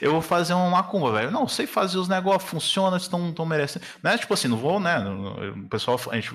Eu 0.00 0.12
vou 0.12 0.22
fazer 0.22 0.54
uma 0.54 0.68
macumba, 0.70 1.12
velho. 1.12 1.30
Não, 1.30 1.46
sei 1.48 1.66
fazer 1.66 1.98
os 1.98 2.08
negócios, 2.08 2.50
funciona, 2.50 2.96
estão 2.96 3.32
tão 3.32 3.46
merecendo. 3.46 3.84
Não 4.02 4.10
é 4.10 4.18
tipo 4.18 4.32
assim, 4.34 4.48
não 4.48 4.56
vou, 4.56 4.78
né? 4.80 4.98
O 5.64 5.68
pessoal, 5.68 6.00
a 6.10 6.14
gente, 6.16 6.32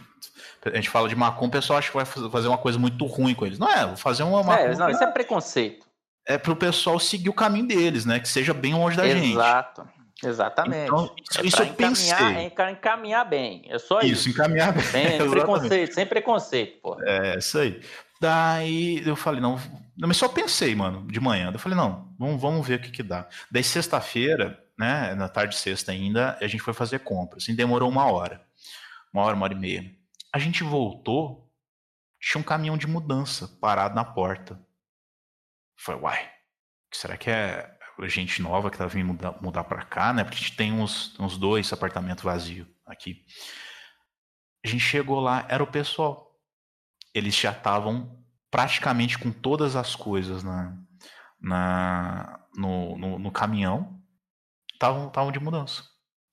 a 0.66 0.76
gente 0.76 0.90
fala 0.90 1.08
de 1.10 1.16
macumba, 1.16 1.48
o 1.48 1.52
pessoal 1.62 1.80
acha 1.80 1.90
que 1.90 1.96
vai 1.96 2.06
fazer 2.06 2.48
uma 2.48 2.58
coisa 2.58 2.78
muito 2.80 3.06
ruim 3.06 3.34
com 3.34 3.46
eles. 3.46 3.60
Não 3.60 3.70
é, 3.70 3.86
vou 3.86 3.98
fazer 3.98 4.24
uma 4.24 4.44
macumba. 4.44 4.70
É, 4.72 4.76
não, 4.76 4.90
isso 4.90 5.04
é 5.04 5.08
preconceito. 5.08 5.86
é 6.26 6.38
pro 6.38 6.56
pessoal 6.56 7.00
seguir 7.00 7.30
o 7.30 7.34
caminho 7.34 7.68
deles, 7.68 8.06
né? 8.06 8.20
Que 8.20 8.28
seja 8.30 8.54
bem 8.54 8.74
longe 8.74 8.96
da 8.98 9.08
gente. 9.08 9.32
Exato. 9.32 9.88
Exatamente. 10.24 10.86
Então, 10.86 11.14
isso, 11.30 11.42
é 11.42 11.46
isso 11.46 11.62
eu 11.62 11.66
encaminhar, 11.66 12.18
pensei. 12.18 12.38
é 12.38 12.44
enca- 12.46 12.72
encaminhar 12.72 13.26
bem. 13.26 13.66
É 13.68 13.78
só 13.78 14.00
isso. 14.00 14.14
Isso, 14.14 14.30
encaminhar 14.30 14.72
bem. 14.72 14.82
Sem 14.84 15.18
preconceito, 15.30 15.94
sem 15.94 16.06
preconceito, 16.06 16.80
pô. 16.82 16.98
É, 17.04 17.38
isso 17.38 17.60
aí. 17.60 17.82
Daí 18.22 19.04
eu 19.06 19.18
falei, 19.18 19.42
não, 19.42 19.60
não, 19.98 20.08
mas 20.08 20.18
só 20.18 20.28
pensei, 20.28 20.76
mano, 20.76 21.08
de 21.12 21.20
manhã. 21.20 21.52
Eu 21.52 21.60
falei, 21.60 21.78
não, 21.78 22.14
vamos, 22.18 22.42
vamos 22.42 22.68
ver 22.68 22.80
o 22.80 22.82
que 22.82 22.92
que 22.92 23.04
dá. 23.04 23.28
Daí 23.52 23.64
sexta-feira, 23.64 24.64
né, 24.78 25.14
na 25.16 25.30
tarde 25.30 25.56
de 25.56 25.62
sexta 25.62 25.92
ainda, 25.92 26.38
a 26.42 26.48
gente 26.48 26.64
foi 26.64 26.74
fazer 26.74 27.00
compras. 27.00 27.48
E 27.48 27.54
demorou 27.54 27.90
uma 27.90 28.06
hora. 28.12 28.46
Uma 29.14 29.24
hora, 29.24 29.36
uma 29.36 29.46
hora 29.46 29.54
e 29.54 29.58
meia. 29.58 29.96
A 30.34 30.40
gente 30.40 30.64
voltou, 30.64 31.52
tinha 32.20 32.42
um 32.42 32.44
caminhão 32.44 32.78
de 32.78 32.88
mudança 32.88 33.48
parado 33.62 33.96
na 33.96 34.04
porta. 34.04 34.60
Falei, 35.78 36.02
uai, 36.02 36.32
será 36.92 37.18
que 37.18 37.30
é 37.30 37.72
gente 38.06 38.42
nova 38.42 38.72
que 38.72 38.78
tá 38.78 38.88
vindo 38.88 39.08
mudar, 39.08 39.42
mudar 39.42 39.64
pra 39.64 39.84
cá, 39.84 40.12
né? 40.12 40.24
Porque 40.24 40.38
a 40.38 40.40
gente 40.40 40.56
tem 40.56 40.72
uns, 40.72 41.18
uns 41.20 41.38
dois 41.38 41.72
apartamentos 41.72 42.24
vazios 42.24 42.68
aqui. 42.86 43.24
A 44.66 44.68
gente 44.68 44.82
chegou 44.82 45.20
lá, 45.20 45.46
era 45.48 45.64
o 45.64 45.68
pessoal 45.68 46.34
eles 47.14 47.36
já 47.36 47.52
estavam 47.52 48.23
praticamente 48.54 49.18
com 49.18 49.32
todas 49.32 49.76
as 49.76 49.96
coisas 49.96 50.44
na, 50.44 50.78
na 51.42 52.40
no, 52.56 52.96
no, 53.00 53.18
no 53.18 53.32
caminhão, 53.32 54.00
estavam 54.72 55.32
de 55.32 55.40
mudança. 55.40 55.84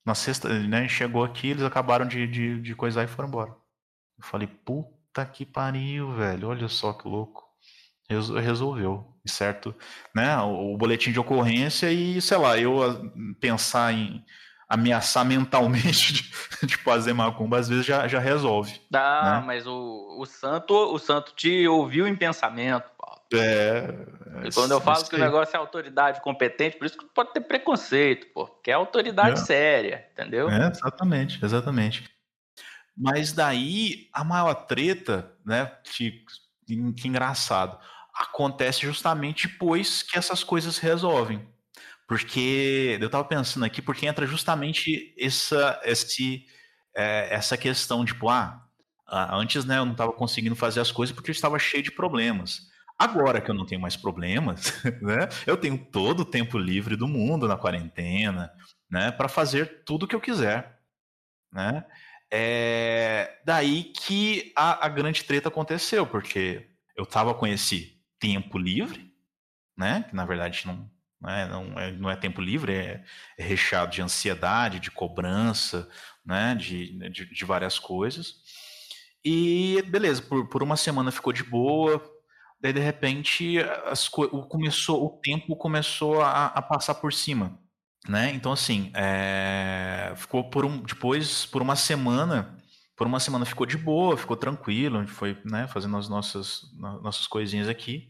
Na 0.05 0.13
sexta, 0.13 0.47
né, 0.67 0.87
chegou 0.87 1.23
aqui, 1.23 1.47
eles 1.47 1.63
acabaram 1.63 2.07
de, 2.07 2.27
de, 2.27 2.61
de 2.61 2.75
coisar 2.75 3.03
e 3.03 3.07
foram 3.07 3.27
embora. 3.27 3.49
Eu 3.49 4.23
falei, 4.23 4.45
puta 4.45 5.25
que 5.25 5.47
pariu, 5.47 6.13
velho, 6.13 6.49
olha 6.49 6.67
só 6.67 6.93
que 6.93 7.07
louco. 7.07 7.43
Reso- 8.07 8.37
Resolveu, 8.37 9.19
certo? 9.25 9.73
Né? 10.15 10.37
O, 10.43 10.75
o 10.75 10.77
boletim 10.77 11.11
de 11.11 11.19
ocorrência 11.19 11.91
e, 11.91 12.21
sei 12.21 12.37
lá, 12.37 12.55
eu 12.55 12.79
pensar 13.39 13.95
em 13.95 14.23
ameaçar 14.71 15.25
mentalmente 15.25 16.13
de, 16.13 16.31
de 16.65 16.77
fazer 16.77 17.11
macumba, 17.13 17.59
às 17.59 17.67
vezes 17.67 17.85
já, 17.85 18.07
já 18.07 18.19
resolve. 18.19 18.79
Ah, 18.93 19.39
Né? 19.39 19.43
mas 19.45 19.67
o, 19.67 20.15
o 20.17 20.25
santo, 20.25 20.73
o 20.73 20.97
santo 20.97 21.33
te 21.35 21.67
ouviu 21.67 22.07
em 22.07 22.15
pensamento, 22.15 22.85
Paulo. 22.97 23.21
É, 23.33 23.83
E 24.45 24.51
quando 24.53 24.71
eu 24.71 24.79
falo 24.81 25.05
que 25.05 25.15
o 25.15 25.19
negócio 25.19 25.55
é 25.55 25.59
autoridade 25.59 26.21
competente, 26.21 26.77
por 26.77 26.85
isso 26.85 26.97
que 26.97 27.05
pode 27.05 27.33
ter 27.33 27.41
preconceito, 27.41 28.27
pô. 28.33 28.45
Que 28.47 28.71
é 28.71 28.73
autoridade 28.73 29.33
É. 29.39 29.43
séria, 29.43 30.07
entendeu? 30.13 30.49
É, 30.49 30.67
exatamente, 30.69 31.43
exatamente. 31.43 32.09
Mas 32.95 33.31
daí 33.33 34.09
a 34.13 34.23
maior 34.23 34.53
treta, 34.53 35.31
né? 35.45 35.71
Que, 35.83 36.23
que 36.95 37.07
engraçado, 37.07 37.77
acontece 38.13 38.81
justamente 38.81 39.47
depois 39.47 40.01
que 40.03 40.17
essas 40.17 40.43
coisas 40.43 40.75
se 40.75 40.81
resolvem. 40.81 41.45
Porque 42.11 42.97
eu 42.99 43.09
tava 43.09 43.23
pensando 43.23 43.63
aqui, 43.63 43.81
porque 43.81 44.05
entra 44.05 44.27
justamente 44.27 45.15
essa, 45.17 45.79
esse, 45.85 46.45
é, 46.93 47.33
essa 47.33 47.55
questão, 47.55 48.03
tipo, 48.03 48.27
ah, 48.27 48.67
antes 49.07 49.63
né, 49.63 49.77
eu 49.77 49.85
não 49.85 49.93
estava 49.93 50.11
conseguindo 50.11 50.53
fazer 50.53 50.81
as 50.81 50.91
coisas 50.91 51.15
porque 51.15 51.31
eu 51.31 51.33
estava 51.33 51.57
cheio 51.57 51.81
de 51.81 51.89
problemas. 51.89 52.69
Agora 52.99 53.39
que 53.39 53.49
eu 53.49 53.55
não 53.55 53.65
tenho 53.65 53.79
mais 53.79 53.95
problemas, 53.95 54.73
né, 55.01 55.29
eu 55.47 55.55
tenho 55.55 55.77
todo 55.77 56.19
o 56.19 56.25
tempo 56.25 56.57
livre 56.57 56.97
do 56.97 57.07
mundo 57.07 57.47
na 57.47 57.55
quarentena, 57.55 58.51
né, 58.89 59.09
para 59.09 59.29
fazer 59.29 59.85
tudo 59.85 60.03
o 60.03 60.07
que 60.07 60.13
eu 60.13 60.19
quiser, 60.19 60.81
né? 61.49 61.85
É 62.29 63.39
daí 63.45 63.85
que 63.85 64.51
a, 64.53 64.85
a 64.85 64.89
grande 64.89 65.23
treta 65.23 65.47
aconteceu, 65.47 66.05
porque 66.05 66.67
eu 66.93 67.05
tava 67.05 67.33
com 67.33 67.47
esse 67.47 67.97
tempo 68.19 68.57
livre, 68.57 69.15
né? 69.77 70.03
Que 70.09 70.13
na 70.13 70.25
verdade 70.25 70.67
não, 70.67 70.91
né, 71.21 71.47
não, 71.47 71.79
é, 71.79 71.91
não 71.91 72.09
é 72.09 72.15
tempo 72.15 72.41
livre, 72.41 72.73
é, 72.73 73.03
é 73.37 73.43
recheado 73.43 73.91
de 73.91 74.01
ansiedade, 74.01 74.79
de 74.79 74.91
cobrança, 74.91 75.87
né? 76.25 76.55
De, 76.55 77.09
de, 77.09 77.25
de 77.33 77.45
várias 77.45 77.79
coisas. 77.79 78.35
E 79.23 79.83
beleza, 79.87 80.21
por, 80.21 80.47
por 80.49 80.63
uma 80.63 80.77
semana 80.77 81.11
ficou 81.11 81.33
de 81.33 81.43
boa. 81.43 82.01
Daí 82.59 82.73
de 82.73 82.79
repente 82.79 83.57
as, 83.85 84.07
o, 84.13 84.43
começou, 84.47 85.05
o 85.05 85.19
tempo 85.21 85.55
começou 85.55 86.21
a, 86.21 86.47
a 86.47 86.61
passar 86.61 86.95
por 86.95 87.13
cima 87.13 87.59
né? 88.07 88.31
Então 88.33 88.51
assim, 88.51 88.91
é, 88.93 90.13
ficou 90.15 90.49
por 90.49 90.65
um 90.65 90.79
depois 90.81 91.45
por 91.45 91.61
uma 91.61 91.75
semana, 91.75 92.57
por 92.95 93.07
uma 93.07 93.19
semana 93.19 93.45
ficou 93.45 93.65
de 93.65 93.77
boa, 93.77 94.17
ficou 94.17 94.37
tranquilo, 94.37 94.97
a 94.97 95.01
gente 95.01 95.11
foi, 95.13 95.37
né, 95.45 95.67
fazendo 95.67 95.97
as 95.97 96.07
nossas 96.09 96.61
nossas 97.01 97.25
coisinhas 97.27 97.67
aqui, 97.67 98.09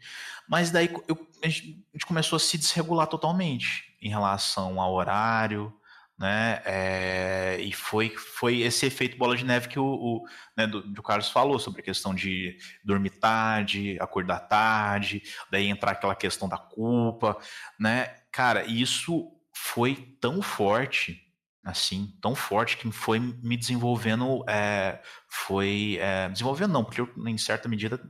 mas 0.50 0.72
daí 0.72 0.90
eu- 1.08 1.28
a 1.44 1.48
gente 1.48 2.06
começou 2.08 2.36
a 2.38 2.40
se 2.40 2.58
desregular 2.58 3.08
totalmente 3.08 3.96
em 4.02 4.10
relação 4.10 4.80
ao 4.82 4.94
horário, 4.94 5.74
né? 6.18 6.62
é, 6.66 7.58
e 7.62 7.72
foi 7.74 8.10
foi 8.16 8.60
esse 8.62 8.86
efeito 8.86 9.18
bola 9.18 9.36
de 9.36 9.44
neve 9.46 9.68
que 9.70 9.80
o, 9.80 9.86
o, 9.86 10.26
né, 10.56 10.68
do, 10.68 10.82
do 10.82 11.02
Carlos 11.02 11.30
falou 11.30 11.58
sobre 11.58 11.82
a 11.82 11.84
questão 11.84 12.14
de 12.14 12.58
dormir 12.84 13.12
tarde, 13.12 13.98
acordar 14.00 14.40
tarde, 14.42 15.24
daí 15.50 15.68
entrar 15.68 15.92
aquela 15.92 16.16
questão 16.16 16.48
da 16.48 16.58
culpa, 16.58 17.38
né? 17.80 18.06
Cara, 18.32 18.64
isso 18.66 19.32
foi 19.54 19.96
tão 20.22 20.42
forte, 20.42 21.22
assim, 21.64 22.18
tão 22.22 22.34
forte 22.36 22.78
que 22.78 22.92
foi 22.92 23.20
me 23.20 23.56
desenvolvendo, 23.56 24.44
é, 24.50 25.02
foi 25.30 25.98
é, 26.00 26.30
desenvolvendo 26.30 26.72
não, 26.72 26.84
porque 26.84 27.02
eu 27.02 27.10
em 27.28 27.38
certa 27.38 27.70
medida 27.70 28.02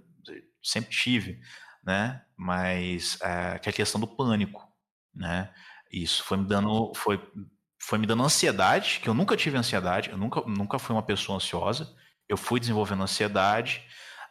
sempre 0.64 0.92
tive, 0.92 1.40
né? 1.84 2.22
Mas 2.38 3.18
é, 3.22 3.60
que 3.60 3.70
é 3.70 3.72
a 3.72 3.76
questão 3.76 4.00
do 4.00 4.08
pânico, 4.08 4.66
né? 5.14 5.52
Isso 5.92 6.24
foi 6.24 6.38
me 6.38 6.48
dando, 6.48 6.94
foi, 6.96 7.22
foi 7.80 8.00
me 8.00 8.08
dando 8.08 8.24
ansiedade, 8.24 9.00
que 9.02 9.10
eu 9.10 9.14
nunca 9.14 9.36
tive 9.36 9.58
ansiedade, 9.58 10.10
eu 10.10 10.18
nunca, 10.18 10.42
nunca 10.42 10.80
fui 10.80 10.96
uma 10.96 11.04
pessoa 11.04 11.36
ansiosa, 11.36 11.94
eu 12.30 12.38
fui 12.38 12.60
desenvolvendo 12.60 13.04
ansiedade. 13.04 13.86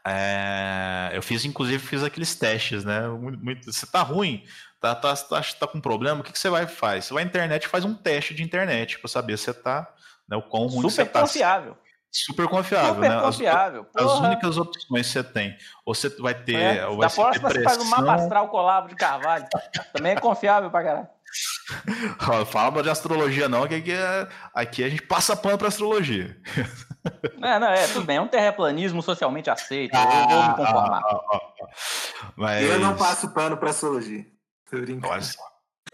É, 0.06 1.10
eu 1.12 1.22
fiz, 1.22 1.44
inclusive, 1.44 1.78
fiz 1.84 2.02
aqueles 2.02 2.34
testes, 2.34 2.84
né? 2.84 3.06
Muito, 3.08 3.38
muito- 3.44 3.72
você 3.72 3.86
tá 3.86 4.02
ruim, 4.02 4.44
tá, 4.80 4.94
tá, 4.94 5.14
tá, 5.16 5.40
tá 5.58 5.66
com 5.66 5.80
problema, 5.80 6.20
o 6.20 6.24
que, 6.24 6.32
que 6.32 6.38
você 6.38 6.48
vai 6.50 6.66
faz? 6.66 7.04
Você 7.06 7.14
vai 7.14 7.24
na 7.24 7.30
internet 7.30 7.64
e 7.64 7.68
faz 7.68 7.84
um 7.84 7.94
teste 7.94 8.34
de 8.34 8.42
internet 8.42 8.98
para 8.98 9.08
saber 9.08 9.36
se 9.36 9.44
você 9.44 9.54
tá, 9.54 9.86
né, 10.28 10.36
o 10.36 10.42
quão 10.42 10.66
ruim 10.66 10.82
você 10.82 11.02
Super 11.02 11.12
tá. 11.12 11.20
confiável. 11.20 11.76
Super 12.12 12.48
confiável, 12.48 12.94
Super 12.96 13.08
né? 13.08 13.16
As- 13.16 13.22
confiável. 13.22 13.86
As, 13.94 14.02
Porra. 14.02 14.26
únicas 14.28 14.58
opções 14.58 15.06
que 15.06 15.12
você 15.12 15.22
tem, 15.22 15.56
ou 15.86 15.94
você 15.94 16.08
vai 16.20 16.34
ter, 16.34 16.54
É, 16.78 16.86
ou 16.86 16.94
da 16.98 17.06
vai 17.06 17.10
ser 17.10 17.20
próxima 17.22 17.48
você 17.50 17.62
faz 17.62 17.78
um 17.78 17.84
mapa 17.84 17.96
depressão, 18.02 18.24
astral 18.24 18.48
colavo 18.48 18.88
de 18.88 18.96
Carvalho. 18.96 19.46
Também 19.92 20.12
é 20.12 20.16
confiável 20.16 20.70
pra 20.72 20.82
caralho. 20.82 21.08
Fala 22.50 22.82
de 22.82 22.90
astrologia 22.90 23.48
não, 23.48 23.64
que 23.68 23.76
aqui, 23.76 23.92
é- 23.92 24.28
aqui 24.52 24.82
a 24.82 24.88
gente 24.88 25.02
passa 25.02 25.36
pano 25.36 25.56
pra 25.56 25.68
astrologia. 25.68 26.36
Não, 27.38 27.60
não, 27.60 27.68
é, 27.68 27.86
tudo 27.88 28.04
bem. 28.04 28.16
É 28.16 28.20
um 28.20 28.28
terraplanismo 28.28 29.02
socialmente 29.02 29.50
aceito. 29.50 29.94
Eu 29.94 30.28
vou 30.28 30.42
me 30.48 30.54
conformar. 30.54 31.02
Ah, 31.04 31.20
ah, 31.32 31.40
ah. 31.62 32.32
Mas... 32.36 32.64
Eu 32.68 32.78
não 32.78 32.96
passo 32.96 33.32
pano 33.32 33.56
pra 33.56 33.70
astrologia. 33.70 34.26
Tô 34.70 34.78
brincando. 34.78 35.24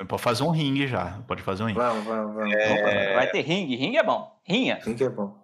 Pode 0.09 0.23
fazer 0.23 0.43
um 0.43 0.51
ringue 0.51 0.87
já. 0.87 1.23
Pode 1.27 1.43
fazer 1.43 1.63
um 1.63 1.67
ringue. 1.67 1.79
Vamos, 1.79 2.05
vamos, 2.05 2.35
vamos. 2.35 2.55
É. 2.55 3.15
Vai 3.15 3.31
ter 3.31 3.41
ringue. 3.41 3.77
Ringue 3.77 3.97
é 3.97 4.03
bom. 4.03 4.39
Rinha. 4.45 4.77
Que 4.77 5.05
é 5.05 5.09
bom? 5.09 5.37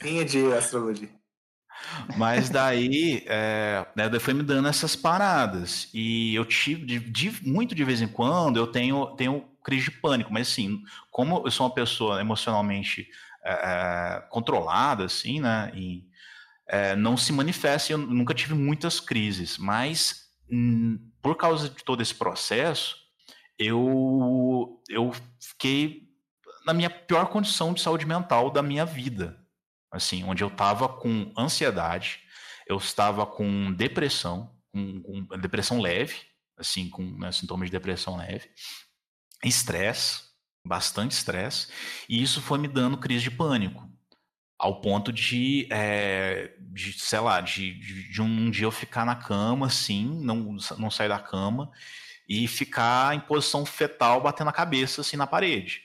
É 0.00 0.24
de 0.24 0.52
astrologia? 0.54 1.10
Mas 2.16 2.48
daí, 2.50 3.22
é, 3.26 3.84
né, 3.94 4.08
daí 4.08 4.20
foi 4.20 4.32
me 4.32 4.42
dando 4.42 4.68
essas 4.68 4.96
paradas. 4.96 5.90
E 5.92 6.34
eu 6.34 6.44
tive, 6.44 6.86
de, 6.86 6.98
de- 6.98 7.48
muito 7.48 7.74
de 7.74 7.84
vez 7.84 8.00
em 8.00 8.08
quando, 8.08 8.56
eu 8.56 8.66
tenho, 8.66 9.14
tenho 9.16 9.44
crise 9.62 9.86
de 9.86 9.90
pânico. 9.90 10.32
Mas 10.32 10.48
assim, 10.48 10.80
como 11.10 11.42
eu 11.44 11.50
sou 11.50 11.66
uma 11.66 11.74
pessoa 11.74 12.20
emocionalmente 12.20 13.08
é, 13.46 13.52
é, 13.52 14.20
controlada, 14.28 15.04
assim, 15.04 15.40
né? 15.40 15.70
E 15.74 16.04
é, 16.66 16.96
não 16.96 17.16
se 17.16 17.32
manifesta, 17.32 17.92
eu 17.92 17.98
nunca 17.98 18.34
tive 18.34 18.54
muitas 18.54 18.98
crises. 18.98 19.56
Mas 19.56 20.28
hum, 20.50 20.98
por 21.22 21.36
causa 21.36 21.70
de 21.70 21.84
todo 21.84 22.02
esse 22.02 22.14
processo, 22.14 22.96
eu, 23.58 24.82
eu 24.88 25.12
fiquei 25.40 26.08
na 26.66 26.74
minha 26.74 26.90
pior 26.90 27.26
condição 27.26 27.72
de 27.72 27.80
saúde 27.80 28.04
mental 28.04 28.50
da 28.50 28.62
minha 28.62 28.84
vida. 28.84 29.38
assim, 29.92 30.24
onde 30.24 30.42
eu 30.42 30.48
estava 30.48 30.88
com 30.88 31.32
ansiedade, 31.38 32.20
eu 32.66 32.76
estava 32.76 33.24
com 33.24 33.72
depressão, 33.72 34.52
com, 34.72 35.00
com 35.02 35.38
depressão 35.38 35.80
leve, 35.80 36.16
assim, 36.58 36.90
com 36.90 37.02
né, 37.02 37.30
sintomas 37.30 37.68
de 37.68 37.72
depressão 37.72 38.16
leve, 38.16 38.50
estresse, 39.44 40.25
bastante 40.66 41.12
estresse, 41.12 41.68
e 42.08 42.22
isso 42.22 42.40
foi 42.40 42.58
me 42.58 42.68
dando 42.68 42.98
crise 42.98 43.24
de 43.24 43.30
pânico, 43.30 43.88
ao 44.58 44.80
ponto 44.80 45.12
de, 45.12 45.68
é, 45.70 46.54
de 46.58 46.92
sei 46.98 47.20
lá, 47.20 47.40
de, 47.40 47.74
de, 47.78 48.10
de, 48.10 48.22
um 48.22 48.50
dia 48.50 48.64
eu 48.64 48.70
ficar 48.70 49.04
na 49.04 49.14
cama, 49.14 49.66
assim, 49.66 50.06
não, 50.22 50.56
não 50.78 50.90
sair 50.90 51.08
da 51.08 51.18
cama, 51.18 51.70
e 52.28 52.48
ficar 52.48 53.14
em 53.14 53.20
posição 53.20 53.64
fetal, 53.64 54.20
batendo 54.20 54.50
a 54.50 54.52
cabeça, 54.52 55.00
assim, 55.00 55.16
na 55.16 55.26
parede. 55.26 55.82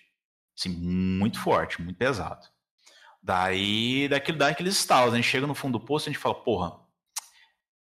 Assim, 0.57 0.69
muito 0.69 1.39
forte, 1.39 1.81
muito 1.81 1.97
pesado. 1.97 2.47
Daí, 3.21 4.07
daquele, 4.07 4.37
dá 4.37 4.47
aqueles 4.47 4.75
estalos, 4.75 5.13
a 5.13 5.17
gente 5.17 5.27
chega 5.27 5.45
no 5.45 5.53
fundo 5.53 5.77
do 5.77 5.85
poço 5.85 6.09
a 6.09 6.11
gente 6.11 6.21
fala, 6.21 6.35
porra, 6.35 6.79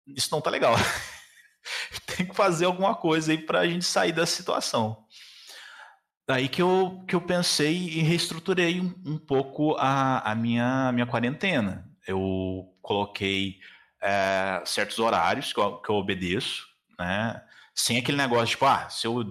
isso 0.08 0.30
não 0.32 0.42
tá 0.42 0.50
legal. 0.50 0.76
Tem 2.18 2.26
que 2.26 2.36
fazer 2.36 2.66
alguma 2.66 2.96
coisa 2.96 3.32
aí 3.32 3.38
pra 3.38 3.68
gente 3.68 3.86
sair 3.86 4.12
dessa 4.12 4.36
situação. 4.36 5.06
Daí 6.28 6.50
que 6.50 6.62
eu, 6.62 7.06
que 7.08 7.16
eu 7.16 7.22
pensei 7.22 7.74
e 7.74 8.02
reestruturei 8.02 8.82
um, 8.82 8.94
um 9.06 9.18
pouco 9.18 9.76
a, 9.80 10.30
a 10.30 10.36
minha, 10.36 10.92
minha 10.92 11.06
quarentena. 11.06 11.90
Eu 12.06 12.76
coloquei 12.82 13.60
é, 14.02 14.62
certos 14.66 15.00
horários 15.00 15.54
que 15.54 15.60
eu, 15.60 15.78
que 15.78 15.90
eu 15.90 15.96
obedeço, 15.96 16.68
né? 17.00 17.42
Sem 17.74 17.98
aquele 17.98 18.18
negócio, 18.18 18.48
tipo, 18.48 18.66
ah, 18.66 18.90
se 18.90 19.08
eu 19.08 19.24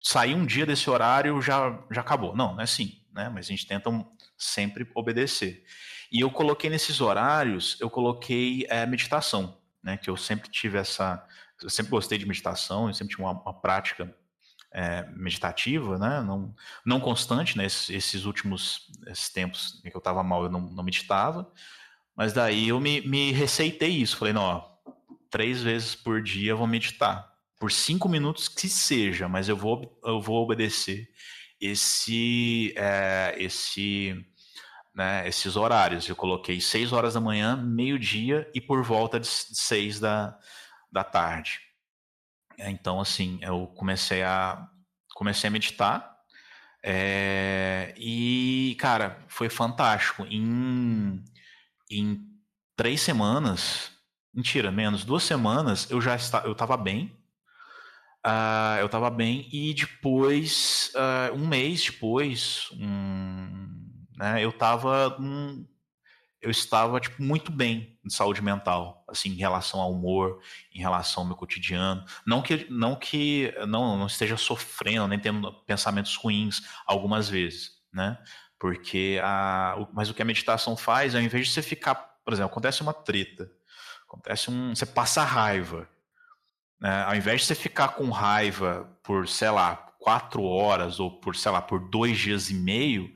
sair 0.00 0.34
um 0.34 0.46
dia 0.46 0.64
desse 0.64 0.88
horário, 0.88 1.42
já, 1.42 1.78
já 1.90 2.00
acabou. 2.00 2.34
Não, 2.34 2.52
não 2.52 2.60
é 2.60 2.64
assim, 2.64 3.02
né? 3.12 3.28
Mas 3.28 3.44
a 3.44 3.48
gente 3.50 3.66
tenta 3.66 3.90
sempre 4.38 4.90
obedecer. 4.94 5.62
E 6.10 6.20
eu 6.20 6.30
coloquei 6.30 6.70
nesses 6.70 7.02
horários, 7.02 7.76
eu 7.80 7.90
coloquei 7.90 8.66
é, 8.70 8.86
meditação, 8.86 9.58
né? 9.82 9.98
Que 9.98 10.08
eu 10.08 10.16
sempre 10.16 10.48
tive 10.48 10.78
essa... 10.78 11.22
Eu 11.62 11.68
sempre 11.68 11.90
gostei 11.90 12.16
de 12.16 12.26
meditação, 12.26 12.88
eu 12.88 12.94
sempre 12.94 13.10
tive 13.10 13.22
uma, 13.22 13.32
uma 13.32 13.52
prática 13.52 14.14
é, 14.74 15.06
meditativa, 15.14 15.96
né? 15.96 16.20
Não, 16.20 16.52
não 16.84 16.98
constante, 16.98 17.56
né? 17.56 17.64
Esses, 17.64 17.90
esses 17.90 18.24
últimos 18.24 18.90
esses 19.06 19.30
tempos 19.30 19.80
em 19.84 19.90
que 19.90 19.96
eu 19.96 20.00
estava 20.00 20.22
mal, 20.24 20.42
eu 20.42 20.50
não, 20.50 20.60
não, 20.60 20.82
meditava. 20.82 21.48
Mas 22.16 22.32
daí 22.32 22.68
eu 22.68 22.80
me, 22.80 23.00
me 23.02 23.30
receitei 23.30 23.90
isso. 23.90 24.16
Falei, 24.16 24.34
não, 24.34 24.42
ó, 24.42 24.68
três 25.30 25.62
vezes 25.62 25.94
por 25.94 26.20
dia 26.20 26.50
eu 26.50 26.56
vou 26.56 26.66
meditar. 26.66 27.32
Por 27.58 27.70
cinco 27.70 28.08
minutos 28.08 28.48
que 28.48 28.68
seja, 28.68 29.28
mas 29.28 29.48
eu 29.48 29.56
vou, 29.56 29.96
eu 30.04 30.20
vou 30.20 30.42
obedecer 30.42 31.08
esse, 31.60 32.74
é, 32.76 33.36
esse, 33.38 34.26
né, 34.92 35.26
esses 35.28 35.54
horários. 35.54 36.08
Eu 36.08 36.16
coloquei 36.16 36.60
seis 36.60 36.92
horas 36.92 37.14
da 37.14 37.20
manhã, 37.20 37.56
meio-dia 37.56 38.50
e 38.52 38.60
por 38.60 38.82
volta 38.82 39.20
de 39.20 39.28
seis 39.28 40.00
da, 40.00 40.36
da 40.90 41.04
tarde. 41.04 41.60
É, 42.58 42.70
então, 42.70 43.00
assim, 43.00 43.38
eu 43.42 43.66
comecei 43.76 44.22
a 44.22 44.68
comecei 45.14 45.48
a 45.48 45.50
meditar 45.50 46.14
é, 46.86 47.94
e, 47.96 48.76
cara, 48.78 49.24
foi 49.26 49.48
fantástico. 49.48 50.26
Em, 50.26 51.24
em 51.90 52.20
três 52.76 53.00
semanas, 53.00 53.90
mentira, 54.34 54.70
menos 54.70 55.02
duas 55.02 55.22
semanas, 55.22 55.90
eu 55.90 55.98
já 56.00 56.14
estava, 56.14 56.46
eu 56.46 56.52
estava 56.52 56.76
bem. 56.76 57.10
Uh, 58.26 58.80
eu 58.80 58.86
estava 58.86 59.10
bem 59.10 59.48
e 59.52 59.74
depois, 59.74 60.90
uh, 60.94 61.34
um 61.34 61.46
mês 61.46 61.84
depois, 61.84 62.68
um, 62.72 63.68
né, 64.16 64.42
eu 64.42 64.48
estava 64.48 65.14
um, 65.20 65.66
eu 66.44 66.50
estava 66.50 67.00
tipo, 67.00 67.22
muito 67.22 67.50
bem 67.50 67.98
de 68.04 68.12
saúde 68.12 68.42
mental, 68.42 69.02
assim, 69.08 69.30
em 69.30 69.36
relação 69.36 69.80
ao 69.80 69.90
humor, 69.90 70.40
em 70.72 70.78
relação 70.78 71.22
ao 71.22 71.26
meu 71.26 71.36
cotidiano. 71.36 72.04
Não 72.26 72.42
que 72.42 72.66
não 72.70 72.94
que 72.94 73.52
não, 73.66 73.96
não 73.96 74.06
esteja 74.06 74.36
sofrendo, 74.36 75.08
nem 75.08 75.18
tendo 75.18 75.50
pensamentos 75.64 76.14
ruins 76.16 76.62
algumas 76.86 77.28
vezes, 77.28 77.72
né? 77.92 78.18
Porque 78.58 79.18
a, 79.22 79.88
mas 79.94 80.10
o 80.10 80.14
que 80.14 80.20
a 80.20 80.26
meditação 80.26 80.76
faz, 80.76 81.14
ao 81.14 81.22
invés 81.22 81.46
de 81.46 81.54
você 81.54 81.62
ficar, 81.62 81.94
por 81.94 82.34
exemplo, 82.34 82.50
acontece 82.50 82.82
uma 82.82 82.92
treta, 82.92 83.50
acontece 84.06 84.50
um, 84.50 84.74
você 84.74 84.84
passa 84.84 85.24
raiva, 85.24 85.88
né? 86.78 87.04
Ao 87.04 87.16
invés 87.16 87.40
de 87.40 87.46
você 87.46 87.54
ficar 87.54 87.88
com 87.88 88.10
raiva 88.10 88.86
por, 89.02 89.26
sei 89.26 89.50
lá, 89.50 89.76
quatro 89.98 90.42
horas 90.42 91.00
ou 91.00 91.10
por, 91.10 91.34
sei 91.34 91.50
lá, 91.50 91.62
por 91.62 91.88
dois 91.88 92.18
dias 92.18 92.50
e 92.50 92.54
meio, 92.54 93.10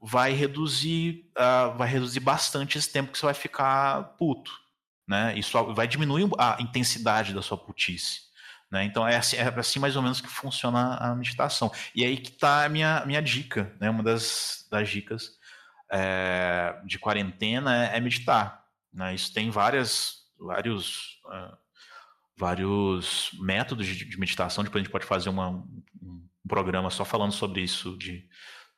vai 0.00 0.32
reduzir, 0.32 1.30
uh, 1.36 1.76
vai 1.76 1.88
reduzir 1.88 2.20
bastante 2.20 2.78
esse 2.78 2.90
tempo 2.90 3.12
que 3.12 3.18
você 3.18 3.26
vai 3.26 3.34
ficar 3.34 4.02
puto, 4.18 4.50
né? 5.06 5.36
Isso 5.38 5.72
vai 5.74 5.86
diminuir 5.86 6.28
a 6.38 6.56
intensidade 6.60 7.32
da 7.32 7.42
sua 7.42 7.56
putice. 7.56 8.26
Né? 8.70 8.84
Então 8.84 9.06
é 9.06 9.16
assim, 9.16 9.36
é 9.36 9.48
assim, 9.48 9.78
mais 9.78 9.94
ou 9.94 10.02
menos 10.02 10.20
que 10.20 10.28
funciona 10.28 10.96
a 10.96 11.14
meditação. 11.14 11.70
E 11.94 12.04
aí 12.04 12.16
que 12.16 12.30
está 12.30 12.64
a 12.64 12.68
minha, 12.68 13.04
minha 13.06 13.22
dica, 13.22 13.74
né? 13.80 13.88
Uma 13.88 14.02
das, 14.02 14.66
das 14.70 14.88
dicas 14.88 15.38
é, 15.90 16.80
de 16.84 16.98
quarentena 16.98 17.86
é, 17.86 17.96
é 17.96 18.00
meditar. 18.00 18.64
Né? 18.92 19.14
Isso 19.14 19.32
tem 19.32 19.50
várias, 19.50 20.24
vários, 20.38 21.20
uh, 21.26 21.56
vários 22.36 23.30
métodos 23.34 23.86
de, 23.86 24.04
de, 24.04 24.18
meditação. 24.18 24.64
Depois 24.64 24.80
a 24.80 24.84
gente 24.84 24.92
pode 24.92 25.06
fazer 25.06 25.28
uma, 25.28 25.50
um 25.50 26.48
programa 26.48 26.90
só 26.90 27.04
falando 27.04 27.32
sobre 27.32 27.60
isso 27.60 27.96
de 27.96 28.28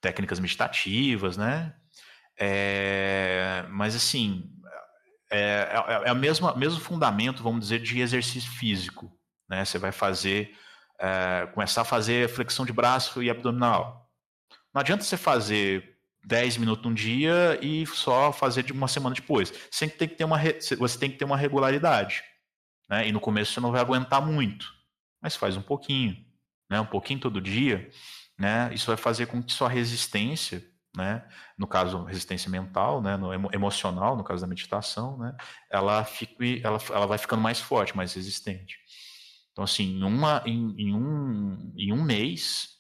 técnicas 0.01 0.39
meditativas, 0.39 1.37
né? 1.37 1.75
É, 2.39 3.65
mas 3.71 3.97
assim, 3.97 4.49
é, 5.31 5.69
é, 5.73 6.09
é 6.09 6.13
o 6.13 6.17
mesmo, 6.17 6.55
mesmo 6.57 6.81
fundamento, 6.81 7.43
vamos 7.43 7.61
dizer, 7.61 7.81
de 7.81 8.01
exercício 8.01 8.51
físico. 8.53 9.13
Né? 9.49 9.65
Você 9.65 9.79
vai 9.79 9.93
fazer, 9.93 10.57
é, 10.99 11.47
começar 11.53 11.83
a 11.83 11.85
fazer 11.85 12.29
flexão 12.29 12.65
de 12.65 12.73
braço 12.73 13.23
e 13.23 13.29
abdominal. 13.29 14.09
Não 14.73 14.81
adianta 14.81 15.05
você 15.05 15.17
fazer 15.17 15.97
10 16.25 16.59
minutos 16.59 16.87
um 16.87 16.95
dia 16.95 17.59
e 17.61 17.87
só 17.87 18.33
fazer 18.33 18.63
de 18.63 18.73
uma 18.73 18.89
semana 18.89 19.15
depois. 19.15 19.53
Você 19.71 19.89
tem 19.89 20.09
que 20.09 20.15
ter 20.15 20.25
uma, 20.25 20.39
você 20.79 20.99
tem 20.99 21.11
que 21.11 21.17
ter 21.17 21.25
uma 21.25 21.37
regularidade. 21.37 22.23
Né? 22.89 23.09
E 23.09 23.13
no 23.13 23.21
começo 23.21 23.53
você 23.53 23.61
não 23.61 23.73
vai 23.73 23.81
aguentar 23.81 24.25
muito, 24.25 24.67
mas 25.21 25.37
faz 25.37 25.57
um 25.57 25.63
pouquinho, 25.63 26.17
né? 26.71 26.81
um 26.81 26.87
pouquinho 26.87 27.21
todo 27.21 27.41
dia 27.41 27.91
né? 28.39 28.71
Isso 28.73 28.87
vai 28.87 28.97
fazer 28.97 29.27
com 29.27 29.43
que 29.43 29.53
sua 29.53 29.69
resistência, 29.69 30.65
né? 30.97 31.27
No 31.59 31.67
caso, 31.67 32.05
resistência 32.05 32.51
mental, 32.51 33.03
né? 33.03 33.17
No 33.17 33.33
emocional, 33.53 34.17
no 34.17 34.25
caso 34.25 34.41
da 34.41 34.47
meditação, 34.47 35.19
né? 35.19 35.37
Ela 35.71 36.05
fique, 36.05 36.61
ela, 36.65 36.79
ela 36.91 37.07
vai 37.07 37.19
ficando 37.19 37.43
mais 37.43 37.61
forte, 37.61 37.97
mais 37.97 38.15
resistente. 38.15 38.79
Então, 39.53 39.65
assim, 39.65 39.99
em, 39.99 40.05
uma, 40.05 40.43
em, 40.47 40.75
em 40.79 40.95
um, 40.95 41.75
em 41.77 41.93
um 41.93 42.01
mês, 42.01 42.79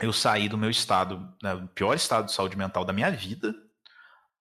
eu 0.00 0.12
saí 0.12 0.48
do 0.48 0.56
meu 0.56 0.70
estado, 0.70 1.18
né, 1.42 1.68
pior 1.74 1.94
estado 1.94 2.26
de 2.26 2.32
saúde 2.32 2.56
mental 2.56 2.84
da 2.84 2.92
minha 2.92 3.10
vida, 3.10 3.52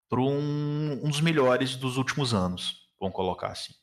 para 0.07 0.19
um, 0.19 0.99
um 1.03 1.09
dos 1.09 1.21
melhores 1.21 1.75
dos 1.75 1.97
últimos 1.97 2.33
anos, 2.33 2.88
vamos 2.99 3.15
colocar 3.15 3.47
assim. 3.47 3.73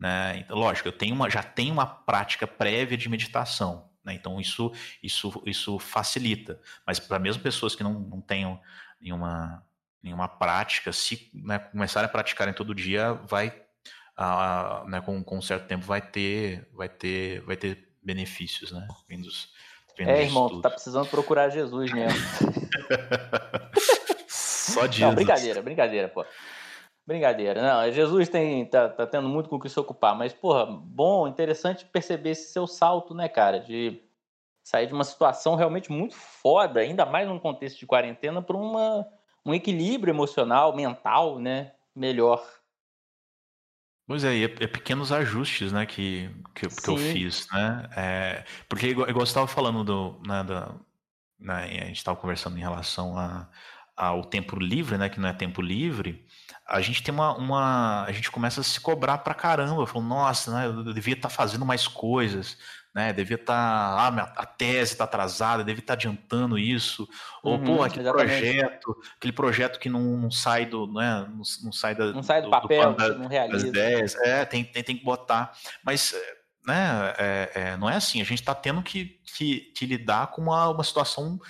Né? 0.00 0.38
Então, 0.38 0.56
lógico, 0.56 0.88
eu 0.88 0.92
tenho 0.96 1.14
uma, 1.14 1.28
já 1.28 1.42
tenho 1.42 1.72
uma 1.72 1.84
prática 1.84 2.46
prévia 2.46 2.96
de 2.96 3.08
meditação, 3.08 3.91
né? 4.04 4.14
Então 4.14 4.40
isso, 4.40 4.72
isso, 5.02 5.42
isso 5.46 5.78
facilita. 5.78 6.60
Mas 6.86 6.98
para 6.98 7.18
mesmo 7.18 7.42
pessoas 7.42 7.74
que 7.74 7.82
não, 7.82 7.94
não 7.94 8.20
tenham 8.20 8.60
nenhuma, 9.00 9.64
nenhuma 10.02 10.28
prática, 10.28 10.92
se 10.92 11.30
né, 11.34 11.58
começarem 11.58 12.06
a 12.06 12.12
praticarem 12.12 12.54
todo 12.54 12.74
dia, 12.74 13.12
vai 13.12 13.62
né, 14.86 15.00
com, 15.00 15.22
com 15.24 15.38
um 15.38 15.42
certo 15.42 15.66
tempo 15.66 15.84
vai 15.84 16.00
ter, 16.00 16.68
vai 16.72 16.88
ter, 16.88 17.40
vai 17.42 17.56
ter 17.56 17.88
benefícios, 18.02 18.70
né? 18.72 18.86
Vindos, 19.08 19.52
vindos 19.96 20.12
é, 20.12 20.22
irmão, 20.22 20.48
tu 20.48 20.60
tá 20.60 20.70
precisando 20.70 21.08
procurar 21.08 21.48
Jesus 21.48 21.92
mesmo. 21.92 22.18
Só 24.72 24.86
disso. 24.86 25.02
Não, 25.02 25.14
brincadeira, 25.14 25.62
brincadeira, 25.62 26.08
pô. 26.08 26.24
Brincadeira. 27.06 27.60
Não, 27.60 27.90
Jesus 27.90 28.28
tem, 28.28 28.64
tá, 28.66 28.88
tá 28.88 29.06
tendo 29.06 29.28
muito 29.28 29.48
com 29.48 29.56
o 29.56 29.60
que 29.60 29.68
se 29.68 29.78
ocupar, 29.78 30.16
mas, 30.16 30.32
porra, 30.32 30.66
bom, 30.66 31.26
interessante 31.26 31.84
perceber 31.84 32.30
esse 32.30 32.52
seu 32.52 32.66
salto, 32.66 33.12
né, 33.12 33.28
cara, 33.28 33.58
de 33.58 34.00
sair 34.62 34.86
de 34.86 34.94
uma 34.94 35.02
situação 35.02 35.56
realmente 35.56 35.90
muito 35.90 36.14
foda, 36.14 36.80
ainda 36.80 37.04
mais 37.04 37.26
num 37.26 37.40
contexto 37.40 37.80
de 37.80 37.86
quarentena, 37.86 38.40
para 38.40 38.56
um 38.56 39.52
equilíbrio 39.52 40.12
emocional, 40.12 40.76
mental, 40.76 41.40
né, 41.40 41.72
melhor. 41.94 42.46
Pois 44.06 44.22
é, 44.22 44.34
e 44.36 44.44
é, 44.44 44.54
é 44.60 44.66
pequenos 44.68 45.10
ajustes, 45.10 45.72
né, 45.72 45.84
que, 45.84 46.30
que, 46.54 46.68
que 46.68 46.88
eu 46.88 46.96
fiz, 46.96 47.48
né, 47.52 47.90
é, 47.96 48.44
porque 48.68 48.86
igual, 48.88 49.08
igual 49.08 49.26
você 49.26 49.30
estava 49.30 49.48
falando 49.48 49.82
do, 49.82 50.20
né, 50.24 50.44
da, 50.44 50.72
né, 51.36 51.64
a 51.64 51.86
gente 51.86 51.96
estava 51.96 52.16
conversando 52.16 52.56
em 52.56 52.60
relação 52.60 53.18
a, 53.18 53.48
ao 54.02 54.24
tempo 54.24 54.58
livre, 54.58 54.98
né, 54.98 55.08
que 55.08 55.20
não 55.20 55.28
é 55.28 55.32
tempo 55.32 55.62
livre, 55.62 56.26
a 56.66 56.80
gente 56.80 57.02
tem 57.02 57.14
uma, 57.14 57.36
uma, 57.36 58.04
a 58.04 58.10
gente 58.12 58.30
começa 58.30 58.60
a 58.60 58.64
se 58.64 58.80
cobrar 58.80 59.18
pra 59.18 59.34
caramba, 59.34 59.86
falando, 59.86 60.08
nossa, 60.08 60.52
né, 60.52 60.66
eu 60.66 60.92
devia 60.92 61.14
estar 61.14 61.28
tá 61.28 61.34
fazendo 61.34 61.64
mais 61.64 61.86
coisas, 61.86 62.58
né? 62.94 63.12
Devia 63.12 63.36
estar, 63.36 63.54
tá, 63.54 64.22
ah, 64.22 64.42
a 64.42 64.44
tese 64.46 64.92
está 64.92 65.04
atrasada, 65.04 65.64
devia 65.64 65.80
estar 65.80 65.94
tá 65.94 65.98
adiantando 65.98 66.58
isso, 66.58 67.08
ou 67.42 67.54
Uhum, 67.58 67.64
pô, 67.64 67.82
aquele 67.82 68.02
exatamente. 68.02 68.40
projeto, 68.40 68.96
aquele 69.16 69.32
projeto 69.32 69.78
que 69.78 69.88
não, 69.88 70.00
não 70.18 70.30
sai 70.30 70.66
do, 70.66 70.86
né? 70.92 71.26
Não, 71.30 71.42
não 71.64 71.72
sai 71.72 71.94
da, 71.94 72.12
Não 72.12 72.22
sai 72.22 72.42
do 72.42 72.46
do 72.46 72.50
papel, 72.50 72.94
plano 72.94 72.96
da- 72.96 73.18
não 73.18 73.28
realiza. 73.28 73.68
ideias, 73.68 74.14
é, 74.16 74.44
tem, 74.44 74.64
tem, 74.64 74.82
tem 74.82 74.96
que 74.96 75.04
botar, 75.04 75.52
mas 75.84 76.14
né, 76.66 77.14
é, 77.18 77.50
é, 77.54 77.76
não 77.76 77.88
é 77.88 77.96
assim, 77.96 78.20
a 78.20 78.24
gente 78.24 78.40
está 78.40 78.54
tendo 78.54 78.82
que, 78.82 79.20
que, 79.36 79.72
que 79.76 79.86
lidar 79.86 80.26
com 80.28 80.42
uma, 80.42 80.68
uma 80.68 80.84
situação 80.84 81.40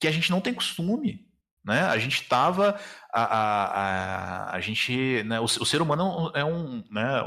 que 0.00 0.08
a 0.08 0.10
gente 0.10 0.30
não 0.30 0.40
tem 0.40 0.52
costume, 0.52 1.29
né? 1.64 1.82
A 1.82 1.98
gente 1.98 2.22
estava, 2.22 2.76
a, 3.12 3.22
a, 3.22 3.64
a, 4.52 4.56
a 4.56 4.60
gente, 4.60 5.22
né, 5.24 5.38
o, 5.40 5.44
o 5.44 5.66
ser 5.66 5.82
humano 5.82 6.30
é 6.34 6.44
um, 6.44 6.82
né, 6.90 7.22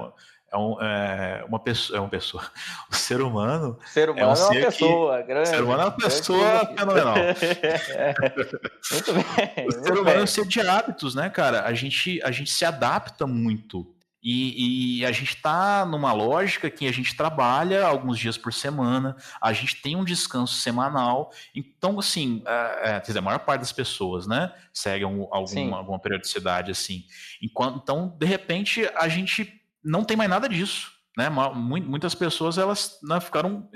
é, 0.52 0.58
um, 0.58 0.82
é 0.82 1.44
uma 1.48 1.60
pessoa, 1.60 1.98
é 1.98 2.00
uma 2.00 2.10
pessoa, 2.10 2.44
o 2.92 2.96
ser 2.96 3.22
humano, 3.22 3.78
ser 3.86 4.10
humano 4.10 4.22
é, 4.22 4.26
um 4.26 4.30
uma 4.30 4.36
ser 4.36 4.60
que- 4.60 4.66
pessoa 4.66 5.22
grande. 5.22 5.50
o 5.50 5.52
ser 5.52 5.62
humano 5.64 5.82
é 5.82 5.86
uma 5.86 5.92
pessoa 5.92 6.66
fenomenal. 6.78 7.16
muito 8.92 9.14
bem. 9.14 9.68
O 9.68 9.72
ser 9.72 9.92
humano 9.94 10.10
é 10.10 10.14
bem. 10.16 10.24
um 10.24 10.28
ser 10.28 10.46
de 10.46 10.62
hábitos, 10.62 11.16
né, 11.16 11.30
cara? 11.30 11.64
A 11.66 11.74
gente, 11.74 12.22
a 12.24 12.32
gente 12.32 12.52
se 12.52 12.66
adapta 12.66 13.26
muito. 13.28 13.93
E, 14.24 15.00
e 15.00 15.06
a 15.06 15.12
gente 15.12 15.36
tá 15.38 15.86
numa 15.86 16.14
lógica 16.14 16.70
que 16.70 16.88
a 16.88 16.92
gente 16.94 17.16
trabalha 17.16 17.86
alguns 17.86 18.18
dias 18.18 18.38
por 18.38 18.54
semana, 18.54 19.18
a 19.42 19.52
gente 19.52 19.82
tem 19.82 19.96
um 19.98 20.06
descanso 20.06 20.56
semanal. 20.56 21.32
Então, 21.54 22.00
assim, 22.00 22.42
é, 22.46 22.80
é, 22.84 23.00
quer 23.02 23.08
dizer, 23.08 23.20
a 23.20 23.24
maior 23.24 23.40
parte 23.40 23.62
das 23.62 23.74
pessoas, 23.74 24.26
né, 24.26 24.54
seguem 24.74 25.06
um- 25.06 25.28
Sim. 25.46 25.74
alguma, 25.74 26.00
periodicidade 26.00 26.72
assim. 26.72 27.04
Enquanto, 27.42 27.80
então, 27.84 28.16
de 28.18 28.26
repente, 28.26 28.90
a 28.96 29.08
gente 29.10 29.62
não 29.84 30.04
tem 30.04 30.16
mais 30.16 30.30
nada 30.30 30.48
disso. 30.48 30.92
Né? 31.18 31.30
Muitas 31.30 32.16
pessoas 32.16 32.58
elas 32.58 33.00
né, 33.04 33.20
ficaram 33.20 33.70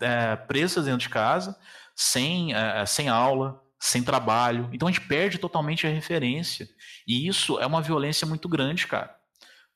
é, 0.00 0.36
presas 0.36 0.84
dentro 0.84 1.00
de 1.00 1.08
casa, 1.08 1.58
sem, 1.94 2.54
é, 2.54 2.84
sem 2.86 3.08
aula, 3.08 3.60
sem 3.78 4.02
trabalho. 4.02 4.68
Então 4.72 4.88
a 4.88 4.90
gente 4.90 5.06
perde 5.06 5.38
totalmente 5.38 5.86
a 5.86 5.90
referência. 5.90 6.68
E 7.06 7.26
isso 7.26 7.58
é 7.58 7.66
uma 7.66 7.82
violência 7.82 8.26
muito 8.26 8.48
grande, 8.48 8.86
cara. 8.86 9.14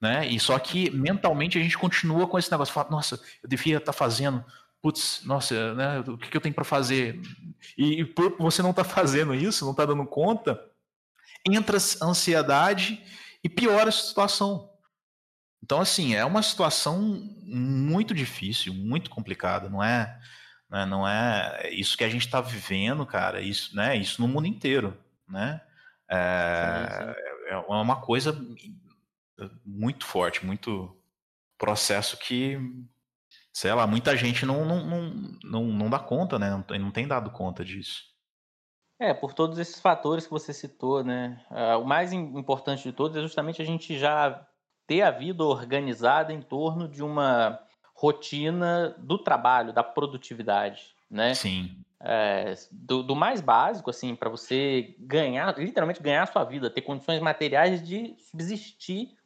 Né? 0.00 0.28
E 0.28 0.38
só 0.38 0.58
que 0.58 0.90
mentalmente 0.90 1.58
a 1.58 1.62
gente 1.62 1.76
continua 1.76 2.26
com 2.26 2.38
esse 2.38 2.50
negócio, 2.50 2.72
fala, 2.72 2.90
nossa, 2.90 3.20
eu 3.42 3.48
devia 3.48 3.78
estar 3.78 3.92
fazendo, 3.92 4.44
putz, 4.80 5.22
nossa, 5.24 5.74
né, 5.74 6.00
o 6.00 6.16
que, 6.16 6.30
que 6.30 6.36
eu 6.36 6.40
tenho 6.40 6.54
para 6.54 6.64
fazer? 6.64 7.20
E, 7.76 8.00
e 8.00 8.04
por 8.04 8.36
você 8.38 8.62
não 8.62 8.70
estar 8.70 8.84
fazendo 8.84 9.34
isso, 9.34 9.64
não 9.64 9.72
está 9.72 9.84
dando 9.84 10.06
conta, 10.06 10.60
entra 11.44 11.76
a 11.76 12.04
ansiedade 12.04 13.02
e 13.42 13.48
piora 13.48 13.88
a 13.88 13.92
situação. 13.92 14.70
Então, 15.62 15.80
assim, 15.80 16.14
é 16.14 16.24
uma 16.24 16.42
situação 16.42 17.00
muito 17.44 18.14
difícil, 18.14 18.72
muito 18.72 19.10
complicada, 19.10 19.68
não 19.68 19.82
é? 19.82 20.18
né, 20.70 20.86
Não 20.86 21.06
é 21.06 21.70
isso 21.72 21.96
que 21.96 22.04
a 22.04 22.08
gente 22.08 22.24
está 22.24 22.40
vivendo, 22.40 23.04
cara. 23.04 23.40
Isso, 23.40 23.74
né? 23.74 23.96
Isso 23.96 24.20
no 24.22 24.28
mundo 24.28 24.46
inteiro, 24.46 24.96
né? 25.28 25.60
É, 26.10 27.16
é 27.48 27.56
uma 27.56 28.00
coisa 28.00 28.32
muito 29.64 30.04
forte, 30.06 30.44
muito 30.44 30.96
processo 31.58 32.18
que, 32.18 32.58
sei 33.52 33.72
lá, 33.74 33.86
muita 33.86 34.16
gente 34.16 34.46
não, 34.46 34.64
não, 34.64 34.86
não, 34.86 35.12
não, 35.44 35.64
não 35.66 35.90
dá 35.90 35.98
conta, 35.98 36.38
né? 36.38 36.50
Não, 36.50 36.62
tem- 36.62 36.78
não 36.78 36.90
tem 36.90 37.08
dado 37.08 37.30
conta 37.30 37.64
disso. 37.64 38.04
É, 39.00 39.14
por 39.14 39.32
todos 39.32 39.58
esses 39.58 39.80
fatores 39.80 40.24
que 40.24 40.30
você 40.32 40.52
citou, 40.52 41.04
né? 41.04 41.44
Ah, 41.50 41.78
o 41.78 41.84
mais 41.84 42.12
im- 42.12 42.36
importante 42.38 42.82
de 42.82 42.92
todos 42.92 43.16
é 43.16 43.20
justamente 43.20 43.62
a 43.62 43.64
gente 43.64 43.96
já 43.96 44.44
ter 44.86 45.02
a 45.02 45.10
vida 45.10 45.44
organizada 45.44 46.32
em 46.32 46.42
torno 46.42 46.88
de 46.88 47.02
uma 47.02 47.60
rotina 47.94 48.90
do 48.98 49.18
trabalho, 49.18 49.72
da 49.72 49.84
produtividade, 49.84 50.94
né? 51.10 51.40
Sim, 51.40 51.84
É, 52.02 52.54
do, 52.72 53.02
do 53.04 53.16
mais 53.16 53.40
básico, 53.42 53.90
assim, 53.90 54.16
para 54.16 54.30
você 54.30 54.96
ganhar, 55.00 55.58
literalmente 55.58 56.02
ganhar 56.02 56.24
a 56.24 56.26
sua 56.26 56.44
vida, 56.44 56.70
ter 56.70 56.82
condições 56.82 57.20
materiais 57.22 57.82
de 57.86 58.16
subsistir, 58.20 59.17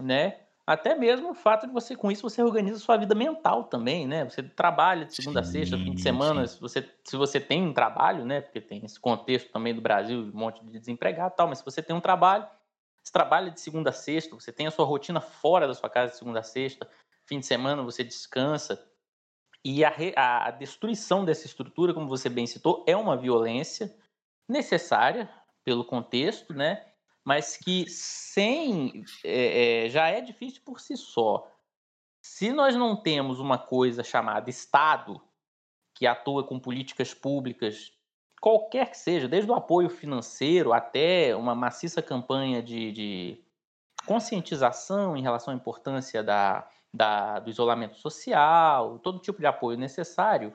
né? 0.00 0.40
Até 0.66 0.94
mesmo 0.94 1.30
o 1.30 1.34
fato 1.34 1.66
de 1.66 1.72
você, 1.72 1.96
com 1.96 2.10
isso, 2.10 2.22
você 2.22 2.40
organiza 2.42 2.78
sua 2.78 2.96
vida 2.96 3.14
mental 3.14 3.64
também, 3.64 4.06
né? 4.06 4.24
Você 4.24 4.42
trabalha 4.42 5.04
de 5.04 5.14
segunda 5.14 5.40
a 5.40 5.42
sexta, 5.42 5.76
fim 5.76 5.92
de 5.92 6.00
Sim, 6.00 6.00
semana, 6.00 6.46
sim. 6.46 6.46
se 6.46 6.60
você, 6.60 6.88
se 7.04 7.16
você 7.16 7.40
tem 7.40 7.62
um 7.66 7.74
trabalho, 7.74 8.24
né? 8.24 8.40
Porque 8.40 8.60
tem 8.60 8.84
esse 8.84 8.98
contexto 9.00 9.50
também 9.50 9.74
do 9.74 9.80
Brasil, 9.80 10.20
um 10.20 10.38
monte 10.38 10.64
de 10.64 10.78
desempregado 10.78 11.34
e 11.34 11.36
tal, 11.36 11.48
mas 11.48 11.58
se 11.58 11.64
você 11.64 11.82
tem 11.82 11.94
um 11.96 12.00
trabalho, 12.00 12.48
você 13.02 13.12
trabalha 13.12 13.50
de 13.50 13.60
segunda 13.60 13.90
a 13.90 13.92
sexta, 13.92 14.34
você 14.36 14.52
tem 14.52 14.66
a 14.68 14.70
sua 14.70 14.84
rotina 14.84 15.20
fora 15.20 15.66
da 15.66 15.74
sua 15.74 15.90
casa 15.90 16.12
de 16.12 16.18
segunda 16.18 16.38
a 16.40 16.44
sexta, 16.44 16.88
fim 17.28 17.40
de 17.40 17.46
semana 17.46 17.82
você 17.82 18.04
descansa, 18.04 18.88
e 19.64 19.84
a, 19.84 19.90
re- 19.90 20.14
a 20.16 20.50
destruição 20.50 21.24
dessa 21.24 21.46
estrutura, 21.46 21.94
como 21.94 22.08
você 22.08 22.28
bem 22.28 22.46
citou, 22.46 22.84
é 22.86 22.96
uma 22.96 23.16
violência 23.16 23.94
necessária 24.48 25.30
pelo 25.64 25.84
contexto, 25.84 26.52
né? 26.52 26.91
Mas 27.24 27.56
que 27.56 27.88
sem 27.88 29.04
é, 29.24 29.86
já 29.88 30.08
é 30.08 30.20
difícil 30.20 30.62
por 30.64 30.80
si 30.80 30.96
só. 30.96 31.48
Se 32.20 32.52
nós 32.52 32.74
não 32.76 32.96
temos 32.96 33.38
uma 33.40 33.58
coisa 33.58 34.02
chamada 34.02 34.50
Estado 34.50 35.20
que 35.94 36.06
atua 36.06 36.44
com 36.44 36.58
políticas 36.58 37.14
públicas, 37.14 37.92
qualquer 38.40 38.90
que 38.90 38.96
seja, 38.98 39.28
desde 39.28 39.50
o 39.50 39.54
apoio 39.54 39.88
financeiro 39.88 40.72
até 40.72 41.34
uma 41.36 41.54
maciça 41.54 42.02
campanha 42.02 42.62
de, 42.62 42.90
de 42.92 43.44
conscientização 44.06 45.16
em 45.16 45.22
relação 45.22 45.52
à 45.52 45.56
importância 45.56 46.22
da, 46.22 46.68
da- 46.92 47.38
do 47.38 47.50
isolamento 47.50 47.96
social, 47.98 48.98
todo 48.98 49.18
tipo 49.20 49.38
de 49.38 49.46
apoio 49.46 49.78
necessário, 49.78 50.52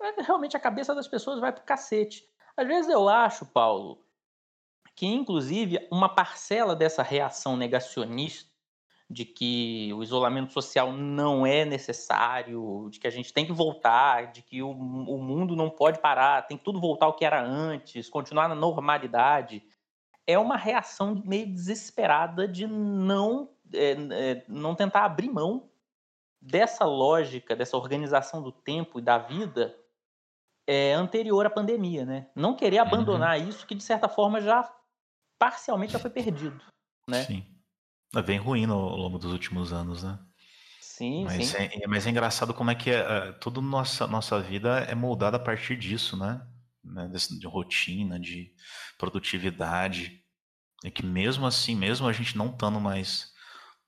é, 0.00 0.22
realmente 0.22 0.56
a 0.56 0.60
cabeça 0.60 0.94
das 0.94 1.06
pessoas 1.06 1.38
vai 1.38 1.52
pro 1.52 1.64
cacete. 1.64 2.26
Às 2.56 2.66
vezes 2.66 2.90
eu 2.90 3.08
acho, 3.08 3.46
Paulo, 3.46 4.01
que 5.02 5.06
inclusive 5.08 5.84
uma 5.90 6.08
parcela 6.08 6.76
dessa 6.76 7.02
reação 7.02 7.56
negacionista 7.56 8.48
de 9.10 9.24
que 9.24 9.92
o 9.94 10.00
isolamento 10.00 10.52
social 10.52 10.92
não 10.92 11.44
é 11.44 11.64
necessário, 11.64 12.88
de 12.88 13.00
que 13.00 13.08
a 13.08 13.10
gente 13.10 13.32
tem 13.32 13.44
que 13.44 13.52
voltar, 13.52 14.30
de 14.30 14.42
que 14.42 14.62
o, 14.62 14.70
o 14.70 15.18
mundo 15.18 15.56
não 15.56 15.68
pode 15.68 15.98
parar, 15.98 16.46
tem 16.46 16.56
que 16.56 16.62
tudo 16.62 16.80
voltar 16.80 17.06
ao 17.06 17.14
que 17.14 17.24
era 17.24 17.44
antes, 17.44 18.08
continuar 18.08 18.46
na 18.46 18.54
normalidade, 18.54 19.64
é 20.24 20.38
uma 20.38 20.56
reação 20.56 21.20
meio 21.24 21.46
desesperada 21.46 22.46
de 22.46 22.68
não, 22.68 23.50
é, 23.74 23.96
é, 24.12 24.44
não 24.46 24.72
tentar 24.76 25.04
abrir 25.04 25.28
mão 25.28 25.68
dessa 26.40 26.84
lógica, 26.84 27.56
dessa 27.56 27.76
organização 27.76 28.40
do 28.40 28.52
tempo 28.52 29.00
e 29.00 29.02
da 29.02 29.18
vida 29.18 29.76
é, 30.64 30.92
anterior 30.92 31.44
à 31.44 31.50
pandemia, 31.50 32.04
né? 32.04 32.28
Não 32.36 32.54
querer 32.54 32.78
abandonar 32.78 33.40
isso 33.40 33.66
que 33.66 33.74
de 33.74 33.82
certa 33.82 34.08
forma 34.08 34.40
já 34.40 34.72
parcialmente 35.42 35.92
já 35.92 35.98
foi 35.98 36.10
perdido, 36.10 36.62
né? 37.08 37.24
sim. 37.24 37.44
É 38.14 38.22
bem 38.22 38.38
ruim 38.38 38.66
ao 38.66 38.96
longo 38.96 39.18
dos 39.18 39.32
últimos 39.32 39.72
anos, 39.72 40.02
né? 40.04 40.18
Sim, 40.80 41.24
Mas 41.24 41.48
sim. 41.48 41.56
é, 41.56 41.82
é- 41.82 41.86
mas 41.88 42.06
é 42.06 42.10
engraçado 42.10 42.54
como 42.54 42.70
é 42.70 42.74
que 42.74 42.90
é, 42.90 43.00
é, 43.28 43.32
toda 43.32 43.60
nossa 43.60 44.06
nossa 44.06 44.40
vida 44.40 44.80
é 44.80 44.94
moldada 44.94 45.36
a 45.36 45.40
partir 45.40 45.76
disso, 45.76 46.16
né? 46.16 46.46
Né, 46.84 47.08
De 47.40 47.46
rotina, 47.46 48.18
de 48.20 48.52
produtividade. 48.98 50.20
E 50.84 50.90
que 50.90 51.04
mesmo 51.04 51.46
assim, 51.46 51.76
mesmo 51.76 52.08
a 52.08 52.12
gente 52.12 52.36
não 52.36 52.50
estando 52.50 52.80
mais, 52.80 53.32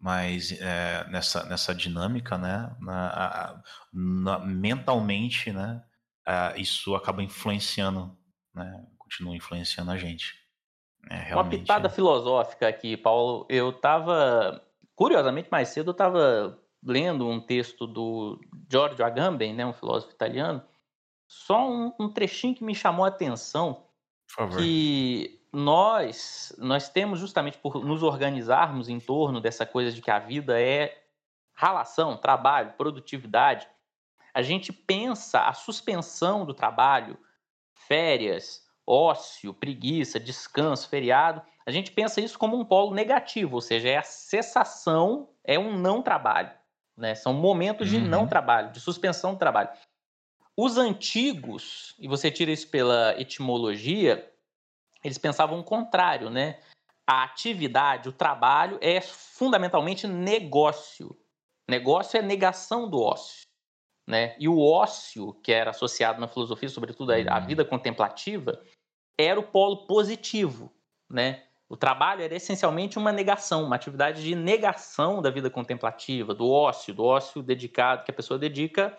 mais 0.01 0.52
é, 0.60 1.06
nessa, 1.10 1.44
nessa 1.44 1.74
dinâmica, 1.74 2.39
né? 2.39 2.74
na- 2.81 3.09
a- 3.09 3.51
a- 3.52 3.62
na- 3.93 4.39
mentalmente, 4.40 5.52
né? 5.52 5.82
ah, 6.26 6.55
isso 6.56 6.94
acaba 6.97 7.22
influenciando, 7.22 8.18
né? 8.55 8.86
Continua 8.98 9.36
influenciando 9.36 9.90
a 9.93 9.98
gente. 9.98 10.35
É, 11.10 11.35
Uma 11.35 11.48
pitada 11.48 11.89
filosófica 11.89 12.68
aqui, 12.68 12.97
Paulo. 12.97 13.47
Eu 13.48 13.70
estava, 13.70 14.62
curiosamente, 14.94 15.48
mais 15.51 15.68
cedo 15.68 15.90
eu 15.90 15.93
estava 15.93 16.59
lendo 16.82 17.26
um 17.26 17.40
texto 17.40 17.86
do 17.86 18.40
Giorgio 18.70 19.05
Agamben, 19.05 19.55
né, 19.55 19.64
um 19.64 19.72
filósofo 19.72 20.12
italiano. 20.12 20.62
Só 21.26 21.68
um, 21.68 21.93
um 21.98 22.09
trechinho 22.09 22.55
que 22.55 22.64
me 22.64 22.74
chamou 22.74 23.05
a 23.05 23.09
atenção, 23.09 23.86
que 24.59 25.40
nós 25.52 26.55
nós 26.59 26.89
temos 26.89 27.20
justamente 27.20 27.56
por 27.59 27.85
nos 27.85 28.02
organizarmos 28.02 28.89
em 28.89 28.98
torno 28.98 29.40
dessa 29.40 29.64
coisa 29.64 29.93
de 29.93 30.02
que 30.02 30.10
a 30.10 30.18
vida 30.18 30.60
é 30.60 31.02
relação, 31.56 32.16
trabalho, 32.16 32.72
produtividade. 32.76 33.68
A 34.35 34.43
gente 34.43 34.72
pensa 34.72 35.43
a 35.43 35.55
suspensão 35.55 36.44
do 36.44 36.52
trabalho, 36.52 37.16
férias, 37.72 38.64
ócio, 38.86 39.55
preguiça, 39.55 40.20
descanso, 40.20 40.89
feriado. 40.89 41.43
A 41.66 41.70
gente 41.70 41.90
pensa 41.93 42.20
isso 42.20 42.39
como 42.39 42.59
um 42.59 42.65
polo 42.65 42.94
negativo, 42.94 43.56
ou 43.56 43.61
seja, 43.61 43.89
é 43.89 43.97
a 43.97 44.02
cessação, 44.02 45.31
é 45.43 45.59
um 45.59 45.77
não 45.78 46.02
trabalho. 46.02 46.51
Né? 46.97 47.15
São 47.15 47.32
momentos 47.35 47.89
de 47.89 47.97
Uhum. 47.97 48.06
não 48.06 48.27
trabalho, 48.27 48.70
de 48.73 48.81
suspensão 48.81 49.32
do 49.32 49.39
trabalho. 49.39 49.70
Os 50.56 50.78
antigos, 50.78 51.94
e 51.98 52.06
você 52.06 52.31
tira 52.31 52.51
isso 52.52 52.69
pela 52.70 53.19
etimologia, 53.20 54.32
eles 55.02 55.19
pensavam 55.19 55.59
o 55.61 55.65
contrário, 55.65 56.31
né? 56.31 56.61
A 57.06 57.24
atividade, 57.24 58.09
o 58.09 58.12
trabalho 58.12 58.78
é 58.81 59.01
fundamentalmente 59.01 60.06
negócio. 60.06 61.16
Negócio 61.69 62.19
é 62.19 62.23
negação 62.23 62.89
do 62.89 63.01
ócio. 63.01 63.44
né? 64.06 64.36
E 64.39 64.47
o 64.48 64.61
ócio, 64.61 65.32
que 65.43 65.51
era 65.51 65.70
associado 65.70 66.20
na 66.20 66.28
filosofia, 66.28 66.69
sobretudo 66.69 67.11
à 67.12 67.40
vida 67.40 67.65
contemplativa, 67.65 68.62
era 69.19 69.39
o 69.39 69.43
polo 69.43 69.86
positivo, 69.86 70.73
né? 71.09 71.43
O 71.69 71.77
trabalho 71.77 72.23
era 72.23 72.35
essencialmente 72.35 72.99
uma 72.99 73.11
negação, 73.11 73.65
uma 73.65 73.77
atividade 73.77 74.23
de 74.23 74.35
negação 74.35 75.23
da 75.23 75.31
vida 75.31 75.49
contemplativa, 75.49 76.35
do 76.35 76.49
ócio, 76.49 76.95
do 76.95 77.05
ócio 77.05 77.43
dedicado 77.43 78.05
que 78.05 78.11
a 78.11 78.15
pessoa 78.15 78.39
dedica 78.39 78.97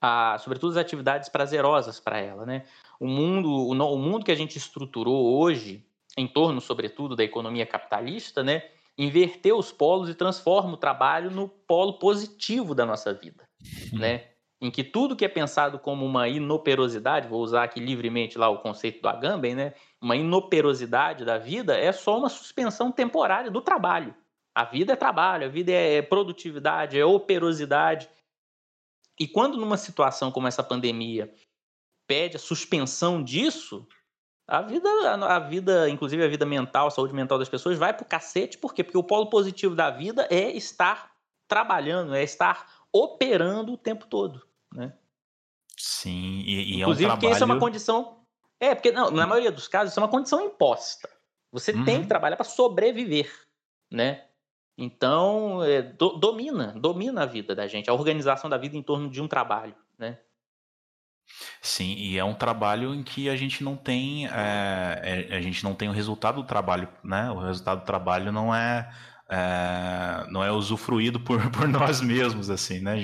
a, 0.00 0.38
sobretudo, 0.38 0.70
as 0.70 0.76
atividades 0.76 1.28
prazerosas 1.28 1.98
para 1.98 2.18
ela, 2.18 2.46
né? 2.46 2.64
O 3.00 3.06
mundo, 3.06 3.50
o, 3.50 3.70
o 3.70 3.98
mundo 3.98 4.24
que 4.24 4.32
a 4.32 4.36
gente 4.36 4.56
estruturou 4.56 5.38
hoje, 5.38 5.84
em 6.16 6.28
torno, 6.28 6.60
sobretudo, 6.60 7.16
da 7.16 7.24
economia 7.24 7.66
capitalista, 7.66 8.42
né? 8.44 8.68
Inverteu 8.96 9.58
os 9.58 9.72
polos 9.72 10.08
e 10.08 10.14
transforma 10.14 10.74
o 10.74 10.76
trabalho 10.76 11.30
no 11.30 11.48
polo 11.48 11.94
positivo 11.98 12.74
da 12.74 12.86
nossa 12.86 13.12
vida, 13.12 13.48
né? 13.92 14.28
Em 14.64 14.70
que 14.70 14.82
tudo 14.82 15.14
que 15.14 15.26
é 15.26 15.28
pensado 15.28 15.78
como 15.78 16.06
uma 16.06 16.26
inoperosidade, 16.26 17.28
vou 17.28 17.42
usar 17.42 17.64
aqui 17.64 17.78
livremente 17.78 18.38
lá 18.38 18.48
o 18.48 18.60
conceito 18.60 19.02
do 19.02 19.08
Agamben, 19.10 19.54
né? 19.54 19.74
Uma 20.00 20.16
inoperosidade 20.16 21.22
da 21.22 21.36
vida 21.36 21.78
é 21.78 21.92
só 21.92 22.16
uma 22.16 22.30
suspensão 22.30 22.90
temporária 22.90 23.50
do 23.50 23.60
trabalho. 23.60 24.14
A 24.54 24.64
vida 24.64 24.94
é 24.94 24.96
trabalho, 24.96 25.44
a 25.44 25.50
vida 25.50 25.70
é 25.70 26.00
produtividade, 26.00 26.98
é 26.98 27.04
operosidade. 27.04 28.08
E 29.20 29.28
quando 29.28 29.58
numa 29.58 29.76
situação 29.76 30.32
como 30.32 30.48
essa 30.48 30.62
pandemia 30.62 31.30
pede 32.06 32.36
a 32.36 32.40
suspensão 32.40 33.22
disso, 33.22 33.86
a 34.48 34.62
vida, 34.62 34.88
a 35.26 35.38
vida, 35.40 35.90
inclusive 35.90 36.24
a 36.24 36.28
vida 36.28 36.46
mental, 36.46 36.86
a 36.86 36.90
saúde 36.90 37.12
mental 37.12 37.38
das 37.38 37.50
pessoas 37.50 37.76
vai 37.76 37.92
pro 37.92 38.06
cacete, 38.06 38.56
por 38.56 38.72
quê? 38.72 38.82
Porque 38.82 38.96
o 38.96 39.04
polo 39.04 39.28
positivo 39.28 39.74
da 39.74 39.90
vida 39.90 40.26
é 40.30 40.50
estar 40.52 41.12
trabalhando, 41.46 42.14
é 42.14 42.22
estar 42.22 42.86
operando 42.90 43.74
o 43.74 43.76
tempo 43.76 44.06
todo 44.06 44.53
né? 44.74 44.92
Sim, 45.76 46.42
e, 46.44 46.76
e 46.76 46.80
Inclusive, 46.80 47.04
é 47.04 47.06
um 47.06 47.10
trabalho... 47.10 47.20
porque 47.20 47.26
isso 47.28 47.42
é 47.42 47.46
uma 47.46 47.58
condição. 47.58 48.24
É, 48.60 48.74
porque 48.74 48.92
não, 48.92 49.10
na 49.10 49.26
maioria 49.26 49.52
dos 49.52 49.68
casos, 49.68 49.90
isso 49.90 50.00
é 50.00 50.02
uma 50.02 50.08
condição 50.08 50.40
imposta. 50.40 51.08
Você 51.52 51.72
uhum. 51.72 51.84
tem 51.84 52.02
que 52.02 52.08
trabalhar 52.08 52.36
para 52.36 52.44
sobreviver, 52.44 53.30
né? 53.90 54.24
Então, 54.76 55.62
é, 55.62 55.82
do, 55.82 56.16
domina, 56.18 56.72
domina 56.76 57.22
a 57.22 57.26
vida 57.26 57.54
da 57.54 57.66
gente, 57.66 57.88
a 57.88 57.94
organização 57.94 58.50
da 58.50 58.58
vida 58.58 58.76
em 58.76 58.82
torno 58.82 59.08
de 59.08 59.22
um 59.22 59.28
trabalho, 59.28 59.74
né? 59.98 60.18
Sim, 61.62 61.94
e 61.94 62.18
é 62.18 62.24
um 62.24 62.34
trabalho 62.34 62.94
em 62.94 63.02
que 63.02 63.28
a 63.28 63.36
gente 63.36 63.62
não 63.64 63.76
tem, 63.76 64.26
é, 64.26 65.28
é, 65.30 65.36
a 65.36 65.40
gente 65.40 65.64
não 65.64 65.74
tem 65.74 65.88
o 65.88 65.92
resultado 65.92 66.42
do 66.42 66.46
trabalho, 66.46 66.88
né? 67.02 67.30
O 67.30 67.38
resultado 67.38 67.80
do 67.80 67.86
trabalho 67.86 68.30
não 68.30 68.54
é 68.54 68.92
é, 69.30 70.26
não 70.28 70.44
é 70.44 70.52
usufruído 70.52 71.18
por, 71.20 71.38
por 71.50 71.66
nós 71.68 72.00
mesmos, 72.00 72.50
assim, 72.50 72.80
né? 72.80 72.96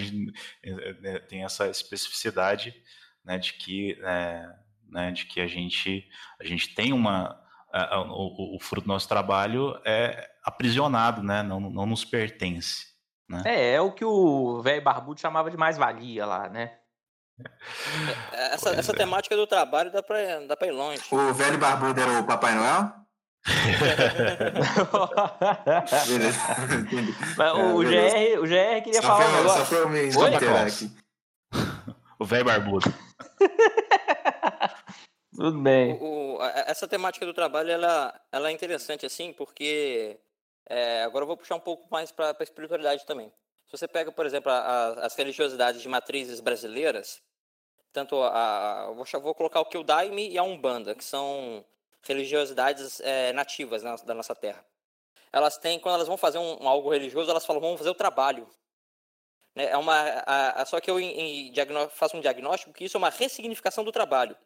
É, 0.63 0.97
é, 1.05 1.19
tem 1.21 1.45
essa 1.45 1.69
especificidade, 1.69 2.75
né, 3.25 3.39
de 3.39 3.55
que, 3.55 3.99
é, 4.03 4.47
né, 4.89 5.11
de 5.13 5.27
que 5.27 5.41
a 5.41 5.47
gente, 5.47 6.07
a 6.41 6.45
gente 6.45 6.75
tem 6.75 6.93
uma, 6.93 7.41
a, 7.73 7.97
a, 7.97 8.01
o, 8.03 8.57
o, 8.57 8.61
fruto 8.61 8.87
do 8.87 8.93
nosso 8.93 9.09
trabalho 9.09 9.81
é 9.85 10.29
aprisionado, 10.45 11.23
né? 11.23 11.43
Não, 11.43 11.61
não 11.61 11.87
nos 11.87 12.05
pertence. 12.05 12.87
Né? 13.29 13.43
É, 13.47 13.75
é 13.75 13.81
o 13.81 13.93
que 13.93 14.05
o 14.05 14.61
velho 14.61 14.83
barbudo 14.83 15.21
chamava 15.21 15.51
de 15.51 15.57
mais-valia 15.57 16.27
lá, 16.27 16.49
né? 16.49 16.77
Essa, 18.33 18.71
essa 18.71 18.93
temática 18.93 19.35
do 19.35 19.47
trabalho 19.47 19.91
dá 19.91 20.03
pra, 20.03 20.41
dá 20.41 20.57
pra 20.57 20.67
ir 20.67 20.73
longe. 20.73 21.03
O 21.11 21.33
velho 21.33 21.59
barbudo 21.59 21.99
era 21.99 22.21
o 22.21 22.27
Papai 22.27 22.55
Noel? 22.55 22.93
O, 27.75 27.83
GR, 27.83 28.39
o 28.39 28.43
GR 28.43 28.83
queria 28.85 29.01
só 29.01 29.09
falar 29.09 29.29
um 29.29 29.37
negócio. 29.37 29.65
Só 29.65 29.81
pra 29.81 29.89
me 29.89 30.09
aqui. 30.67 30.91
O 32.19 32.25
velho 32.25 32.45
barbudo. 32.45 32.93
Tudo 35.35 35.59
bem. 35.59 35.95
O, 35.95 36.37
o, 36.37 36.43
essa 36.67 36.87
temática 36.87 37.25
do 37.25 37.33
trabalho 37.33 37.71
ela, 37.71 38.21
ela 38.31 38.51
é 38.51 38.53
interessante 38.53 39.07
assim, 39.07 39.33
porque 39.33 40.21
é, 40.69 41.03
agora 41.03 41.23
eu 41.23 41.27
vou 41.27 41.37
puxar 41.37 41.55
um 41.55 41.61
pouco 41.61 41.89
mais 41.91 42.13
para 42.13 42.37
a 42.39 42.43
espiritualidade 42.43 43.07
também. 43.07 43.33
Se 43.67 43.79
você 43.79 43.89
pega, 43.89 44.13
por 44.13 44.27
exemplo, 44.27 44.53
a, 44.53 44.59
a, 44.59 45.07
as 45.07 45.15
religiosidades 45.15 45.81
de 45.81 45.89
matrizes 45.89 46.41
brasileiras, 46.41 47.23
tanto 47.93 48.21
a, 48.23 48.83
a 48.83 48.91
vou, 48.91 49.07
vou 49.23 49.35
colocar 49.35 49.61
o 49.61 49.65
Kildaime 49.65 50.29
e 50.29 50.37
a 50.37 50.43
Umbanda, 50.43 50.95
que 50.95 51.05
são 51.05 51.65
religiosidades 52.03 53.01
é, 53.01 53.33
nativas 53.33 53.83
na, 53.83 53.97
da 53.97 54.15
nossa 54.15 54.35
terra. 54.35 54.65
Elas 55.33 55.59
têm, 55.59 55.79
quando 55.79 55.95
elas 55.95 56.09
vão 56.09 56.17
fazer 56.17 56.39
um, 56.39 56.63
um, 56.63 56.69
algo 56.69 56.91
religioso, 56.91 57.31
elas 57.31 57.47
falam, 57.47 57.61
vamos 57.61 57.79
fazer 57.79 57.91
o 57.91 57.95
trabalho. 57.95 58.49
Né? 59.55 59.67
É 59.67 59.77
uma, 59.77 59.95
a, 60.27 60.63
a, 60.63 60.67
só 60.67 60.81
que 60.81 60.91
eu 60.91 60.99
em, 60.99 61.51
em, 61.51 61.55
faço 61.91 62.17
um 62.17 62.21
diagnóstico 62.21 62.73
que 62.73 62.85
isso 62.85 62.97
é 62.97 62.99
uma 62.99 63.11
ressignificação 63.11 63.85
do 63.85 63.93
trabalho. 63.93 64.37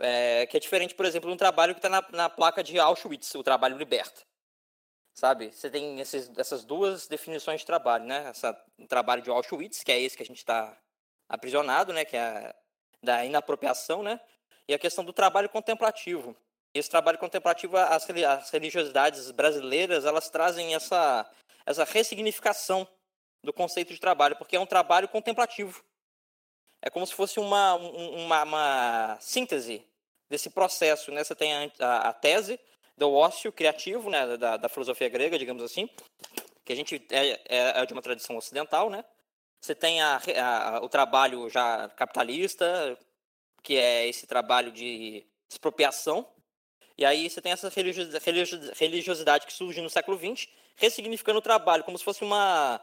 É, 0.00 0.46
que 0.46 0.56
é 0.56 0.60
diferente, 0.60 0.94
por 0.94 1.06
exemplo, 1.06 1.28
de 1.28 1.34
um 1.34 1.38
trabalho 1.38 1.72
que 1.72 1.78
está 1.78 1.88
na, 1.88 2.04
na, 2.10 2.28
placa 2.28 2.64
de 2.64 2.78
Auschwitz, 2.78 3.32
o 3.36 3.44
trabalho 3.44 3.78
liberta. 3.78 4.22
Sabe? 5.14 5.52
Você 5.52 5.70
tem 5.70 6.00
esses, 6.00 6.28
essas 6.36 6.64
duas 6.64 7.06
definições 7.06 7.60
de 7.60 7.66
trabalho, 7.66 8.04
né? 8.04 8.28
Essa, 8.28 8.60
o 8.76 8.88
trabalho 8.88 9.22
de 9.22 9.30
Auschwitz, 9.30 9.84
que 9.84 9.92
é 9.92 10.00
esse 10.00 10.16
que 10.16 10.24
a 10.24 10.26
gente 10.26 10.38
está 10.38 10.76
aprisionado, 11.28 11.92
né? 11.92 12.04
Que 12.04 12.16
é 12.16 12.20
a, 12.20 12.54
da 13.00 13.24
inapropriação, 13.24 14.02
né? 14.02 14.20
E 14.66 14.74
a 14.74 14.78
questão 14.78 15.04
do 15.04 15.12
trabalho 15.12 15.48
contemplativo, 15.48 16.36
esse 16.74 16.90
trabalho 16.90 17.18
contemplativo, 17.18 17.76
as, 17.76 18.04
religiosidades 18.50 19.30
brasileiras, 19.30 20.04
elas 20.04 20.28
trazem 20.28 20.74
essa, 20.74 21.30
essa 21.64 21.84
ressignificação 21.84 22.86
do 23.44 23.52
conceito 23.52 23.94
de 23.94 24.00
trabalho, 24.00 24.36
porque 24.36 24.56
é 24.56 24.60
um 24.60 24.66
trabalho 24.66 25.08
contemplativo. 25.08 25.84
É 26.82 26.90
como 26.90 27.06
se 27.06 27.14
fosse 27.14 27.38
uma, 27.38 27.74
uma, 27.74 28.42
uma 28.42 29.18
síntese 29.20 29.86
desse 30.28 30.50
processo. 30.50 31.12
Né? 31.12 31.22
Você 31.22 31.34
tem 31.34 31.54
a, 31.54 31.70
a, 31.78 32.08
a 32.08 32.12
tese 32.12 32.58
do 32.96 33.12
ócio 33.12 33.52
criativo, 33.52 34.10
né? 34.10 34.36
da, 34.36 34.56
da 34.56 34.68
filosofia 34.68 35.08
grega, 35.08 35.38
digamos 35.38 35.62
assim, 35.62 35.88
que 36.64 36.72
a 36.72 36.76
gente 36.76 37.06
é, 37.10 37.40
é, 37.48 37.82
é 37.82 37.86
de 37.86 37.92
uma 37.92 38.02
tradição 38.02 38.36
ocidental, 38.36 38.90
né? 38.90 39.04
Você 39.60 39.74
tem 39.74 40.02
a, 40.02 40.20
a, 40.42 40.84
o 40.84 40.88
trabalho 40.90 41.48
já 41.48 41.88
capitalista, 41.90 42.98
que 43.62 43.76
é 43.76 44.06
esse 44.06 44.26
trabalho 44.26 44.70
de 44.70 45.26
expropriação, 45.50 46.33
e 46.96 47.04
aí 47.04 47.28
você 47.28 47.40
tem 47.40 47.52
essa 47.52 47.70
religiosidade 48.78 49.46
que 49.46 49.52
surge 49.52 49.80
no 49.80 49.90
século 49.90 50.16
XX, 50.16 50.48
ressignificando 50.76 51.38
o 51.38 51.42
trabalho, 51.42 51.84
como 51.84 51.98
se 51.98 52.04
fosse 52.04 52.22
uma, 52.22 52.80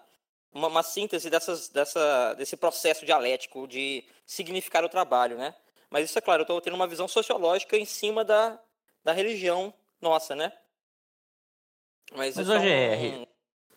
uma, 0.54 0.68
uma 0.68 0.84
síntese 0.84 1.30
dessas, 1.30 1.70
dessa, 1.70 2.34
desse 2.34 2.58
processo 2.58 3.06
dialético 3.06 3.68
de 3.68 4.04
significar 4.26 4.84
o 4.84 4.90
trabalho, 4.90 5.38
né? 5.38 5.56
Mas 5.90 6.06
isso 6.06 6.18
é 6.18 6.22
claro, 6.22 6.42
eu 6.42 6.44
estou 6.44 6.62
tendo 6.62 6.76
uma 6.76 6.88
visão 6.88 7.08
sociológica 7.08 7.78
em 7.78 7.86
cima 7.86 8.24
da, 8.24 8.60
da 9.04 9.14
religião 9.14 9.74
nossa, 10.02 10.36
né? 10.36 10.52
Mas, 12.14 12.36
Mas 12.36 12.50
hoje 12.50 12.70
é... 12.70 13.28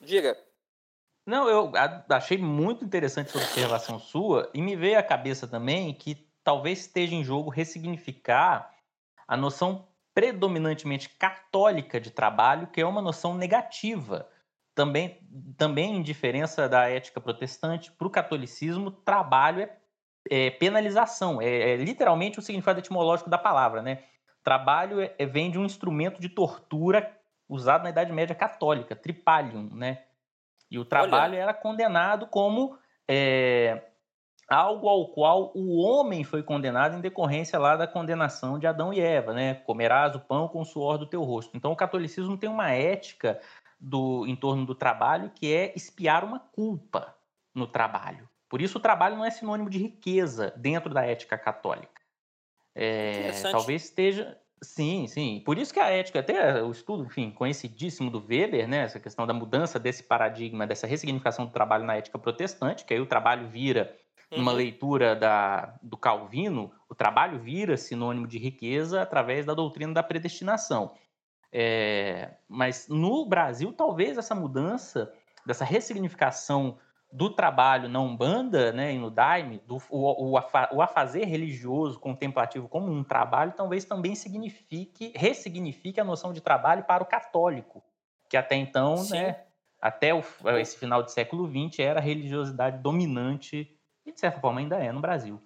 Diga. 0.00 0.36
Não, 1.26 1.48
eu 1.48 1.72
achei 2.10 2.36
muito 2.36 2.84
interessante 2.84 3.28
essa 3.28 3.38
observação 3.38 3.98
sua 3.98 4.50
e 4.52 4.60
me 4.60 4.76
veio 4.76 4.98
à 4.98 5.02
cabeça 5.02 5.46
também 5.46 5.94
que 5.94 6.16
talvez 6.42 6.80
esteja 6.80 7.14
em 7.14 7.24
jogo 7.24 7.48
ressignificar 7.48 8.74
a 9.26 9.36
noção 9.36 9.88
predominantemente 10.14 11.08
católica 11.08 12.00
de 12.00 12.10
trabalho, 12.10 12.68
que 12.68 12.80
é 12.80 12.86
uma 12.86 13.02
noção 13.02 13.34
negativa. 13.34 14.28
Também, 14.74 15.20
também 15.56 15.96
em 15.96 16.02
diferença 16.02 16.68
da 16.68 16.88
ética 16.88 17.20
protestante, 17.20 17.90
para 17.92 18.06
o 18.06 18.10
catolicismo, 18.10 18.90
trabalho 18.90 19.62
é, 19.62 19.76
é 20.30 20.50
penalização, 20.50 21.42
é, 21.42 21.72
é, 21.72 21.76
literalmente 21.76 22.38
o 22.38 22.42
significado 22.42 22.78
etimológico 22.78 23.28
da 23.28 23.38
palavra. 23.38 23.82
Né? 23.82 24.04
Trabalho 24.42 25.00
é, 25.00 25.14
é, 25.18 25.26
vem 25.26 25.50
de 25.50 25.58
um 25.58 25.64
instrumento 25.64 26.20
de 26.20 26.28
tortura 26.28 27.12
usado 27.48 27.82
na 27.82 27.90
Idade 27.90 28.12
Média 28.12 28.34
católica, 28.34 28.96
tripalium. 28.96 29.68
Né? 29.74 30.04
E 30.70 30.78
o 30.78 30.84
trabalho 30.84 31.34
Olha. 31.34 31.42
era 31.42 31.54
condenado 31.54 32.26
como 32.26 32.78
é, 33.08 33.82
algo 34.48 34.88
ao 34.88 35.08
qual 35.08 35.52
o 35.54 35.78
homem 35.80 36.24
foi 36.24 36.42
condenado 36.42 36.96
em 36.96 37.00
decorrência 37.00 37.58
lá 37.58 37.76
da 37.76 37.86
condenação 37.86 38.58
de 38.58 38.66
Adão 38.66 38.92
e 38.92 39.00
Eva, 39.00 39.32
né? 39.32 39.54
Comerás 39.54 40.14
o 40.14 40.20
pão 40.20 40.48
com 40.48 40.60
o 40.60 40.64
suor 40.64 40.98
do 40.98 41.06
teu 41.06 41.22
rosto. 41.22 41.56
Então 41.56 41.72
o 41.72 41.76
catolicismo 41.76 42.36
tem 42.36 42.48
uma 42.48 42.70
ética 42.70 43.40
do 43.78 44.26
em 44.26 44.36
torno 44.36 44.64
do 44.64 44.74
trabalho 44.74 45.30
que 45.34 45.52
é 45.52 45.72
espiar 45.76 46.24
uma 46.24 46.38
culpa 46.38 47.14
no 47.54 47.66
trabalho. 47.66 48.28
Por 48.48 48.60
isso 48.60 48.78
o 48.78 48.80
trabalho 48.80 49.16
não 49.16 49.24
é 49.24 49.30
sinônimo 49.30 49.70
de 49.70 49.78
riqueza 49.78 50.52
dentro 50.56 50.92
da 50.92 51.04
ética 51.04 51.36
católica. 51.36 52.02
É, 52.74 53.30
talvez 53.50 53.84
esteja 53.84 54.38
Sim, 54.64 55.06
sim. 55.06 55.42
Por 55.44 55.58
isso 55.58 55.72
que 55.72 55.78
a 55.78 55.90
ética, 55.90 56.20
até 56.20 56.62
o 56.62 56.70
estudo, 56.70 57.04
enfim, 57.04 57.30
conhecidíssimo 57.30 58.10
do 58.10 58.24
Weber, 58.26 58.66
né, 58.66 58.78
essa 58.78 58.98
questão 58.98 59.26
da 59.26 59.34
mudança 59.34 59.78
desse 59.78 60.02
paradigma, 60.02 60.66
dessa 60.66 60.86
ressignificação 60.86 61.44
do 61.44 61.52
trabalho 61.52 61.84
na 61.84 61.96
ética 61.96 62.18
protestante, 62.18 62.84
que 62.84 62.94
aí 62.94 63.00
o 63.00 63.06
trabalho 63.06 63.46
vira 63.46 63.94
numa 64.30 64.50
uhum. 64.50 64.56
leitura 64.56 65.14
da, 65.14 65.74
do 65.82 65.96
Calvino, 65.96 66.72
o 66.88 66.94
trabalho 66.94 67.38
vira 67.38 67.76
sinônimo 67.76 68.26
de 68.26 68.38
riqueza 68.38 69.02
através 69.02 69.46
da 69.46 69.54
doutrina 69.54 69.92
da 69.92 70.02
predestinação. 70.02 70.92
É, 71.52 72.32
mas 72.48 72.88
no 72.88 73.24
Brasil, 73.26 73.72
talvez 73.72 74.18
essa 74.18 74.34
mudança, 74.34 75.12
dessa 75.46 75.64
ressignificação 75.64 76.78
do 77.14 77.30
trabalho 77.30 77.88
na 77.88 78.00
Umbanda 78.00 78.72
né, 78.72 78.92
e 78.92 78.98
no 78.98 79.08
Daime, 79.08 79.62
do, 79.64 79.76
o, 79.88 80.34
o, 80.34 80.40
o 80.72 80.82
afazer 80.82 81.28
religioso 81.28 82.00
contemplativo 82.00 82.68
como 82.68 82.90
um 82.90 83.04
trabalho, 83.04 83.52
talvez 83.52 83.84
também 83.84 84.16
signifique, 84.16 85.12
ressignifique 85.14 86.00
a 86.00 86.04
noção 86.04 86.32
de 86.32 86.40
trabalho 86.40 86.82
para 86.82 87.04
o 87.04 87.06
católico, 87.06 87.84
que 88.28 88.36
até 88.36 88.56
então, 88.56 89.04
né, 89.10 89.44
até 89.80 90.12
o, 90.12 90.24
esse 90.58 90.76
final 90.76 91.04
do 91.04 91.10
século 91.10 91.48
XX, 91.48 91.78
era 91.78 92.00
a 92.00 92.02
religiosidade 92.02 92.78
dominante, 92.78 93.73
e 94.04 94.12
de 94.12 94.20
certa 94.20 94.40
forma 94.40 94.60
ainda 94.60 94.76
é 94.76 94.92
no 94.92 95.00
Brasil. 95.00 95.40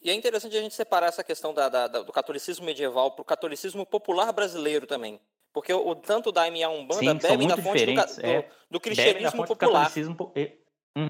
E 0.00 0.10
é 0.10 0.14
interessante 0.14 0.56
a 0.56 0.60
gente 0.60 0.74
separar 0.74 1.06
essa 1.06 1.22
questão 1.22 1.54
da, 1.54 1.68
da, 1.68 1.86
do 1.86 2.12
catolicismo 2.12 2.66
medieval 2.66 3.12
para 3.12 3.22
o 3.22 3.24
catolicismo 3.24 3.86
popular 3.86 4.32
brasileiro 4.32 4.86
também. 4.86 5.20
Porque 5.52 5.72
o, 5.72 5.94
tanto 5.94 6.30
o 6.30 6.32
Daime 6.32 6.60
e 6.60 6.62
a 6.64 6.70
Umbanda 6.70 7.00
Sim, 7.00 7.14
bebem 7.14 7.46
da 7.46 7.56
fonte 7.56 7.86
do, 7.86 7.94
do, 7.94 8.26
é, 8.26 8.48
do 8.70 8.80
cristianismo 8.80 9.46
popular. 9.46 9.92
Do 9.92 10.32
hum. 10.96 11.08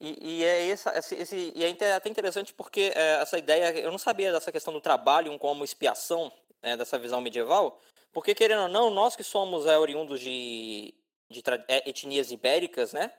E, 0.00 0.38
e, 0.38 0.44
é 0.44 0.68
essa, 0.70 0.98
esse, 0.98 1.14
esse, 1.14 1.52
e 1.54 1.64
é 1.64 1.94
até 1.94 2.08
interessante 2.08 2.52
porque 2.52 2.92
é, 2.94 3.20
essa 3.20 3.38
ideia, 3.38 3.78
eu 3.78 3.92
não 3.92 3.98
sabia 3.98 4.32
dessa 4.32 4.50
questão 4.50 4.72
do 4.72 4.80
trabalho 4.80 5.38
como 5.38 5.62
expiação, 5.62 6.32
né, 6.60 6.76
dessa 6.76 6.98
visão 6.98 7.20
medieval, 7.20 7.78
porque 8.12 8.34
querendo 8.34 8.62
ou 8.62 8.68
não, 8.68 8.90
nós 8.90 9.14
que 9.14 9.22
somos 9.22 9.66
é, 9.66 9.78
oriundos 9.78 10.20
de, 10.20 10.92
de 11.30 11.42
é, 11.68 11.88
etnias 11.88 12.32
ibéricas, 12.32 12.92
né, 12.92 13.12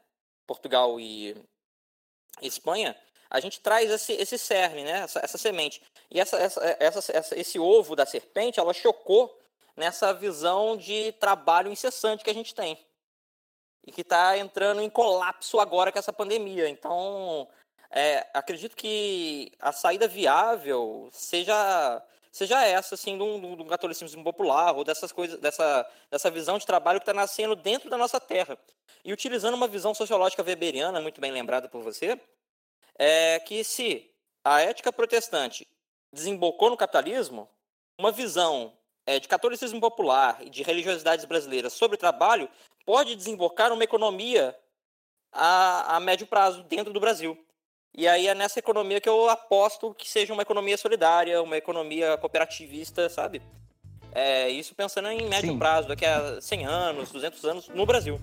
Portugal 0.45 0.99
e 0.99 1.37
Espanha, 2.41 2.97
a 3.34 3.39
gente 3.39 3.60
traz 3.60 3.89
esse, 3.89 4.14
esse 4.14 4.38
cerne, 4.38 4.84
né, 4.84 4.99
essa, 4.99 5.19
essa 5.23 5.38
semente. 5.39 5.81
E 6.11 6.19
essa, 6.19 6.38
essa, 6.38 7.11
essa, 7.11 7.39
esse 7.39 7.60
ovo 7.60 7.95
da 7.95 8.05
serpente, 8.05 8.60
ela 8.60 8.73
chocou 8.73 9.35
nessa 9.76 10.14
visão 10.14 10.77
de 10.77 11.11
trabalho 11.14 11.72
incessante 11.72 12.23
que 12.23 12.30
a 12.30 12.34
gente 12.34 12.53
tem 12.53 12.77
e 13.85 13.91
que 13.91 14.01
está 14.01 14.38
entrando 14.38 14.81
em 14.81 14.89
colapso 14.89 15.60
agora 15.60 15.91
com 15.91 15.97
essa 15.97 16.14
pandemia. 16.14 16.69
Então, 16.69 17.47
é, 17.89 18.27
acredito 18.35 18.76
que 18.76 19.51
a 19.60 19.72
saída 19.72 20.07
viável 20.07 21.10
seja 21.11 22.01
seja 22.31 22.65
essa 22.65 22.95
assim 22.95 23.15
do, 23.15 23.55
do 23.55 23.65
catolicismo 23.65 24.23
popular 24.23 24.76
ou 24.76 24.84
dessas 24.84 25.11
coisas 25.11 25.39
dessa 25.39 25.88
dessa 26.10 26.31
visão 26.31 26.57
de 26.57 26.65
trabalho 26.65 26.99
que 26.99 27.03
está 27.03 27.14
nascendo 27.14 27.55
dentro 27.55 27.91
da 27.91 27.97
nossa 27.97 28.19
terra 28.19 28.57
e 29.05 29.14
utilizando 29.14 29.53
uma 29.53 29.68
visão 29.68 29.93
sociológica 29.93 30.41
weberiana 30.41 30.99
muito 30.99 31.22
bem 31.22 31.31
lembrada 31.31 31.69
por 31.69 31.84
você 31.84 32.19
é 32.98 33.40
que 33.40 33.64
se 33.64 34.10
a 34.44 34.61
ética 34.61 34.91
protestante 34.91 35.68
desembocou 36.11 36.70
no 36.70 36.78
capitalismo 36.78 37.49
uma 37.98 38.11
visão 38.11 38.74
é, 39.06 39.20
de 39.20 39.28
catolicismo 39.28 39.80
popular 39.80 40.40
e 40.41 40.49
de 40.49 40.64
religiosidades 40.64 41.26
brasileiras 41.26 41.74
sobre 41.74 41.98
trabalho 41.98 42.49
pode 42.86 43.15
desembocar 43.15 43.70
numa 43.70 43.84
economia 43.84 44.56
a, 45.32 45.95
a 45.95 45.99
médio 45.99 46.28
prazo 46.28 46.64
dentro 46.64 46.94
do 46.94 46.99
Brasil. 46.99 47.38
E 47.95 48.07
aí 48.07 48.28
é 48.28 48.34
nessa 48.34 48.60
economia 48.60 48.99
que 48.99 49.10
eu 49.10 49.30
aposto 49.30 49.94
que 49.94 50.10
seja 50.10 50.34
uma 50.34 50.41
economia 50.41 50.78
solidária, 50.78 51.41
uma 51.41 51.57
economia 51.57 52.18
cooperativista, 52.18 53.07
sabe? 53.07 53.41
É, 54.11 54.49
isso 54.49 54.76
pensando 54.76 55.10
em 55.10 55.28
médio 55.28 55.52
sim. 55.52 55.60
prazo, 55.60 55.88
daqui 55.88 56.06
a 56.06 56.40
100 56.41 56.65
anos, 56.65 57.11
200 57.11 57.45
anos, 57.45 57.68
no 57.70 57.86
Brasil. 57.86 58.20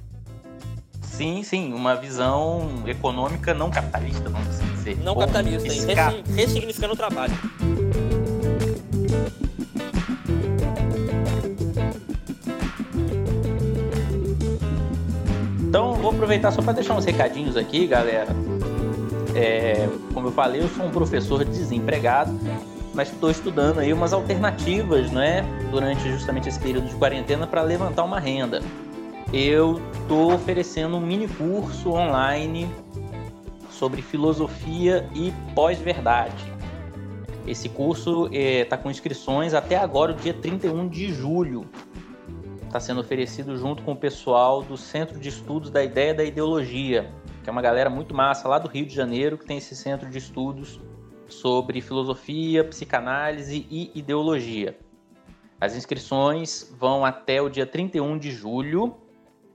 Sim, 1.10 1.42
sim, 1.42 1.74
uma 1.74 1.96
visão 1.96 2.82
econômica 2.86 3.52
não 3.52 3.70
capitalista, 3.70 4.30
vamos 4.30 4.48
assim 4.48 4.66
dizer. 4.72 4.98
Não 5.02 5.14
capitalista, 5.14 5.68
ressignificando 6.34 6.94
o 6.94 6.96
trabalho. 6.96 7.34
Então, 15.60 15.92
vou 15.94 16.10
aproveitar 16.10 16.50
só 16.52 16.62
para 16.62 16.72
deixar 16.72 16.94
uns 16.94 17.04
recadinhos 17.04 17.56
aqui, 17.56 17.86
galera. 17.86 18.34
É, 19.34 19.88
como 20.14 20.28
eu 20.28 20.32
falei, 20.32 20.62
eu 20.62 20.68
sou 20.68 20.86
um 20.86 20.90
professor 20.90 21.44
desempregado, 21.44 22.32
mas 22.94 23.12
estou 23.12 23.30
estudando 23.30 23.80
aí 23.80 23.92
umas 23.92 24.12
alternativas, 24.12 25.10
não 25.10 25.20
é? 25.20 25.44
Durante 25.70 26.10
justamente 26.10 26.48
esse 26.48 26.58
período 26.58 26.88
de 26.88 26.94
quarentena 26.94 27.46
para 27.46 27.62
levantar 27.62 28.04
uma 28.04 28.18
renda. 28.18 28.62
Eu 29.32 29.80
estou 29.92 30.32
oferecendo 30.32 30.96
um 30.96 31.00
mini 31.00 31.28
curso 31.28 31.92
online 31.92 32.68
sobre 33.70 34.02
filosofia 34.02 35.08
e 35.14 35.32
pós-verdade. 35.54 36.44
Esse 37.46 37.68
curso 37.68 38.26
está 38.26 38.36
é, 38.36 38.64
tá 38.64 38.76
com 38.76 38.90
inscrições 38.90 39.54
até 39.54 39.76
agora, 39.76 40.12
o 40.12 40.14
dia 40.14 40.34
31 40.34 40.88
de 40.88 41.12
julho 41.12 41.64
está 42.64 42.78
sendo 42.78 43.00
oferecido 43.00 43.56
junto 43.56 43.82
com 43.82 43.92
o 43.92 43.96
pessoal 43.96 44.62
do 44.62 44.76
Centro 44.76 45.18
de 45.18 45.28
Estudos 45.28 45.70
da 45.70 45.82
Ideia 45.82 46.14
da 46.14 46.24
Ideologia, 46.24 47.10
que 47.42 47.48
é 47.48 47.52
uma 47.52 47.62
galera 47.62 47.90
muito 47.90 48.14
massa 48.14 48.48
lá 48.48 48.58
do 48.58 48.68
Rio 48.68 48.86
de 48.86 48.94
Janeiro 48.94 49.38
que 49.38 49.46
tem 49.46 49.58
esse 49.58 49.74
centro 49.74 50.08
de 50.08 50.18
estudos 50.18 50.80
sobre 51.28 51.80
filosofia, 51.80 52.64
psicanálise 52.64 53.66
e 53.70 53.90
ideologia. 53.94 54.76
As 55.60 55.76
inscrições 55.76 56.72
vão 56.78 57.04
até 57.04 57.40
o 57.42 57.48
dia 57.48 57.66
31 57.66 58.18
de 58.18 58.30
julho. 58.30 58.96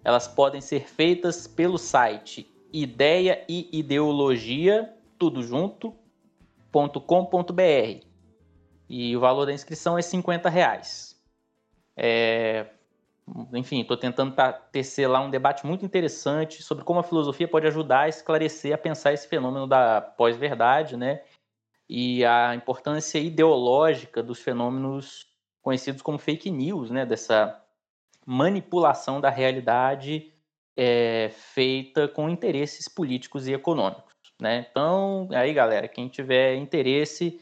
Elas 0.05 0.27
podem 0.27 0.61
ser 0.61 0.87
feitas 0.87 1.47
pelo 1.47 1.79
site 1.79 2.49
ideia 2.71 3.43
e 3.49 3.67
ideologia 3.71 4.93
tudo 5.17 5.41
junto.com.br 5.41 5.95
e 8.87 9.17
o 9.17 9.19
valor 9.19 9.47
da 9.47 9.53
inscrição 9.53 9.97
é 9.97 10.03
50 10.03 10.47
reais. 10.47 11.19
É, 11.97 12.67
enfim, 13.53 13.81
estou 13.81 13.97
tentando 13.97 14.35
tecer 14.71 15.09
lá 15.09 15.19
um 15.21 15.31
debate 15.31 15.65
muito 15.65 15.83
interessante 15.83 16.61
sobre 16.61 16.83
como 16.83 16.99
a 16.99 17.03
filosofia 17.03 17.47
pode 17.47 17.65
ajudar 17.65 18.01
a 18.01 18.09
esclarecer, 18.09 18.75
a 18.75 18.77
pensar 18.77 19.11
esse 19.11 19.27
fenômeno 19.27 19.65
da 19.65 20.01
pós-verdade, 20.01 20.95
né? 20.95 21.23
E 21.89 22.23
a 22.23 22.53
importância 22.53 23.17
ideológica 23.17 24.21
dos 24.21 24.39
fenômenos 24.39 25.25
conhecidos 25.63 26.03
como 26.03 26.19
fake 26.19 26.51
news, 26.51 26.91
né? 26.91 27.07
Dessa 27.07 27.59
manipulação 28.25 29.21
da 29.21 29.29
realidade 29.29 30.33
é, 30.75 31.29
feita 31.31 32.07
com 32.07 32.29
interesses 32.29 32.87
políticos 32.87 33.47
e 33.47 33.53
econômicos, 33.53 34.13
né? 34.41 34.65
Então, 34.69 35.29
aí, 35.31 35.53
galera, 35.53 35.87
quem 35.87 36.07
tiver 36.07 36.55
interesse 36.55 37.39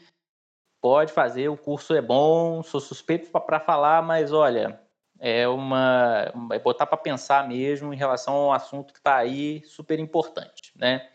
pode 0.80 1.12
fazer, 1.12 1.48
o 1.48 1.56
curso 1.56 1.94
é 1.94 2.02
bom, 2.02 2.62
sou 2.62 2.80
suspeito 2.80 3.30
para 3.30 3.58
falar, 3.58 4.02
mas 4.02 4.32
olha, 4.32 4.80
é 5.18 5.48
uma 5.48 6.30
é 6.52 6.58
botar 6.58 6.86
para 6.86 6.98
pensar 6.98 7.48
mesmo 7.48 7.92
em 7.92 7.96
relação 7.96 8.34
ao 8.34 8.52
assunto 8.52 8.92
que 8.92 8.98
está 8.98 9.16
aí 9.16 9.62
super 9.64 9.98
importante, 9.98 10.72
né? 10.76 11.08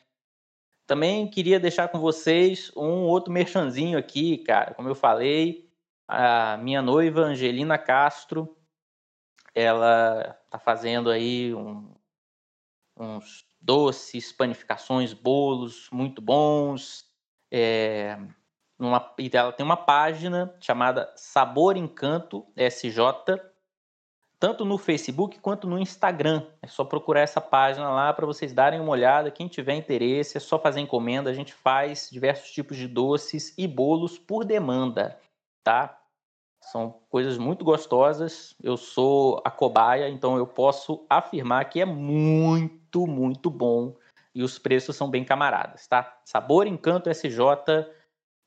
Também 0.87 1.29
queria 1.29 1.59
deixar 1.59 1.87
com 1.89 1.99
vocês 1.99 2.71
um 2.75 3.03
outro 3.03 3.31
merchanzinho 3.31 3.99
aqui, 3.99 4.39
cara. 4.39 4.73
Como 4.73 4.89
eu 4.89 4.95
falei, 4.95 5.69
a 6.07 6.57
minha 6.57 6.81
noiva 6.81 7.21
Angelina 7.21 7.77
Castro, 7.77 8.57
ela 9.53 10.38
tá 10.49 10.59
fazendo 10.59 11.09
aí 11.09 11.53
um, 11.53 11.93
uns 12.97 13.45
doces, 13.59 14.31
panificações, 14.31 15.13
bolos 15.13 15.89
muito 15.91 16.21
bons. 16.21 17.05
É, 17.51 18.17
numa, 18.77 19.13
ela 19.34 19.51
tem 19.51 19.65
uma 19.65 19.77
página 19.77 20.55
chamada 20.59 21.11
Sabor 21.15 21.76
Encanto 21.77 22.45
SJ 22.55 22.99
tanto 24.39 24.63
no 24.63 24.77
Facebook 24.77 25.38
quanto 25.39 25.67
no 25.67 25.77
Instagram. 25.77 26.47
É 26.61 26.67
só 26.67 26.85
procurar 26.85 27.19
essa 27.19 27.41
página 27.41 27.89
lá 27.89 28.13
para 28.13 28.26
vocês 28.26 28.53
darem 28.53 28.80
uma 28.80 28.91
olhada. 28.91 29.30
Quem 29.30 29.49
tiver 29.49 29.76
interesse, 29.76 30.38
é 30.38 30.39
só 30.39 30.57
fazer 30.57 30.80
encomenda. 30.80 31.30
A 31.30 31.34
gente 31.34 31.53
faz 31.53 32.09
diversos 32.09 32.49
tipos 32.51 32.77
de 32.77 32.88
doces 32.88 33.53
e 33.57 33.67
bolos 33.67 34.17
por 34.17 34.45
demanda, 34.45 35.19
tá? 35.61 35.98
São 36.61 36.99
coisas 37.10 37.38
muito 37.38 37.64
gostosas. 37.64 38.56
Eu 38.61 38.77
sou 38.77 39.41
a 39.45 39.52
cobaia, 39.52 40.10
então 40.10 40.38
eu 40.38 40.45
posso 40.45 41.06
afirmar 41.10 41.65
que 41.65 41.80
é 41.81 41.86
muito, 41.86 43.07
muito 43.07 43.49
bom 43.49 43.95
e 44.34 44.44
os 44.44 44.60
preços 44.60 44.95
são 44.95 45.10
bem 45.10 45.23
camaradas, 45.23 45.88
tá? 45.88 46.19
Sabor 46.23 46.68
Encanto 46.68 47.10
SJ 47.10 47.40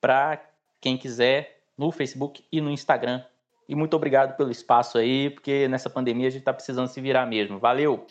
para 0.00 0.40
quem 0.80 0.96
quiser 0.96 1.64
no 1.76 1.90
Facebook 1.90 2.44
e 2.52 2.60
no 2.60 2.70
Instagram 2.70 3.24
e 3.68 3.74
muito 3.74 3.94
obrigado 3.94 4.36
pelo 4.36 4.50
espaço 4.50 4.98
aí, 4.98 5.30
porque 5.30 5.66
nessa 5.68 5.88
pandemia 5.88 6.28
a 6.28 6.30
gente 6.30 6.40
está 6.40 6.52
precisando 6.52 6.88
se 6.88 7.00
virar 7.00 7.26
mesmo. 7.26 7.58
Valeu! 7.58 8.06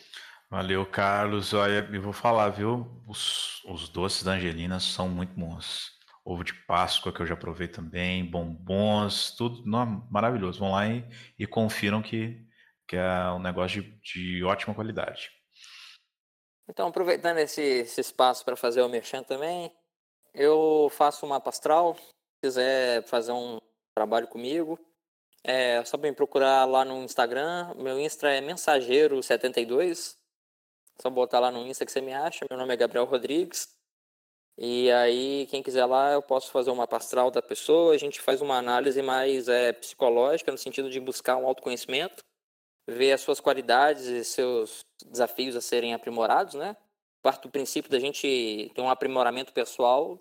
Valeu, 0.50 0.86
Carlos. 0.86 1.54
Olha, 1.54 1.88
eu 1.92 2.02
vou 2.02 2.12
falar, 2.12 2.50
viu? 2.50 2.86
Os, 3.08 3.64
os 3.66 3.88
doces 3.88 4.24
da 4.24 4.34
Angelina 4.34 4.80
são 4.80 5.08
muito 5.08 5.34
bons. 5.40 5.94
Ovo 6.24 6.44
de 6.44 6.54
Páscoa, 6.66 7.12
que 7.12 7.22
eu 7.22 7.26
já 7.26 7.36
provei 7.36 7.68
também, 7.68 8.24
bombons, 8.24 9.32
tudo 9.36 9.66
não, 9.66 10.08
maravilhoso. 10.12 10.60
Vão 10.60 10.72
lá 10.72 10.88
e, 10.88 11.04
e 11.38 11.48
confiram 11.48 12.02
que, 12.02 12.46
que 12.88 12.96
é 12.96 13.32
um 13.32 13.40
negócio 13.40 13.82
de, 13.82 14.00
de 14.02 14.44
ótima 14.44 14.76
qualidade. 14.76 15.32
Então, 16.70 16.88
aproveitando 16.88 17.38
esse, 17.40 17.62
esse 17.62 18.00
espaço 18.00 18.46
para 18.46 18.56
fazer 18.56 18.82
o 18.82 18.90
merchan 18.90 19.24
também, 19.24 19.72
eu 20.34 20.90
faço 20.92 21.26
uma 21.26 21.40
pastral. 21.40 21.96
Se 21.96 22.14
quiser 22.44 23.04
fazer 23.08 23.32
um 23.32 23.60
trabalho 23.94 24.28
comigo, 24.28 24.80
é 25.44 25.84
só 25.84 25.98
me 25.98 26.14
procurar 26.14 26.66
lá 26.66 26.86
no 26.86 27.04
Instagram. 27.04 27.74
Meu 27.76 28.00
Insta 28.00 28.30
é 28.30 28.42
mensageiro72. 28.42 30.16
Só 31.02 31.10
botar 31.10 31.40
lá 31.40 31.52
no 31.52 31.66
Insta 31.66 31.86
que 31.86 31.92
você 31.92 32.00
me 32.00 32.14
acha. 32.14 32.46
Meu 32.50 32.60
nome 32.60 32.74
é 32.74 32.78
Gabriel 32.78 33.06
Rodrigues. 33.06 33.68
E 34.58 34.92
aí, 34.92 35.48
quem 35.50 35.64
quiser 35.64 35.86
lá, 35.86 36.12
eu 36.12 36.22
posso 36.22 36.52
fazer 36.52 36.72
uma 36.72 36.88
pastral 36.88 37.32
da 37.32 37.42
pessoa. 37.42 37.94
A 37.94 37.98
gente 37.98 38.22
faz 38.22 38.42
uma 38.42 38.58
análise 38.58 39.02
mais 39.02 39.48
é, 39.48 39.74
psicológica, 39.74 40.52
no 40.52 40.58
sentido 40.58 40.90
de 40.90 41.00
buscar 41.00 41.38
um 41.38 41.48
autoconhecimento, 41.48 42.24
ver 42.88 43.14
as 43.14 43.22
suas 43.22 43.40
qualidades 43.40 44.06
e 44.06 44.24
seus 44.24 44.82
desafios 45.06 45.56
a 45.56 45.62
serem 45.62 45.94
aprimorados, 45.94 46.56
né? 46.56 46.76
Parte 47.24 47.44
do 47.44 47.50
princípio 47.52 47.90
da 47.90 48.00
gente 48.00 48.72
ter 48.74 48.82
um 48.82 48.90
aprimoramento 48.90 49.54
pessoal, 49.54 50.20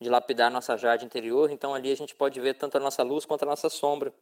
de 0.00 0.08
lapidar 0.08 0.50
nossa 0.50 0.76
jade 0.76 1.04
interior. 1.04 1.50
Então, 1.50 1.74
ali 1.74 1.90
a 1.90 1.96
gente 1.96 2.14
pode 2.14 2.40
ver 2.40 2.54
tanto 2.54 2.76
a 2.76 2.80
nossa 2.80 3.02
luz 3.02 3.24
quanto 3.24 3.42
a 3.42 3.46
nossa 3.46 3.68
sombra 3.68 4.12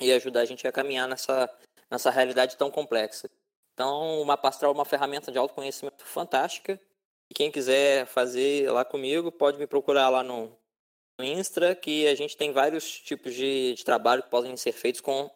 e 0.00 0.12
ajudar 0.12 0.40
a 0.40 0.44
gente 0.44 0.66
a 0.66 0.72
caminhar 0.72 1.08
nessa, 1.08 1.50
nessa 1.90 2.10
realidade 2.10 2.56
tão 2.56 2.70
complexa. 2.70 3.28
Então, 3.74 4.20
o 4.20 4.24
mapa 4.24 4.48
astral 4.48 4.72
é 4.72 4.74
uma 4.74 4.84
ferramenta 4.84 5.32
de 5.32 5.38
autoconhecimento 5.38 6.04
fantástica. 6.04 6.80
E 7.32 7.34
quem 7.34 7.50
quiser 7.50 8.04
fazer 8.04 8.70
lá 8.70 8.84
comigo, 8.84 9.32
pode 9.32 9.56
me 9.56 9.66
procurar 9.66 10.10
lá 10.10 10.22
no, 10.22 10.54
no 11.18 11.24
Insta, 11.24 11.74
que 11.74 12.06
a 12.06 12.14
gente 12.14 12.36
tem 12.36 12.52
vários 12.52 13.00
tipos 13.00 13.32
de, 13.32 13.72
de 13.72 13.82
trabalho 13.82 14.22
que 14.22 14.28
podem 14.28 14.54
ser 14.54 14.72
feitos 14.72 15.00
com, 15.00 15.30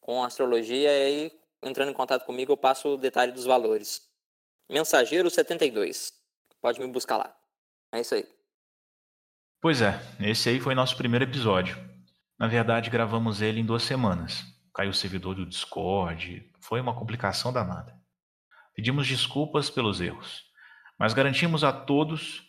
com 0.00 0.24
astrologia. 0.24 0.90
E 0.90 1.04
aí, 1.04 1.40
entrando 1.62 1.92
em 1.92 1.94
contato 1.94 2.26
comigo, 2.26 2.50
eu 2.50 2.56
passo 2.56 2.94
o 2.94 2.96
detalhe 2.96 3.30
dos 3.30 3.44
valores. 3.44 4.10
Mensageiro 4.68 5.30
72. 5.30 6.12
Pode 6.60 6.80
me 6.80 6.88
buscar 6.88 7.16
lá. 7.16 7.32
É 7.92 8.00
isso 8.00 8.16
aí. 8.16 8.26
Pois 9.60 9.80
é, 9.82 10.00
esse 10.18 10.48
aí 10.48 10.58
foi 10.58 10.74
nosso 10.74 10.96
primeiro 10.96 11.26
episódio. 11.26 11.78
Na 12.40 12.48
verdade, 12.48 12.90
gravamos 12.90 13.40
ele 13.40 13.60
em 13.60 13.64
duas 13.64 13.84
semanas. 13.84 14.42
Caiu 14.74 14.90
o 14.90 14.94
servidor 14.94 15.36
do 15.36 15.46
Discord, 15.46 16.50
foi 16.58 16.80
uma 16.80 16.98
complicação 16.98 17.52
danada. 17.52 17.96
Pedimos 18.74 19.06
desculpas 19.06 19.70
pelos 19.70 20.00
erros, 20.00 20.49
mas 21.00 21.14
garantimos 21.14 21.64
a 21.64 21.72
todos 21.72 22.42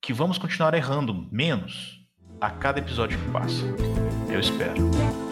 que 0.00 0.14
vamos 0.14 0.38
continuar 0.38 0.72
errando 0.72 1.28
menos 1.30 2.00
a 2.40 2.50
cada 2.50 2.78
episódio 2.78 3.18
que 3.18 3.30
passa. 3.30 3.62
Eu 4.30 4.40
espero. 4.40 5.27